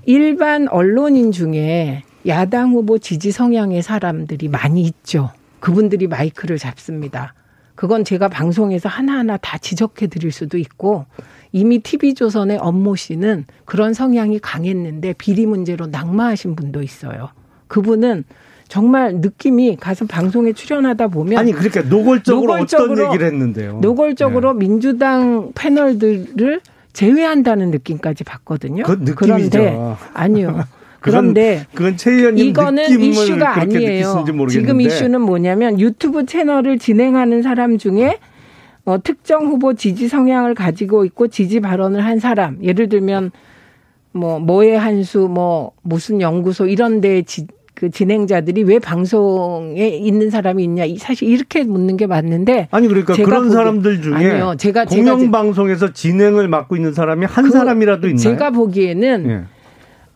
일반 0.06 0.68
언론인 0.68 1.32
중에 1.32 2.04
야당 2.28 2.72
후보 2.72 2.98
지지 2.98 3.32
성향의 3.32 3.84
사람들이 3.84 4.50
많이 4.50 4.82
있죠. 4.82 5.32
그분들이 5.62 6.08
마이크를 6.08 6.58
잡습니다. 6.58 7.34
그건 7.78 8.04
제가 8.04 8.28
방송에서 8.28 8.90
하나하나 8.90 9.38
다 9.38 9.60
지적해 9.60 10.08
드릴 10.08 10.32
수도 10.32 10.58
있고 10.58 11.06
이미 11.52 11.78
TV조선의 11.80 12.58
업모 12.58 12.96
씨는 12.96 13.46
그런 13.66 13.94
성향이 13.94 14.40
강했는데 14.40 15.14
비리 15.14 15.46
문제로 15.46 15.86
낙마하신 15.86 16.56
분도 16.56 16.82
있어요. 16.82 17.30
그분은 17.68 18.24
정말 18.68 19.18
느낌이 19.18 19.78
가서 19.78 20.06
방송에 20.08 20.54
출연하다 20.54 21.10
보면 21.10 21.38
아니 21.38 21.52
그러니까 21.52 21.84
노골적으로, 21.84 22.54
노골적으로 22.54 22.94
어떤 22.94 23.06
얘기를 23.06 23.28
했는데요. 23.28 23.80
노골적으로 23.80 24.54
네. 24.54 24.60
민주당 24.60 25.52
패널들을 25.54 26.62
제외한다는 26.94 27.70
느낌까지 27.70 28.24
받거든요. 28.24 28.86
그. 28.86 29.14
그런데 29.14 29.78
아니요. 30.16 30.64
그런데 31.00 31.66
그건, 31.74 31.98
최 31.98 32.12
의원님 32.12 32.46
이거는 32.48 32.90
이슈가 32.90 33.60
아니에요. 33.60 34.26
지금 34.50 34.82
이슈는 34.82 35.22
뭐냐면 35.22 35.80
유튜브 35.80 36.26
채널을 36.26 36.80
진행하는 36.80 37.42
사람 37.42 37.78
중에 37.78 38.18
어, 38.86 39.02
특정 39.04 39.48
후보 39.48 39.74
지지 39.74 40.08
성향을 40.08 40.56
가지고 40.56 41.04
있고 41.06 41.28
지지 41.28 41.60
발언을 41.60 42.06
한 42.06 42.20
사람, 42.20 42.58
예를 42.64 42.88
들면 42.88 43.32
뭐 44.14 44.40
뭐의 44.40 44.80
한수, 44.80 45.28
뭐 45.30 45.72
무슨 45.82 46.22
연구소 46.22 46.68
이런 46.68 47.02
데 47.02 47.22
지, 47.24 47.46
그 47.74 47.92
진행자들이 47.92 48.64
왜 48.64 48.80
방송에 48.80 49.90
있는 49.90 50.30
사람이 50.30 50.64
있냐 50.64 50.86
사실 50.98 51.28
이렇게 51.28 51.64
묻는 51.64 51.96
게 51.98 52.08
맞는데 52.08 52.70
아니 52.72 52.88
그러니까 52.88 53.14
그런 53.14 53.44
보기, 53.44 53.54
사람들 53.54 54.02
중에 54.02 54.16
아니요, 54.16 54.56
제가 54.58 54.86
공영 54.86 55.32
방송에서 55.32 55.94
진행을 55.94 56.48
맡고 56.48 56.76
있는 56.76 56.94
사람이 56.94 57.26
한 57.26 57.44
그, 57.44 57.52
사람이라도 57.52 58.08
있나요? 58.08 58.24
제가 58.24 58.52
보기에는 58.52 59.30
예. 59.30 59.57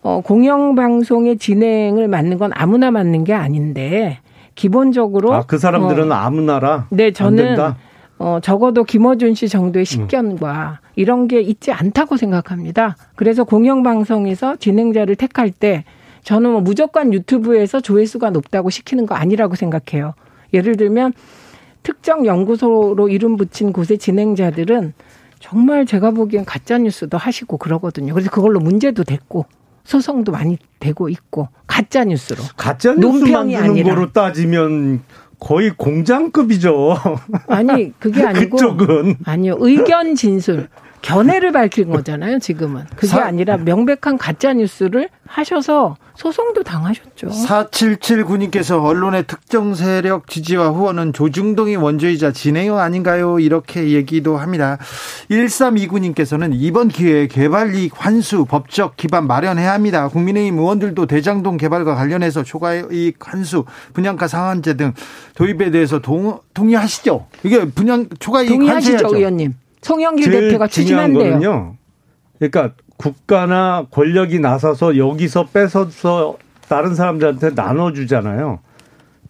어, 0.04 0.22
공영방송의 0.22 1.38
진행을 1.38 2.08
맡는 2.08 2.38
건 2.38 2.52
아무나 2.54 2.92
맡는 2.92 3.24
게 3.24 3.34
아닌데 3.34 4.20
기본적으로 4.56 5.34
아, 5.34 5.44
그 5.44 5.58
사람들은 5.58 6.12
어, 6.12 6.16
아무나라 6.16 6.88
네 6.90 7.12
저는 7.12 7.58
어, 8.18 8.40
적어도 8.42 8.84
김어준 8.84 9.34
씨 9.34 9.48
정도의 9.48 9.86
식견과 9.86 10.80
음. 10.82 10.88
이런 10.96 11.28
게 11.28 11.42
있지 11.42 11.72
않다고 11.72 12.18
생각합니다. 12.18 12.96
그래서 13.16 13.44
공영방송에서 13.44 14.58
진행자를 14.58 15.16
택할 15.16 15.50
때 15.50 15.86
저는 16.24 16.52
뭐 16.52 16.62
무조건 16.62 17.14
유튜브에서 17.14 17.80
조회수가 17.80 18.30
높다고 18.30 18.70
시키는 18.70 19.08
거 19.08 19.16
아니라고 19.16 19.56
생각해요. 19.56 20.14
예를 20.54 20.78
들면 20.78 21.14
특정 21.82 22.28
연구소로 22.28 23.10
이름 23.10 23.38
붙인 23.38 23.74
곳의 23.74 23.98
진행자들은 23.98 24.94
정말 25.40 25.88
제가 25.88 26.12
보기엔 26.12 26.46
가짜 26.46 26.78
뉴스도 26.78 27.18
하시고 27.18 27.58
그러거든요. 27.58 28.14
그래서 28.14 28.30
그걸로 28.30 28.60
문제도 28.60 29.04
됐고 29.04 29.46
소송도 29.84 30.32
많이 30.32 30.58
되고 30.80 31.10
있고 31.10 31.50
가짜 31.68 32.04
뉴스로 32.04 32.44
가짜 32.58 32.94
뉴스 32.94 33.26
만드는 33.26 33.64
아니라. 33.64 33.96
거로 33.96 34.12
따지면 34.12 35.02
거의 35.40 35.72
공장급이죠. 35.76 36.98
아니 37.48 37.92
그게 38.00 38.24
아니고 38.24 38.58
그쪽은 38.58 39.18
아니요 39.26 39.56
의견 39.60 40.16
진술 40.16 40.68
견해를 41.02 41.52
밝힌 41.52 41.90
거잖아요, 41.90 42.38
지금은. 42.40 42.84
그게 42.96 43.08
사, 43.08 43.26
아니라 43.26 43.58
명백한 43.58 44.18
가짜 44.20 44.54
뉴스를 44.54 45.10
하셔서 45.26 45.96
소송도 46.22 46.62
당하셨죠. 46.62 47.30
4779님께서 47.30 48.84
언론의 48.84 49.26
특정 49.26 49.74
세력 49.74 50.28
지지와 50.28 50.70
후원은 50.70 51.14
조중동이 51.14 51.78
원조이자 51.78 52.32
진행형 52.32 52.78
아닌가요? 52.78 53.40
이렇게 53.40 53.90
얘기도 53.90 54.38
합니다. 54.38 54.78
1329님께서는 55.32 56.52
이번 56.54 56.90
기회에 56.90 57.26
개발 57.26 57.74
이익 57.74 57.94
환수 57.96 58.46
법적 58.46 58.98
기반 58.98 59.26
마련해야 59.26 59.74
합니다. 59.74 60.10
국민의힘 60.10 60.60
의원들도 60.60 61.08
대장동 61.08 61.58
개발과 61.58 61.96
관련해서 61.96 62.44
초과 62.44 62.76
이익 62.76 63.18
환수, 63.20 63.66
분양가 63.94 64.28
상한제 64.28 64.76
등 64.76 64.94
도입에 65.34 65.72
대해서 65.72 66.02
동, 66.02 66.40
동의하시죠? 66.54 67.26
이게 67.42 67.66
분양 67.66 68.08
초과 68.20 68.44
이익 68.44 68.62
환수하죠 68.62 69.16
의원님. 69.16 69.56
송영길 69.82 70.32
대표가 70.32 70.68
추진한대요. 70.68 71.32
거는요. 71.32 71.76
그러니까 72.38 72.76
국가나 73.02 73.86
권력이 73.90 74.40
나서서 74.40 74.98
여기서 74.98 75.48
뺏어서 75.52 76.36
다른 76.70 76.94
사람들한테 76.96 77.52
나눠주잖아요. 77.56 78.60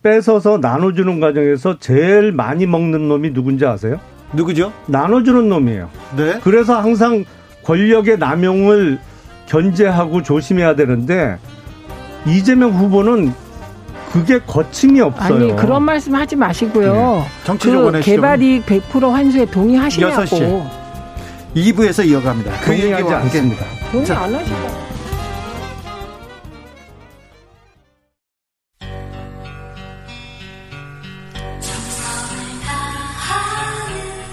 뺏어서 0.03 0.57
나눠주는 0.57 1.19
과정에서 1.19 1.79
제일 1.79 2.31
많이 2.31 2.65
먹는 2.65 3.07
놈이 3.07 3.33
누군지 3.33 3.65
아세요? 3.65 3.99
누구죠? 4.33 4.73
나눠주는 4.87 5.47
놈이에요. 5.47 5.89
네. 6.17 6.39
그래서 6.43 6.79
항상 6.79 7.23
권력의 7.63 8.17
남용을 8.17 8.99
견제하고 9.47 10.21
조심해야 10.23 10.75
되는데 10.75 11.37
이재명 12.25 12.71
후보는 12.71 13.33
그게 14.11 14.39
거침이 14.39 14.99
없어요. 14.99 15.35
아니 15.35 15.55
그런 15.55 15.83
말씀 15.83 16.13
하지 16.15 16.35
마시고요. 16.35 16.93
네. 16.93 17.23
정치적으로 17.45 17.91
그 17.93 18.01
개발이익 18.01 18.65
100% 18.65 19.11
환수에 19.11 19.45
동의하시냐고. 19.45 20.13
6시 20.13 20.80
2부에서 21.55 22.07
이어갑니다. 22.07 22.61
그 22.61 22.77
얘기와 22.79 23.17
않습니다. 23.17 23.65
동의 23.91 24.11
안 24.11 24.35
하시다. 24.35 24.91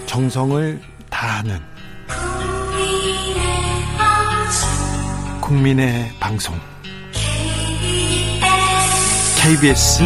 정성을 0.06 0.80
다하는 1.10 1.60
국민의 5.40 6.10
방송 6.18 6.58
KBS 9.40 10.02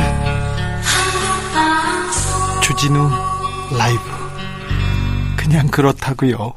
주진우 2.63 3.11
라이브 3.77 4.03
그냥 5.37 5.67
그렇다고요. 5.69 6.55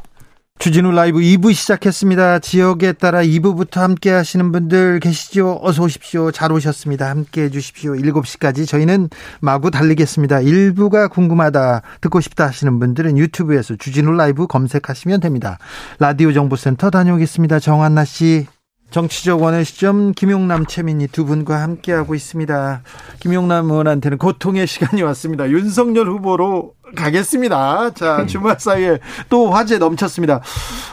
주진우 0.57 0.91
라이브 0.93 1.19
2부 1.19 1.53
시작했습니다. 1.53 2.39
지역에 2.39 2.93
따라 2.93 3.21
2부부터 3.21 3.81
함께 3.81 4.09
하시는 4.09 4.51
분들 4.51 4.99
계시죠? 4.99 5.59
어서 5.61 5.83
오십시오. 5.83 6.31
잘 6.31 6.51
오셨습니다. 6.51 7.07
함께 7.09 7.43
해 7.43 7.49
주십시오. 7.51 7.93
7시까지 7.93 8.67
저희는 8.67 9.09
마구 9.41 9.69
달리겠습니다. 9.69 10.39
1부가 10.39 11.11
궁금하다, 11.11 11.81
듣고 12.01 12.19
싶다 12.19 12.47
하시는 12.47 12.79
분들은 12.79 13.17
유튜브에서 13.17 13.75
주진우 13.75 14.13
라이브 14.13 14.47
검색하시면 14.47 15.19
됩니다. 15.19 15.59
라디오 15.99 16.33
정보센터 16.33 16.89
다녀오겠습니다. 16.89 17.59
정한나 17.59 18.05
씨. 18.05 18.47
정치적 18.91 19.41
원의 19.41 19.65
시점 19.65 20.11
김용남 20.13 20.65
최민희 20.65 21.07
두 21.07 21.25
분과 21.25 21.61
함께하고 21.61 22.15
있습니다. 22.15 22.81
김용남 23.19 23.69
의원한테는 23.69 24.17
고통의 24.17 24.67
시간이 24.67 25.01
왔습니다. 25.01 25.49
윤석열 25.49 26.07
후보로 26.09 26.75
가겠습니다. 26.95 27.91
자, 27.93 28.21
음. 28.21 28.27
주말 28.27 28.57
사이에 28.59 28.99
또 29.29 29.51
화제 29.51 29.77
넘쳤습니다. 29.77 30.41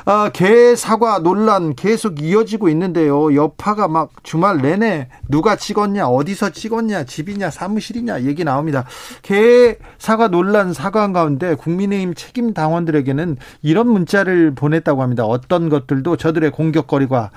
아, 0.05 0.31
개 0.33 0.75
사과 0.75 1.19
논란 1.21 1.75
계속 1.75 2.21
이어지고 2.21 2.69
있는데요. 2.71 3.35
여파가 3.35 3.89
막 3.89 4.11
주말 4.23 4.59
내내 4.59 5.09
누가 5.29 5.57
찍었냐, 5.57 6.09
어디서 6.09 6.51
찍었냐, 6.51 7.05
집이냐, 7.05 7.51
사무실이냐 7.51 8.23
얘기 8.23 8.43
나옵니다. 8.43 8.85
개 9.23 9.77
사과 9.99 10.29
논란 10.29 10.73
사과한 10.73 11.13
가운데 11.13 11.55
국민의힘 11.55 12.15
책임 12.15 12.55
당원들에게는 12.55 13.37
이런 13.63 13.89
문자를 13.89 14.55
보냈다고 14.55 15.03
합니다. 15.03 15.25
어떤 15.25 15.69
것들도 15.69 16.17
저들의 16.17 16.51
공격거리가 16.51 17.31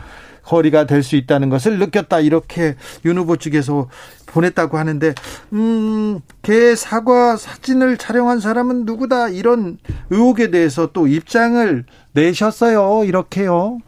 거리가 0.45 0.85
될 0.85 1.03
수 1.03 1.15
있다는 1.15 1.49
것을 1.49 1.77
느꼈다 1.79 2.19
이렇게 2.21 2.75
윤 3.05 3.17
후보 3.17 3.37
측에서 3.37 3.89
보냈다고 4.25 4.77
하는데 4.77 5.13
음개 5.53 6.75
사과 6.75 7.37
사진을 7.37 7.97
촬영한 7.97 8.39
사람은 8.39 8.85
누구다 8.85 9.29
이런 9.29 9.77
의혹에 10.09 10.49
대해서 10.51 10.89
또 10.93 11.07
입장을 11.07 11.85
내셨어요 12.13 13.03
이렇게요. 13.05 13.79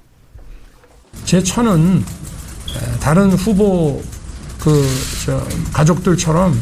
제 1.26 1.42
처는 1.42 2.04
다른 3.00 3.32
후보 3.32 4.02
그 4.60 4.86
가족들처럼 5.74 6.54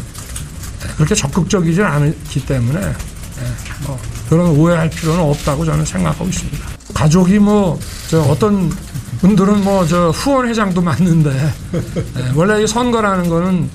그렇게 0.96 1.16
적극적이지 1.16 1.84
않기 1.84 2.46
때문에 2.46 2.80
뭐 3.86 4.00
그런 4.30 4.48
오해할 4.52 4.90
필요는 4.90 5.22
없다고 5.22 5.66
저는 5.66 5.84
생각하고 5.84 6.26
있습니다. 6.30 6.66
가족이 6.94 7.40
뭐 7.40 7.78
어떤 8.30 8.72
분들은 9.28 9.64
뭐 9.64 9.86
저 9.88 10.10
후원 10.10 10.48
회장도 10.48 10.82
맞는데 10.82 11.30
네, 11.32 12.32
원래 12.36 12.64
이 12.64 12.68
선거라는 12.68 13.30
거는 13.30 13.70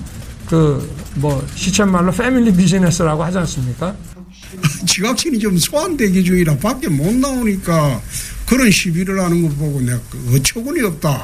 그 0.47 1.01
뭐 1.15 1.45
시쳇말로 1.55 2.11
패밀리 2.11 2.53
비즈니스라고 2.53 3.23
하지 3.23 3.37
않습니까? 3.39 3.95
지각신이 4.87 5.39
좀 5.39 5.57
소환대기 5.57 6.23
중이라 6.23 6.57
밖에 6.57 6.87
못 6.87 7.13
나오니까 7.13 7.99
그런 8.47 8.71
시비를 8.71 9.19
하는 9.21 9.41
거 9.41 9.49
보고 9.55 9.81
내가 9.81 9.99
그 10.09 10.35
어처구니 10.35 10.81
없다. 10.83 11.21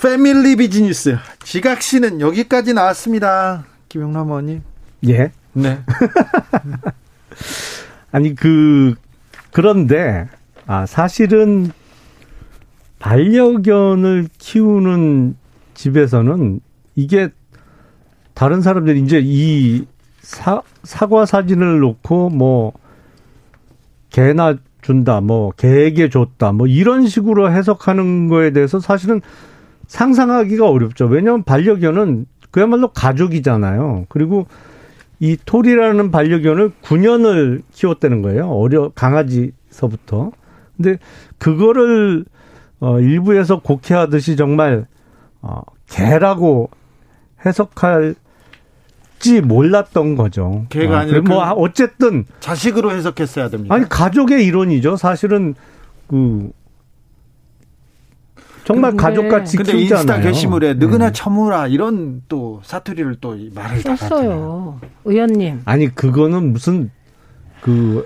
패밀리 0.00 0.56
비즈니스 0.56 1.16
지각신은 1.44 2.20
여기까지 2.20 2.72
나왔습니다. 2.72 3.64
김용남 3.88 4.28
의원님. 4.28 4.62
예. 5.08 5.30
네. 5.52 5.80
아니 8.12 8.34
그 8.34 8.94
그런데 9.52 10.28
아 10.66 10.86
사실은 10.86 11.72
반려견을 12.98 14.28
키우는 14.38 15.36
집에서는 15.74 16.60
이게 16.94 17.28
다른 18.34 18.60
사람들이 18.60 19.00
이제 19.00 19.20
이 19.22 19.86
사, 20.20 20.62
사과 20.82 21.26
사진을 21.26 21.80
놓고 21.80 22.30
뭐 22.30 22.72
개나 24.10 24.56
준다, 24.82 25.20
뭐 25.20 25.50
개에게 25.52 26.08
줬다, 26.08 26.52
뭐 26.52 26.66
이런 26.66 27.06
식으로 27.06 27.50
해석하는 27.50 28.28
거에 28.28 28.52
대해서 28.52 28.80
사실은 28.80 29.20
상상하기가 29.86 30.68
어렵죠. 30.68 31.06
왜냐하면 31.06 31.42
반려견은 31.44 32.26
그야말로 32.50 32.88
가족이잖아요. 32.88 34.06
그리고 34.08 34.46
이 35.18 35.36
톨이라는 35.44 36.10
반려견을 36.10 36.72
9년을 36.82 37.62
키웠다는 37.72 38.22
거예요. 38.22 38.48
어려 38.48 38.90
강아지서부터. 38.94 40.32
근데 40.76 40.98
그거를 41.38 42.24
어, 42.80 43.00
일부에서 43.00 43.60
곡해하듯이 43.60 44.36
정말 44.36 44.86
어, 45.40 45.62
개라고 45.88 46.70
해석할지 47.44 48.16
몰랐던 49.44 50.16
거죠. 50.16 50.66
개가 50.68 50.94
어, 50.94 50.98
아니라 50.98 51.20
뭐그 51.22 51.60
어쨌든 51.60 52.24
자식으로 52.40 52.92
해석했어야 52.92 53.48
됩니다. 53.48 53.74
아니 53.74 53.88
가족의 53.88 54.44
이론이죠. 54.44 54.96
사실은 54.96 55.54
그 56.08 56.50
정말 58.64 58.90
근데, 58.90 59.02
가족같이 59.02 59.56
근데 59.58 59.72
키우잖아요. 59.72 60.00
인스타 60.00 60.20
게시물에 60.20 60.74
느그나 60.74 61.06
네. 61.06 61.12
처무라 61.12 61.68
이런 61.68 62.22
또 62.28 62.60
사투리를 62.64 63.16
또 63.20 63.36
말을 63.54 63.80
썼어요. 63.80 64.80
의원님. 65.04 65.62
아니 65.64 65.94
그거는 65.94 66.52
무슨 66.52 66.90
그 67.60 68.04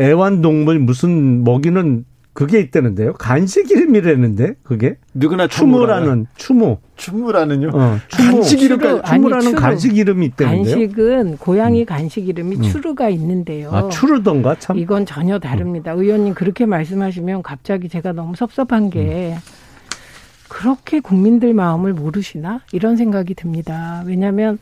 애완동물 0.00 0.78
무슨 0.78 1.44
먹이는 1.44 2.06
그게 2.38 2.60
있다는데요. 2.60 3.14
간식 3.14 3.68
이름이라는데 3.68 4.54
그게 4.62 4.96
누구나 5.12 5.48
추모라는 5.48 6.26
추모. 6.36 6.78
추모라는요? 6.94 7.70
어, 7.74 7.98
추모. 8.06 8.32
간식 8.34 8.62
이름 8.62 9.02
추모라는 9.02 9.56
간식 9.56 9.96
이름이 9.96 10.26
있다는데요. 10.26 10.76
간식은 10.76 11.38
고양이 11.38 11.80
음. 11.80 11.86
간식 11.86 12.28
이름이 12.28 12.58
음. 12.58 12.62
추르가 12.62 13.08
있는데요. 13.08 13.72
아, 13.72 13.88
추르던가 13.88 14.54
참. 14.60 14.78
이건 14.78 15.04
전혀 15.04 15.40
다릅니다. 15.40 15.94
음. 15.94 15.98
의원님 15.98 16.34
그렇게 16.34 16.64
말씀하시면 16.64 17.42
갑자기 17.42 17.88
제가 17.88 18.12
너무 18.12 18.36
섭섭한 18.36 18.90
게 18.90 19.34
음. 19.34 19.38
그렇게 20.46 21.00
국민들 21.00 21.54
마음을 21.54 21.92
모르시나 21.92 22.60
이런 22.70 22.96
생각이 22.96 23.34
듭니다. 23.34 24.04
왜냐하면 24.06 24.60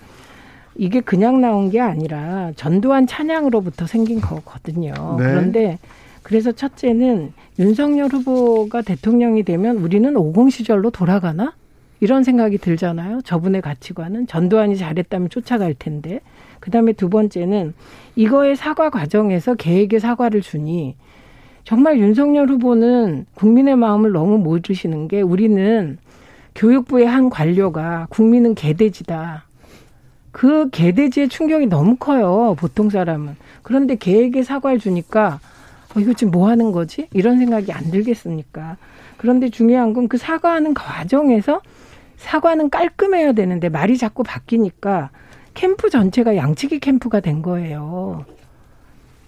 이게 0.77 1.03
그냥 1.03 1.43
나온 1.43 1.68
게 1.68 1.83
아니라 1.83 2.53
전두환 2.57 3.07
찬양으로부터 3.07 3.87
생긴 3.87 4.22
거거든요. 4.22 4.95
네. 5.18 5.24
그런데 5.24 5.79
그래서 6.27 6.51
첫째는 6.51 7.33
윤석열 7.61 8.09
후보가 8.09 8.83
대통령이 8.83 9.45
되면 9.45 9.77
우리는 9.77 10.16
50 10.16 10.53
시절로 10.53 10.91
돌아가나? 10.91 11.55
이런 12.01 12.24
생각이 12.24 12.59
들잖아요. 12.59 13.20
저분의 13.20 13.62
가치관은 13.62 14.27
전두환이 14.27 14.77
잘했다면 14.77 15.31
쫓아갈 15.31 15.72
텐데. 15.74 16.18
그다음에 16.59 16.95
두 16.95 17.11
번째는 17.11 17.74
이거의 18.16 18.57
사과 18.57 18.91
과정에서 18.91 19.55
개에게 19.55 20.01
사과를 20.01 20.41
주니 20.41 20.97
정말 21.62 22.01
윤석열 22.01 22.49
후보는 22.49 23.27
국민의 23.37 23.77
마음을 23.77 24.11
너무 24.11 24.39
모르시는 24.39 25.07
게 25.07 25.20
우리는 25.20 25.97
교육부의 26.57 27.07
한 27.07 27.31
관료가 27.31 28.09
국민은 28.11 28.57
개돼지다. 28.57 29.45
그 30.33 30.70
개돼지의 30.70 31.29
충격이 31.29 31.66
너무 31.66 31.95
커요. 31.95 32.57
보통 32.59 32.91
사람은. 32.91 33.37
그런데 33.62 33.95
개에게 33.95 34.43
사과를 34.43 34.81
주니까 34.81 35.39
어, 35.97 36.01
이거 36.01 36.13
지금 36.13 36.31
뭐 36.31 36.49
하는 36.49 36.73
거지? 36.73 37.09
이런 37.13 37.39
생각이 37.39 37.73
안 37.73 37.91
들겠습니까? 37.91 38.77
그런데 39.17 39.49
중요한 39.49 39.93
건 39.95 40.09
그 40.09 40.19
사과하는 40.19 40.75
과정에서 40.75 41.61
사과는 42.17 42.71
깔끔해야 42.71 43.33
되는데 43.33 43.69
말이 43.69 43.97
자꾸 43.97 44.23
바뀌니까 44.23 45.11
캠프 45.55 45.91
전체가 45.91 46.37
양치기 46.37 46.79
캠프가 46.81 47.21
된 47.21 47.43
거예요. 47.43 48.25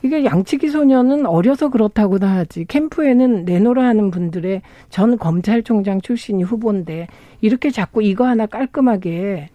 이게 0.03 0.25
양치기 0.25 0.69
소년은 0.69 1.27
어려서 1.27 1.71
그렇다고나 1.71 2.37
하지 2.37 2.65
캠프에는 2.67 3.45
내노라 3.45 3.85
하는 3.85 4.11
분들의 4.13 4.63
전 4.91 5.19
검찰총장 5.19 6.01
출신이 6.01 6.45
후보인데 6.45 7.09
이렇게 7.41 7.71
자꾸 7.71 8.03
이거 8.03 8.27
하나 8.27 8.47
깔끔하게 8.47 9.49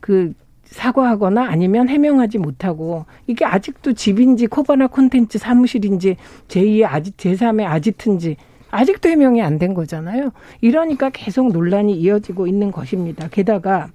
그 0.00 0.32
사과하거나 0.74 1.44
아니면 1.44 1.88
해명하지 1.88 2.38
못하고 2.38 3.06
이게 3.26 3.44
아직도 3.44 3.92
집인지 3.92 4.46
코바나 4.48 4.88
콘텐츠 4.88 5.38
사무실인지 5.38 6.16
제2의 6.48 6.84
아지 6.84 7.12
제3의 7.12 7.64
아지트인지 7.64 8.36
아직도 8.70 9.08
해명이 9.08 9.40
안 9.40 9.58
된 9.58 9.72
거잖아요. 9.72 10.32
이러니까 10.60 11.10
계속 11.10 11.52
논란이 11.52 11.94
이어지고 11.94 12.48
있는 12.48 12.72
것입니다. 12.72 13.28
게다가 13.28 13.88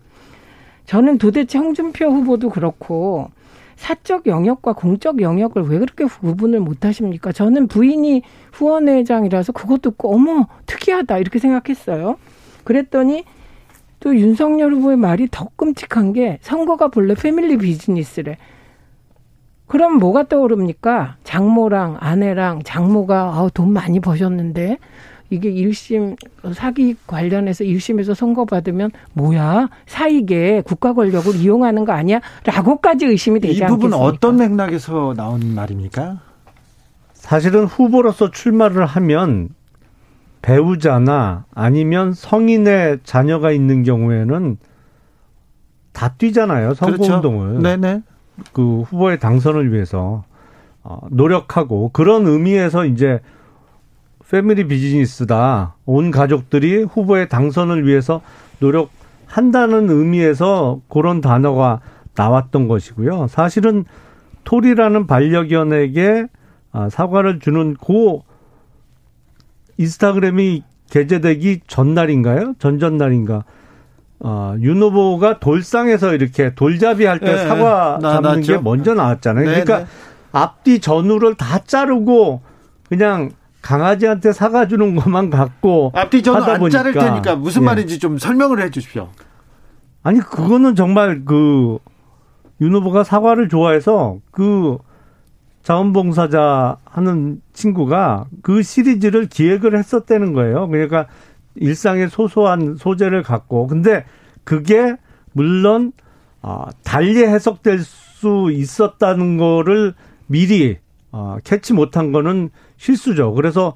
저는 0.85 1.17
도대체 1.17 1.57
홍준표 1.57 2.05
후보도 2.05 2.49
그렇고 2.49 3.29
사적 3.75 4.27
영역과 4.27 4.73
공적 4.73 5.21
영역을 5.21 5.63
왜 5.63 5.79
그렇게 5.79 6.05
구분을 6.05 6.61
못 6.61 6.85
하십니까? 6.85 7.33
저는 7.33 7.67
부인이 7.67 8.23
후원회장이라서 8.53 9.51
그것도 9.51 9.93
어머 9.99 10.47
특이하다 10.65 11.17
이렇게 11.17 11.39
생각했어요. 11.39 12.17
그랬더니 12.63 13.25
또 13.99 14.15
윤석열 14.15 14.73
후보의 14.73 14.97
말이 14.97 15.27
더 15.29 15.49
끔찍한 15.55 16.13
게 16.13 16.39
선거가 16.41 16.87
본래 16.87 17.13
패밀리 17.15 17.57
비즈니스래. 17.57 18.37
그럼 19.67 19.99
뭐가 19.99 20.23
떠오릅니까? 20.27 21.17
장모랑 21.23 21.97
아내랑 21.99 22.63
장모가 22.63 23.15
아, 23.35 23.49
돈 23.53 23.71
많이 23.71 23.99
버셨는데 23.99 24.77
이게 25.29 25.51
1심 25.51 26.15
사기 26.55 26.95
관련해서 27.05 27.63
1심에서 27.63 28.15
선고받으면 28.15 28.89
뭐야 29.13 29.69
사익에 29.85 30.63
국가 30.65 30.93
권력을 30.93 31.35
이용하는 31.35 31.85
거 31.85 31.91
아니야? 31.91 32.19
라고까지 32.45 33.05
의심이 33.05 33.39
되지 33.39 33.63
않겠습니까? 33.63 33.87
이 33.87 33.89
부분 33.91 34.07
어떤 34.07 34.37
맥락에서 34.37 35.13
나온 35.15 35.53
말입니까? 35.53 36.19
사실은 37.13 37.65
후보로서 37.65 38.31
출마를 38.31 38.87
하면 38.87 39.49
배우자나 40.41 41.45
아니면 41.53 42.13
성인의 42.13 42.99
자녀가 43.03 43.51
있는 43.51 43.83
경우에는 43.83 44.57
다 45.91 46.13
뛰잖아요. 46.17 46.73
선거운동을. 46.75 47.59
그렇죠. 47.59 47.61
네네. 47.61 48.01
그 48.53 48.81
후보의 48.81 49.19
당선을 49.19 49.73
위해서 49.73 50.23
어, 50.81 50.99
노력하고 51.09 51.89
그런 51.91 52.25
의미에서 52.25 52.85
이제 52.85 53.19
패밀리 54.29 54.67
비즈니스다. 54.67 55.75
온 55.85 56.11
가족들이 56.11 56.83
후보의 56.83 57.29
당선을 57.29 57.85
위해서 57.85 58.21
노력한다는 58.59 59.89
의미에서 59.89 60.81
그런 60.87 61.19
단어가 61.19 61.81
나왔던 62.15 62.67
것이고요. 62.67 63.27
사실은 63.27 63.85
톨이라는 64.43 65.07
반려견에게 65.07 66.27
아, 66.71 66.89
사과를 66.89 67.39
주는 67.39 67.73
고 67.73 68.23
인스타그램이 69.83 70.63
게재되기 70.91 71.61
전날인가요? 71.67 72.53
전전날인가? 72.59 73.43
어, 74.19 74.55
윤 74.59 74.81
후보가 74.81 75.39
돌상에서 75.39 76.13
이렇게 76.13 76.53
돌잡이 76.53 77.05
할때 77.05 77.25
네, 77.33 77.47
사과 77.47 77.97
잡는 78.01 78.21
나왔죠. 78.21 78.41
게 78.53 78.57
먼저 78.61 78.93
나왔잖아요. 78.93 79.45
네, 79.45 79.63
그러니까 79.63 79.79
네. 79.79 79.85
앞뒤 80.33 80.79
전후를 80.79 81.35
다 81.35 81.59
자르고 81.59 82.41
그냥 82.89 83.31
강아지한테 83.61 84.33
사과 84.33 84.67
주는 84.67 84.95
것만 84.95 85.29
갖고 85.29 85.91
앞뒤 85.95 86.21
전후 86.21 86.43
안 86.43 86.59
보니까. 86.59 86.77
자를 86.77 86.93
테니까 86.93 87.35
무슨 87.37 87.61
예. 87.61 87.65
말인지 87.65 87.99
좀 87.99 88.17
설명을 88.17 88.61
해 88.61 88.69
주십시오. 88.69 89.09
아니 90.03 90.19
그거는 90.19 90.75
정말 90.75 91.23
그 91.25 91.79
윤 92.61 92.73
후보가 92.75 93.05
사과를 93.05 93.47
좋아해서 93.47 94.17
그 94.31 94.77
자원봉사자 95.69 96.77
하는 96.83 97.41
친구가 97.53 98.25
그 98.41 98.63
시리즈를 98.63 99.27
기획을 99.27 99.77
했었다는 99.77 100.33
거예요. 100.33 100.67
그러니까 100.67 101.05
일상의 101.53 102.09
소소한 102.09 102.75
소재를 102.75 103.21
갖고 103.21 103.67
근데 103.67 104.03
그게 104.43 104.95
물론 105.31 105.91
어, 106.41 106.65
달리 106.83 107.23
해석될 107.23 107.81
수 107.81 108.49
있었다는 108.51 109.37
거를 109.37 109.93
미리 110.25 110.79
어, 111.11 111.37
캐치 111.43 111.73
못한 111.73 112.11
거는 112.11 112.49
실수죠. 112.77 113.35
그래서 113.35 113.75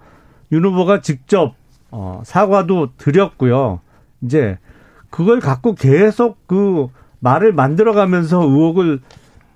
윤 0.51 0.65
후보가 0.65 1.01
직접 1.01 1.53
어, 1.91 2.23
사과도 2.25 2.95
드렸고요. 2.97 3.81
이제 4.23 4.57
그걸 5.11 5.39
갖고 5.39 5.75
계속 5.75 6.47
그 6.47 6.87
말을 7.19 7.53
만들어가면서 7.53 8.41
의혹을 8.41 8.99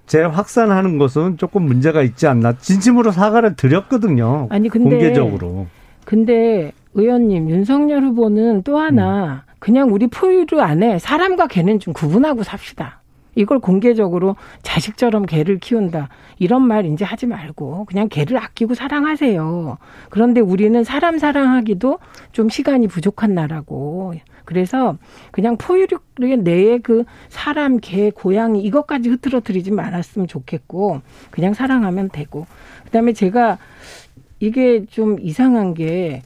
재확산하는 0.08 0.98
것은 0.98 1.38
조금 1.38 1.64
문제가 1.64 2.02
있지 2.02 2.28
않나. 2.28 2.58
진심으로 2.58 3.12
사과를 3.12 3.56
드렸거든요. 3.56 4.48
아니 4.50 4.70
근데 4.70 4.90
공개적으로. 4.90 5.68
근데 6.06 6.72
의원님 6.94 7.50
윤석열 7.50 8.04
후보는 8.04 8.64
또 8.64 8.78
하나 8.78 9.44
음. 9.46 9.54
그냥 9.60 9.94
우리 9.94 10.08
포유류 10.08 10.62
안에 10.62 11.00
사람과 11.00 11.48
개는 11.48 11.80
좀 11.80 11.94
구분하고 11.94 12.44
삽시다. 12.44 13.02
이걸 13.38 13.60
공개적으로 13.60 14.36
자식처럼 14.64 15.26
개를 15.26 15.60
키운다. 15.60 16.10
이런 16.40 16.64
말 16.64 16.86
이제 16.86 17.06
하지 17.06 17.28
말고 17.28 17.86
그냥 17.86 18.10
개를 18.10 18.38
아끼고 18.38 18.74
사랑하세요. 18.74 19.78
그런데 20.10 20.42
우리는 20.42 20.84
사람 20.84 21.20
사랑하기도 21.20 22.00
좀 22.32 22.50
시간이 22.50 22.88
부족한 22.88 23.36
나라고. 23.36 24.16
그래서 24.44 24.98
그냥 25.32 25.58
포유류 25.58 26.00
내에 26.40 26.80
그 26.80 27.04
사람, 27.30 27.78
개, 27.78 28.10
고양이 28.10 28.62
이것까지 28.64 29.10
흐트러뜨리지 29.10 29.72
말았으면 29.72 30.28
좋겠고 30.28 31.02
그냥 31.30 31.54
사랑하면 31.54 32.10
되고. 32.10 32.48
그다음에 32.86 33.14
제가 33.14 33.60
이게 34.40 34.86
좀 34.86 35.20
이상한 35.20 35.76
게 35.76 36.24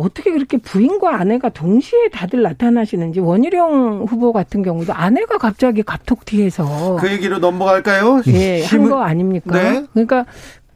어떻게 0.00 0.32
그렇게 0.32 0.56
부인과 0.56 1.16
아내가 1.16 1.50
동시에 1.50 2.08
다들 2.08 2.42
나타나시는지 2.42 3.20
원희룡 3.20 4.06
후보 4.08 4.32
같은 4.32 4.62
경우도 4.62 4.94
아내가 4.94 5.36
갑자기 5.36 5.82
갑툭튀해서 5.82 6.96
그 7.00 7.10
얘기로 7.10 7.38
넘어갈까요? 7.38 8.22
예, 8.28 8.64
한거 8.64 9.02
아닙니까? 9.02 9.52
네. 9.52 9.84
그러니까 9.92 10.24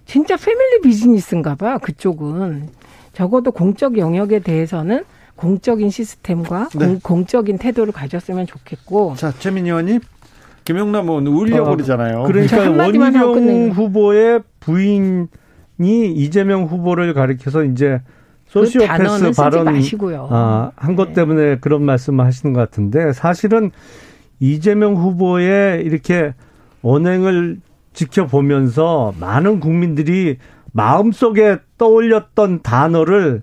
진짜 0.04 0.36
패밀리 0.36 0.80
비즈니스인가 0.82 1.54
봐. 1.54 1.78
그쪽은 1.78 2.68
적어도 3.14 3.50
공적 3.50 3.96
영역에 3.96 4.40
대해서는 4.40 5.04
공적인 5.36 5.90
시스템과 5.90 6.68
네. 6.78 6.98
공, 7.02 7.24
적인 7.26 7.56
태도를 7.58 7.92
가졌으면 7.92 8.46
좋겠고. 8.46 9.14
자, 9.16 9.32
최민 9.38 9.66
의원님. 9.66 10.00
김영남 10.64 11.08
의원 11.08 11.26
울려고 11.26 11.70
어, 11.70 11.76
그러잖아요. 11.76 12.24
그러니까 12.24 12.70
원희룡 12.70 13.70
후보의 13.70 14.40
부인이 14.60 15.28
이재명 16.14 16.64
후보를 16.64 17.12
가리켜서 17.12 17.64
이제 17.64 18.00
소시오패스 18.54 19.24
그 19.24 19.30
발언 19.32 19.68
아, 20.30 20.70
한것 20.76 21.08
네. 21.08 21.14
때문에 21.14 21.58
그런 21.58 21.82
말씀을 21.82 22.24
하시는 22.24 22.52
것 22.52 22.60
같은데 22.60 23.12
사실은 23.12 23.72
이재명 24.38 24.94
후보의 24.94 25.82
이렇게 25.82 26.34
언행을 26.82 27.58
지켜보면서 27.92 29.14
많은 29.18 29.60
국민들이 29.60 30.38
마음속에 30.72 31.58
떠올렸던 31.78 32.62
단어를 32.62 33.42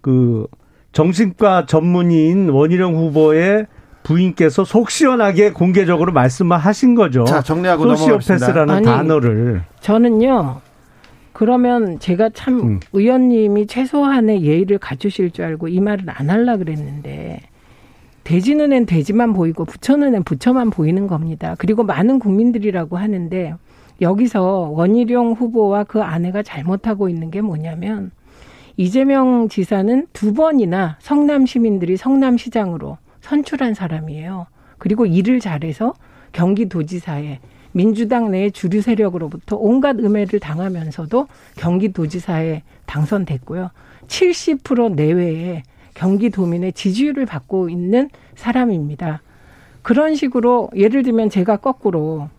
그 0.00 0.46
정신과 0.92 1.66
전문의인 1.66 2.48
원희룡 2.48 2.96
후보의 2.96 3.66
부인께서 4.02 4.64
속 4.64 4.90
시원하게 4.90 5.50
공개적으로 5.50 6.12
말씀을 6.12 6.56
하신 6.56 6.94
거죠. 6.94 7.24
자, 7.24 7.42
정리하고 7.42 7.96
소시오패스라는 7.96 8.82
단어를. 8.82 9.62
저는요. 9.80 10.60
그러면 11.36 11.98
제가 11.98 12.30
참 12.30 12.60
음. 12.60 12.80
의원님이 12.94 13.66
최소한의 13.66 14.42
예의를 14.42 14.78
갖추실 14.78 15.32
줄 15.32 15.44
알고 15.44 15.68
이 15.68 15.80
말은 15.80 16.08
안 16.08 16.30
할라 16.30 16.56
그랬는데 16.56 17.42
돼지 18.24 18.54
눈엔 18.54 18.86
돼지만 18.86 19.34
보이고 19.34 19.66
부처 19.66 19.98
눈엔 19.98 20.22
부처만 20.22 20.70
보이는 20.70 21.06
겁니다. 21.06 21.54
그리고 21.58 21.82
많은 21.82 22.20
국민들이라고 22.20 22.96
하는데 22.96 23.54
여기서 24.00 24.72
원희룡 24.74 25.32
후보와 25.32 25.84
그 25.84 26.02
아내가 26.02 26.42
잘못하고 26.42 27.10
있는 27.10 27.30
게 27.30 27.42
뭐냐면 27.42 28.12
이재명 28.78 29.50
지사는 29.50 30.06
두 30.14 30.32
번이나 30.32 30.96
성남 31.00 31.44
시민들이 31.44 31.98
성남시장으로 31.98 32.96
선출한 33.20 33.74
사람이에요. 33.74 34.46
그리고 34.78 35.04
일을 35.04 35.40
잘해서 35.40 35.92
경기도지사에 36.32 37.40
민주당 37.76 38.30
내 38.30 38.48
주류 38.48 38.80
세력으로부터 38.80 39.56
온갖 39.56 39.98
음해를 39.98 40.40
당하면서도 40.40 41.28
경기도지사에 41.58 42.62
당선됐고요. 42.86 43.70
70% 44.06 44.94
내외의 44.94 45.62
경기도민의 45.92 46.72
지지율을 46.72 47.26
받고 47.26 47.68
있는 47.68 48.08
사람입니다. 48.34 49.20
그런 49.82 50.14
식으로 50.14 50.70
예를 50.74 51.02
들면 51.02 51.28
제가 51.28 51.58
거꾸로 51.58 52.30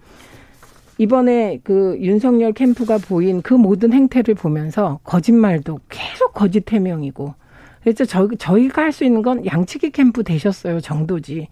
이번에 0.97 1.59
그 1.63 1.95
윤석열 2.01 2.51
캠프가 2.53 2.97
보인 2.97 3.43
그 3.43 3.53
모든 3.53 3.93
행태를 3.93 4.33
보면서 4.33 4.99
거짓말도 5.03 5.81
계속 5.89 6.33
거짓 6.33 6.71
해명이고 6.73 7.35
그래서 7.83 8.05
저, 8.05 8.27
저희가 8.27 8.81
할 8.81 8.91
수 8.91 9.05
있는 9.05 9.21
건 9.21 9.45
양치기 9.45 9.91
캠프 9.91 10.23
되셨어요 10.23 10.81
정도지 10.81 11.47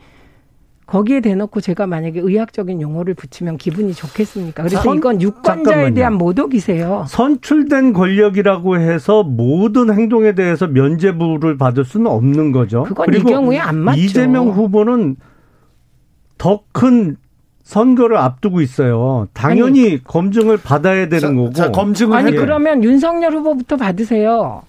거기에 0.86 1.19
대놓고 1.21 1.61
제가 1.61 1.88
만약에 1.88 2.19
의학적인 2.19 2.79
용어를 2.81 3.15
붙이면 3.15 3.57
기분이 3.57 3.93
좋겠습니까? 3.93 4.63
그래서 4.63 4.81
선, 4.83 4.97
이건 4.97 5.21
유권자에 5.21 5.55
잠깐만요. 5.63 5.93
대한 5.95 6.13
모독이세요. 6.13 7.05
선출된 7.07 7.93
권력이라고 7.93 8.77
해서 8.77 9.23
모든 9.23 9.91
행동에 9.91 10.33
대해서 10.36 10.67
면죄부를 10.67 11.57
받을 11.57 11.86
수는 11.86 12.07
없는 12.07 12.51
거죠. 12.51 12.83
그건 12.83 13.13
이 13.13 13.19
경우에 13.19 13.57
안 13.59 13.77
맞죠. 13.77 13.99
이재명 13.99 14.49
후보는 14.49 15.15
더 16.38 16.63
큰 16.71 17.17
선거를 17.63 18.17
앞두고 18.17 18.61
있어요. 18.61 19.27
당연히 19.33 19.86
아니, 19.93 20.03
검증을 20.03 20.57
받아야 20.57 21.09
되는 21.09 21.19
자, 21.19 21.33
거고. 21.33 21.53
자, 21.53 21.71
검증을 21.71 22.15
아니 22.15 22.31
해. 22.31 22.36
그러면 22.36 22.83
윤석열 22.83 23.33
후보부터 23.33 23.75
받으세요. 23.77 24.61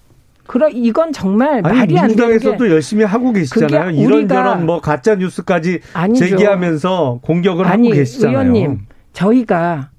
그럼 0.47 0.71
이건 0.73 1.11
정말 1.11 1.61
아니, 1.65 1.77
말이 1.77 1.79
안 1.79 1.85
되는 1.87 1.97
게 1.97 2.07
민주당에서도 2.07 2.69
열심히 2.71 3.03
하고 3.03 3.31
계시잖아요. 3.33 3.91
이런저런 3.91 4.65
뭐 4.65 4.79
가짜 4.81 5.15
뉴스까지 5.15 5.81
제기하면서 6.15 7.19
공격을 7.21 7.65
아니, 7.65 7.89
하고 7.89 7.97
계시잖아요. 7.97 8.39
의원님, 8.39 8.79
저희가 9.13 9.89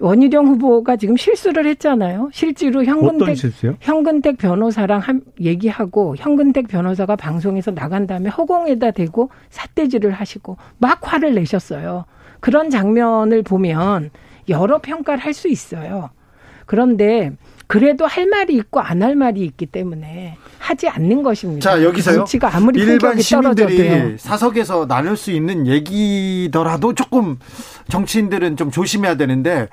원희룡 0.00 0.46
후보가 0.46 0.96
지금 0.96 1.16
실수를 1.16 1.66
했잖아요. 1.66 2.30
실제로 2.32 2.84
현근택 2.84 3.36
현근택 3.80 4.38
변호사랑 4.38 5.00
한 5.00 5.22
얘기하고 5.40 6.14
현근택 6.16 6.68
변호사가 6.68 7.16
방송에서 7.16 7.72
나간 7.72 8.06
다음에 8.06 8.30
허공에다 8.30 8.92
대고 8.92 9.30
삿대질을 9.50 10.12
하시고 10.12 10.56
막 10.78 11.00
화를 11.02 11.34
내셨어요. 11.34 12.04
그런 12.40 12.70
장면을 12.70 13.42
보면 13.42 14.10
여러 14.48 14.78
평가를 14.78 15.22
할 15.22 15.34
수 15.34 15.48
있어요. 15.48 16.10
그런데 16.64 17.32
그래도 17.68 18.06
할 18.06 18.26
말이 18.26 18.54
있고 18.56 18.80
안 18.80 19.02
할 19.02 19.14
말이 19.14 19.42
있기 19.44 19.66
때문에 19.66 20.36
하지 20.58 20.88
않는 20.88 21.22
것입니다. 21.22 21.70
자 21.70 21.82
여기서요. 21.84 22.16
정치가 22.16 22.54
아무리 22.56 22.80
일반 22.80 23.20
시민들이 23.20 23.76
떨어져도요. 23.76 24.16
사석에서 24.18 24.86
나눌 24.88 25.16
수 25.16 25.30
있는 25.30 25.66
얘기더라도 25.66 26.94
조금 26.94 27.38
정치인들은 27.88 28.56
좀 28.56 28.70
조심해야 28.70 29.16
되는데 29.16 29.68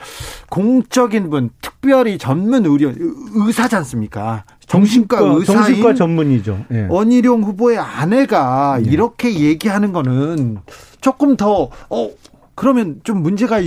공적인 0.50 1.30
분, 1.30 1.50
특별히 1.62 2.18
전문 2.18 2.66
의료 2.66 2.92
의사지 3.34 3.76
않습니까? 3.78 4.44
정신과, 4.68 5.18
정신과 5.18 5.40
의사인 5.40 5.58
정신과 5.66 5.94
전문이죠. 5.96 6.66
네. 6.70 6.88
원희룡 6.90 7.44
후보의 7.44 7.78
아내가 7.78 8.80
네. 8.84 8.90
이렇게 8.92 9.40
얘기하는 9.40 9.92
거는 9.94 10.58
조금 11.02 11.36
더 11.38 11.70
어. 11.90 12.10
그러면 12.58 13.02
좀 13.04 13.22
문제가 13.22 13.60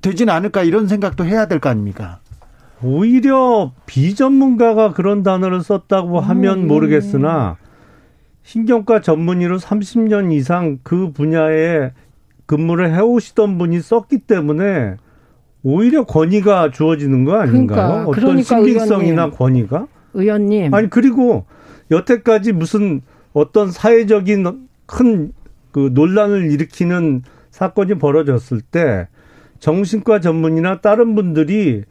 되지는 0.00 0.32
않을까 0.34 0.62
이런 0.64 0.88
생각도 0.88 1.24
해야 1.24 1.46
될 1.46 1.60
거 1.60 1.68
아닙니까? 1.68 2.18
오히려 2.82 3.72
비전문가가 3.86 4.92
그런 4.92 5.22
단어를 5.22 5.62
썼다고 5.62 6.20
하면 6.20 6.60
음. 6.60 6.68
모르겠으나 6.68 7.56
신경과 8.42 9.00
전문의로 9.00 9.58
30년 9.58 10.32
이상 10.32 10.78
그 10.82 11.10
분야에 11.12 11.92
근무를 12.46 12.94
해오시던 12.94 13.58
분이 13.58 13.80
썼기 13.80 14.18
때문에 14.18 14.96
오히려 15.62 16.04
권위가 16.04 16.70
주어지는 16.70 17.24
거 17.24 17.40
아닌가요? 17.40 17.66
그러니까, 17.66 18.02
어떤 18.02 18.12
그러니까 18.12 18.42
신빙성이나 18.42 19.22
의원님, 19.22 19.36
권위가? 19.36 19.86
의원님. 20.14 20.74
아니 20.74 20.88
그리고 20.88 21.44
여태까지 21.90 22.52
무슨 22.52 23.00
어떤 23.32 23.70
사회적인 23.70 24.68
큰 24.86 25.32
그 25.76 25.90
논란을 25.92 26.50
일으키는 26.52 27.20
사건이 27.50 27.96
벌어졌을 27.96 28.62
때 28.62 29.08
정신과 29.58 30.20
전문이나 30.20 30.80
다른 30.80 31.14
분들이 31.14 31.84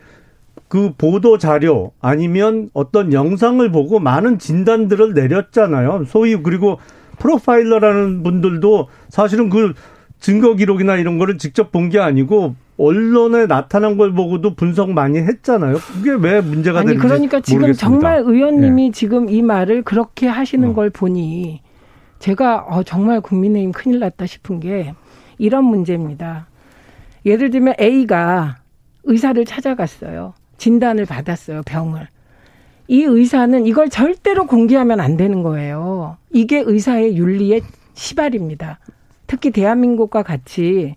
그 0.68 0.94
보도 0.98 1.38
자료 1.38 1.92
아니면 2.02 2.70
어떤 2.74 3.14
영상을 3.14 3.70
보고 3.72 4.00
많은 4.00 4.40
진단들을 4.40 5.14
내렸잖아요. 5.14 6.06
소위 6.08 6.36
그리고 6.42 6.80
프로파일러라는 7.20 8.24
분들도 8.24 8.88
사실은 9.10 9.50
그 9.50 9.74
증거 10.20 10.56
기록이나 10.56 10.96
이런 10.96 11.18
거를 11.18 11.38
직접 11.38 11.72
본 11.72 11.90
게 11.90 12.00
아니고 12.00 12.56
언론에 12.78 13.48
나타난 13.48 13.96
걸 13.96 14.12
보고도 14.14 14.56
분석 14.56 14.92
많이 14.92 15.20
했잖아요. 15.20 15.78
그게 15.78 16.12
왜 16.12 16.42
문제가 16.42 16.82
되는지 16.82 17.00
그러니까 17.00 17.40
지금 17.40 17.62
모르겠습니다. 17.62 17.88
정말 17.88 18.20
의원님이 18.26 18.86
네. 18.88 18.92
지금 18.92 19.30
이 19.30 19.42
말을 19.42 19.84
그렇게 19.84 20.28
하시는 20.28 20.70
어. 20.70 20.74
걸 20.74 20.90
보니 20.90 21.62
제가 22.20 22.66
어, 22.68 22.84
정말 22.84 23.22
국민의힘 23.22 23.72
큰일 23.72 24.00
났다 24.00 24.26
싶은 24.26 24.60
게 24.60 24.94
이런 25.38 25.64
문제입니다. 25.66 26.48
예를 27.26 27.50
들면 27.50 27.76
A가 27.80 28.58
의사를 29.06 29.44
찾아갔어요. 29.46 30.34
진단을 30.66 31.06
받았어요, 31.06 31.62
병을. 31.64 32.08
이 32.88 33.04
의사는 33.04 33.68
이걸 33.68 33.88
절대로 33.88 34.48
공개하면 34.48 35.00
안 35.00 35.16
되는 35.16 35.44
거예요. 35.44 36.18
이게 36.32 36.58
의사의 36.66 37.18
윤리의 37.18 37.62
시발입니다. 37.94 38.80
특히 39.28 39.52
대한민국과 39.52 40.24
같이 40.24 40.96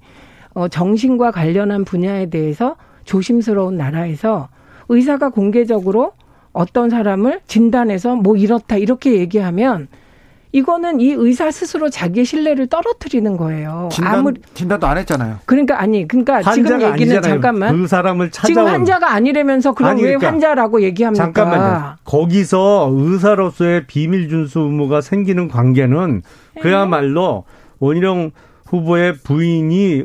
어, 0.54 0.68
정신과 0.68 1.32
관련한 1.32 1.84
분야에 1.84 2.30
대해서 2.30 2.76
조심스러운 3.04 3.76
나라에서 3.76 4.48
의사가 4.88 5.28
공개적으로 5.28 6.12
어떤 6.54 6.88
사람을 6.88 7.40
진단해서 7.46 8.16
뭐 8.16 8.38
이렇다 8.38 8.78
이렇게 8.78 9.18
얘기하면 9.18 9.88
이거는 10.52 11.00
이 11.00 11.12
의사 11.12 11.50
스스로 11.50 11.90
자기의 11.90 12.24
신뢰를 12.24 12.68
떨어뜨리는 12.68 13.36
거예요. 13.36 13.88
진단, 13.92 14.14
아무리 14.14 14.40
진단도 14.54 14.86
안 14.86 14.96
했잖아요. 14.98 15.38
그러니까 15.44 15.80
아니 15.80 16.08
그러니까 16.08 16.42
지금 16.52 16.72
얘기는 16.72 16.92
아니잖아요. 16.92 17.20
잠깐만 17.22 17.76
그 17.76 17.86
사람을 17.86 18.30
찾아온 18.30 18.48
지금 18.48 18.66
환자가 18.66 19.12
아니라면서 19.12 19.74
그럼 19.74 19.90
아니, 19.90 20.00
그러니까. 20.02 20.26
왜 20.26 20.30
환자라고 20.30 20.82
얘기합니까? 20.82 21.24
잠깐만요. 21.24 21.96
거기서 22.04 22.90
의사로서의 22.92 23.86
비밀 23.86 24.28
준수 24.28 24.60
의무가 24.60 25.00
생기는 25.00 25.48
관계는 25.48 26.22
그야말로 26.62 27.44
원희룡 27.78 28.30
후보의 28.66 29.14
부인이 29.18 30.04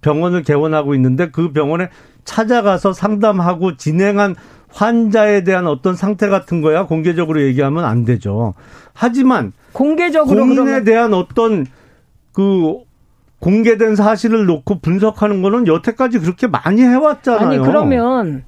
병원을 0.00 0.42
개원하고 0.42 0.94
있는데 0.94 1.30
그 1.30 1.52
병원에 1.52 1.88
찾아가서 2.24 2.92
상담하고 2.92 3.76
진행한 3.76 4.34
환자에 4.68 5.44
대한 5.44 5.66
어떤 5.66 5.94
상태 5.94 6.28
같은 6.28 6.60
거야 6.60 6.86
공개적으로 6.86 7.40
얘기하면 7.42 7.84
안 7.84 8.04
되죠. 8.04 8.54
하지만 8.92 9.52
공개적으로 9.76 10.46
공인에 10.46 10.84
대한 10.84 11.12
어떤 11.12 11.66
그 12.32 12.78
공개된 13.40 13.94
사실을 13.94 14.46
놓고 14.46 14.80
분석하는 14.80 15.42
거는 15.42 15.66
여태까지 15.66 16.18
그렇게 16.20 16.46
많이 16.46 16.80
해왔잖아요. 16.80 17.46
아니 17.46 17.58
그러면 17.58 18.44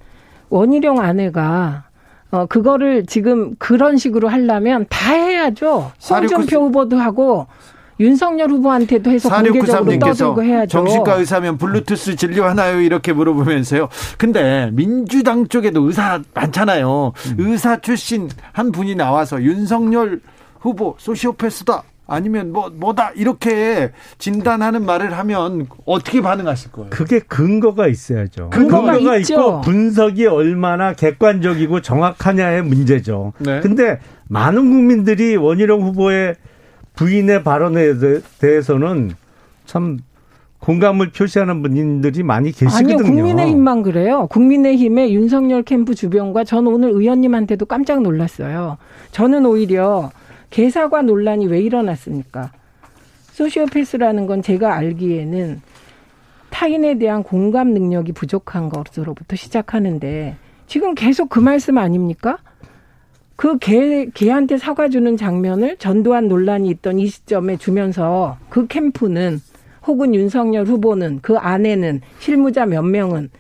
원희룡 0.49 1.01
아내가 1.01 1.85
어 2.31 2.47
그거를 2.47 3.05
지금 3.05 3.55
그런 3.59 3.99
식으로 3.99 4.29
하려면 4.29 4.87
다 4.89 5.13
해야죠. 5.13 5.93
홍준표 6.11 6.61
후보도 6.63 6.97
하고 6.97 7.47
윤석열 8.01 8.49
후보한테도 8.51 9.11
해서 9.11 9.29
공개적으로 9.29 9.99
떠들고 9.99 10.43
해야죠. 10.43 10.79
정신과 10.79 11.15
의사면 11.15 11.59
블루투스 11.59 12.17
진료하나요? 12.17 12.81
이렇게 12.81 13.13
물어보면서요. 13.13 13.91
근데 14.17 14.71
민주당 14.73 15.47
쪽에도 15.47 15.83
의사 15.83 16.23
많잖아요. 16.33 17.13
음. 17.15 17.37
의사 17.39 17.79
출신 17.81 18.31
한 18.53 18.73
분이 18.73 18.95
나와서 18.95 19.43
윤석열 19.43 20.21
후보 20.61 20.97
소시오패스다. 20.99 21.83
아니면 22.11 22.53
뭐 22.53 22.71
뭐다 22.75 23.11
이렇게 23.11 23.91
진단하는 24.17 24.87
말을 24.87 25.13
하면 25.19 25.67
어떻게 25.85 26.23
반응하실 26.23 26.73
거예요? 26.73 26.89
그게 26.91 27.19
근거가 27.21 27.87
있어야죠. 27.87 28.49
근거가, 28.49 28.93
근거가 28.93 29.19
있고 29.19 29.61
분석이 29.61 30.27
얼마나 30.27 30.95
객관적이고 30.95 31.83
정확하냐의 31.83 32.63
문제죠. 32.63 33.35
네. 33.39 33.61
근데 33.61 34.01
많은 34.29 34.71
국민들이 34.71 35.37
원희룡 35.37 35.83
후보의 35.83 36.37
부인의 36.95 37.45
발언에 37.45 37.93
대해서는 38.41 39.13
참 39.67 39.99
공감을 40.61 41.11
표시하는 41.13 41.63
분들이 41.63 42.23
많이 42.23 42.51
계시거든요. 42.53 42.95
아니요, 42.95 43.07
국민의힘만 43.07 43.83
그래요. 43.83 44.27
국민의힘의 44.29 45.15
윤석열 45.15 45.63
캠프 45.63 45.95
주변과 45.95 46.45
저는 46.45 46.73
오늘 46.73 46.89
의원님한테도 46.91 47.67
깜짝 47.67 48.01
놀랐어요. 48.03 48.79
저는 49.13 49.47
오히려 49.47 50.11
개사과 50.51 51.03
논란이 51.03 51.47
왜 51.47 51.61
일어났습니까? 51.61 52.53
소시오패스라는 53.33 54.27
건 54.27 54.43
제가 54.43 54.75
알기에는 54.75 55.61
타인에 56.51 56.99
대한 56.99 57.23
공감 57.23 57.73
능력이 57.73 58.13
부족한 58.13 58.69
것으로부터 58.69 59.37
시작하는데 59.37 60.37
지금 60.67 60.95
계속 60.95 61.29
그 61.29 61.39
말씀 61.39 61.79
아닙니까? 61.79 62.39
그 63.37 63.59
개, 63.59 64.07
개한테 64.07 64.59
사과 64.59 64.89
주는 64.89 65.17
장면을 65.17 65.77
전두환 65.77 66.27
논란이 66.27 66.69
있던 66.71 66.99
이 66.99 67.07
시점에 67.07 67.57
주면서 67.57 68.39
그 68.49 68.67
캠프는 68.67 69.41
혹은 69.87 70.15
윤석열 70.15 70.67
후보는 70.67 71.21
그 71.23 71.39
아내는 71.39 72.01
실무자 72.19 72.67
몇 72.67 72.83
명은 72.83 73.31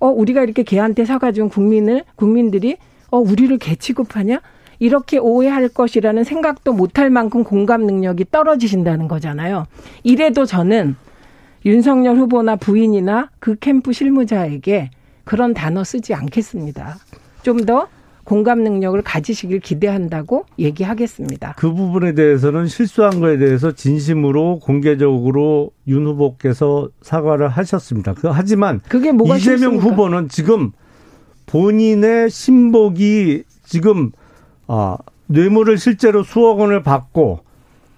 어 0.00 0.08
우리가 0.08 0.42
이렇게 0.42 0.62
개한테 0.62 1.04
사과 1.04 1.32
준 1.32 1.50
국민을 1.50 2.04
국민들이 2.16 2.78
어 3.10 3.18
우리를 3.18 3.56
개 3.58 3.76
취급하냐 3.76 4.40
이렇게 4.84 5.16
오해할 5.16 5.70
것이라는 5.70 6.24
생각도 6.24 6.74
못할 6.74 7.08
만큼 7.08 7.42
공감 7.42 7.86
능력이 7.86 8.26
떨어지신다는 8.30 9.08
거잖아요. 9.08 9.64
이래도 10.02 10.44
저는 10.44 10.96
윤석열 11.64 12.16
후보나 12.18 12.56
부인이나 12.56 13.30
그 13.38 13.56
캠프 13.58 13.94
실무자에게 13.94 14.90
그런 15.24 15.54
단어 15.54 15.84
쓰지 15.84 16.12
않겠습니다. 16.12 16.96
좀 17.42 17.64
더 17.64 17.88
공감 18.24 18.62
능력을 18.62 19.00
가지시길 19.00 19.60
기대한다고 19.60 20.44
얘기하겠습니다. 20.58 21.54
그 21.56 21.72
부분에 21.72 22.12
대해서는 22.12 22.66
실수한 22.66 23.20
거에 23.20 23.38
대해서 23.38 23.72
진심으로 23.72 24.58
공개적으로 24.58 25.70
윤 25.88 26.06
후보께서 26.06 26.90
사과를 27.00 27.48
하셨습니다. 27.48 28.12
그 28.12 28.28
하지만 28.28 28.80
그게 28.86 29.12
뭐가 29.12 29.36
이재명 29.36 29.58
실수입니까? 29.58 29.86
후보는 29.86 30.28
지금 30.28 30.72
본인의 31.46 32.28
신복이 32.28 33.44
지금 33.64 34.10
아, 34.66 34.96
뇌물을 35.26 35.78
실제로 35.78 36.22
수억 36.22 36.60
원을 36.60 36.82
받고 36.82 37.40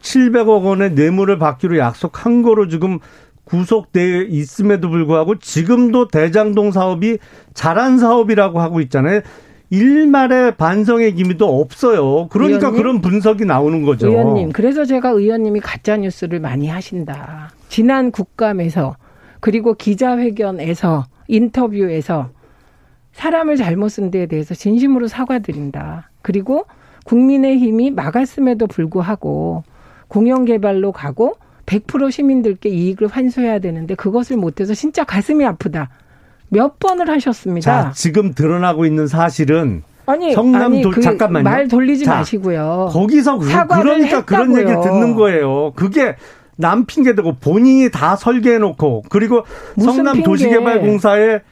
700억 0.02 0.64
원의 0.64 0.92
뇌물을 0.92 1.38
받기로 1.38 1.78
약속한 1.78 2.42
거로 2.42 2.68
지금 2.68 2.98
구속돼 3.44 4.26
있음에도 4.28 4.90
불구하고 4.90 5.38
지금도 5.38 6.08
대장동 6.08 6.72
사업이 6.72 7.18
잘한 7.54 7.98
사업이라고 7.98 8.60
하고 8.60 8.80
있잖아요. 8.80 9.20
일말의 9.70 10.56
반성의 10.56 11.14
기미도 11.14 11.60
없어요. 11.60 12.28
그러니까 12.28 12.68
의원님? 12.68 12.82
그런 12.82 13.00
분석이 13.00 13.44
나오는 13.44 13.82
거죠. 13.82 14.08
의원님, 14.08 14.52
그래서 14.52 14.84
제가 14.84 15.10
의원님이 15.10 15.60
가짜 15.60 15.96
뉴스를 15.96 16.38
많이 16.40 16.68
하신다. 16.68 17.50
지난 17.68 18.10
국감에서 18.12 18.96
그리고 19.40 19.74
기자회견에서 19.74 21.04
인터뷰에서 21.28 22.30
사람을 23.12 23.56
잘못 23.56 23.88
쓴 23.88 24.10
데에 24.10 24.26
대해서 24.26 24.54
진심으로 24.54 25.08
사과드린다. 25.08 26.10
그리고 26.26 26.66
국민의힘이 27.04 27.92
막았음에도 27.92 28.66
불구하고 28.66 29.62
공영 30.08 30.44
개발로 30.44 30.90
가고 30.90 31.36
100% 31.66 32.10
시민들께 32.10 32.68
이익을 32.68 33.06
환수해야 33.06 33.60
되는데 33.60 33.94
그것을 33.94 34.36
못해서 34.36 34.74
진짜 34.74 35.04
가슴이 35.04 35.44
아프다. 35.44 35.88
몇 36.48 36.80
번을 36.80 37.08
하셨습니다. 37.10 37.84
자, 37.84 37.92
지금 37.92 38.34
드러나고 38.34 38.86
있는 38.86 39.06
사실은 39.06 39.84
아니, 40.06 40.32
성남 40.32 40.72
아니, 40.72 40.82
도, 40.82 40.90
그 40.90 41.00
잠깐만요. 41.00 41.44
말 41.44 41.68
돌리지 41.68 42.06
자, 42.06 42.16
마시고요. 42.16 42.88
거기서 42.90 43.38
그, 43.38 43.46
그러니까 43.46 43.92
했다고요. 43.92 44.24
그런 44.24 44.56
얘기를 44.58 44.80
듣는 44.80 45.14
거예요. 45.14 45.74
그게 45.76 46.16
남 46.56 46.86
핑계 46.86 47.14
대고 47.14 47.36
본인이 47.36 47.88
다 47.88 48.16
설계해 48.16 48.58
놓고 48.58 49.04
그리고 49.10 49.44
성남 49.78 50.24
도시개발공사의 50.24 51.42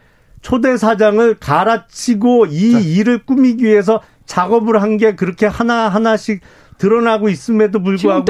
초대 0.45 0.77
사장을 0.77 1.37
갈아치고 1.41 2.47
이 2.47 2.73
자. 2.73 2.79
일을 2.79 3.25
꾸미기 3.25 3.65
위해서 3.65 4.03
작업을 4.27 4.81
한 4.83 4.97
게 4.97 5.15
그렇게 5.15 5.47
하나 5.47 5.89
하나씩 5.89 6.41
드러나고 6.79 7.29
있음에도 7.29 7.81
불구하고 7.83 8.25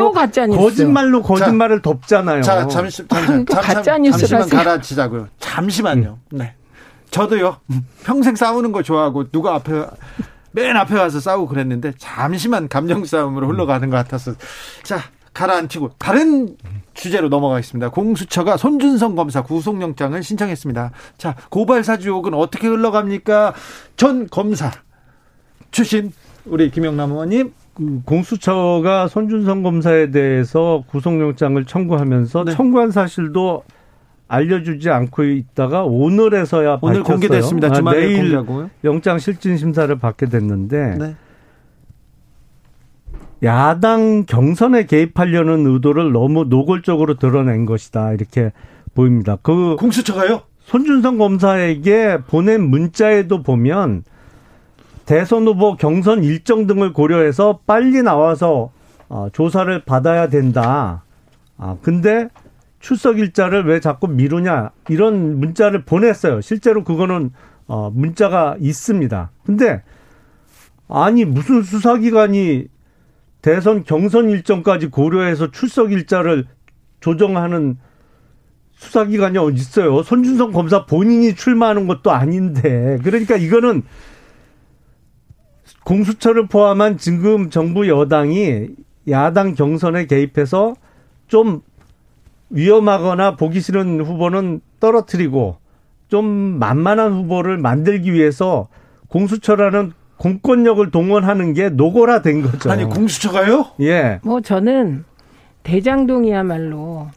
거짓말로 0.56 1.22
거짓말을 1.22 1.78
자, 1.78 1.82
덮잖아요. 1.82 2.42
자, 2.42 2.66
잠시, 2.68 3.06
잠시, 3.08 3.32
아, 3.54 3.60
가짜 3.60 3.98
뉴스 3.98 4.26
잠시만 4.26 4.48
가라치자고요. 4.48 5.28
잠시만요. 5.38 6.18
음. 6.32 6.38
네. 6.38 6.54
저도요. 7.10 7.56
평생 8.04 8.34
싸우는 8.34 8.72
거 8.72 8.82
좋아하고 8.82 9.30
누가 9.30 9.54
앞에 9.54 9.84
맨 10.52 10.76
앞에 10.76 10.98
와서 10.98 11.20
싸우고 11.20 11.48
그랬는데 11.48 11.92
잠시만 11.98 12.68
감정 12.68 13.04
싸움으로 13.04 13.48
흘러가는 13.48 13.88
것 13.90 13.96
같아서 13.96 14.32
자 14.82 14.98
가라앉히고 15.32 15.92
다른 15.98 16.56
주제로 16.94 17.28
넘어가겠습니다. 17.28 17.90
공수처가 17.90 18.56
손준성 18.56 19.16
검사 19.16 19.42
구속영장을 19.42 20.22
신청했습니다. 20.22 20.90
자 21.18 21.34
고발 21.50 21.82
사주 21.82 22.08
의혹은 22.08 22.34
어떻게 22.34 22.68
흘러갑니까? 22.68 23.52
전 23.96 24.28
검사 24.28 24.70
출신 25.74 26.12
우리 26.46 26.70
김영남 26.70 27.10
의원님 27.10 27.52
그 27.74 28.00
공수처가 28.04 29.08
손준성 29.08 29.64
검사에 29.64 30.12
대해서 30.12 30.84
구속영장을 30.86 31.64
청구하면서 31.64 32.44
네. 32.44 32.52
청구한 32.52 32.92
사실도 32.92 33.64
알려주지 34.28 34.88
않고 34.90 35.24
있다가 35.24 35.84
오늘에서야 35.84 36.78
오늘 36.80 37.02
밝혔어요. 37.02 37.02
공개됐습니다. 37.02 37.72
주말에 37.72 37.98
아, 37.98 38.00
내일 38.00 38.18
공개하고요. 38.20 38.70
영장 38.84 39.18
실질 39.18 39.58
심사를 39.58 39.92
받게 39.98 40.26
됐는데 40.26 40.96
네. 40.96 41.16
야당 43.42 44.24
경선에 44.26 44.86
개입하려는 44.86 45.66
의도를 45.66 46.12
너무 46.12 46.44
노골적으로 46.44 47.14
드러낸 47.14 47.66
것이다 47.66 48.12
이렇게 48.12 48.52
보입니다. 48.94 49.38
그 49.42 49.74
공수처가요? 49.80 50.42
손준성 50.60 51.18
검사에게 51.18 52.18
보낸 52.28 52.62
문자에도 52.62 53.42
보면 53.42 54.04
대선 55.06 55.46
후보 55.46 55.76
경선 55.76 56.24
일정 56.24 56.66
등을 56.66 56.92
고려해서 56.92 57.60
빨리 57.66 58.02
나와서 58.02 58.72
어, 59.08 59.28
조사를 59.32 59.84
받아야 59.84 60.28
된다. 60.28 61.04
아, 61.56 61.76
근데 61.82 62.28
출석 62.80 63.18
일자를 63.18 63.64
왜 63.66 63.80
자꾸 63.80 64.08
미루냐 64.08 64.70
이런 64.88 65.38
문자를 65.38 65.84
보냈어요. 65.84 66.40
실제로 66.40 66.84
그거는 66.84 67.30
어, 67.66 67.90
문자가 67.90 68.56
있습니다. 68.60 69.30
근데 69.44 69.82
아니 70.88 71.24
무슨 71.24 71.62
수사기관이 71.62 72.66
대선 73.40 73.84
경선 73.84 74.30
일정까지 74.30 74.88
고려해서 74.88 75.50
출석 75.50 75.92
일자를 75.92 76.46
조정하는 77.00 77.78
수사기관이 78.76 79.38
어디 79.38 79.56
있어요? 79.56 80.02
손준성 80.02 80.52
검사 80.52 80.86
본인이 80.86 81.34
출마하는 81.34 81.86
것도 81.86 82.10
아닌데 82.10 82.98
그러니까 83.02 83.36
이거는 83.36 83.82
공수처를 85.84 86.46
포함한 86.46 86.98
지금 86.98 87.50
정부 87.50 87.88
여당이 87.88 88.68
야당 89.10 89.54
경선에 89.54 90.06
개입해서 90.06 90.74
좀 91.28 91.60
위험하거나 92.50 93.36
보기 93.36 93.60
싫은 93.60 94.00
후보는 94.00 94.60
떨어뜨리고 94.80 95.58
좀 96.08 96.24
만만한 96.26 97.12
후보를 97.12 97.58
만들기 97.58 98.12
위해서 98.12 98.68
공수처라는 99.08 99.92
공권력을 100.16 100.90
동원하는 100.90 101.52
게 101.54 101.68
노골화된 101.68 102.42
거죠. 102.42 102.70
아니 102.70 102.84
공수처가요? 102.84 103.66
예. 103.80 104.20
뭐 104.22 104.40
저는 104.40 105.04
대장동이야말로 105.64 107.08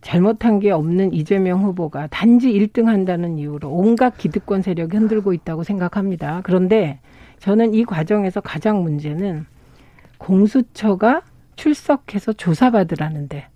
잘못한 0.00 0.60
게 0.60 0.70
없는 0.70 1.12
이재명 1.12 1.62
후보가 1.62 2.06
단지 2.06 2.52
1등 2.52 2.86
한다는 2.86 3.38
이유로 3.38 3.70
온갖 3.70 4.16
기득권 4.16 4.62
세력이 4.62 4.96
흔들고 4.96 5.32
있다고 5.34 5.62
생각합니다. 5.62 6.40
그런데 6.42 7.00
저는 7.40 7.74
이 7.74 7.84
과정에서 7.84 8.40
가장 8.40 8.82
문제는 8.82 9.46
공수처가 10.18 11.22
출석해서 11.56 12.34
조사받으라는데 12.34 13.48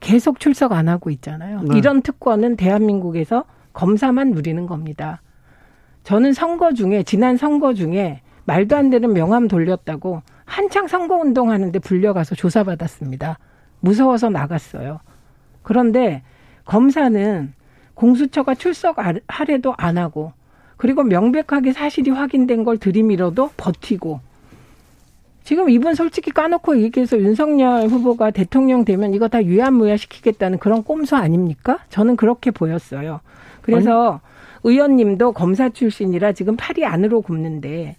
계속 0.00 0.40
출석 0.40 0.72
안 0.72 0.88
하고 0.88 1.10
있잖아요. 1.10 1.62
네. 1.62 1.78
이런 1.78 2.02
특권은 2.02 2.56
대한민국에서 2.56 3.44
검사만 3.72 4.32
누리는 4.32 4.66
겁니다. 4.66 5.22
저는 6.02 6.32
선거 6.32 6.72
중에 6.72 7.02
지난 7.04 7.36
선거 7.36 7.74
중에 7.74 8.22
말도 8.44 8.76
안 8.76 8.90
되는 8.90 9.12
명함 9.12 9.46
돌렸다고 9.46 10.22
한창 10.44 10.88
선거 10.88 11.16
운동하는데 11.16 11.78
불려가서 11.78 12.34
조사받았습니다. 12.34 13.38
무서워서 13.80 14.30
나갔어요. 14.30 15.00
그런데 15.62 16.22
검사는 16.64 17.52
공수처가 17.94 18.54
출석하래도 18.54 19.74
안 19.76 19.98
하고 19.98 20.32
그리고 20.78 21.02
명백하게 21.02 21.74
사실이 21.74 22.10
확인된 22.10 22.64
걸 22.64 22.78
들이밀어도 22.78 23.50
버티고 23.58 24.20
지금 25.44 25.68
이분 25.70 25.94
솔직히 25.94 26.30
까놓고 26.30 26.80
얘기해서 26.80 27.18
윤석열 27.18 27.88
후보가 27.88 28.30
대통령 28.30 28.84
되면 28.84 29.12
이거 29.12 29.28
다 29.28 29.42
유야무야 29.42 29.96
시키겠다는 29.96 30.58
그런 30.58 30.82
꼼수 30.82 31.16
아닙니까? 31.16 31.78
저는 31.88 32.16
그렇게 32.16 32.50
보였어요. 32.50 33.20
그래서 33.62 34.10
아니. 34.10 34.20
의원님도 34.64 35.32
검사 35.32 35.68
출신이라 35.68 36.32
지금 36.32 36.56
팔이 36.56 36.84
안으로 36.84 37.22
굽는데 37.22 37.96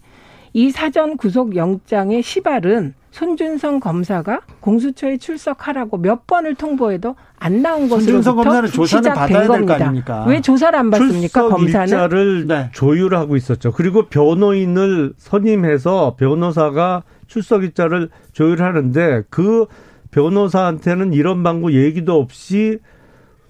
이 0.52 0.70
사전 0.70 1.16
구속 1.16 1.56
영장의 1.56 2.22
시발은 2.22 2.94
손준성 3.10 3.80
검사가 3.80 4.40
공수처에 4.60 5.16
출석하라고 5.16 5.98
몇 5.98 6.26
번을 6.26 6.54
통보해도 6.54 7.16
안 7.38 7.62
나온 7.62 7.88
것으로부터 7.88 8.66
시작된 8.86 9.66
겁니다. 9.66 10.24
왜 10.28 10.40
조사를 10.40 10.78
안 10.78 10.90
받습니까? 10.90 11.48
검사는 11.48 11.86
일자를 11.88 12.46
네. 12.46 12.70
조율하고 12.72 13.36
있었죠. 13.36 13.72
그리고 13.72 14.06
변호인을 14.06 15.14
선임해서 15.16 16.16
변호사가 16.18 17.02
출석 17.26 17.64
일자를 17.64 18.10
조율하는데 18.32 19.24
그 19.28 19.66
변호사한테는 20.12 21.12
이런 21.12 21.42
방구 21.42 21.74
얘기도 21.74 22.18
없이 22.18 22.78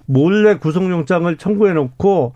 몰래 0.06 0.56
구속영장을 0.56 1.36
청구해 1.36 1.72
놓고 1.74 2.34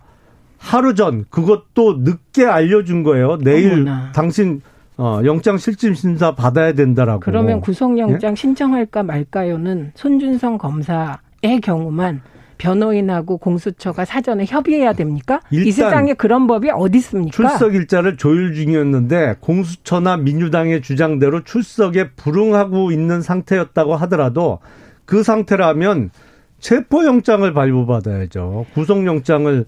하루 0.57 0.95
전 0.95 1.25
그것도 1.29 1.99
늦게 1.99 2.45
알려준 2.45 3.03
거예요. 3.03 3.37
내일 3.37 3.73
어머나. 3.73 4.11
당신 4.13 4.61
어, 4.97 5.21
영장 5.25 5.57
실질 5.57 5.95
심사 5.95 6.35
받아야 6.35 6.73
된다라고. 6.73 7.19
그러면 7.19 7.59
구속영장 7.61 8.31
예? 8.31 8.35
신청할까 8.35 9.03
말까요는 9.03 9.91
손준성 9.95 10.57
검사의 10.57 11.59
경우만 11.61 12.21
변호인하고 12.57 13.37
공수처가 13.37 14.05
사전에 14.05 14.45
협의해야 14.45 14.93
됩니까? 14.93 15.41
이 15.51 15.71
세상에 15.71 16.13
그런 16.13 16.47
법이 16.47 16.69
어디 16.71 16.99
있습니까? 16.99 17.31
출석 17.31 17.75
일자를 17.75 18.15
조율 18.15 18.53
중이었는데 18.53 19.35
공수처나 19.41 20.15
민주당의 20.17 20.81
주장대로 20.81 21.43
출석에 21.43 22.11
불응하고 22.11 22.91
있는 22.91 23.21
상태였다고 23.21 23.95
하더라도 23.97 24.59
그 25.03 25.21
상태라면 25.23 26.11
체포영장을 26.59 27.53
발부받아야죠. 27.53 28.65
구속영장을 28.73 29.65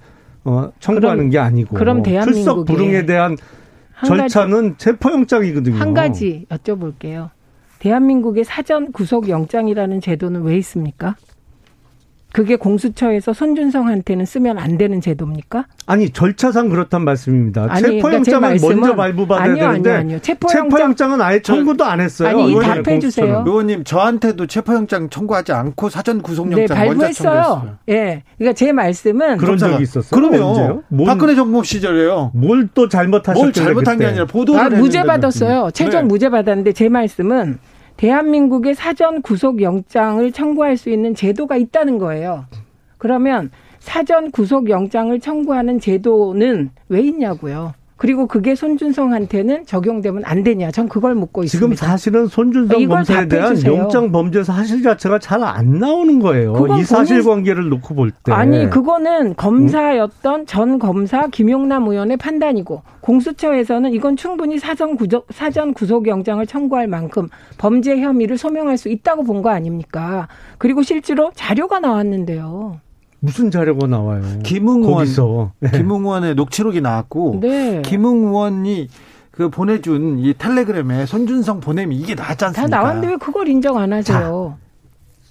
어, 0.48 0.72
청구하는 0.80 1.18
그럼, 1.18 1.30
게 1.30 1.40
아니고 1.40 1.76
그럼 1.76 2.04
출석 2.04 2.66
불응에 2.66 3.06
대한 3.06 3.36
절차는 4.06 4.72
가지, 4.72 4.78
체포영장이거든요. 4.78 5.76
한 5.76 5.94
가지 5.94 6.46
여쭤볼게요. 6.50 7.32
대한민국의 7.80 8.46
사전 8.46 8.94
구속 8.94 9.28
영장이라는 9.28 10.00
제도는 10.00 10.44
왜 10.44 10.58
있습니까? 10.58 11.16
그게 12.38 12.56
공수처에서 12.56 13.34
손준성한테는 13.34 14.26
쓰면 14.26 14.60
안 14.60 14.78
되는 14.78 15.02
제도입니까? 15.02 15.66
아니 15.88 16.12
절차상 16.12 16.70
그렇단 16.70 17.04
말씀입니다. 17.04 17.66
아니, 17.68 17.82
체포영장은 17.82 18.58
그러니까 18.58 18.68
먼저 18.68 18.96
발부받아야 18.96 19.44
아니요, 19.44 19.56
되는데 19.56 19.90
아니요, 19.90 20.00
아니요. 20.02 20.20
체포영장, 20.22 21.14
은 21.14 21.22
아예 21.22 21.42
청구도 21.42 21.84
안 21.84 22.00
했어요. 22.00 22.30
아니 22.30 22.54
답해 22.62 23.00
주세요. 23.00 23.44
의원님 23.44 23.86
저한테도 23.86 24.46
체포영장 24.46 25.10
청구하지 25.10 25.52
않고 25.52 25.90
사전 25.90 26.22
구속영장 26.22 26.68
네, 26.68 26.76
발부했어요. 26.76 27.78
예, 27.88 27.94
네, 27.94 28.24
그러니까 28.38 28.54
제 28.56 28.72
말씀은 28.72 29.38
그런 29.38 29.58
적이 29.58 29.82
있었어요. 29.82 30.12
그러면 30.22 30.84
박근혜 31.08 31.34
정부 31.34 31.64
시절에요. 31.64 32.34
뭘 32.36 32.68
또 32.76 32.88
잘못하셨길래 32.88 33.44
뭘 33.46 33.54
잘못한 33.54 33.96
그때. 33.96 34.06
게 34.06 34.10
아니라 34.10 34.26
보도를 34.26 34.62
아, 34.62 34.70
무죄 34.70 35.02
받았어요. 35.02 35.72
최종 35.74 36.02
네. 36.02 36.08
무죄 36.08 36.30
받았는데 36.30 36.74
제 36.74 36.88
말씀은 36.88 37.58
대한민국의 37.98 38.76
사전 38.76 39.22
구속 39.22 39.62
영장을 39.62 40.32
청구할 40.32 40.78
수 40.78 40.90
있는 40.90 41.16
제도가 41.16 41.58
있다는 41.58 41.98
거예요. 41.98 42.46
그러면 42.98 43.52
사전 43.80 44.32
구속 44.32 44.70
영장을 44.70 45.20
청구하는 45.20 45.80
제도는 45.80 46.72
왜 46.90 47.02
있냐고요. 47.02 47.74
그리고 47.98 48.28
그게 48.28 48.56
손준성한테는 48.56 49.66
적용되면 49.66 50.24
안 50.26 50.44
되냐? 50.44 50.72
전 50.72 50.88
그걸 50.88 51.16
묻고 51.16 51.44
있습니다. 51.44 51.76
지금 51.76 51.76
사실은 51.76 52.28
손준성 52.28 52.88
검사에 52.88 53.28
대한 53.28 53.52
해주세요. 53.52 53.74
영장 53.76 54.12
범죄 54.12 54.44
사실 54.44 54.82
자체가 54.84 55.20
잘 55.20 55.44
안 55.44 55.80
나오는 55.80 56.20
거예요. 56.20 56.54
이 56.80 56.84
사실관계를 56.84 57.70
놓고 57.70 57.94
볼 57.96 58.12
때. 58.12 58.32
아니 58.32 58.70
그거는 58.70 59.36
검사였던 59.36 60.46
전 60.46 60.80
검사 60.80 61.28
김용남 61.28 61.88
의원의 61.88 62.18
판단이고 62.18 62.82
공수처에서는 63.02 63.92
이건 63.94 64.16
충분히 64.16 64.60
사전 64.60 64.96
구속 64.98 65.26
사전 65.32 65.74
구속 65.74 66.08
영장을 66.08 66.46
청구할 66.46 66.88
만큼 66.88 67.30
범죄 67.58 67.98
혐의를 68.00 68.38
소명할 68.38 68.78
수 68.78 68.90
있다고 68.90 69.24
본 69.24 69.38
거 69.42 69.50
아닙니까? 69.52 70.28
그리고 70.58 70.82
실제로 70.82 71.32
자료가 71.36 71.80
나왔는데요. 71.80 72.80
무슨 73.20 73.50
자료가 73.52 73.88
나와요? 73.88 74.22
김웅 74.44 74.84
의원, 74.84 74.94
거기서 75.00 75.52
네. 75.60 75.72
김웅 75.72 76.02
의원의 76.06 76.36
녹취록이 76.36 76.82
나왔고 76.82 77.40
네. 77.42 77.82
김웅 77.84 78.28
의원이 78.28 78.90
그 79.32 79.50
보내준 79.50 80.20
이 80.20 80.34
텔레그램에 80.38 81.06
손준성 81.06 81.60
보냄이 81.60 81.96
이게 81.96 82.16
나왔지 82.16 82.46
않습니까? 82.46 82.70
다 82.70 82.82
나왔는데 82.82 83.08
왜 83.08 83.18
그걸 83.18 83.48
인정 83.48 83.78
안 83.78 83.94
하세요? 83.94 84.58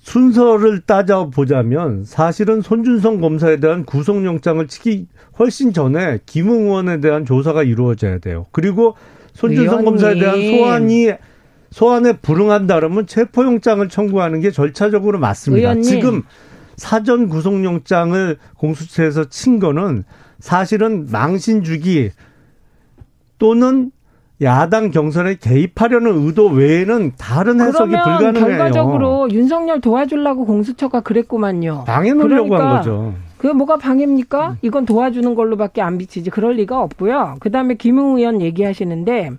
순서를 0.03 0.83
따져 0.83 1.31
보자면 1.35 2.05
사실은 2.05 2.61
손준성 2.61 3.21
검사에 3.21 3.57
대한 3.59 3.85
구속영장을 3.85 4.65
치기 4.69 5.09
훨씬 5.39 5.73
전에 5.73 6.21
김웅 6.27 6.67
의원에 6.67 7.01
대한 7.01 7.25
조사가 7.25 7.65
이루어져야 7.65 8.19
돼요. 8.19 8.47
그리고 8.53 8.95
손준성 9.35 9.81
의원님. 9.81 9.85
검사에 9.85 10.15
대한 10.19 10.41
소환이 10.41 11.11
소환에 11.71 12.13
불응한다면 12.23 13.07
체포영장을 13.09 13.89
청구하는 13.89 14.41
게 14.41 14.53
절차적으로 14.53 15.19
맞습니다. 15.19 15.71
의원님. 15.71 15.83
지금 15.83 16.23
사전 16.77 17.29
구속영장을 17.29 18.37
공수처에서 18.57 19.29
친 19.29 19.59
거는 19.59 20.05
사실은 20.39 21.09
망신 21.11 21.65
주기 21.65 22.11
또는 23.39 23.91
야당 24.43 24.91
경선에 24.91 25.37
개입하려는 25.37 26.27
의도 26.27 26.49
외에는 26.49 27.13
다른 27.17 27.61
해석이 27.61 27.93
불가능해요. 27.93 28.47
결과적으로 28.47 29.31
윤석열 29.31 29.81
도와주려고 29.81 30.45
공수처가 30.45 31.01
그랬구만요. 31.01 31.85
방해 31.87 32.13
놓으려고 32.13 32.51
그러니까 32.51 32.69
한 32.69 32.77
거죠. 32.77 33.15
그 33.39 33.47
뭐가 33.47 33.79
방해입니까? 33.79 34.59
이건 34.61 34.85
도와주는 34.85 35.35
걸로밖에 35.35 35.81
안 35.81 35.97
비치지. 35.97 36.31
그럴 36.31 36.55
리가 36.57 36.83
없고요. 36.83 37.37
그다음에 37.41 37.75
김웅 37.75 38.19
의원 38.19 38.43
얘기하시는데 38.43 39.31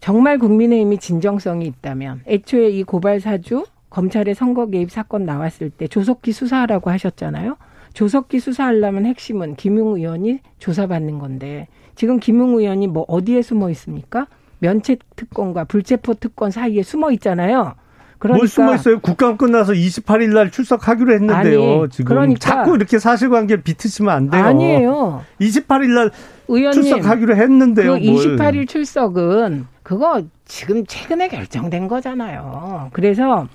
정말 0.00 0.38
국민의힘이 0.38 0.98
진정성이 0.98 1.66
있다면 1.66 2.20
애초에 2.26 2.68
이 2.68 2.82
고발 2.84 3.20
사주 3.20 3.64
검찰의 3.96 4.34
선거 4.34 4.66
개입 4.66 4.90
사건 4.90 5.24
나왔을 5.24 5.70
때 5.70 5.88
조속히 5.88 6.32
수사하라고 6.32 6.90
하셨잖아요. 6.90 7.56
조속히 7.94 8.40
수사하려면 8.40 9.06
핵심은 9.06 9.56
김웅 9.56 9.96
의원이 9.96 10.40
조사받는 10.58 11.18
건데 11.18 11.66
지금 11.94 12.20
김웅 12.20 12.58
의원이 12.58 12.88
뭐 12.88 13.06
어디에 13.08 13.40
숨어 13.40 13.70
있습니까? 13.70 14.26
면책 14.58 14.98
특권과 15.16 15.64
불체포 15.64 16.12
특권 16.14 16.50
사이에 16.50 16.82
숨어 16.82 17.10
있잖아요. 17.12 17.72
그러니까 18.18 18.40
뭘 18.40 18.48
숨어 18.48 18.74
있어요? 18.74 19.00
국감 19.00 19.38
끝나서 19.38 19.72
28일 19.72 20.34
날 20.34 20.50
출석하기로 20.50 21.14
했는데요. 21.14 21.62
아니, 21.62 21.88
지금 21.88 22.04
그러니까 22.04 22.38
자꾸 22.38 22.74
이렇게 22.76 22.98
사실관계 22.98 23.62
비트시면 23.62 24.14
안 24.14 24.28
돼요. 24.28 24.44
아니에요. 24.44 25.22
28일 25.40 25.94
날 25.94 26.10
의원님, 26.48 26.82
출석하기로 26.82 27.34
했는데요. 27.34 27.94
그 27.94 27.98
28일 28.00 28.68
출석은 28.68 29.66
그거 29.82 30.22
지금 30.44 30.84
최근에 30.84 31.28
결정된 31.28 31.88
거잖아요. 31.88 32.90
그래서 32.92 33.48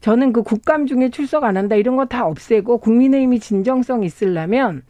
저는 0.00 0.32
그 0.32 0.42
국감 0.42 0.86
중에 0.86 1.10
출석 1.10 1.44
안 1.44 1.56
한다 1.56 1.74
이런 1.76 1.96
거 1.96 2.04
다 2.06 2.24
없애고 2.26 2.78
국민의힘이 2.78 3.40
진정성 3.40 4.02
있으려면 4.04 4.82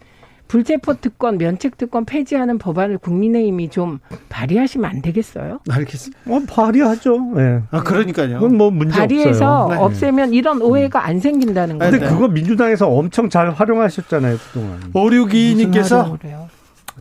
불체포 0.48 0.94
특권, 0.94 1.36
면책 1.36 1.76
특권 1.76 2.06
폐지하는 2.06 2.56
법안을 2.56 2.96
국민의힘이 2.98 3.68
좀 3.68 3.98
발의하시면 4.30 4.90
안 4.90 5.02
되겠어요? 5.02 5.60
알겠습니다. 5.68 6.18
어, 6.26 6.40
발의하죠. 6.48 7.18
네. 7.34 7.60
아 7.70 7.82
그러니까요. 7.82 8.40
그건 8.40 8.56
뭐 8.56 8.70
문제 8.70 8.96
발의해서 8.98 9.64
없어요. 9.64 9.78
네. 9.78 9.84
없애면 9.84 10.32
이런 10.32 10.62
오해가 10.62 11.04
안 11.04 11.20
생긴다는 11.20 11.78
거예요. 11.78 11.90
근데 11.92 12.06
그거 12.08 12.28
민주당에서 12.28 12.88
엄청 12.88 13.28
잘 13.28 13.50
활용하셨잖아요 13.50 14.36
그동안. 14.38 14.80
오류기님께서 14.94 16.16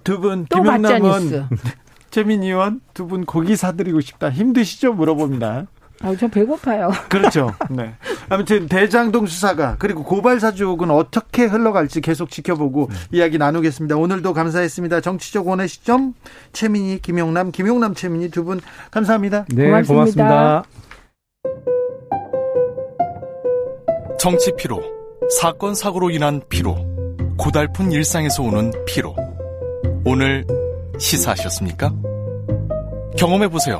두분 0.04 0.46
김영남은 0.46 1.48
최민 2.12 2.44
의원 2.44 2.82
두 2.94 3.08
분 3.08 3.24
고기 3.26 3.56
사드리고 3.56 4.02
싶다. 4.02 4.30
힘드시죠? 4.30 4.94
물어봅니다. 4.94 5.68
아, 6.02 6.16
저 6.20 6.28
배고파요. 6.28 6.92
그렇죠. 7.10 7.54
네. 7.70 7.94
아무튼 8.30 8.68
대장동 8.68 9.26
수사가 9.26 9.78
그리고 9.80 10.04
고발 10.04 10.40
사 10.40 10.52
주옥은 10.52 10.92
어떻게 10.92 11.46
흘러갈지 11.46 12.02
계속 12.02 12.30
지켜보고 12.30 12.90
네. 12.92 13.18
이야기 13.18 13.38
나누겠습니다. 13.38 13.96
오늘도 13.96 14.34
감사했습니다. 14.34 15.02
정치적 15.02 15.48
원의 15.48 15.68
시점 15.68 16.14
최민희, 16.54 17.00
김용남, 17.02 17.52
김용남, 17.52 17.94
최민희 17.96 18.30
두 18.30 18.44
분 18.44 18.62
감사합니다. 18.92 19.46
네, 19.50 19.66
고맙습니다. 19.66 19.94
고맙습니다. 19.94 20.64
정치 24.20 24.52
피로, 24.58 24.82
사건 25.40 25.76
사고로 25.76 26.10
인한 26.10 26.42
피로, 26.50 26.76
고달픈 27.38 27.92
일상에서 27.92 28.44
오는 28.44 28.72
피로. 28.86 29.16
오늘 30.06 30.46
시사하셨습니까? 30.98 31.92
경험해 33.18 33.48
보세요. 33.50 33.80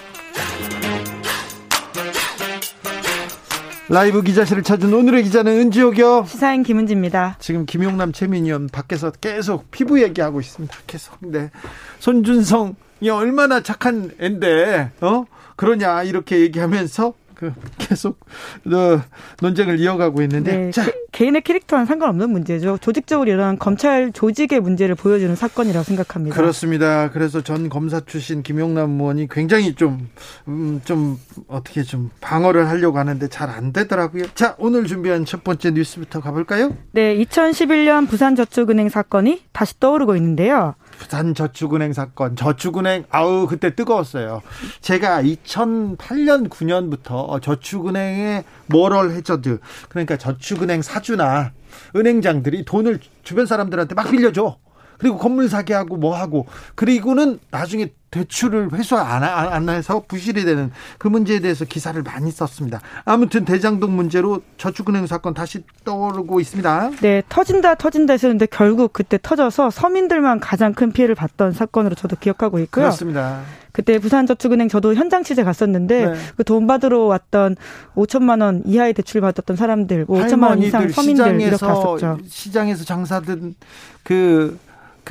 라이브 3.91 4.21
기자실을 4.21 4.63
찾은 4.63 4.93
오늘의 4.93 5.23
기자는 5.23 5.51
은지옥이요. 5.51 6.23
시사인 6.25 6.63
김은지입니다. 6.63 7.35
지금 7.39 7.65
김용남 7.65 8.13
최민희원 8.13 8.69
밖에서 8.69 9.11
계속 9.11 9.69
피부 9.69 10.01
얘기하고 10.01 10.39
있습니다. 10.39 10.73
계속. 10.87 11.17
네. 11.19 11.51
손준성이 11.99 12.73
얼마나 13.11 13.59
착한 13.59 14.11
앤데, 14.17 14.91
어? 15.01 15.25
그러냐, 15.57 16.03
이렇게 16.03 16.39
얘기하면서 16.39 17.13
그 17.41 17.51
계속 17.79 18.19
어, 18.67 19.01
논쟁을 19.41 19.79
이어가고 19.79 20.21
있는데 20.21 20.57
네, 20.57 20.71
자. 20.71 20.85
개인의 21.11 21.41
캐릭터와는 21.41 21.87
상관없는 21.87 22.29
문제죠. 22.29 22.77
조직적으로 22.79 23.29
일어난 23.29 23.57
검찰 23.57 24.11
조직의 24.13 24.59
문제를 24.61 24.95
보여주는 24.95 25.35
사건이라고 25.35 25.83
생각합니다. 25.83 26.35
그렇습니다. 26.35 27.09
그래서 27.09 27.41
전 27.41 27.67
검사 27.67 27.99
출신 27.99 28.43
김용남 28.43 28.91
의원이 28.99 29.27
굉장히 29.29 29.73
좀, 29.73 30.07
음, 30.47 30.79
좀 30.85 31.19
어떻게 31.47 31.81
좀 31.83 32.11
방어를 32.21 32.69
하려고 32.69 32.97
하는데 32.99 33.27
잘 33.27 33.49
안 33.51 33.73
되더라고요. 33.73 34.25
자, 34.33 34.55
오늘 34.59 34.85
준비한 34.85 35.25
첫 35.25 35.43
번째 35.43 35.71
뉴스부터 35.71 36.21
가볼까요? 36.21 36.77
네, 36.91 37.17
2011년 37.17 38.07
부산저축은행 38.07 38.87
사건이 38.87 39.41
다시 39.51 39.77
떠오르고 39.79 40.15
있는데요. 40.15 40.75
부산 41.01 41.33
저축은행 41.33 41.93
사건, 41.93 42.35
저축은행 42.35 43.05
아우 43.09 43.47
그때 43.47 43.73
뜨거웠어요. 43.73 44.43
제가 44.81 45.23
2008년 45.23 46.47
9년부터 46.47 47.41
저축은행의 47.41 48.43
모럴 48.67 49.09
해저드 49.09 49.59
그러니까 49.89 50.17
저축은행 50.17 50.83
사주나 50.83 51.53
은행장들이 51.95 52.65
돈을 52.65 52.99
주변 53.23 53.47
사람들한테 53.47 53.95
막 53.95 54.11
빌려줘. 54.11 54.59
그리고 55.01 55.17
건물 55.17 55.49
사기하고 55.49 55.97
뭐 55.97 56.15
하고 56.15 56.45
그리고는 56.75 57.39
나중에 57.49 57.89
대출을 58.11 58.73
회수 58.73 58.97
안, 58.97 59.23
안 59.23 59.69
해서 59.69 60.03
부실이 60.05 60.43
되는 60.43 60.69
그 60.97 61.07
문제에 61.07 61.39
대해서 61.39 61.63
기사를 61.65 61.99
많이 62.03 62.29
썼습니다. 62.29 62.81
아무튼 63.05 63.45
대장동 63.45 63.95
문제로 63.95 64.41
저축은행 64.57 65.07
사건 65.07 65.33
다시 65.33 65.63
떠오르고 65.85 66.41
있습니다. 66.41 66.91
네, 67.01 67.23
터진다 67.29 67.75
터진다 67.75 68.13
했었는데 68.13 68.47
결국 68.47 68.91
그때 68.93 69.17
터져서 69.19 69.71
서민들만 69.71 70.41
가장 70.41 70.73
큰 70.73 70.91
피해를 70.91 71.15
봤던 71.15 71.53
사건으로 71.53 71.95
저도 71.95 72.17
기억하고 72.17 72.59
있고요. 72.59 72.83
그렇습니다. 72.83 73.41
그때 73.71 73.97
부산저축은행 73.97 74.67
저도 74.67 74.93
현장 74.93 75.23
취재 75.23 75.43
갔었는데 75.43 76.05
네. 76.05 76.13
그돈 76.35 76.67
받으러 76.67 77.05
왔던 77.05 77.55
5천만 77.95 78.41
원 78.41 78.61
이하의 78.65 78.93
대출 78.93 79.21
받았던 79.21 79.55
사람들, 79.55 80.07
5천만 80.07 80.39
뭐원 80.39 80.63
이상 80.63 80.89
서민들 80.89 81.39
이렇게 81.39 81.65
갔었죠. 81.65 82.17
시장에서 82.27 82.83
장사든 82.83 83.55
그 84.03 84.59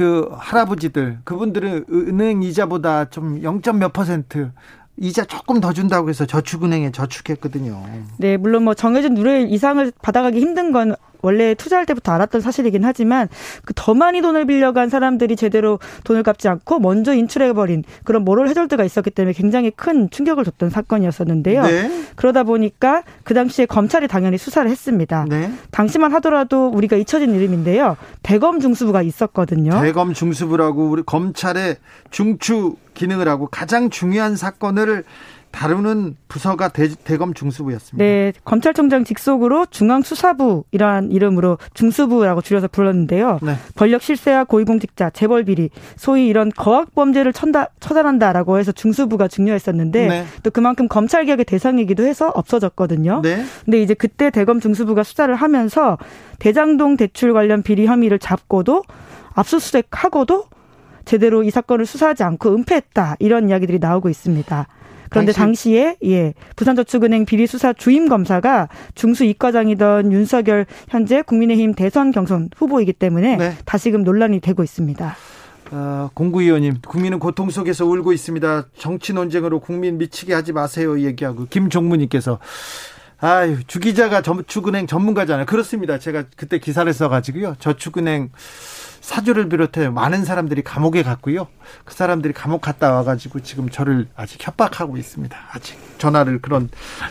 그 0.00 0.30
할아버지들 0.32 1.18
그분들은 1.24 1.84
은행 1.90 2.42
이자보다 2.42 3.10
좀 3.10 3.42
0. 3.42 3.60
몇 3.78 3.92
퍼센트 3.92 4.50
이자 4.96 5.26
조금 5.26 5.60
더 5.60 5.74
준다고 5.74 6.08
해서 6.08 6.24
저축은행에 6.24 6.90
저축했거든요. 6.90 7.84
네, 8.16 8.38
물론 8.38 8.64
뭐 8.64 8.72
정해진 8.72 9.12
누릴 9.12 9.52
이상을 9.52 9.92
받아가기 10.00 10.40
힘든 10.40 10.72
건 10.72 10.94
원래 11.22 11.54
투자할 11.54 11.86
때부터 11.86 12.12
알았던 12.12 12.40
사실이긴 12.40 12.84
하지만 12.84 13.28
그 13.64 13.74
더 13.80 13.94
많이 13.94 14.20
돈을 14.20 14.44
빌려간 14.44 14.90
사람들이 14.90 15.36
제대로 15.36 15.78
돈을 16.04 16.22
갚지 16.22 16.48
않고 16.48 16.80
먼저 16.80 17.14
인출해버린 17.14 17.82
그런 18.04 18.24
모럴 18.26 18.46
해절드가 18.48 18.84
있었기 18.84 19.10
때문에 19.10 19.32
굉장히 19.32 19.70
큰 19.70 20.10
충격을 20.10 20.44
줬던 20.44 20.68
사건이었었는데요. 20.68 21.62
네. 21.62 21.90
그러다 22.14 22.42
보니까 22.42 23.02
그 23.24 23.32
당시에 23.32 23.64
검찰이 23.64 24.06
당연히 24.06 24.36
수사를 24.36 24.70
했습니다. 24.70 25.24
네. 25.30 25.50
당시만 25.70 26.12
하더라도 26.14 26.68
우리가 26.68 26.96
잊혀진 26.96 27.34
이름인데요. 27.34 27.96
대검 28.22 28.60
중수부가 28.60 29.00
있었거든요. 29.00 29.80
대검 29.80 30.12
중수부라고 30.12 30.90
우리 30.90 31.02
검찰의 31.02 31.76
중추 32.10 32.76
기능을 32.92 33.28
하고 33.28 33.46
가장 33.46 33.88
중요한 33.88 34.36
사건을 34.36 35.04
다루는 35.50 36.16
부서가 36.28 36.68
대, 36.68 36.88
검 37.18 37.34
중수부였습니다. 37.34 38.02
네, 38.02 38.32
검찰총장 38.44 39.04
직속으로 39.04 39.66
중앙수사부이라는 39.66 41.10
이름으로 41.10 41.58
중수부라고 41.74 42.40
줄여서 42.40 42.68
불렀는데요. 42.68 43.40
네. 43.42 43.56
권력 43.76 44.02
실세와 44.02 44.44
고위공직자, 44.44 45.10
재벌 45.10 45.44
비리, 45.44 45.70
소위 45.96 46.28
이런 46.28 46.50
거학 46.56 46.94
범죄를 46.94 47.32
천다, 47.32 47.68
처단한다라고 47.80 48.58
해서 48.58 48.72
중수부가 48.72 49.28
중요했었는데 49.28 50.06
네. 50.06 50.24
또 50.42 50.50
그만큼 50.50 50.88
검찰 50.88 51.26
개혁의 51.26 51.44
대상이기도 51.44 52.04
해서 52.04 52.30
없어졌거든요. 52.34 53.20
네. 53.22 53.44
근데 53.64 53.82
이제 53.82 53.94
그때 53.94 54.30
대검 54.30 54.60
중수부가 54.60 55.02
수사를 55.02 55.34
하면서 55.34 55.98
대장동 56.38 56.96
대출 56.96 57.32
관련 57.32 57.62
비리 57.62 57.86
혐의를 57.86 58.18
잡고도 58.18 58.82
압수수색하고도 59.34 60.44
제대로 61.04 61.42
이 61.42 61.50
사건을 61.50 61.86
수사하지 61.86 62.22
않고 62.22 62.54
은폐했다 62.54 63.16
이런 63.18 63.48
이야기들이 63.48 63.78
나오고 63.78 64.08
있습니다. 64.08 64.66
그런데 65.10 65.32
당시? 65.32 65.76
에 65.76 65.96
예, 66.04 66.34
부산저축은행 66.56 67.26
비리 67.26 67.46
수사 67.46 67.72
주임 67.72 68.08
검사가 68.08 68.68
중수 68.94 69.24
이과장이던 69.24 70.12
윤석열 70.12 70.66
현재 70.88 71.22
국민의힘 71.22 71.74
대선 71.74 72.12
경선 72.12 72.50
후보이기 72.56 72.94
때문에 72.94 73.36
네. 73.36 73.56
다시금 73.64 74.02
논란이 74.04 74.40
되고 74.40 74.62
있습니다. 74.62 75.16
어, 75.72 76.10
공구위원님, 76.14 76.78
국민은 76.86 77.18
고통 77.18 77.50
속에서 77.50 77.86
울고 77.86 78.12
있습니다. 78.12 78.68
정치 78.76 79.12
논쟁으로 79.12 79.60
국민 79.60 79.98
미치게 79.98 80.34
하지 80.34 80.52
마세요. 80.52 81.00
얘기하고 81.00 81.46
김종무님께서 81.48 82.38
아유 83.20 83.58
주기자가 83.66 84.22
저축은행 84.22 84.86
전문가잖아요. 84.86 85.46
그렇습니다. 85.46 85.98
제가 85.98 86.24
그때 86.36 86.58
기사를 86.58 86.90
써가지고요. 86.92 87.56
저축은행 87.58 88.30
사주를 89.10 89.48
비롯해 89.48 89.88
많은 89.88 90.24
사람들이 90.24 90.62
감옥에 90.62 91.02
갔고요. 91.02 91.48
그 91.84 91.92
사람들이 91.92 92.32
감옥 92.32 92.60
갔다 92.60 92.92
와가지고 92.92 93.40
지금 93.40 93.68
저를 93.68 94.06
아직 94.14 94.46
협박하고 94.46 94.96
있습니다. 94.96 95.36
아직 95.50 95.76
전화를 95.98 96.40
그런 96.40 96.68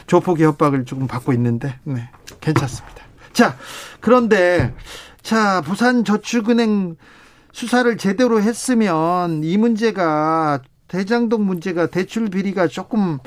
조폭의 0.07 0.45
협박을 0.45 0.85
조금 0.85 1.07
받고 1.07 1.33
있는데, 1.33 1.77
네, 1.83 2.09
괜찮습니다. 2.39 3.03
자, 3.33 3.57
그런데, 3.99 4.73
자, 5.21 5.59
부산저축은행 5.59 6.95
수사를 7.51 7.97
제대로 7.97 8.41
했으면 8.41 9.43
이 9.43 9.57
문제가 9.57 10.61
대장동 10.87 11.45
문제가 11.45 11.87
대출 11.87 12.29
비리가 12.29 12.67
조금 12.67 13.19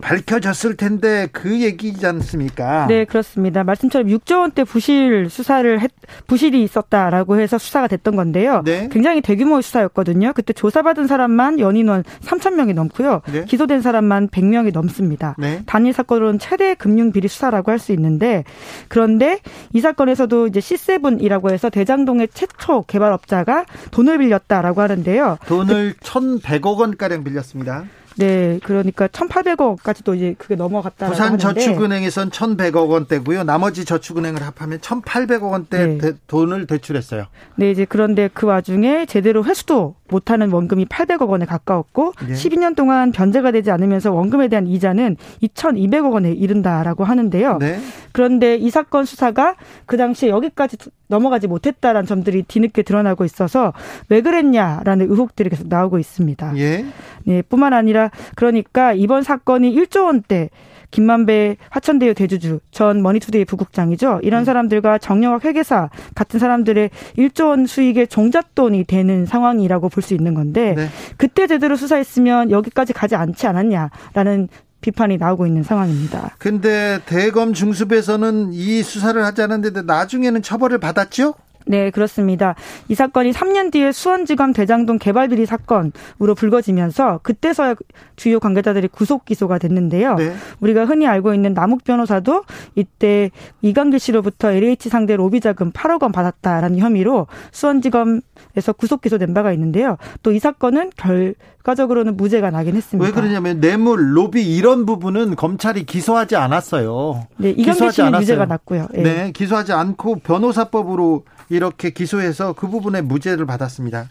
밝혀졌을 0.00 0.76
텐데 0.76 1.28
그 1.32 1.60
얘기지 1.60 2.06
않습니까? 2.06 2.86
네, 2.86 3.04
그렇습니다. 3.04 3.64
말씀처럼 3.64 4.08
6조 4.08 4.40
원대 4.40 4.64
부실 4.64 5.28
수사를 5.28 5.80
했, 5.80 5.90
부실이 6.26 6.62
있었다라고 6.62 7.40
해서 7.40 7.58
수사가 7.58 7.88
됐던 7.88 8.16
건데요. 8.16 8.62
네. 8.64 8.88
굉장히 8.92 9.20
대규모 9.20 9.60
수사였거든요. 9.60 10.32
그때 10.34 10.52
조사받은 10.52 11.06
사람만 11.06 11.58
연인원 11.58 12.04
3천 12.20 12.54
명이 12.54 12.74
넘고요. 12.74 13.22
네. 13.32 13.44
기소된 13.44 13.80
사람만 13.80 14.28
100명이 14.28 14.72
넘습니다. 14.72 15.34
네. 15.38 15.62
단일 15.66 15.92
사건으로는 15.92 16.38
최대 16.38 16.74
금융 16.74 17.12
비리 17.12 17.28
수사라고 17.28 17.70
할 17.70 17.78
수 17.78 17.92
있는데 17.92 18.42
그런데 18.88 19.38
이 19.72 19.80
사건에서도 19.80 20.48
이제 20.48 20.58
C7이라고 20.58 21.52
해서 21.52 21.70
대장동의 21.70 22.28
최초 22.34 22.82
개발업자가 22.82 23.64
돈을 23.92 24.18
빌렸다라고 24.18 24.80
하는데요. 24.82 25.38
돈을 25.46 25.94
1,100억 26.00 26.78
원 26.78 26.96
가량 26.96 27.22
빌렸습니다. 27.22 27.84
네, 28.18 28.58
그러니까 28.64 29.06
1,800억까지도 29.06 30.16
이제 30.16 30.34
그게 30.38 30.56
넘어갔다. 30.56 31.08
부산 31.08 31.38
저축은행에선 31.38 32.30
1,100억 32.30 32.88
원대고요. 32.88 33.44
나머지 33.44 33.84
저축은행을 33.84 34.42
합하면 34.42 34.78
1,800억 34.78 35.50
원대 35.50 35.98
네. 35.98 36.12
돈을 36.26 36.66
대출했어요. 36.66 37.26
네, 37.56 37.70
이제 37.70 37.86
그런데 37.88 38.28
그 38.32 38.46
와중에 38.46 39.06
제대로 39.06 39.44
회수도 39.44 39.94
못하는 40.10 40.50
원금이 40.50 40.86
800억 40.86 41.28
원에 41.28 41.44
가까웠고 41.44 42.14
네. 42.26 42.34
12년 42.34 42.74
동안 42.74 43.12
변제가 43.12 43.52
되지 43.52 43.70
않으면서 43.70 44.12
원금에 44.12 44.48
대한 44.48 44.66
이자는 44.66 45.16
2,200억 45.42 46.12
원에 46.12 46.32
이른다라고 46.32 47.04
하는데요. 47.04 47.58
네. 47.58 47.78
그런데 48.12 48.56
이 48.56 48.70
사건 48.70 49.04
수사가 49.04 49.54
그 49.86 49.96
당시에 49.96 50.30
여기까지 50.30 50.76
넘어가지 51.08 51.46
못했다라는 51.46 52.06
점들이 52.06 52.42
뒤늦게 52.42 52.82
드러나고 52.82 53.24
있어서 53.24 53.72
왜 54.08 54.20
그랬냐라는 54.20 55.10
의혹들이 55.10 55.50
계속 55.50 55.68
나오고 55.68 55.98
있습니다. 55.98 56.56
예. 56.58 56.84
네, 57.24 57.42
뿐만 57.42 57.72
아니라 57.72 58.07
그러니까 58.34 58.92
이번 58.92 59.22
사건이 59.22 59.74
1조 59.74 60.04
원대 60.04 60.50
김만배 60.90 61.56
화천대유 61.68 62.14
대주주 62.14 62.60
전 62.70 63.02
머니투데이 63.02 63.44
부국장이죠. 63.44 64.20
이런 64.22 64.42
음. 64.42 64.44
사람들과 64.46 64.96
정영학 64.98 65.44
회계사 65.44 65.90
같은 66.14 66.40
사람들의 66.40 66.88
1조 67.18 67.48
원 67.48 67.66
수익의 67.66 68.08
종잣돈이 68.08 68.84
되는 68.84 69.26
상황이라고 69.26 69.88
볼 69.90 70.02
수 70.02 70.14
있는 70.14 70.32
건데 70.32 70.74
네. 70.74 70.88
그때 71.18 71.46
제대로 71.46 71.76
수사했으면 71.76 72.50
여기까지 72.50 72.92
가지 72.94 73.14
않지 73.16 73.46
않았냐라는 73.46 74.48
비판이 74.80 75.18
나오고 75.18 75.46
있는 75.46 75.62
상황입니다. 75.64 76.36
근데 76.38 77.00
대검 77.04 77.52
중수부에서는 77.52 78.52
이 78.52 78.82
수사를 78.82 79.22
하지 79.24 79.42
않았는데 79.42 79.82
나중에는 79.82 80.40
처벌을 80.40 80.78
받았죠? 80.78 81.34
네, 81.68 81.90
그렇습니다. 81.90 82.54
이 82.88 82.94
사건이 82.94 83.32
3년 83.32 83.70
뒤에 83.70 83.92
수원지검 83.92 84.54
대장동 84.54 84.98
개발 84.98 85.28
비리 85.28 85.44
사건으로 85.44 86.34
불거지면서 86.34 87.20
그때서야 87.22 87.74
주요 88.16 88.40
관계자들이 88.40 88.88
구속 88.88 89.26
기소가 89.26 89.58
됐는데요. 89.58 90.14
네. 90.14 90.32
우리가 90.60 90.86
흔히 90.86 91.06
알고 91.06 91.34
있는 91.34 91.52
남욱 91.52 91.84
변호사도 91.84 92.44
이때 92.74 93.30
이강길 93.60 94.00
씨로부터 94.00 94.50
LH 94.50 94.88
상대 94.88 95.14
로비 95.14 95.40
자금 95.40 95.70
8억 95.72 96.02
원 96.02 96.12
받았다라는 96.12 96.78
혐의로 96.78 97.26
수원지검에서 97.52 98.72
구속 98.78 99.02
기소된 99.02 99.34
바가 99.34 99.52
있는데요. 99.52 99.98
또 100.22 100.38
이 100.38 100.40
사건은 100.40 100.90
결 100.96 101.34
과적으로는 101.68 102.16
무죄가 102.16 102.50
나긴 102.50 102.76
했습니다. 102.76 103.06
왜 103.06 103.12
그러냐면 103.12 103.60
뇌물, 103.60 104.16
로비 104.16 104.56
이런 104.56 104.86
부분은 104.86 105.36
검찰이 105.36 105.84
기소하지 105.84 106.34
않았어요. 106.34 107.26
네, 107.36 107.50
이강길 107.50 107.92
씨는 107.92 108.08
않았어요. 108.08 108.22
유죄가 108.22 108.46
났고요. 108.46 108.88
네. 108.94 109.02
네, 109.02 109.32
기소하지 109.32 109.74
않고 109.74 110.20
변호사법으로 110.20 111.24
이렇게 111.50 111.90
기소해서 111.90 112.54
그 112.54 112.68
부분에 112.68 113.02
무죄를 113.02 113.44
받았습니다. 113.44 114.06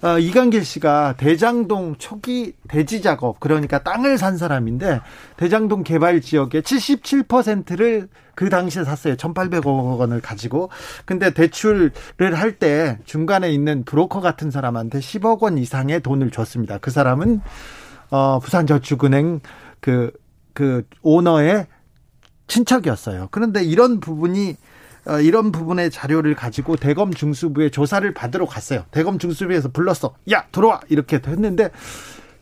어, 0.00 0.18
이강길 0.18 0.64
씨가 0.64 1.14
대장동 1.16 1.96
초기 1.98 2.52
대지 2.68 3.02
작업 3.02 3.40
그러니까 3.40 3.82
땅을 3.82 4.16
산 4.16 4.36
사람인데 4.36 5.00
대장동 5.36 5.82
개발 5.82 6.20
지역의 6.20 6.62
77%를 6.62 8.08
그 8.36 8.48
당시에 8.50 8.84
샀어요. 8.84 9.16
1,800억 9.16 9.98
원을 9.98 10.20
가지고. 10.20 10.70
근데 11.04 11.30
대출을 11.30 11.90
할 12.18 12.58
때 12.58 12.98
중간에 13.04 13.50
있는 13.50 13.84
브로커 13.84 14.20
같은 14.20 14.50
사람한테 14.50 15.00
10억 15.00 15.42
원 15.42 15.58
이상의 15.58 16.00
돈을 16.00 16.30
줬습니다. 16.30 16.78
그 16.78 16.90
사람은 16.90 17.40
어 18.10 18.38
부산저축은행 18.38 19.40
그그 19.80 20.12
그 20.54 20.82
오너의 21.02 21.66
친척이었어요. 22.46 23.28
그런데 23.30 23.62
이런 23.62 24.00
부분이 24.00 24.50
어, 24.50 24.56
이런 25.22 25.52
부분의 25.52 25.90
자료를 25.90 26.34
가지고 26.34 26.76
대검 26.76 27.12
중수부에 27.12 27.70
조사를 27.70 28.12
받으러 28.14 28.46
갔어요. 28.46 28.84
대검 28.90 29.18
중수부에서 29.18 29.70
불렀어. 29.70 30.14
야, 30.30 30.46
들어와! 30.52 30.80
이렇게 30.88 31.20
했는데 31.24 31.70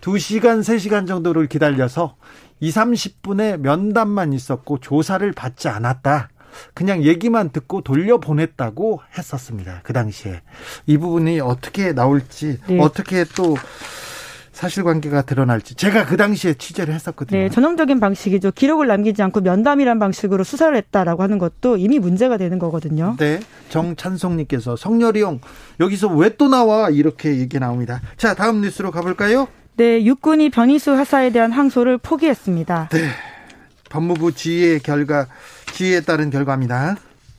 2시간, 0.01 0.61
3시간 0.61 1.07
정도를 1.07 1.47
기다려서 1.47 2.17
2, 2.61 2.71
30분의 2.71 3.59
면담만 3.59 4.33
있었고 4.33 4.79
조사를 4.79 5.31
받지 5.33 5.69
않았다. 5.69 6.31
그냥 6.75 7.03
얘기만 7.03 7.51
듣고 7.51 7.83
돌려보냈다고 7.83 9.01
했었습니다. 9.17 9.81
그 9.83 9.93
당시에 9.93 10.41
이 10.87 10.97
부분이 10.97 11.41
어떻게 11.41 11.93
나올지 11.93 12.59
네. 12.67 12.81
어떻게 12.81 13.25
또 13.37 13.57
사실관계가 14.57 15.23
드러날지 15.23 15.75
제가 15.75 16.07
그 16.07 16.17
당시에 16.17 16.55
취재를 16.55 16.95
했었거든요. 16.95 17.39
네, 17.39 17.51
전형적인 17.51 18.01
방식이죠. 18.01 18.53
기록을 18.53 18.87
남기지 18.87 19.23
않고 19.23 19.43
면담이란 19.43 19.99
방식으로 19.99 20.45
수사를 20.45 20.75
했다라고 20.75 21.23
하는 21.23 21.37
것도 21.37 21.77
이미 21.77 21.99
문제가 21.99 22.39
되는 22.39 22.59
거거든요. 22.59 23.17
네, 23.19 23.39
정찬성님께서 23.69 24.77
성렬이형 24.77 25.41
여기서 25.81 26.09
왜 26.09 26.37
또 26.39 26.49
나와 26.49 26.91
이렇게 26.91 27.39
얘기 27.39 27.59
나옵니다. 27.59 28.03
자, 28.19 28.35
다음 28.35 28.61
뉴스로 28.61 28.91
가볼까요? 28.91 29.49
네, 29.77 30.05
육군이 30.05 30.51
변희수 30.51 30.93
하사에 30.93 31.31
대한 31.31 31.51
항소를 31.53 31.97
포기했습니다. 31.99 32.89
네, 32.93 33.09
법무부 33.91 34.33
지휘의 34.33 34.81
결과 34.81 35.27
지휘에 35.73 36.01
따른 36.01 36.29
결과입니다. 36.31 36.97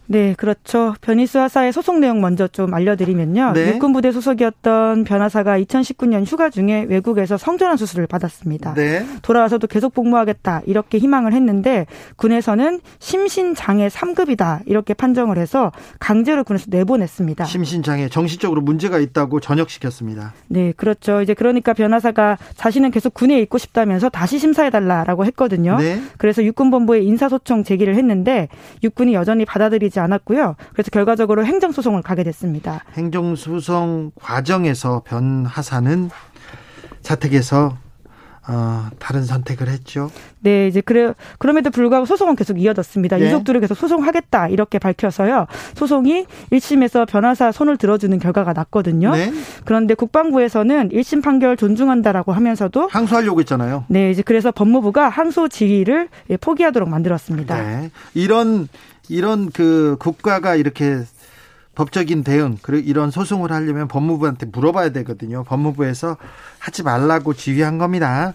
네, 0.08 0.34
그렇죠. 0.38 0.96
변희수 1.02 1.40
하사의 1.40 1.74
소속 1.74 2.00
내용 2.00 2.22
먼저 2.22 2.48
좀 2.48 2.74
알려드리면요. 2.74 3.52
네. 3.54 3.74
육군 3.74 3.94
부대 3.94 4.12
소속이었던 4.12 5.04
변하사가 5.04 5.60
2019년 5.60 6.26
휴가 6.26 6.50
중에 6.50 6.86
외국에서 6.90 7.38
성전환 7.38 7.78
수술을 7.78 8.08
받았습니다. 8.08 8.74
네. 8.74 9.06
돌아와서도 9.22 9.68
계속 9.68 9.94
복무하겠다 9.94 10.62
이렇게 10.66 10.98
희망을 10.98 11.34
했는데 11.34 11.86
군에서는 12.16 12.80
심신 13.00 13.54
장애 13.54 13.88
3급이다 13.88 14.62
이렇게 14.66 14.94
판정을 14.94 15.38
해서 15.38 15.72
강제로 16.00 16.44
군에서 16.44 16.66
내보냈습니다. 16.70 17.44
심신 17.46 17.84
장애 17.84 18.08
정신적으로 18.08 18.62
문제가 18.62 19.00
있다고 19.00 19.42
전역시켰습니다. 19.42 20.34
네, 20.48 20.72
그렇죠. 20.78 21.22
이제 21.22 21.34
그러니까 21.34 21.74
변하사가 21.74 22.38
자신은 22.56 22.92
계속 22.92 23.14
군에 23.14 23.40
있고 23.42 23.58
싶다면서 23.58 24.10
다시 24.10 24.40
심사해 24.40 24.70
달라라고 24.70 25.26
했거든요. 25.26 25.78
네. 25.78 26.02
그래서 26.18 26.44
육군 26.44 26.72
본부에 26.72 27.02
인사소청 27.02 27.64
제기를 27.64 27.96
했는데 27.96 28.48
육군이 28.84 29.14
여전히 29.14 29.44
받아들이지 29.44 29.97
되지 29.98 30.00
않았고요. 30.00 30.56
그래서 30.74 30.92
결과적으로 30.92 31.44
행정소송을 31.46 32.04
가게 32.04 32.24
됐습니다. 32.24 32.84
행정소송 32.94 34.12
과정에서 34.22 35.02
변하사는 35.06 36.10
자택에서 37.02 37.78
어, 38.50 38.88
다른 38.98 39.26
선택을 39.26 39.68
했죠. 39.68 40.10
네, 40.40 40.68
이제 40.68 40.80
그래 40.80 41.14
그럼에도 41.38 41.70
불구하고 41.70 42.06
소송은 42.06 42.38
계속 42.38 42.62
이어졌습니다. 42.62 43.18
네. 43.18 43.26
유족들을 43.26 43.60
계속 43.60 43.76
소송하겠다 43.76 44.48
이렇게 44.48 44.80
밝혀서요. 44.80 45.48
소송이 45.76 46.26
1심에서 46.54 47.06
변호사 47.10 47.52
손을 47.52 47.76
들어주는 47.76 48.18
결과가 48.20 48.54
났거든요. 48.54 49.12
네. 49.12 49.34
그런데 49.66 49.96
국방부에서는 49.96 50.90
1심 50.90 51.22
판결 51.22 51.58
존중한다라고 51.58 52.32
하면서도 52.32 52.88
항소하려고 52.88 53.42
했잖아요. 53.42 53.84
네, 53.90 54.12
이제 54.12 54.22
그래서 54.22 54.52
법무부가 54.52 55.10
항소 55.10 55.50
지위를 55.50 56.08
예, 56.30 56.38
포기하도록 56.38 56.88
만들었습니다. 56.88 57.62
네. 57.62 57.92
이런 58.14 58.70
이런 59.10 59.50
그 59.52 59.98
국가가 60.00 60.56
이렇게 60.56 61.04
법적인 61.76 62.24
대응 62.24 62.58
그리고 62.62 62.88
이런 62.90 63.12
소송을 63.12 63.52
하려면 63.52 63.88
법무부한테 63.88 64.48
물어봐야 64.48 64.90
되거든요. 64.90 65.44
법무부에서 65.44 66.18
하지 66.58 66.82
말라고 66.82 67.34
지휘한 67.34 67.78
겁니다. 67.78 68.34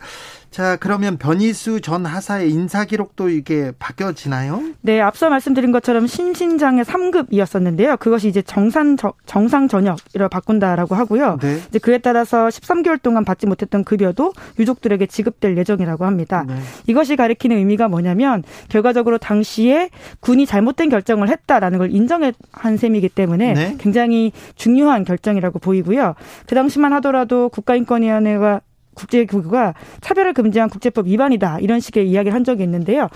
자, 0.52 0.76
그러면 0.76 1.16
변희수 1.16 1.80
전 1.80 2.04
하사의 2.04 2.50
인사 2.50 2.84
기록도 2.84 3.30
이게 3.30 3.72
바뀌어지나요? 3.78 4.62
네, 4.82 5.00
앞서 5.00 5.30
말씀드린 5.30 5.72
것처럼 5.72 6.06
신신장의 6.06 6.84
3급이었었는데요. 6.84 7.98
그것이 7.98 8.28
이제 8.28 8.42
정상 8.42 8.96
정상 9.24 9.66
전역으로 9.66 10.28
바꾼다라고 10.30 10.94
하고요. 10.94 11.38
네. 11.40 11.58
이제 11.68 11.78
그에 11.78 11.96
따라서 11.96 12.48
13개월 12.48 13.00
동안 13.00 13.24
받지 13.24 13.46
못했던 13.46 13.82
급여도 13.82 14.34
유족들에게 14.58 15.06
지급될 15.06 15.56
예정이라고 15.56 16.04
합니다. 16.04 16.44
네. 16.46 16.56
이것이 16.86 17.16
가리키는 17.16 17.56
의미가 17.56 17.88
뭐냐면 17.88 18.44
결과적으로 18.68 19.16
당시에 19.16 19.88
군이 20.20 20.44
잘못된 20.44 20.90
결정을 20.90 21.30
했다라는 21.30 21.78
걸 21.78 21.90
인정한 21.90 22.34
셈이기 22.76 23.08
때문에 23.08 23.54
네. 23.54 23.76
굉장히 23.78 24.32
중요한 24.54 25.04
결정이라고 25.04 25.60
보이고요. 25.60 26.14
그 26.46 26.54
당시만 26.54 26.92
하더라도 26.92 27.48
국가인권위원회가 27.48 28.60
국제 28.94 29.24
기구가 29.24 29.74
차별을 30.00 30.32
금지한 30.32 30.68
국제법 30.68 31.06
위반이다 31.06 31.58
이런 31.60 31.80
식의 31.80 32.08
이야기를 32.08 32.34
한 32.34 32.44
적이 32.44 32.64
있는데요. 32.64 33.08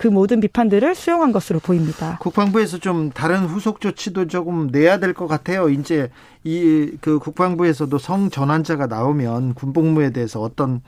그 0.00 0.08
모든 0.08 0.40
비판들을 0.40 0.94
수용한 0.94 1.30
것으로 1.30 1.60
보입니다. 1.60 2.16
국방부에서 2.20 2.78
좀 2.78 3.10
다른 3.10 3.40
후속 3.44 3.82
조치도 3.82 4.28
조금 4.28 4.68
내야 4.72 4.98
될 4.98 5.12
것 5.12 5.26
같아요. 5.26 5.68
이제 5.68 6.08
이 6.42 6.96
그 7.02 7.18
국방부에서도 7.18 7.98
성 7.98 8.30
전환자가 8.30 8.86
나오면 8.86 9.52
군복무에 9.54 10.08
대해서 10.10 10.40
어떤 10.40 10.80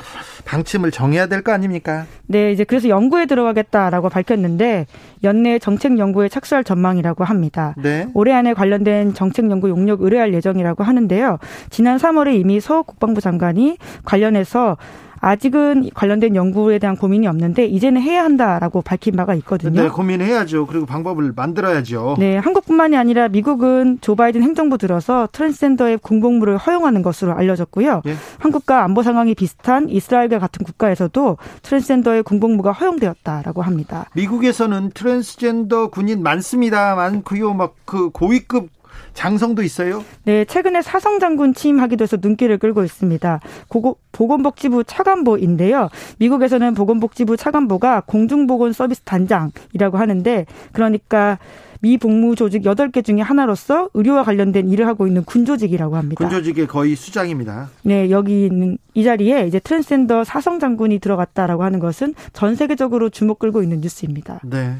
방침을 0.47 0.91
정해야 0.93 1.27
될 1.27 1.43
거 1.43 1.53
아닙니까? 1.53 2.07
네, 2.27 2.53
이제 2.53 2.65
그래서 2.65 2.89
연구에 2.89 3.27
들어가겠다라고 3.27 4.09
밝혔는데 4.09 4.87
연내 5.25 5.59
정책 5.59 5.99
연구에 5.99 6.31
착수할 6.31 6.65
전망이라고 6.65 7.25
합니다. 7.25 7.75
네. 7.77 8.09
올해 8.15 8.33
안에 8.33 8.55
관련된 8.55 9.13
정책 9.13 9.51
연구 9.51 9.69
용역 9.69 10.01
의뢰할 10.01 10.33
예정이라고 10.33 10.85
하는데요. 10.85 11.39
지난 11.69 11.99
3월에 11.99 12.35
이미 12.41 12.59
서 12.61 12.81
국방부 12.83 13.21
장관이 13.21 13.77
관련해서 14.05 14.79
아직은 15.23 15.91
관련된 15.95 16.35
연구에 16.35 16.79
대한 16.79 16.97
고민이 16.97 17.29
없는데 17.29 17.65
이제는 17.65 18.03
해야 18.03 18.25
한다라고 18.25 18.83
밝힌 18.83 19.15
바가 19.15 19.35
있거든요. 19.37 19.83
네, 19.83 19.89
고민해야죠. 19.89 20.67
그리고 20.67 20.85
방법을 20.85 21.33
만들어야죠. 21.35 22.17
네, 22.19 22.37
한국뿐만이 22.39 22.97
아니라 22.97 23.29
미국은 23.29 23.99
조 24.01 24.17
바이든 24.17 24.43
행정부 24.43 24.79
들어서 24.79 25.29
트랜스젠더의 25.31 25.99
군복무를 25.99 26.59
허용하는 26.59 27.03
것으로 27.03 27.35
알려졌고요. 27.35 28.03
네. 28.05 28.15
한국과 28.39 28.83
안보 28.83 29.03
상황이 29.03 29.35
비슷한 29.35 29.89
이스라엘과 29.89 30.41
같은 30.41 30.65
국가에서도 30.65 31.39
트랜스젠더의 31.63 32.25
군복무가 32.25 32.73
허용되었다라고 32.73 33.63
합니다. 33.63 34.07
미국에서는 34.15 34.91
트랜스젠더 34.93 35.89
군인 35.89 36.23
많습니다. 36.23 36.95
많고요. 36.97 37.55
막 37.55 37.73
그 37.93 38.09
고위급 38.09 38.71
장성도 39.15 39.63
있어요? 39.63 40.05
네, 40.25 40.45
최근에 40.45 40.83
사성 40.83 41.19
장군 41.19 41.55
취임하기도 41.55 42.03
해서 42.03 42.17
눈길을 42.21 42.59
끌고 42.59 42.85
있습니다. 42.85 43.41
고고, 43.69 43.99
보건복지부 44.13 44.85
차관보인데요. 44.85 45.89
미국에서는 46.19 46.75
보건복지부 46.75 47.37
차관보가 47.37 48.03
공중보건 48.07 48.73
서비스 48.73 49.03
단장이라고 49.03 49.99
하는데 49.99 50.47
그러니까 50.73 51.39
미 51.83 51.99
복무 51.99 52.37
조직 52.37 52.63
8개 52.63 53.05
중에 53.05 53.21
하나로서 53.21 53.91
의료와 53.95 54.23
관련된 54.23 54.69
일을 54.69 54.87
하고 54.87 55.09
있는 55.09 55.25
군조직이라고 55.25 55.97
합니다. 55.97 56.25
군조직의 56.25 56.69
거의 56.69 56.95
수장입니다. 56.95 57.71
네, 57.83 58.09
여기 58.11 58.47
있는 58.47 58.79
이 58.95 59.03
자리에 59.03 59.49
이제 59.49 59.59
트랜스젠더 59.59 60.23
사성 60.23 60.61
장군이 60.61 61.01
들어갔다라고 61.01 61.65
하는 61.65 61.81
것은 61.81 62.15
전 62.33 62.55
세계적으로 62.55 63.11
주목 63.11 63.41
끌고 63.41 63.65
있는 63.65 63.81
뉴스입니다. 63.81 64.41
네. 64.45 64.77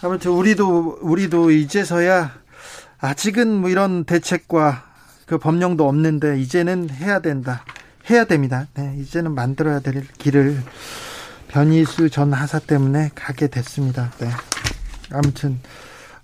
아무튼 0.00 0.30
우리도 0.30 0.98
우리도 1.00 1.50
이제서야 1.50 2.30
아직은 2.98 3.60
뭐 3.60 3.70
이런 3.70 4.04
대책과 4.04 4.84
그 5.26 5.38
법령도 5.38 5.86
없는데 5.88 6.40
이제는 6.40 6.90
해야 6.90 7.20
된다. 7.20 7.64
해야 8.08 8.24
됩니다. 8.24 8.66
네, 8.74 8.96
이제는 9.00 9.34
만들어야 9.34 9.80
될 9.80 10.06
길을 10.18 10.62
변희수 11.48 12.10
전 12.10 12.32
하사 12.32 12.58
때문에 12.58 13.10
가게 13.14 13.48
됐습니다. 13.48 14.10
네. 14.18 14.28
아무튼 15.12 15.58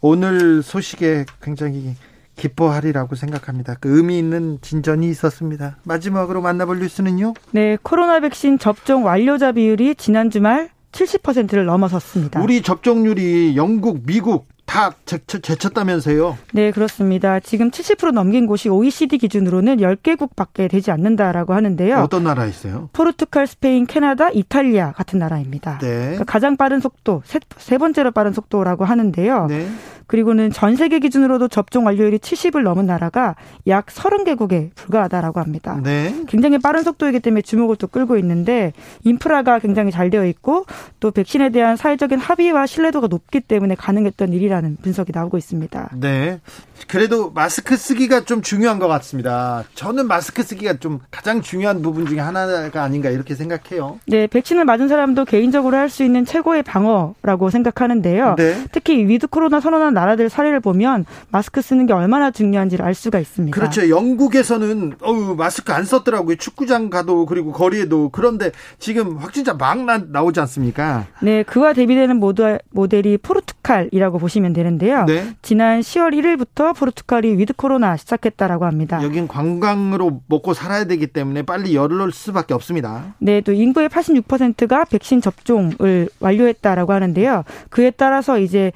오늘 0.00 0.62
소식에 0.62 1.26
굉장히 1.42 1.96
기뻐하리라고 2.36 3.14
생각합니다. 3.14 3.76
그 3.80 3.96
의미 3.96 4.18
있는 4.18 4.58
진전이 4.60 5.08
있었습니다. 5.10 5.76
마지막으로 5.84 6.40
만나볼 6.40 6.80
뉴스는요? 6.80 7.34
네, 7.50 7.76
코로나 7.82 8.20
백신 8.20 8.58
접종 8.58 9.04
완료자 9.04 9.52
비율이 9.52 9.94
지난 9.96 10.30
주말 10.30 10.70
70%를 10.92 11.64
넘어섰습니다. 11.66 12.40
우리 12.42 12.62
접종률이 12.62 13.56
영국, 13.56 14.02
미국, 14.06 14.48
다 14.64 14.94
제쳤다면서요? 15.26 16.38
네, 16.52 16.70
그렇습니다. 16.70 17.40
지금 17.40 17.70
70% 17.70 18.12
넘긴 18.12 18.46
곳이 18.46 18.68
OECD 18.68 19.18
기준으로는 19.18 19.78
10개국밖에 19.78 20.70
되지 20.70 20.90
않는다라고 20.90 21.52
하는데요. 21.54 21.98
어떤 21.98 22.24
나라 22.24 22.46
있어요? 22.46 22.88
포르투갈, 22.92 23.46
스페인, 23.46 23.86
캐나다, 23.86 24.30
이탈리아 24.30 24.92
같은 24.92 25.18
나라입니다. 25.18 25.78
네. 25.78 25.96
그러니까 25.96 26.24
가장 26.24 26.56
빠른 26.56 26.80
속도, 26.80 27.22
세, 27.26 27.38
세 27.58 27.76
번째로 27.76 28.12
빠른 28.12 28.32
속도라고 28.32 28.84
하는데요. 28.84 29.46
네. 29.46 29.68
그리고는 30.12 30.50
전 30.50 30.76
세계 30.76 30.98
기준으로도 30.98 31.48
접종 31.48 31.86
완료율이 31.86 32.18
70을 32.18 32.64
넘은 32.64 32.84
나라가 32.84 33.34
약 33.66 33.86
30개국에 33.86 34.68
불과하다라고 34.74 35.40
합니다. 35.40 35.80
네. 35.82 36.14
굉장히 36.28 36.58
빠른 36.58 36.82
속도이기 36.82 37.20
때문에 37.20 37.40
주목을 37.40 37.76
또 37.76 37.86
끌고 37.86 38.18
있는데 38.18 38.74
인프라가 39.04 39.58
굉장히 39.58 39.90
잘 39.90 40.10
되어 40.10 40.26
있고 40.26 40.66
또 41.00 41.12
백신에 41.12 41.48
대한 41.48 41.76
사회적인 41.78 42.18
합의와 42.18 42.66
신뢰도가 42.66 43.06
높기 43.06 43.40
때문에 43.40 43.74
가능했던 43.74 44.34
일이라는 44.34 44.76
분석이 44.82 45.12
나오고 45.14 45.38
있습니다. 45.38 45.92
네. 45.98 46.40
그래도 46.88 47.30
마스크 47.30 47.76
쓰기가 47.76 48.24
좀 48.24 48.42
중요한 48.42 48.78
것 48.78 48.88
같습니다. 48.88 49.64
저는 49.74 50.06
마스크 50.08 50.42
쓰기가 50.42 50.74
좀 50.74 50.98
가장 51.10 51.40
중요한 51.42 51.80
부분 51.82 52.06
중에 52.06 52.18
하나가 52.18 52.82
아닌가 52.82 53.08
이렇게 53.10 53.34
생각해요. 53.34 53.98
네, 54.06 54.26
백신을 54.26 54.64
맞은 54.64 54.88
사람도 54.88 55.24
개인적으로 55.26 55.76
할 55.76 55.92
수 55.92 56.02
있는 56.04 56.24
최고의 56.24 56.62
방어라고 56.62 57.50
생각하는데요. 57.50 58.36
네. 58.38 58.64
특히 58.72 59.06
위드 59.06 59.26
코로나 59.26 59.60
선언한 59.60 59.92
나라들 59.92 60.30
사례를 60.30 60.60
보면 60.60 61.04
마스크 61.30 61.60
쓰는 61.60 61.84
게 61.86 61.92
얼마나 61.92 62.30
중요한지를 62.30 62.82
알 62.82 62.94
수가 62.94 63.18
있습니다. 63.18 63.54
그렇죠. 63.54 63.90
영국에서는 63.90 64.94
어우 65.02 65.34
마스크 65.36 65.72
안 65.72 65.84
썼더라고요. 65.84 66.36
축구장 66.36 66.88
가도 66.88 67.26
그리고 67.26 67.52
거리에도 67.52 68.08
그런데 68.08 68.52
지금 68.78 69.18
확진자 69.18 69.52
막 69.54 69.84
나, 69.84 69.98
나오지 69.98 70.40
않습니까? 70.40 71.06
네, 71.20 71.42
그와 71.42 71.72
대비되는 71.74 72.16
모델, 72.16 72.60
모델이 72.70 73.18
포르투갈이라고 73.18 74.18
보시면 74.18 74.52
되는데요. 74.52 75.04
네. 75.04 75.34
지난 75.42 75.80
10월 75.80 76.14
1일부터 76.14 76.71
포르투갈이 76.72 77.38
위드 77.38 77.52
코로나 77.54 77.96
시작했다라고 77.96 78.64
합니다. 78.64 79.02
여긴 79.02 79.28
관광으로 79.28 80.20
먹고 80.26 80.54
살아야 80.54 80.84
되기 80.84 81.06
때문에 81.06 81.42
빨리 81.42 81.74
열을 81.74 82.12
수밖에 82.12 82.54
없습니다. 82.54 83.14
네, 83.18 83.40
또 83.40 83.52
인구의 83.52 83.88
86%가 83.88 84.84
백신 84.84 85.20
접종을 85.20 86.08
완료했다라고 86.20 86.92
하는데요. 86.92 87.44
그에 87.70 87.90
따라서 87.90 88.38
이제 88.38 88.72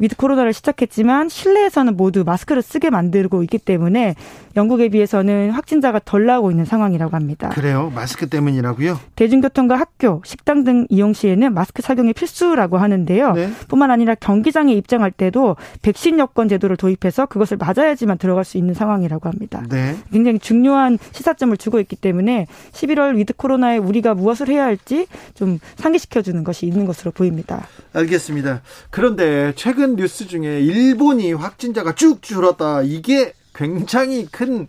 위드 0.00 0.16
코로나를 0.16 0.52
시작했지만 0.52 1.28
실내에서는 1.28 1.96
모두 1.96 2.24
마스크를 2.24 2.62
쓰게 2.62 2.90
만들고 2.90 3.42
있기 3.44 3.58
때문에 3.58 4.14
영국에 4.56 4.88
비해서는 4.88 5.50
확진자가 5.50 6.00
덜 6.04 6.26
나오고 6.26 6.50
있는 6.50 6.64
상황이라고 6.64 7.14
합니다. 7.14 7.48
그래요? 7.50 7.92
마스크 7.94 8.28
때문이라고요? 8.28 8.98
대중교통과 9.16 9.76
학교, 9.76 10.22
식당 10.24 10.64
등 10.64 10.86
이용 10.88 11.12
시에는 11.12 11.54
마스크 11.54 11.82
착용이 11.82 12.12
필수라고 12.12 12.78
하는데요. 12.78 13.32
네. 13.32 13.50
뿐만 13.68 13.90
아니라 13.90 14.14
경기장에 14.14 14.72
입장할 14.74 15.10
때도 15.10 15.56
백신 15.82 16.18
여권 16.18 16.48
제도를 16.48 16.76
도입해서 16.76 17.26
그것을 17.26 17.58
맞아야지만 17.58 18.18
들어갈 18.18 18.44
수 18.44 18.58
있는 18.58 18.74
상황이라고 18.74 19.28
합니다. 19.28 19.62
네. 19.68 19.96
굉장히 20.12 20.38
중요한 20.38 20.98
시사점을 21.12 21.56
주고 21.56 21.80
있기 21.80 21.96
때문에 21.96 22.46
11월 22.72 23.16
위드 23.16 23.34
코로나에 23.34 23.78
우리가 23.78 24.14
무엇을 24.14 24.48
해야 24.48 24.64
할지 24.64 25.06
좀 25.34 25.58
상기시켜 25.76 26.22
주는 26.22 26.44
것이 26.44 26.66
있는 26.66 26.86
것으로 26.86 27.10
보입니다. 27.12 27.66
알겠습니다. 27.92 28.62
그런데 28.90 29.52
최근 29.56 29.96
뉴스 29.96 30.26
중에 30.26 30.60
일본이 30.60 31.32
확진자가 31.32 31.94
쭉 31.94 32.22
줄었다. 32.22 32.82
이게 32.82 33.32
굉장히 33.60 34.24
큰 34.24 34.68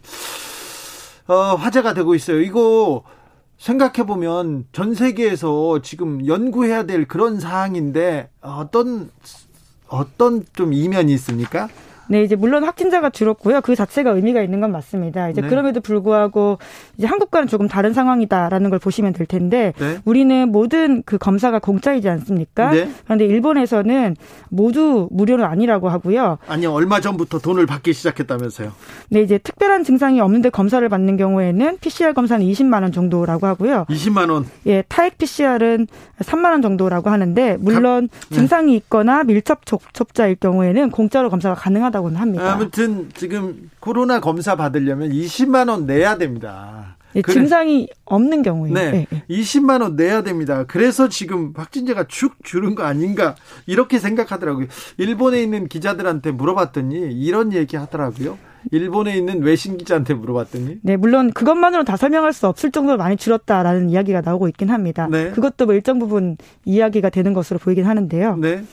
어, 1.27 1.55
화제가 1.55 1.93
되고 1.93 2.13
있어요. 2.13 2.41
이거 2.41 3.03
생각해 3.57 4.05
보면 4.05 4.65
전 4.73 4.93
세계에서 4.93 5.81
지금 5.81 6.27
연구해야 6.27 6.83
될 6.83 7.07
그런 7.07 7.39
사항인데 7.39 8.29
어떤 8.41 9.09
어떤 9.87 10.45
좀 10.53 10.73
이면이 10.73 11.13
있습니까? 11.13 11.69
네, 12.11 12.23
이제 12.23 12.35
물론 12.35 12.65
확진자가 12.65 13.09
줄었고요. 13.09 13.61
그 13.61 13.73
자체가 13.73 14.11
의미가 14.11 14.41
있는 14.41 14.59
건 14.59 14.73
맞습니다. 14.73 15.29
이제 15.29 15.39
네. 15.39 15.47
그럼에도 15.47 15.79
불구하고 15.79 16.57
이제 16.97 17.07
한국과는 17.07 17.47
조금 17.47 17.69
다른 17.69 17.93
상황이다라는 17.93 18.69
걸 18.69 18.79
보시면 18.79 19.13
될 19.13 19.25
텐데 19.25 19.71
네. 19.79 19.99
우리는 20.03 20.51
모든 20.51 21.03
그 21.05 21.17
검사가 21.17 21.59
공짜이지 21.59 22.09
않습니까? 22.09 22.71
네. 22.71 22.89
그런데 23.05 23.25
일본에서는 23.25 24.17
모두 24.49 25.07
무료는 25.09 25.45
아니라고 25.45 25.87
하고요. 25.87 26.37
아니 26.49 26.65
얼마 26.65 26.99
전부터 26.99 27.39
돈을 27.39 27.65
받기 27.65 27.93
시작했다면서요? 27.93 28.73
네, 29.09 29.21
이제 29.21 29.37
특별한 29.37 29.85
증상이 29.85 30.19
없는데 30.19 30.49
검사를 30.49 30.87
받는 30.89 31.15
경우에는 31.15 31.77
PCR 31.79 32.11
검사는 32.11 32.45
20만 32.45 32.81
원 32.81 32.91
정도라고 32.91 33.47
하고요. 33.47 33.85
20만 33.87 34.29
원. 34.29 34.47
예, 34.65 34.83
타액 34.89 35.17
PCR은 35.17 35.87
3만 36.19 36.51
원 36.51 36.61
정도라고 36.61 37.09
하는데 37.09 37.55
물론 37.61 38.09
가, 38.09 38.19
네. 38.31 38.35
증상이 38.35 38.75
있거나 38.75 39.23
밀접 39.23 39.65
접촉자일 39.65 40.35
경우에는 40.35 40.89
공짜로 40.89 41.29
검사가 41.29 41.55
가능하다고 41.55 42.00
있다고는 42.01 42.19
합니다. 42.19 42.53
아무튼 42.53 43.09
지금 43.13 43.69
코로나 43.79 44.19
검사 44.19 44.55
받으려면 44.55 45.11
20만 45.11 45.69
원 45.69 45.85
내야 45.85 46.17
됩니다. 46.17 46.97
네, 47.13 47.21
그래. 47.21 47.33
증상이 47.33 47.89
없는 48.05 48.41
경우에 48.41 48.71
네, 48.71 48.91
네, 48.91 49.07
네. 49.09 49.23
20만 49.29 49.81
원 49.81 49.95
내야 49.95 50.23
됩니다. 50.23 50.63
그래서 50.65 51.09
지금 51.09 51.53
확진자가 51.55 52.05
축 52.07 52.35
줄은 52.43 52.73
거 52.73 52.83
아닌가 52.83 53.35
이렇게 53.65 53.99
생각하더라고요. 53.99 54.67
일본에 54.97 55.41
있는 55.43 55.67
기자들한테 55.67 56.31
물어봤더니 56.31 57.11
이런 57.11 57.53
얘기 57.53 57.75
하더라고요. 57.75 58.37
일본에 58.71 59.17
있는 59.17 59.41
외신 59.41 59.77
기자한테 59.77 60.13
물어봤더니 60.13 60.77
네 60.83 60.95
물론 60.95 61.31
그것만으로 61.33 61.83
다 61.83 61.97
설명할 61.97 62.31
수 62.31 62.47
없을 62.47 62.71
정도로 62.71 62.97
많이 62.97 63.17
줄었다라는 63.17 63.89
이야기가 63.89 64.21
나오고 64.21 64.47
있긴 64.49 64.69
합니다. 64.69 65.07
네. 65.09 65.31
그것도 65.31 65.65
뭐 65.65 65.73
일정 65.73 65.99
부분 65.99 66.37
이야기가 66.65 67.09
되는 67.09 67.33
것으로 67.33 67.59
보이긴 67.59 67.85
하는데요. 67.85 68.37
네. 68.37 68.63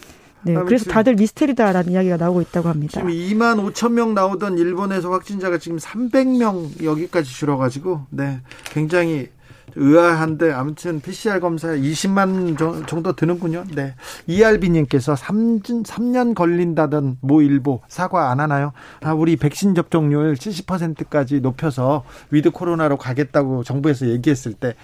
네, 0.43 0.55
그래서 0.55 0.91
다들 0.91 1.15
미스테리다라는 1.17 1.93
이야기가 1.93 2.17
나오고 2.17 2.41
있다고 2.43 2.69
합니다. 2.69 2.93
지금 2.93 3.09
2만 3.09 3.73
5천 3.73 3.93
명 3.93 4.15
나오던 4.15 4.59
일본에서 4.59 5.11
확진자가 5.11 5.59
지금 5.59 5.79
300명 5.79 6.83
여기까지 6.85 7.31
줄어가지고, 7.31 8.07
네, 8.11 8.41
굉장히 8.65 9.29
의아한데 9.77 10.53
아무튼 10.53 11.01
PCR 11.01 11.41
검사 11.41 11.69
20만 11.69 12.87
정도 12.87 13.15
드는군요. 13.15 13.65
네. 13.75 13.95
이알비 14.27 14.71
님께서 14.71 15.15
3년, 15.15 15.85
3년 15.85 16.35
걸린다던 16.35 17.19
모 17.21 17.43
일보 17.43 17.83
사과 17.89 18.31
안 18.31 18.41
하나요? 18.41 18.73
아, 19.03 19.13
우리 19.13 19.37
백신 19.37 19.75
접종률 19.75 20.35
70%까지 20.35 21.41
높여서 21.41 22.05
위드 22.31 22.51
코로나로 22.51 22.97
가겠다고 22.97 23.63
정부에서 23.65 24.09
얘기했을 24.09 24.53
때 24.55 24.75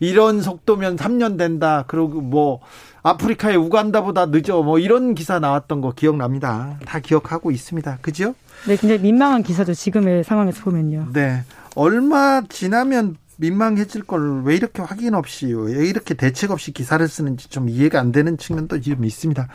이런 0.00 0.40
속도면 0.40 0.96
3년 0.96 1.36
된다. 1.36 1.84
그리고 1.86 2.20
뭐 2.20 2.60
아프리카의 3.02 3.56
우간다보다 3.56 4.26
늦어 4.26 4.62
뭐 4.62 4.78
이런 4.78 5.14
기사 5.14 5.38
나왔던 5.38 5.80
거 5.80 5.92
기억납니다. 5.92 6.78
다 6.84 6.98
기억하고 6.98 7.50
있습니다. 7.50 7.98
그죠? 8.02 8.34
네, 8.66 8.76
굉장히 8.76 9.00
민망한 9.02 9.42
기사죠. 9.42 9.74
지금의 9.74 10.24
상황에서 10.24 10.62
보면요. 10.62 11.08
네. 11.12 11.42
얼마 11.74 12.42
지나면 12.48 13.16
민망해질 13.40 14.02
걸 14.02 14.42
왜 14.44 14.56
이렇게 14.56 14.82
확인 14.82 15.14
없이 15.14 15.52
왜 15.54 15.86
이렇게 15.86 16.14
대책 16.14 16.50
없이 16.50 16.72
기사를 16.72 17.06
쓰는지 17.06 17.48
좀 17.48 17.68
이해가 17.68 18.00
안 18.00 18.10
되는 18.10 18.36
측면도 18.36 18.80
좀 18.80 19.04
있습니다. 19.04 19.46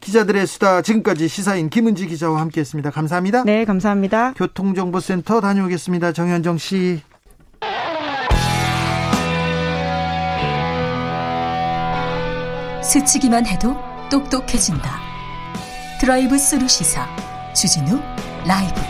기자들의 0.00 0.46
수다 0.46 0.82
지금까지 0.82 1.26
시사인 1.26 1.68
김은지 1.68 2.06
기자와 2.06 2.40
함께했습니다. 2.40 2.90
감사합니다. 2.90 3.42
네, 3.42 3.64
감사합니다. 3.64 4.34
교통정보센터 4.34 5.40
다녀오겠습니다. 5.40 6.12
정현정 6.12 6.58
씨. 6.58 7.00
스치기만 12.82 13.46
해도 13.46 13.76
똑똑해진다. 14.10 14.98
드라이브 16.00 16.36
스루 16.36 16.66
시사 16.66 17.06
주진우 17.54 18.00
라이브. 18.46 18.80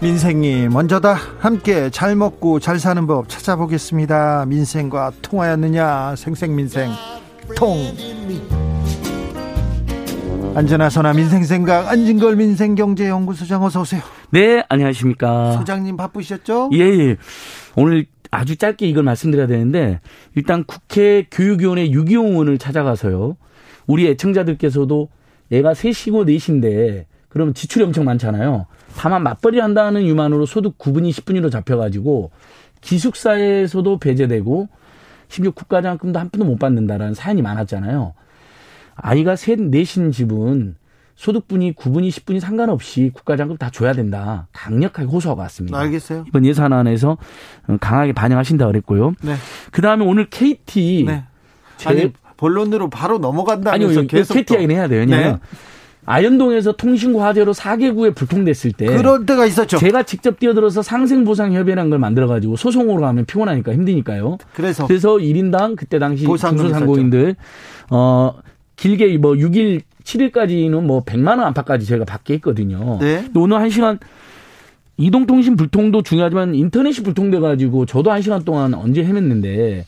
민생이 0.00 0.68
먼저다. 0.68 1.18
함께 1.40 1.90
잘 1.90 2.16
먹고 2.16 2.58
잘 2.58 2.78
사는 2.78 3.06
법 3.06 3.28
찾아보겠습니다. 3.28 4.46
민생과 4.46 5.12
통하였느냐? 5.20 6.14
생생민생 6.16 6.90
통. 7.54 7.94
안전하서나 10.54 11.12
민생 11.12 11.44
생각 11.44 11.86
안진걸 11.88 12.36
민생경제연구소장 12.36 13.62
어서 13.62 13.82
오세요. 13.82 14.00
네, 14.32 14.62
안녕하십니까. 14.68 15.52
소장님 15.52 15.96
바쁘셨죠? 15.96 16.70
예, 16.74 16.78
예. 16.78 17.16
오늘 17.76 18.06
아주 18.30 18.56
짧게 18.56 18.86
이걸 18.86 19.02
말씀드려야 19.02 19.48
되는데 19.48 20.00
일단 20.36 20.62
국회 20.64 21.26
교육위원회 21.30 21.90
유기용 21.90 22.28
의원을 22.28 22.58
찾아가서요. 22.58 23.36
우리 23.88 24.06
애청자들께서도 24.08 25.08
얘가 25.50 25.74
셋이고 25.74 26.24
넷인데 26.24 27.06
그러면 27.28 27.54
지출이 27.54 27.84
엄청 27.84 28.04
많잖아요. 28.04 28.66
다만 28.96 29.24
맞벌이 29.24 29.58
한다는 29.58 30.06
유만으로 30.06 30.46
소득 30.46 30.78
9분이 30.78 31.10
10분위로 31.10 31.50
잡혀가지고 31.50 32.30
기숙사에서도 32.82 33.98
배제되고 33.98 34.68
심지어 35.28 35.50
국가장학금도 35.52 36.18
한 36.18 36.30
푼도 36.30 36.44
못 36.44 36.58
받는다라는 36.58 37.14
사연이 37.14 37.42
많았잖아요. 37.42 38.14
아이가 38.94 39.34
셋, 39.34 39.60
넷인 39.60 40.12
집은 40.12 40.76
소득분이 41.20 41.74
9분이 41.74 42.08
10분이 42.08 42.40
상관없이 42.40 43.10
국가장금 43.12 43.58
다 43.58 43.68
줘야 43.70 43.92
된다. 43.92 44.48
강력하게 44.54 45.06
호소하고 45.06 45.42
왔습니다. 45.42 45.78
알겠어요. 45.78 46.24
이번 46.26 46.46
예산안에서 46.46 47.18
강하게 47.78 48.14
반영하신다 48.14 48.66
그랬고요. 48.66 49.12
네. 49.20 49.34
그다음에 49.70 50.06
오늘 50.06 50.30
KT 50.30 51.04
네. 51.06 51.24
아니 51.84 52.10
본론으로 52.38 52.88
바로 52.88 53.18
넘어간다면서 53.18 54.00
아니요, 54.00 54.06
계속 54.06 54.32
KT 54.32 54.54
이야기는 54.54 54.74
해야 54.74 54.88
돼요. 54.88 55.00
왜냐면 55.00 55.32
네. 55.32 55.58
아현동에서 56.06 56.72
통신구 56.72 57.22
화재로 57.22 57.52
4개구에 57.52 58.14
불통됐을 58.14 58.72
때 58.72 58.86
그런 58.86 59.26
때가 59.26 59.44
있었죠. 59.44 59.76
제가 59.76 60.04
직접 60.04 60.38
뛰어들어서 60.38 60.80
상생보상협의라는 60.80 61.90
걸 61.90 61.98
만들어 61.98 62.28
가지고 62.28 62.56
소송으로 62.56 63.02
가면 63.02 63.26
피곤하니까 63.26 63.74
힘드니까요. 63.74 64.38
그래서 64.54 64.86
그래서 64.86 65.16
1인당 65.16 65.76
그때 65.76 65.98
당시 65.98 66.24
중소상공인들 66.24 67.36
어 67.90 68.32
길게 68.76 69.18
뭐 69.18 69.34
6일 69.34 69.82
7일까지는 70.10 70.82
뭐 70.82 71.04
100만 71.04 71.28
원 71.28 71.40
안팎까지 71.40 71.86
저희가 71.86 72.04
받게 72.04 72.34
했거든요. 72.34 72.98
네. 73.00 73.28
오늘 73.34 73.58
1시간 73.58 73.98
이동통신 74.96 75.56
불통도 75.56 76.02
중요하지만 76.02 76.54
인터넷이 76.54 77.02
불통돼 77.02 77.40
가지고 77.40 77.86
저도 77.86 78.10
1시간 78.10 78.44
동안 78.44 78.74
언제 78.74 79.02
헤맸는데 79.02 79.84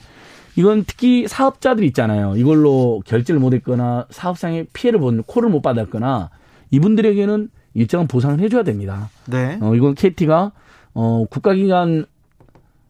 이건 0.57 0.85
특히 0.87 1.27
사업자들 1.29 1.85
있잖아요. 1.85 2.35
이걸로 2.37 3.03
결제를 3.07 3.41
못 3.41 3.53
했거나 3.55 4.07
사업상의 4.11 4.67
피해를 4.73 5.01
본 5.01 5.23
콜을 5.23 5.49
못 5.49 5.61
받았거나 5.63 6.31
이분들에게는 6.71 7.51
일정한 7.75 8.07
보상을 8.07 8.39
해줘야 8.41 8.63
됩니다. 8.63 9.11
네. 9.27 9.59
어, 9.61 9.75
이건 9.75 9.95
KT가 9.95 10.53
어, 10.95 11.25
국가기관 11.29 12.07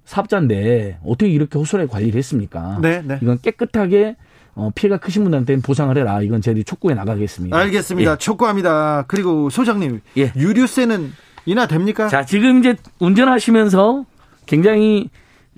사업자인데 0.04 0.98
어떻게 1.04 1.30
이렇게 1.30 1.58
호소하게 1.58 1.88
관리를 1.88 2.18
했습니까? 2.18 2.78
네, 2.82 3.02
네. 3.02 3.18
이건 3.22 3.38
깨끗하게 3.40 4.16
어, 4.54 4.70
피해가 4.74 4.98
크신 4.98 5.24
분한테는 5.24 5.62
보상을 5.62 5.96
해라. 5.96 6.20
이건 6.22 6.42
저희들이 6.42 6.64
촉구해 6.64 6.94
나가겠습니다. 6.94 7.56
알겠습니다. 7.56 8.12
예. 8.12 8.16
촉구합니다. 8.16 9.04
그리고 9.08 9.48
소장님, 9.50 10.00
예. 10.18 10.32
유류세는 10.36 11.12
인하 11.46 11.66
됩니까? 11.66 12.08
자, 12.08 12.24
지금 12.24 12.58
이제 12.58 12.76
운전하시면서 12.98 14.04
굉장히 14.46 15.08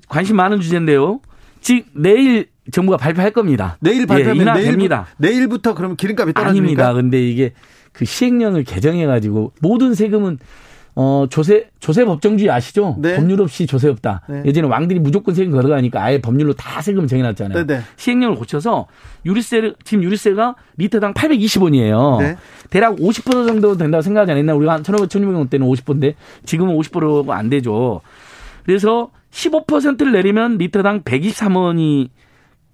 관심 0.08 0.36
많은 0.36 0.60
주제인데요. 0.60 1.20
즉 1.60 1.86
내일 1.94 2.48
정부가 2.72 2.96
발표할 2.96 3.32
겁니다. 3.32 3.76
내일 3.80 4.06
발표하면 4.06 4.36
예, 4.36 4.42
인하됩니다. 4.42 5.06
내일, 5.18 5.48
부터 5.48 5.74
그러면 5.74 5.96
기름값이 5.96 6.32
떨어집니까? 6.32 6.86
아닙니다. 6.88 6.92
근데 6.92 7.20
이게 7.26 7.52
그 7.92 8.04
시행령을 8.04 8.64
개정해 8.64 9.06
가지고 9.06 9.52
모든 9.60 9.94
세금은 9.94 10.38
어, 10.96 11.26
조세, 11.28 11.70
조세 11.80 12.04
법정주의 12.04 12.48
아시죠? 12.50 12.96
네. 13.00 13.16
법률 13.16 13.40
없이 13.40 13.66
조세 13.66 13.88
없다. 13.88 14.22
네. 14.28 14.42
예전에 14.44 14.68
왕들이 14.68 15.00
무조건 15.00 15.34
세금 15.34 15.52
걸어가니까 15.52 16.02
아예 16.02 16.20
법률로 16.20 16.52
다 16.52 16.80
세금 16.80 17.08
정해놨잖아요. 17.08 17.66
네, 17.66 17.74
네. 17.74 17.82
시행령을 17.96 18.36
고쳐서 18.36 18.86
유리세, 19.26 19.72
지금 19.82 20.04
유리세가 20.04 20.54
리터당 20.76 21.12
820원이에요. 21.14 22.20
네. 22.20 22.36
대략 22.70 22.96
50% 22.96 23.46
정도 23.46 23.76
된다고 23.76 24.02
생각하지 24.02 24.32
않았나? 24.32 24.54
우리가 24.54 24.72
한 24.72 24.84
1,500, 24.84 25.08
1,600원 25.08 25.50
때는 25.50 25.66
50%인데 25.66 26.14
지금은 26.44 26.76
50%가 26.76 27.36
안 27.36 27.50
되죠. 27.50 28.00
그래서 28.64 29.10
15%를 29.32 30.12
내리면 30.12 30.58
리터당 30.58 31.02
123원이 31.02 32.08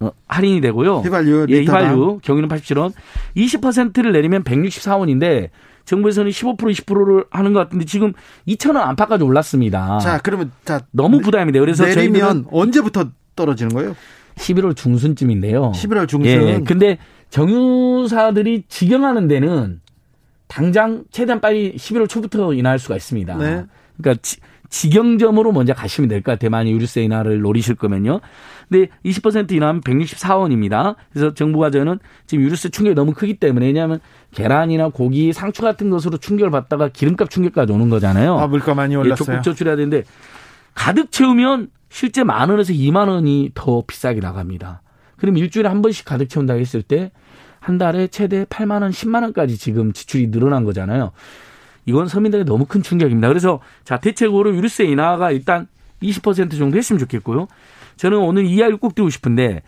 어, 0.00 0.10
할인이 0.28 0.60
되고요. 0.60 0.98
휘발유, 1.00 1.46
예, 1.50 1.60
휘발유 1.60 2.20
경유는 2.22 2.48
87원. 2.48 2.92
20%를 3.36 4.12
내리면 4.12 4.44
164원인데 4.44 5.50
정부에서는 5.84 6.30
15% 6.30 6.56
20%를 6.58 7.24
하는 7.30 7.52
것 7.52 7.60
같은데 7.60 7.84
지금 7.84 8.12
2천 8.46 8.76
원 8.76 8.88
안팎까지 8.88 9.24
올랐습니다. 9.24 9.98
자, 9.98 10.18
그러면 10.22 10.52
자 10.64 10.80
너무 10.90 11.20
부담이 11.20 11.52
돼요. 11.52 11.62
그래서 11.62 11.84
내리면 11.84 12.46
언제부터 12.50 13.10
떨어지는 13.36 13.72
거예요? 13.74 13.96
11월 14.36 14.76
중순쯤인데요. 14.76 15.72
11월 15.74 16.08
중순. 16.08 16.30
예. 16.30 16.60
근데 16.64 16.98
정유사들이 17.30 18.64
직영하는 18.68 19.28
데는 19.28 19.80
당장 20.46 21.04
최대한 21.10 21.40
빨리 21.40 21.74
11월 21.76 22.08
초부터 22.08 22.54
인하할 22.54 22.78
수가 22.78 22.96
있습니다. 22.96 23.36
네. 23.36 23.64
그러니까 23.96 24.20
지, 24.22 24.38
직영점으로 24.70 25.52
먼저 25.52 25.74
가시면 25.74 26.08
될 26.08 26.22
것 26.22 26.32
같아요. 26.32 26.50
만약 26.50 26.70
유류세 26.70 27.02
인하를 27.02 27.40
노리실 27.40 27.74
거면요. 27.74 28.20
근데 28.68 28.88
20% 29.04 29.52
인하면 29.52 29.80
164원입니다. 29.82 30.94
그래서 31.12 31.34
정부가 31.34 31.70
저는 31.70 31.98
지금 32.26 32.44
유류세 32.44 32.70
충격이 32.70 32.94
너무 32.94 33.12
크기 33.12 33.34
때문에 33.34 33.66
왜냐하면 33.66 34.00
계란이나 34.32 34.88
고기, 34.88 35.32
상추 35.32 35.62
같은 35.62 35.90
것으로 35.90 36.16
충격을 36.18 36.50
받다가 36.50 36.88
기름값 36.88 37.28
충격까지 37.30 37.72
오는 37.72 37.90
거잖아요. 37.90 38.38
아, 38.38 38.46
물가 38.46 38.74
많이 38.74 38.94
올랐어요. 38.96 39.12
예, 39.12 39.16
적극 39.16 39.42
조출해야 39.42 39.76
되는데 39.76 40.04
가득 40.74 41.10
채우면 41.10 41.68
실제 41.90 42.22
만 42.22 42.48
원에서 42.48 42.72
2만 42.72 43.08
원이 43.08 43.50
더 43.54 43.82
비싸게 43.86 44.20
나갑니다. 44.20 44.82
그럼 45.16 45.36
일주일에 45.36 45.68
한 45.68 45.82
번씩 45.82 46.04
가득 46.06 46.28
채운다 46.28 46.54
했을 46.54 46.82
때 46.82 47.10
한 47.62 47.76
달에 47.76 48.06
최대 48.06 48.44
8만 48.46 48.80
원, 48.80 48.90
10만 48.90 49.22
원까지 49.22 49.58
지금 49.58 49.92
지출이 49.92 50.30
늘어난 50.30 50.64
거잖아요. 50.64 51.12
이건 51.86 52.08
서민들에게 52.08 52.44
너무 52.44 52.66
큰 52.66 52.82
충격입니다. 52.82 53.28
그래서 53.28 53.60
자 53.84 53.98
대책으로 53.98 54.54
유류세 54.54 54.84
인하가 54.84 55.30
일단 55.30 55.66
20% 56.02 56.58
정도 56.58 56.76
했으면 56.76 56.98
좋겠고요. 56.98 57.48
저는 57.96 58.18
오늘 58.18 58.46
이 58.46 58.54
이야기를 58.54 58.78
꼭 58.78 58.94
드리고 58.94 59.10
싶은데 59.10 59.62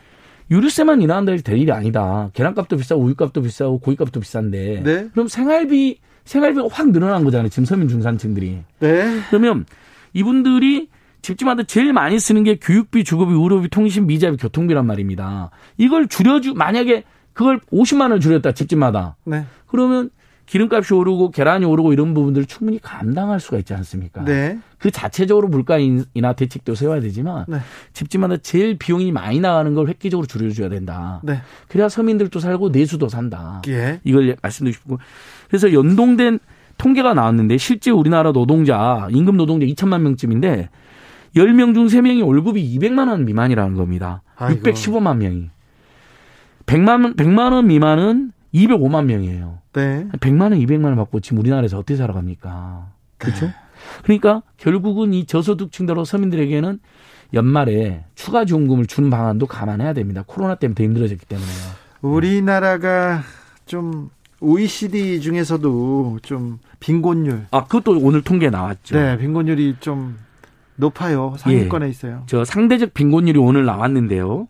유류세만 0.50 1.02
인하한다 1.02 1.32
해서 1.32 1.42
될 1.42 1.58
일이 1.58 1.72
아니다. 1.72 2.30
계란값도 2.34 2.76
비싸고 2.76 3.02
우유값도 3.02 3.42
비싸고 3.42 3.78
고기값도 3.78 4.20
비싼데 4.20 4.82
네? 4.82 5.08
그럼 5.12 5.28
생활비 5.28 5.98
생활비가 6.24 6.68
확 6.70 6.90
늘어난 6.90 7.24
거잖아요. 7.24 7.48
지금 7.48 7.64
서민 7.64 7.88
중산층들이. 7.88 8.58
네. 8.80 9.20
그러면 9.28 9.66
이분들이 10.12 10.88
집집마다 11.22 11.62
제일 11.62 11.92
많이 11.92 12.18
쓰는 12.18 12.42
게 12.42 12.56
교육비, 12.56 13.04
주거비, 13.04 13.32
의료비, 13.32 13.68
통신, 13.68 14.06
미자비, 14.06 14.36
교통비란 14.36 14.86
말입니다. 14.86 15.50
이걸 15.78 16.08
줄여주 16.08 16.54
만약에 16.54 17.04
그걸 17.32 17.60
50만 17.72 18.10
원 18.10 18.20
줄였다 18.20 18.52
집집마다. 18.52 19.16
네. 19.24 19.44
그러면 19.66 20.10
기름값이 20.52 20.92
오르고 20.92 21.30
계란이 21.30 21.64
오르고 21.64 21.94
이런 21.94 22.12
부분들을 22.12 22.44
충분히 22.44 22.78
감당할 22.78 23.40
수가 23.40 23.56
있지 23.56 23.72
않습니까? 23.72 24.22
네. 24.26 24.58
그 24.76 24.90
자체적으로 24.90 25.48
물가 25.48 25.78
인하 25.78 26.34
대책도 26.34 26.74
세워야 26.74 27.00
되지만 27.00 27.46
네. 27.48 27.56
집집마다 27.94 28.36
제일 28.36 28.76
비용이 28.76 29.12
많이 29.12 29.40
나가는 29.40 29.72
걸 29.72 29.88
획기적으로 29.88 30.26
줄여줘야 30.26 30.68
된다. 30.68 31.22
네. 31.24 31.40
그래야 31.68 31.88
서민들도 31.88 32.38
살고 32.38 32.68
내수도 32.68 33.08
산다. 33.08 33.62
예. 33.68 34.00
이걸 34.04 34.36
말씀드리고 34.42 34.76
싶고 34.78 34.98
그래서 35.48 35.72
연동된 35.72 36.38
통계가 36.76 37.14
나왔는데 37.14 37.56
실제 37.56 37.90
우리나라 37.90 38.32
노동자 38.32 39.08
임금 39.10 39.38
노동자 39.38 39.64
2천만 39.64 40.02
명쯤인데 40.02 40.68
10명 41.34 41.72
중 41.72 41.86
3명이 41.86 42.26
월급이 42.26 42.78
200만 42.78 43.08
원 43.08 43.24
미만이라는 43.24 43.74
겁니다. 43.74 44.20
아이고. 44.36 44.60
615만 44.60 45.16
명이. 45.16 45.48
100만 46.66 47.04
원, 47.04 47.16
100만 47.16 47.52
원 47.52 47.68
미만은 47.68 48.32
205만 48.54 49.06
명이에요. 49.06 49.58
네. 49.72 50.06
100만 50.12 50.42
원, 50.42 50.52
200만 50.52 50.84
원 50.84 50.96
받고 50.96 51.20
지금 51.20 51.38
우리나라에서 51.38 51.78
어떻게 51.78 51.96
살아갑니까? 51.96 52.90
그렇죠? 53.18 53.46
네. 53.46 53.52
그러니까 54.02 54.42
결국은 54.56 55.14
이 55.14 55.26
저소득층대로 55.26 56.04
서민들에게는 56.04 56.78
연말에 57.34 58.04
추가 58.14 58.44
지원금을 58.44 58.86
주는 58.86 59.10
방안도 59.10 59.46
감안해야 59.46 59.94
됩니다. 59.94 60.22
코로나 60.26 60.54
때문에 60.54 60.74
더 60.74 60.84
힘들어졌기 60.84 61.26
때문에요. 61.26 61.56
우리나라가 62.02 63.22
좀 63.64 64.10
OECD 64.40 65.20
중에서도 65.20 66.18
좀 66.22 66.58
빈곤율. 66.80 67.46
아, 67.52 67.64
그것도 67.64 67.98
오늘 68.00 68.22
통계 68.22 68.50
나왔죠. 68.50 68.96
네, 68.96 69.16
빈곤율이 69.16 69.76
좀 69.80 70.18
높아요. 70.76 71.34
상위권에 71.38 71.86
예. 71.86 71.90
있어요. 71.90 72.24
저 72.26 72.44
상대적 72.44 72.92
빈곤율이 72.92 73.38
오늘 73.38 73.64
나왔는데요. 73.64 74.48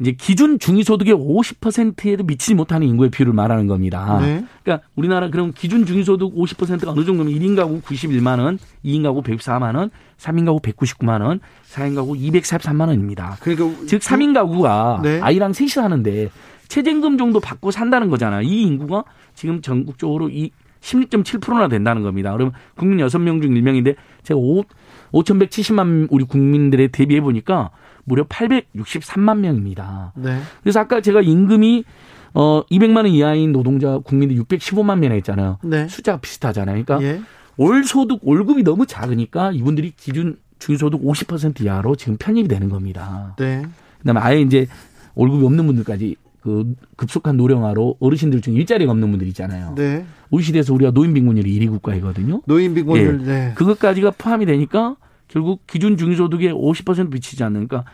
이제 0.00 0.12
기준 0.12 0.58
중위소득의 0.58 1.14
50%에도 1.14 2.24
미치지 2.24 2.54
못하는 2.54 2.86
인구의 2.88 3.10
비율을 3.10 3.32
말하는 3.32 3.66
겁니다. 3.66 4.18
네. 4.20 4.44
그러니까 4.62 4.86
우리나라 4.96 5.30
그럼 5.30 5.52
기준 5.54 5.86
중위소득 5.86 6.34
50%가 6.34 6.90
어느 6.90 7.04
정도면 7.04 7.32
1인 7.32 7.54
가구 7.54 7.80
91만 7.80 8.40
원, 8.40 8.58
2인 8.84 9.02
가구 9.02 9.22
114만 9.22 9.76
원, 9.76 9.90
3인 10.18 10.44
가구 10.44 10.60
199만 10.60 11.22
원, 11.22 11.40
4인 11.70 11.94
가구 11.94 12.14
243만 12.14 12.88
원입니다. 12.88 13.36
그러니까 13.40 13.86
즉 13.86 14.00
3인 14.00 14.34
가구가 14.34 15.00
네. 15.02 15.20
아이랑 15.20 15.52
셋이 15.52 15.68
사는데 15.68 16.30
최저임금 16.68 17.18
정도 17.18 17.38
받고 17.38 17.70
산다는 17.70 18.08
거잖아요. 18.08 18.42
이 18.42 18.62
인구가 18.62 19.04
지금 19.34 19.60
전국적으로 19.60 20.30
이 20.30 20.50
16.7%나 20.80 21.68
된다는 21.68 22.02
겁니다. 22.02 22.32
그러면 22.32 22.52
국민 22.76 22.98
6명 23.06 23.40
중 23.40 23.54
1명인데 23.54 23.94
제가 24.22 24.38
5, 24.38 24.64
5,170만 25.12 26.08
우리 26.10 26.24
국민들에 26.24 26.88
대비해 26.88 27.20
보니까 27.20 27.70
무려 28.04 28.24
863만 28.24 29.38
명입니다. 29.38 30.12
네. 30.16 30.40
그래서 30.62 30.80
아까 30.80 31.00
제가 31.00 31.20
임금이 31.20 31.84
어 32.34 32.64
200만 32.70 32.96
원 32.96 33.08
이하인 33.08 33.52
노동자 33.52 33.98
국민들 33.98 34.36
615만 34.36 34.98
명이 34.98 35.16
했잖아요. 35.16 35.58
네. 35.62 35.86
숫자가 35.88 36.18
비슷하잖아요. 36.18 36.82
그러니까 36.84 37.06
예. 37.06 37.20
월 37.56 37.84
소득 37.84 38.20
월급이 38.22 38.62
너무 38.62 38.86
작으니까 38.86 39.52
이분들이 39.52 39.92
기준 39.96 40.38
중소득 40.58 41.02
50% 41.02 41.62
이하로 41.62 41.96
지금 41.96 42.16
편입이 42.16 42.48
되는 42.48 42.68
겁니다. 42.68 43.34
네. 43.38 43.62
그다음에 43.98 44.20
아예 44.20 44.40
이제 44.40 44.66
월급이 45.14 45.44
없는 45.44 45.66
분들까지 45.66 46.16
그 46.40 46.74
급속한 46.96 47.36
노령화로 47.36 47.96
어르신들 48.00 48.40
중에 48.40 48.54
일자리가 48.54 48.90
없는 48.90 49.10
분들 49.10 49.26
있잖아요. 49.28 49.74
네. 49.76 50.04
OECD에서 50.32 50.74
우리가 50.74 50.90
노인 50.90 51.14
빈곤율이 51.14 51.58
1위 51.58 51.68
국가이거든요. 51.68 52.42
노인 52.46 52.74
빈곤율. 52.74 53.20
예. 53.22 53.26
네. 53.26 53.52
그것까지가 53.54 54.12
포함이 54.12 54.46
되니까 54.46 54.96
결국 55.28 55.66
기준 55.66 55.96
중위소득의 55.96 56.52
50% 56.52 57.12
미치지 57.12 57.44
않으니까 57.44 57.84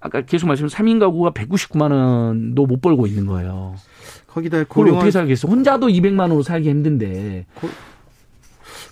아까 0.00 0.22
계속 0.22 0.46
말씀 0.48 0.66
3인 0.66 0.98
가구가 0.98 1.30
199만 1.30 1.92
원도 1.92 2.66
못 2.66 2.80
벌고 2.80 3.06
있는 3.06 3.26
거예요. 3.26 3.76
거기다 4.26 4.64
고령화 4.64 4.98
어떻게 4.98 5.10
살겠어? 5.10 5.46
혼자도 5.46 5.88
200만 5.88 6.20
원으로 6.20 6.42
살기 6.42 6.68
힘든데. 6.68 7.46
고, 7.54 7.68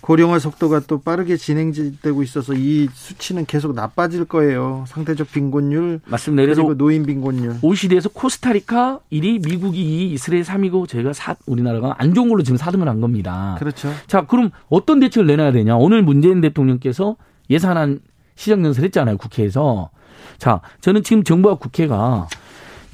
고령화 0.01 0.39
속도가 0.39 0.81
또 0.86 1.01
빠르게 1.01 1.36
진행되고 1.36 2.22
있어서 2.22 2.55
이 2.55 2.89
수치는 2.93 3.47
계속 3.47 3.74
나빠질 3.74 4.24
거예요. 4.24 4.85
상대적 4.89 5.31
빈곤율 5.31 6.01
맞습니다. 6.06 6.43
그래서 6.43 6.62
그리고 6.62 6.77
노인 6.77 7.05
빈곤율. 7.05 7.56
OECD에서 7.62 8.09
코스타리카 8.09 9.01
1위, 9.12 9.44
미국이 9.47 9.82
2위, 9.82 10.12
이스라엘 10.12 10.43
3위고 10.43 10.89
저희가 10.89 11.12
4, 11.12 11.36
우리나라가 11.47 11.94
안 11.98 12.14
좋은 12.14 12.28
걸로 12.28 12.43
지금 12.43 12.59
4등을 12.59 12.85
한 12.86 13.01
겁니다. 13.01 13.56
그렇죠. 13.59 13.93
자, 14.06 14.22
그럼 14.22 14.51
어떤 14.68 15.01
대책을 15.01 15.27
내놔야 15.27 15.52
되냐? 15.52 15.77
오늘 15.77 16.02
문재인 16.02 16.40
대통령께서 16.40 17.16
예산안 17.51 18.01
시정연설 18.36 18.85
했잖아요. 18.85 19.18
국회에서. 19.18 19.90
자, 20.39 20.60
저는 20.81 21.02
지금 21.02 21.24
정부와 21.24 21.56
국회가 21.56 22.27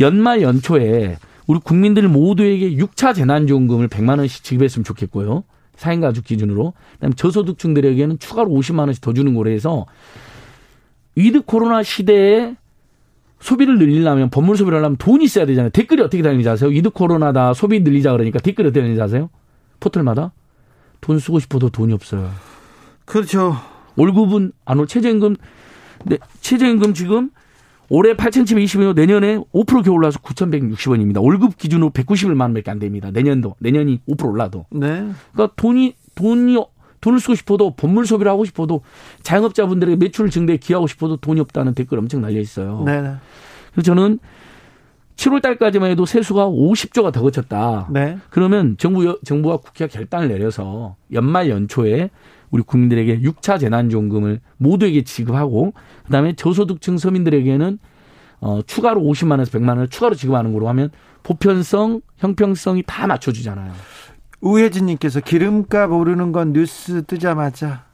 연말 0.00 0.42
연초에 0.42 1.18
우리 1.46 1.60
국민들 1.60 2.08
모두에게 2.08 2.74
6차 2.74 3.14
재난지원금을 3.14 3.88
100만 3.88 4.18
원씩 4.18 4.42
지급했으면 4.42 4.84
좋겠고요. 4.84 5.44
4인 5.76 6.00
가족 6.00 6.24
기준으로. 6.24 6.74
그다음에 6.94 7.14
저소득층들에게는 7.14 8.18
추가로 8.18 8.50
50만 8.50 8.80
원씩 8.80 9.02
더 9.02 9.12
주는 9.12 9.34
거로 9.34 9.50
해서 9.50 9.86
위드 11.14 11.42
코로나 11.42 11.82
시대에 11.82 12.56
소비를 13.40 13.78
늘리려면 13.78 14.30
법물 14.30 14.56
소비를 14.56 14.78
하려면 14.78 14.96
돈이 14.96 15.24
있어야 15.24 15.46
되잖아요. 15.46 15.70
댓글이 15.70 16.02
어떻게 16.02 16.22
다니는지 16.22 16.48
아세요? 16.48 16.70
위드 16.70 16.90
코로나다 16.90 17.54
소비 17.54 17.80
늘리자 17.80 18.12
그러니까 18.12 18.38
댓글이 18.38 18.68
어떻게 18.68 18.80
다니는지 18.80 19.02
아세요? 19.02 19.30
포털마다 19.80 20.32
돈 21.00 21.18
쓰고 21.18 21.38
싶어도 21.38 21.68
돈이 21.68 21.92
없어요. 21.92 22.30
그렇죠. 23.04 23.56
월급은 23.96 24.52
안 24.64 24.78
올, 24.78 24.86
최저임금 24.86 25.36
네, 26.04 26.18
최저임금 26.40 26.94
지금 26.94 27.30
올해 27.88 28.14
8,720원이고 28.14 28.94
내년에 28.94 29.38
5% 29.54 29.84
겨우 29.84 29.98
올라서 29.98 30.18
9,160원입니다. 30.20 31.22
월급 31.22 31.56
기준으로 31.56 31.90
191만 31.90 32.42
원밖에 32.42 32.70
안 32.70 32.78
됩니다. 32.78 33.10
내년도 33.12 33.54
내년이 33.60 34.00
5% 34.08 34.28
올라도. 34.28 34.66
네. 34.70 35.08
그러니까 35.32 35.54
돈이 35.56 35.94
돈이 36.14 36.58
돈을 37.00 37.20
쓰고 37.20 37.34
싶어도 37.34 37.74
본물 37.76 38.06
소비를 38.06 38.30
하고 38.32 38.44
싶어도 38.44 38.80
자영업자분들에게 39.22 39.96
매출을 39.96 40.30
증대해 40.30 40.56
기하고 40.56 40.86
싶어도 40.86 41.16
돈이 41.16 41.40
없다는 41.40 41.74
댓글 41.74 41.98
엄청 41.98 42.22
날려 42.22 42.40
있어요. 42.40 42.82
네. 42.84 43.14
그래서 43.72 43.82
저는 43.82 44.18
7월 45.16 45.40
달까지만 45.40 45.90
해도 45.90 46.04
세수가 46.04 46.48
50조가 46.48 47.12
더 47.12 47.22
거쳤다. 47.22 47.88
네. 47.90 48.18
그러면 48.30 48.76
정부 48.78 49.18
정부가 49.24 49.58
국회가 49.58 49.90
결단을 49.90 50.28
내려서 50.28 50.96
연말 51.12 51.48
연초에 51.48 52.10
우리 52.50 52.62
국민들에게 52.62 53.20
6차 53.20 53.58
재난지원금을 53.60 54.40
모두에게 54.56 55.02
지급하고 55.02 55.74
그다음에 56.04 56.34
저소득층 56.34 56.98
서민들에게는 56.98 57.78
어 58.40 58.60
추가로 58.66 59.00
50만 59.00 59.32
원에서 59.32 59.58
100만 59.58 59.70
원을 59.70 59.88
추가로 59.88 60.14
지급하는 60.14 60.52
걸로 60.52 60.68
하면 60.68 60.90
보편성, 61.22 62.02
형평성이 62.18 62.82
다 62.86 63.06
맞춰주잖아요. 63.06 63.72
우혜진님께서 64.40 65.20
기름값 65.20 65.90
오르는 65.90 66.32
건 66.32 66.52
뉴스 66.52 67.04
뜨자마자 67.04 67.86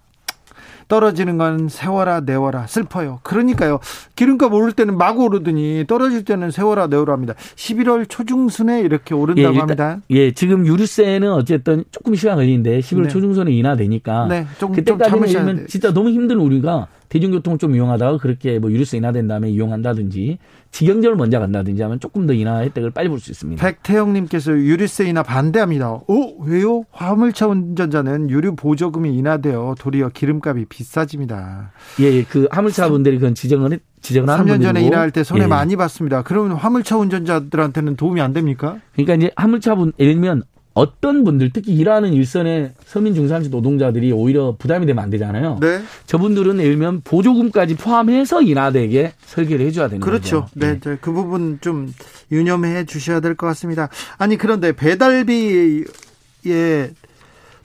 떨어지는 0.92 1.38
건 1.38 1.70
세워라 1.70 2.20
내워라 2.20 2.66
슬퍼요. 2.66 3.20
그러니까요. 3.22 3.80
기름값 4.14 4.52
오를 4.52 4.72
때는 4.72 4.98
막 4.98 5.18
오르더니 5.18 5.86
떨어질 5.88 6.22
때는 6.22 6.50
세워라 6.50 6.86
내워라 6.88 7.14
합니다. 7.14 7.32
11월 7.56 8.06
초중순에 8.06 8.82
이렇게 8.82 9.14
오른다고 9.14 9.40
예, 9.40 9.52
일단, 9.52 9.60
합니다. 9.60 9.98
예, 10.10 10.32
지금 10.32 10.66
유류세는 10.66 11.32
어쨌든 11.32 11.84
조금 11.92 12.14
시간 12.14 12.36
걸리는데 12.36 12.80
11월 12.80 13.04
네. 13.04 13.08
초중순에 13.08 13.52
인하되니까 13.52 14.26
네, 14.26 14.46
좀, 14.58 14.72
그때까지는 14.72 15.56
좀 15.56 15.66
진짜 15.66 15.94
너무 15.94 16.10
힘든 16.10 16.36
우리가 16.36 16.88
대중교통을 17.12 17.58
좀 17.58 17.74
이용하다가 17.74 18.16
그렇게 18.16 18.58
뭐 18.58 18.72
유류세 18.72 18.96
인하된 18.96 19.28
다음에 19.28 19.50
이용한다든지 19.50 20.38
지경제를 20.70 21.14
먼저 21.14 21.38
간다든지 21.38 21.82
하면 21.82 22.00
조금 22.00 22.26
더 22.26 22.32
인하 22.32 22.60
혜택을 22.60 22.90
빨리 22.90 23.08
볼 23.10 23.20
수 23.20 23.30
있습니다. 23.30 23.62
백태영님께서 23.62 24.52
유류세 24.52 25.08
인하 25.08 25.22
반대합니다. 25.22 26.00
오 26.08 26.42
왜요? 26.42 26.84
화물차 26.90 27.48
운전자는 27.48 28.30
유류 28.30 28.56
보조금이 28.56 29.14
인하되어 29.14 29.74
도리어 29.78 30.08
기름값이 30.08 30.64
비싸집니다. 30.70 31.72
예, 32.00 32.04
예. 32.04 32.24
그 32.24 32.48
화물차 32.50 32.88
분들이 32.88 33.18
그건 33.18 33.34
지정을 33.34 33.78
지정을 34.00 34.30
하는 34.30 34.46
3년 34.46 34.62
전에 34.62 34.82
인하할 34.82 35.10
때 35.10 35.22
손해 35.22 35.44
예. 35.44 35.46
많이 35.46 35.76
봤습니다. 35.76 36.22
그러면 36.22 36.56
화물차 36.56 36.96
운전자들한테는 36.96 37.96
도움이 37.96 38.22
안 38.22 38.32
됩니까? 38.32 38.78
그러니까 38.94 39.14
이제 39.16 39.30
화물차 39.36 39.74
분 39.74 39.92
예를 39.98 40.14
들면 40.14 40.44
어떤 40.74 41.24
분들 41.24 41.50
특히 41.52 41.74
일하는 41.74 42.12
일선의 42.14 42.72
서민 42.86 43.14
중산층 43.14 43.50
노동자들이 43.50 44.10
오히려 44.12 44.56
부담이 44.58 44.86
되면 44.86 45.02
안 45.04 45.10
되잖아요. 45.10 45.58
네. 45.60 45.82
저분들은 46.06 46.58
예를 46.60 46.72
들면 46.72 47.02
보조금까지 47.04 47.76
포함해서 47.76 48.40
인하되게 48.42 49.12
설계를 49.26 49.66
해줘야 49.66 49.88
되는 49.88 50.00
그렇죠. 50.00 50.42
거죠. 50.42 50.52
네, 50.54 50.80
네. 50.80 50.96
그 51.00 51.12
부분 51.12 51.58
좀 51.60 51.92
유념해 52.30 52.84
주셔야 52.86 53.20
될 53.20 53.34
것 53.34 53.46
같습니다. 53.48 53.88
아니 54.18 54.36
그런데 54.36 54.72
배달비에 54.72 55.84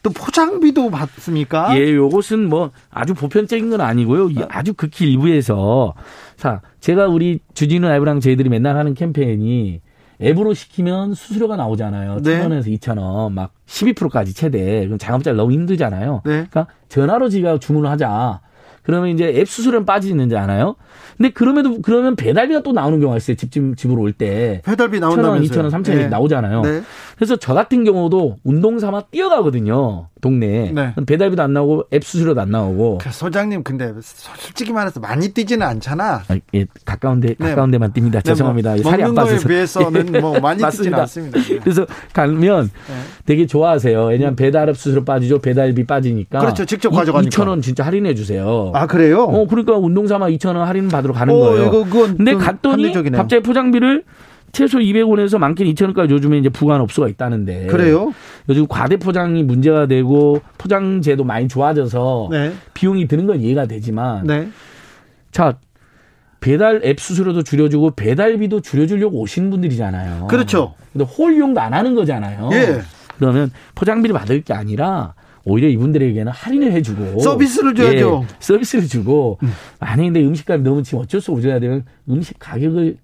또 0.03 0.09
포장비도 0.11 0.89
받습니까? 0.91 1.77
예, 1.77 1.93
요것은 1.93 2.47
뭐 2.47 2.71
아주 2.89 3.13
보편적인 3.13 3.69
건 3.69 3.81
아니고요. 3.81 4.29
아주 4.49 4.73
극히 4.73 5.11
일부에서 5.11 5.93
자 6.37 6.61
제가 6.79 7.07
우리 7.07 7.39
주진우 7.53 7.87
라이브랑 7.87 8.19
저희들이 8.19 8.49
맨날 8.49 8.77
하는 8.77 8.93
캠페인이 8.93 9.81
앱으로 10.21 10.53
시키면 10.53 11.13
수수료가 11.13 11.55
나오잖아요. 11.55 12.21
네. 12.21 12.39
1,000원에서 12.41 12.67
2,000원, 12.79 13.33
막 13.33 13.51
12%까지 13.67 14.33
최대. 14.33 14.85
그럼 14.85 14.97
자영업자 14.97 15.33
너무 15.33 15.51
힘들잖아요. 15.51 16.21
네. 16.25 16.31
그러니까 16.31 16.67
전화로 16.89 17.29
지가 17.29 17.59
주문을 17.59 17.89
하자. 17.89 18.41
그러면 18.87 19.09
이제 19.09 19.33
앱 19.35 19.49
수수료는 19.49 19.85
빠지는지 19.85 20.37
않아요? 20.37 20.77
근데 21.17 21.29
그럼에도 21.31 21.81
그러면 21.81 22.15
배달비가 22.15 22.61
또 22.61 22.71
나오는 22.71 23.01
경우가 23.01 23.17
있어요. 23.17 23.35
집, 23.35 23.51
집 23.51 23.75
집으로 23.75 24.01
올 24.01 24.13
때. 24.13 24.61
배달비 24.63 25.01
나온다면서요? 25.01 25.41
1,000원, 25.41 25.69
2,000원, 25.69 25.83
3,000원 25.83 25.95
네. 25.97 26.07
나오잖아요. 26.07 26.61
네. 26.61 26.81
그래서 27.17 27.35
저 27.35 27.53
같은 27.53 27.83
경우도 27.83 28.37
운동 28.45 28.79
삼아 28.79 29.07
뛰어가거든요. 29.11 30.07
동네에. 30.21 30.71
네. 30.71 30.93
배달비도 31.05 31.43
안 31.43 31.53
나오고 31.53 31.87
앱 31.93 32.03
수수료도 32.03 32.39
안 32.39 32.49
나오고. 32.51 32.99
그 33.01 33.11
소장님 33.11 33.63
근데 33.63 33.93
솔직히 34.01 34.71
말해서 34.71 34.99
많이 35.01 35.29
뛰지는 35.29 35.67
않잖아. 35.67 36.23
아, 36.27 36.37
예, 36.53 36.65
가까운데 36.85 37.35
네. 37.37 37.49
가까운 37.49 37.71
데만 37.71 37.91
뜁니다. 37.91 38.13
네, 38.13 38.21
죄송합니다. 38.21 38.75
뭐, 38.75 38.83
살이 38.83 39.03
안 39.03 39.13
빠져서. 39.13 39.47
비해서는 39.47 40.21
뭐 40.21 40.39
많이 40.39 40.63
뛰지는 40.63 40.97
않습니다. 40.99 41.39
네. 41.41 41.59
그래서 41.59 41.85
가면 42.13 42.69
되게 43.25 43.45
좋아하세요. 43.45 44.05
왜냐하면 44.05 44.35
배달앱 44.37 44.77
수수료 44.77 45.03
빠지죠. 45.03 45.39
배달비 45.39 45.85
빠지니까. 45.85 46.39
그렇죠. 46.39 46.63
직접 46.65 46.89
가져가니까. 46.91 47.29
2,000원 47.29 47.61
진짜 47.61 47.83
할인해 47.83 48.15
주세요. 48.15 48.71
아 48.77 48.87
그래요? 48.87 49.23
어 49.23 49.47
그러니까 49.47 49.77
운동 49.77 50.07
삼아 50.07 50.29
2,000원 50.29 50.59
할인 50.59 50.87
받으러 50.87 51.13
가는 51.13 51.33
어, 51.33 51.37
거예요. 51.37 51.67
이거, 51.67 51.83
근데 51.89 52.35
갔더니 52.35 52.83
합리적이네요. 52.83 53.19
갑자기 53.19 53.41
포장비를 53.41 54.03
최소 54.51 54.79
200원에서 54.79 55.37
많게는 55.37 55.73
2,000원까지 55.73 56.09
요즘에 56.11 56.37
이제 56.37 56.49
부과업소가 56.49 57.07
있다는데. 57.09 57.67
그래요? 57.67 58.13
요즘 58.49 58.67
과대 58.67 58.97
포장이 58.97 59.43
문제가 59.43 59.87
되고 59.87 60.41
포장재도 60.57 61.23
많이 61.23 61.47
좋아져서 61.47 62.29
네. 62.31 62.53
비용이 62.73 63.07
드는 63.07 63.27
건 63.27 63.41
이해가 63.41 63.65
되지만. 63.65 64.25
네. 64.25 64.49
자, 65.31 65.57
배달 66.39 66.81
앱 66.85 66.99
수수료도 66.99 67.43
줄여주고 67.43 67.91
배달비도 67.91 68.61
줄여주려고 68.61 69.19
오시는 69.19 69.49
분들이잖아요. 69.49 70.27
그렇죠. 70.27 70.75
근데 70.93 71.05
홀 71.05 71.33
이용도 71.33 71.59
안 71.59 71.73
하는 71.73 71.95
거잖아요. 71.95 72.49
예. 72.53 72.81
그러면 73.17 73.51
포장비를 73.75 74.15
받을 74.15 74.41
게 74.41 74.53
아니라 74.53 75.13
오히려 75.47 75.69
이분들에게는 75.69 76.31
할인을 76.31 76.71
해주고 76.73 77.19
서비스를 77.19 77.73
줘야죠. 77.73 78.21
예, 78.23 78.35
서비스를 78.39 78.87
주고 78.87 79.37
음. 79.43 79.51
만약에 79.79 80.19
음식값이 80.21 80.61
너무 80.63 80.83
지금 80.83 80.99
어쩔 80.99 81.21
수 81.21 81.31
없어야 81.31 81.59
되면 81.59 81.85
음식 82.09 82.37
가격을 82.37 82.97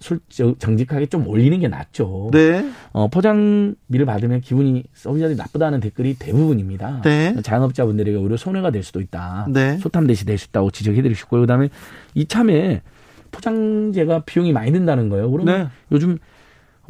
솔 0.00 0.18
정직하게 0.58 1.06
좀 1.06 1.26
올리는 1.28 1.58
게 1.60 1.68
낫죠. 1.68 2.30
네. 2.32 2.68
어, 2.92 3.08
포장비를 3.08 4.06
받으면 4.06 4.40
기분이 4.40 4.84
서비스들이 4.94 5.36
나쁘다는 5.36 5.80
댓글이 5.80 6.14
대부분입니다. 6.18 7.02
네. 7.02 7.34
자영업자분들에게 7.42 8.16
오히려 8.18 8.36
손해가 8.36 8.70
될 8.70 8.82
수도 8.82 9.00
있다. 9.00 9.46
네. 9.50 9.76
소탐대실 9.78 10.24
될 10.26 10.36
수 10.38 10.46
있다고 10.48 10.70
지적해드리고 10.70 11.14
싶고요. 11.16 11.42
그다음에 11.42 11.68
이참에 12.14 12.82
포장재가 13.30 14.20
비용이 14.20 14.52
많이 14.52 14.72
든다는 14.72 15.08
거예요. 15.10 15.30
그러면 15.30 15.62
네. 15.64 15.68
요즘 15.92 16.18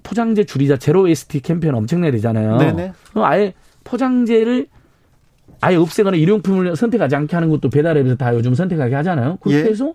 포장재 0.02 0.44
줄이자 0.44 0.76
제로 0.76 1.02
웨이스트 1.02 1.40
캠페인 1.40 1.74
엄청나게 1.74 2.10
되잖아요. 2.12 2.58
네네. 2.58 2.92
그럼 3.10 3.24
아예 3.24 3.54
포장재를 3.84 4.66
아예 5.64 5.76
없애거나 5.76 6.18
일용품을 6.18 6.76
선택하지 6.76 7.16
않게 7.16 7.34
하는 7.34 7.48
것도 7.48 7.70
배달앱에서 7.70 8.16
다 8.16 8.34
요즘 8.34 8.54
선택하게 8.54 8.94
하잖아요. 8.96 9.38
그렇게 9.40 9.60
예. 9.60 9.70
해서 9.70 9.94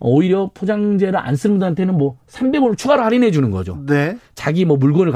오히려 0.00 0.50
포장재를 0.54 1.18
안 1.18 1.36
쓰는 1.36 1.58
분한테는 1.58 1.98
뭐 1.98 2.16
300원을 2.28 2.78
추가로 2.78 3.02
할인해 3.02 3.30
주는 3.30 3.50
거죠. 3.50 3.78
네. 3.86 4.16
자기 4.34 4.64
뭐 4.64 4.78
물건을 4.78 5.12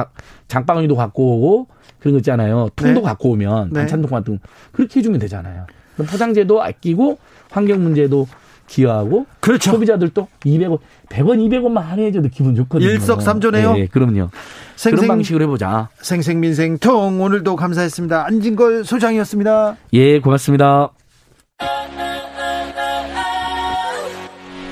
장바구니도 0.47 0.94
갖고 0.94 1.36
오고 1.36 1.69
그런 2.01 2.12
거 2.12 2.19
있잖아요. 2.19 2.69
통도 2.77 3.01
네. 3.01 3.02
갖고 3.02 3.31
오면 3.31 3.70
네. 3.73 3.81
반찬통 3.81 4.10
같은 4.10 4.39
거 4.39 4.48
그렇게 4.73 5.01
해주면 5.01 5.20
되잖아요. 5.20 5.66
포장재도 5.97 6.62
아끼고 6.62 7.19
환경 7.51 7.82
문제도 7.82 8.28
기여하고 8.69 9.27
그렇죠. 9.40 9.73
소비자들도 9.73 10.28
200원, 10.45 10.78
100원, 11.09 11.49
200원만 11.49 11.81
할인해줘도 11.82 12.28
기분 12.28 12.55
좋거든요. 12.55 12.89
일석삼조네요. 12.90 13.74
네, 13.74 13.86
그럼요. 13.86 14.31
생생, 14.77 14.97
그런 14.97 15.09
방식으로 15.09 15.45
해보자. 15.45 15.89
생생민생통 16.01 17.20
오늘도 17.20 17.57
감사했습니다. 17.57 18.27
안진걸 18.27 18.85
소장이었습니다. 18.85 19.77
예, 19.95 20.20
고맙습니다. 20.20 20.90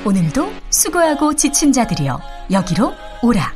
오늘도 0.04 0.48
수고하고 0.70 1.34
지친 1.34 1.72
자들이여 1.72 2.20
여기로 2.52 2.92
오라. 3.24 3.52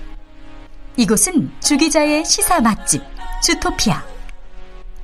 이곳은 0.97 1.51
주기자의 1.61 2.25
시사 2.25 2.61
맛집 2.61 3.03
주토피아 3.43 4.03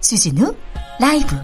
주진우 0.00 0.54
라이브. 1.00 1.36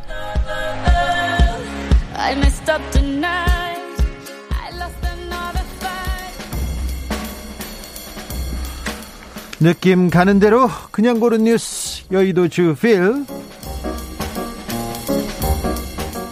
느낌 9.62 10.10
가는 10.10 10.40
대로 10.40 10.68
그냥 10.90 11.20
고른 11.20 11.44
뉴스 11.44 12.02
여의도 12.10 12.48
주필 12.48 13.24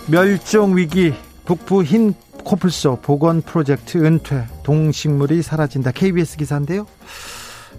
멸종 0.08 0.76
위기 0.76 1.14
북부 1.44 1.84
흰 1.84 2.12
코뿔소 2.42 2.98
복원 3.02 3.42
프로젝트 3.42 3.98
은퇴 4.04 4.48
동식물이 4.64 5.42
사라진다 5.42 5.92
KBS 5.92 6.38
기사인데요. 6.38 6.88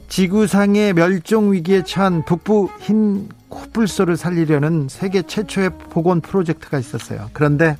지구상의 0.07 0.93
멸종 0.93 1.51
위기에 1.51 1.83
처한 1.83 2.23
북부 2.23 2.69
흰 2.79 3.27
코뿔소를 3.49 4.15
살리려는 4.15 4.87
세계 4.89 5.21
최초의 5.21 5.71
복원 5.89 6.21
프로젝트가 6.21 6.79
있었어요. 6.79 7.29
그런데 7.33 7.75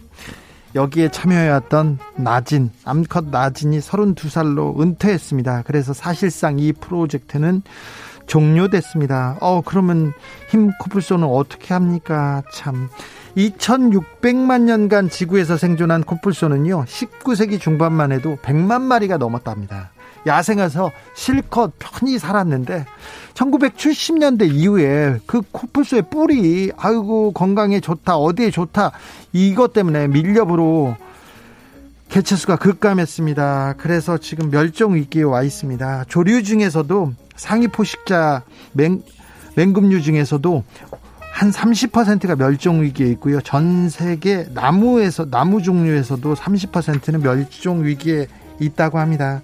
여기에 0.74 1.10
참여해왔던 1.10 2.00
나진, 2.16 2.72
암컷 2.86 3.26
나진이 3.30 3.80
32살로 3.80 4.80
은퇴했습니다. 4.80 5.64
그래서 5.66 5.94
사실상 5.94 6.60
이 6.60 6.72
프로젝트는 6.72 7.62
종료됐습니다. 8.28 9.38
어, 9.42 9.62
그러면 9.66 10.14
힘 10.50 10.72
코뿔소는 10.80 11.28
어떻게 11.28 11.74
합니까? 11.74 12.44
참. 12.54 12.90
2600만 13.36 14.62
년간 14.62 15.10
지구에서 15.10 15.58
생존한 15.58 16.04
코뿔소는요, 16.04 16.86
19세기 16.86 17.60
중반만 17.60 18.12
해도 18.12 18.38
100만 18.42 18.82
마리가 18.82 19.18
넘었답니다. 19.18 19.92
야생에서 20.26 20.92
실컷 21.16 21.74
편히 21.80 22.20
살았는데 22.20 22.86
1970년대 23.34 24.54
이후에 24.54 25.20
그 25.26 25.42
코뿔소의 25.52 26.04
뿔이 26.10 26.72
아이고 26.78 27.32
건강에 27.32 27.80
좋다 27.80 28.18
어디에 28.18 28.52
좋다 28.52 28.92
이것 29.34 29.74
때문에 29.74 30.08
밀렵으로 30.08 30.96
개체수가 32.10 32.58
급감했습니다. 32.58 33.76
그래서 33.78 34.18
지금 34.18 34.52
멸종 34.52 34.96
위기에 34.96 35.24
와 35.24 35.44
있습니다. 35.44 36.06
조류 36.10 36.44
중에서도 36.44 37.14
상위 37.38 37.70
포식자 37.70 38.44
맹, 38.74 39.02
맹금류 39.56 40.02
중에서도 40.02 40.64
한 41.32 41.52
30%가 41.52 42.36
멸종 42.36 42.82
위기에 42.82 43.08
있고요. 43.12 43.40
전 43.42 43.90
세계 43.90 44.46
나무에서 44.54 45.30
나무 45.30 45.64
종류에서도 45.64 46.36
30%는 46.36 47.22
멸종 47.22 47.86
위기에 47.86 48.28
있다고 48.60 49.00
합니다. 49.00 49.42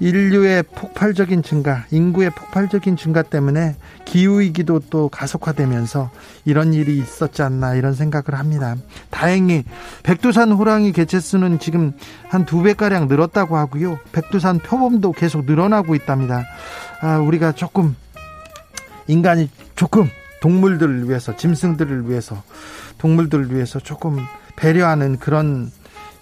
인류의 0.00 0.64
폭발적인 0.74 1.42
증가, 1.42 1.84
인구의 1.90 2.30
폭발적인 2.30 2.96
증가 2.96 3.22
때문에 3.22 3.76
기후위기도 4.04 4.80
또 4.90 5.08
가속화되면서 5.08 6.10
이런 6.44 6.74
일이 6.74 6.98
있었지 6.98 7.42
않나 7.42 7.74
이런 7.74 7.94
생각을 7.94 8.38
합니다. 8.38 8.76
다행히 9.10 9.64
백두산 10.02 10.52
호랑이 10.52 10.92
개체수는 10.92 11.58
지금 11.58 11.92
한 12.28 12.44
두 12.44 12.62
배가량 12.62 13.08
늘었다고 13.08 13.56
하고요. 13.56 13.98
백두산 14.12 14.58
표범도 14.58 15.12
계속 15.12 15.46
늘어나고 15.46 15.94
있답니다. 15.94 16.44
아, 17.00 17.18
우리가 17.18 17.52
조금, 17.52 17.96
인간이 19.06 19.48
조금 19.76 20.10
동물들을 20.40 21.08
위해서, 21.08 21.34
짐승들을 21.34 22.08
위해서, 22.10 22.42
동물들을 22.98 23.54
위해서 23.54 23.78
조금 23.80 24.18
배려하는 24.56 25.18
그런 25.18 25.70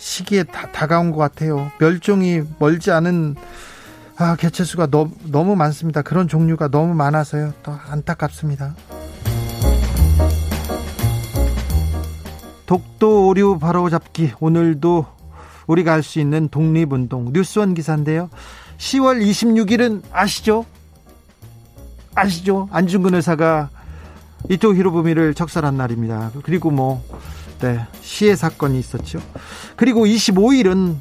시기에 0.02 0.42
다, 0.42 0.66
다가온 0.72 1.12
것 1.12 1.18
같아요. 1.18 1.70
멸종이 1.78 2.42
멀지 2.58 2.90
않은 2.90 3.36
아, 4.16 4.34
개체수가 4.36 4.88
너, 4.90 5.08
너무 5.26 5.54
많습니다. 5.54 6.02
그런 6.02 6.26
종류가 6.26 6.68
너무 6.68 6.92
많아서요. 6.94 7.52
또 7.62 7.72
안타깝습니다. 7.88 8.74
독도 12.66 13.28
오류 13.28 13.58
바로잡기 13.58 14.32
오늘도 14.40 15.06
우리가 15.68 15.92
할 15.92 16.02
수 16.02 16.18
있는 16.18 16.48
독립운동 16.48 17.32
뉴스원 17.32 17.74
기사인데요. 17.74 18.28
10월 18.78 19.24
26일은 19.24 20.02
아시죠? 20.10 20.66
아시죠? 22.16 22.68
안중근 22.72 23.14
의사가 23.14 23.70
이토 24.50 24.74
히로부미를 24.74 25.34
적살한 25.34 25.76
날입니다. 25.76 26.32
그리고 26.42 26.70
뭐 26.72 27.04
네, 27.62 27.78
시해 28.00 28.34
사건이 28.34 28.76
있었죠. 28.80 29.20
그리고 29.76 30.04
25일은 30.04 30.96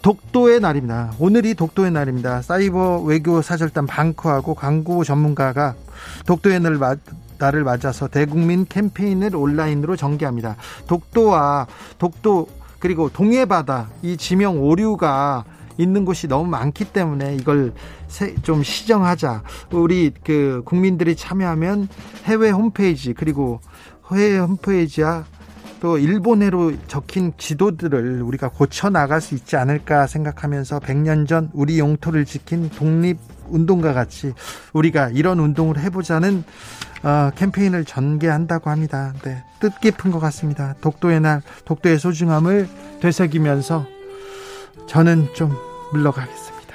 독도의 0.00 0.60
날입니다. 0.60 1.12
오늘이 1.18 1.52
독도의 1.52 1.90
날입니다. 1.90 2.40
사이버 2.40 3.00
외교 3.00 3.42
사절단 3.42 3.86
방크하고 3.86 4.54
광고 4.54 5.04
전문가가 5.04 5.74
독도의 6.24 6.60
날 6.60 6.78
날을 7.36 7.64
맞아서 7.64 8.08
대국민 8.08 8.64
캠페인을 8.64 9.36
온라인으로 9.36 9.94
전개합니다. 9.96 10.56
독도와 10.86 11.66
독도 11.98 12.48
그리고 12.78 13.10
동해바다 13.10 13.90
이 14.00 14.16
지명 14.16 14.62
오류가 14.62 15.44
있는 15.76 16.06
곳이 16.06 16.28
너무 16.28 16.48
많기 16.48 16.86
때문에 16.86 17.34
이걸 17.34 17.74
좀 18.42 18.62
시정하자. 18.62 19.42
우리 19.72 20.12
그 20.24 20.62
국민들이 20.64 21.14
참여하면 21.14 21.88
해외 22.24 22.48
홈페이지 22.48 23.12
그리고 23.12 23.60
해외 24.10 24.38
홈페이지와 24.38 25.26
또 25.80 25.98
일본해로 25.98 26.72
적힌 26.86 27.32
지도들을 27.36 28.22
우리가 28.22 28.48
고쳐 28.48 28.90
나갈 28.90 29.20
수 29.20 29.34
있지 29.34 29.56
않을까 29.56 30.06
생각하면서 30.06 30.80
100년 30.80 31.28
전 31.28 31.50
우리 31.52 31.78
영토를 31.78 32.24
지킨 32.24 32.70
독립 32.70 33.18
운동과 33.48 33.92
같이 33.92 34.32
우리가 34.72 35.10
이런 35.10 35.38
운동을 35.38 35.78
해보자는 35.78 36.44
어, 37.02 37.30
캠페인을 37.36 37.84
전개한다고 37.84 38.70
합니다. 38.70 39.12
네, 39.22 39.44
뜻깊은 39.60 40.10
것 40.10 40.18
같습니다. 40.18 40.74
독도의 40.80 41.20
날, 41.20 41.42
독도의 41.64 41.98
소중함을 41.98 42.68
되새기면서 43.00 43.86
저는 44.88 45.28
좀 45.34 45.54
물러가겠습니다. 45.92 46.74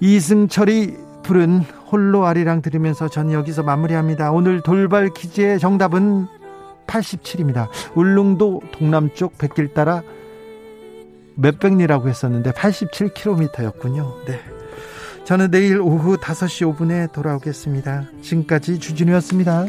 이승철이 0.00 0.96
부른 1.24 1.60
홀로 1.90 2.26
아리랑 2.26 2.62
들으면서 2.62 3.08
전 3.08 3.32
여기서 3.32 3.62
마무리합니다. 3.62 4.30
오늘 4.30 4.60
돌발 4.62 5.10
퀴즈의 5.10 5.58
정답은 5.58 6.26
87입니다. 6.88 7.68
울릉도 7.94 8.62
동남쪽 8.72 9.38
백길 9.38 9.72
따라 9.74 10.02
몇백리라고 11.36 12.08
했었는데 12.08 12.50
87km였군요. 12.50 14.24
네. 14.26 14.40
저는 15.24 15.50
내일 15.50 15.80
오후 15.80 16.16
5시 16.16 16.74
5분에 16.74 17.12
돌아오겠습니다. 17.12 18.08
지금까지 18.22 18.80
주진우였습니다. 18.80 19.66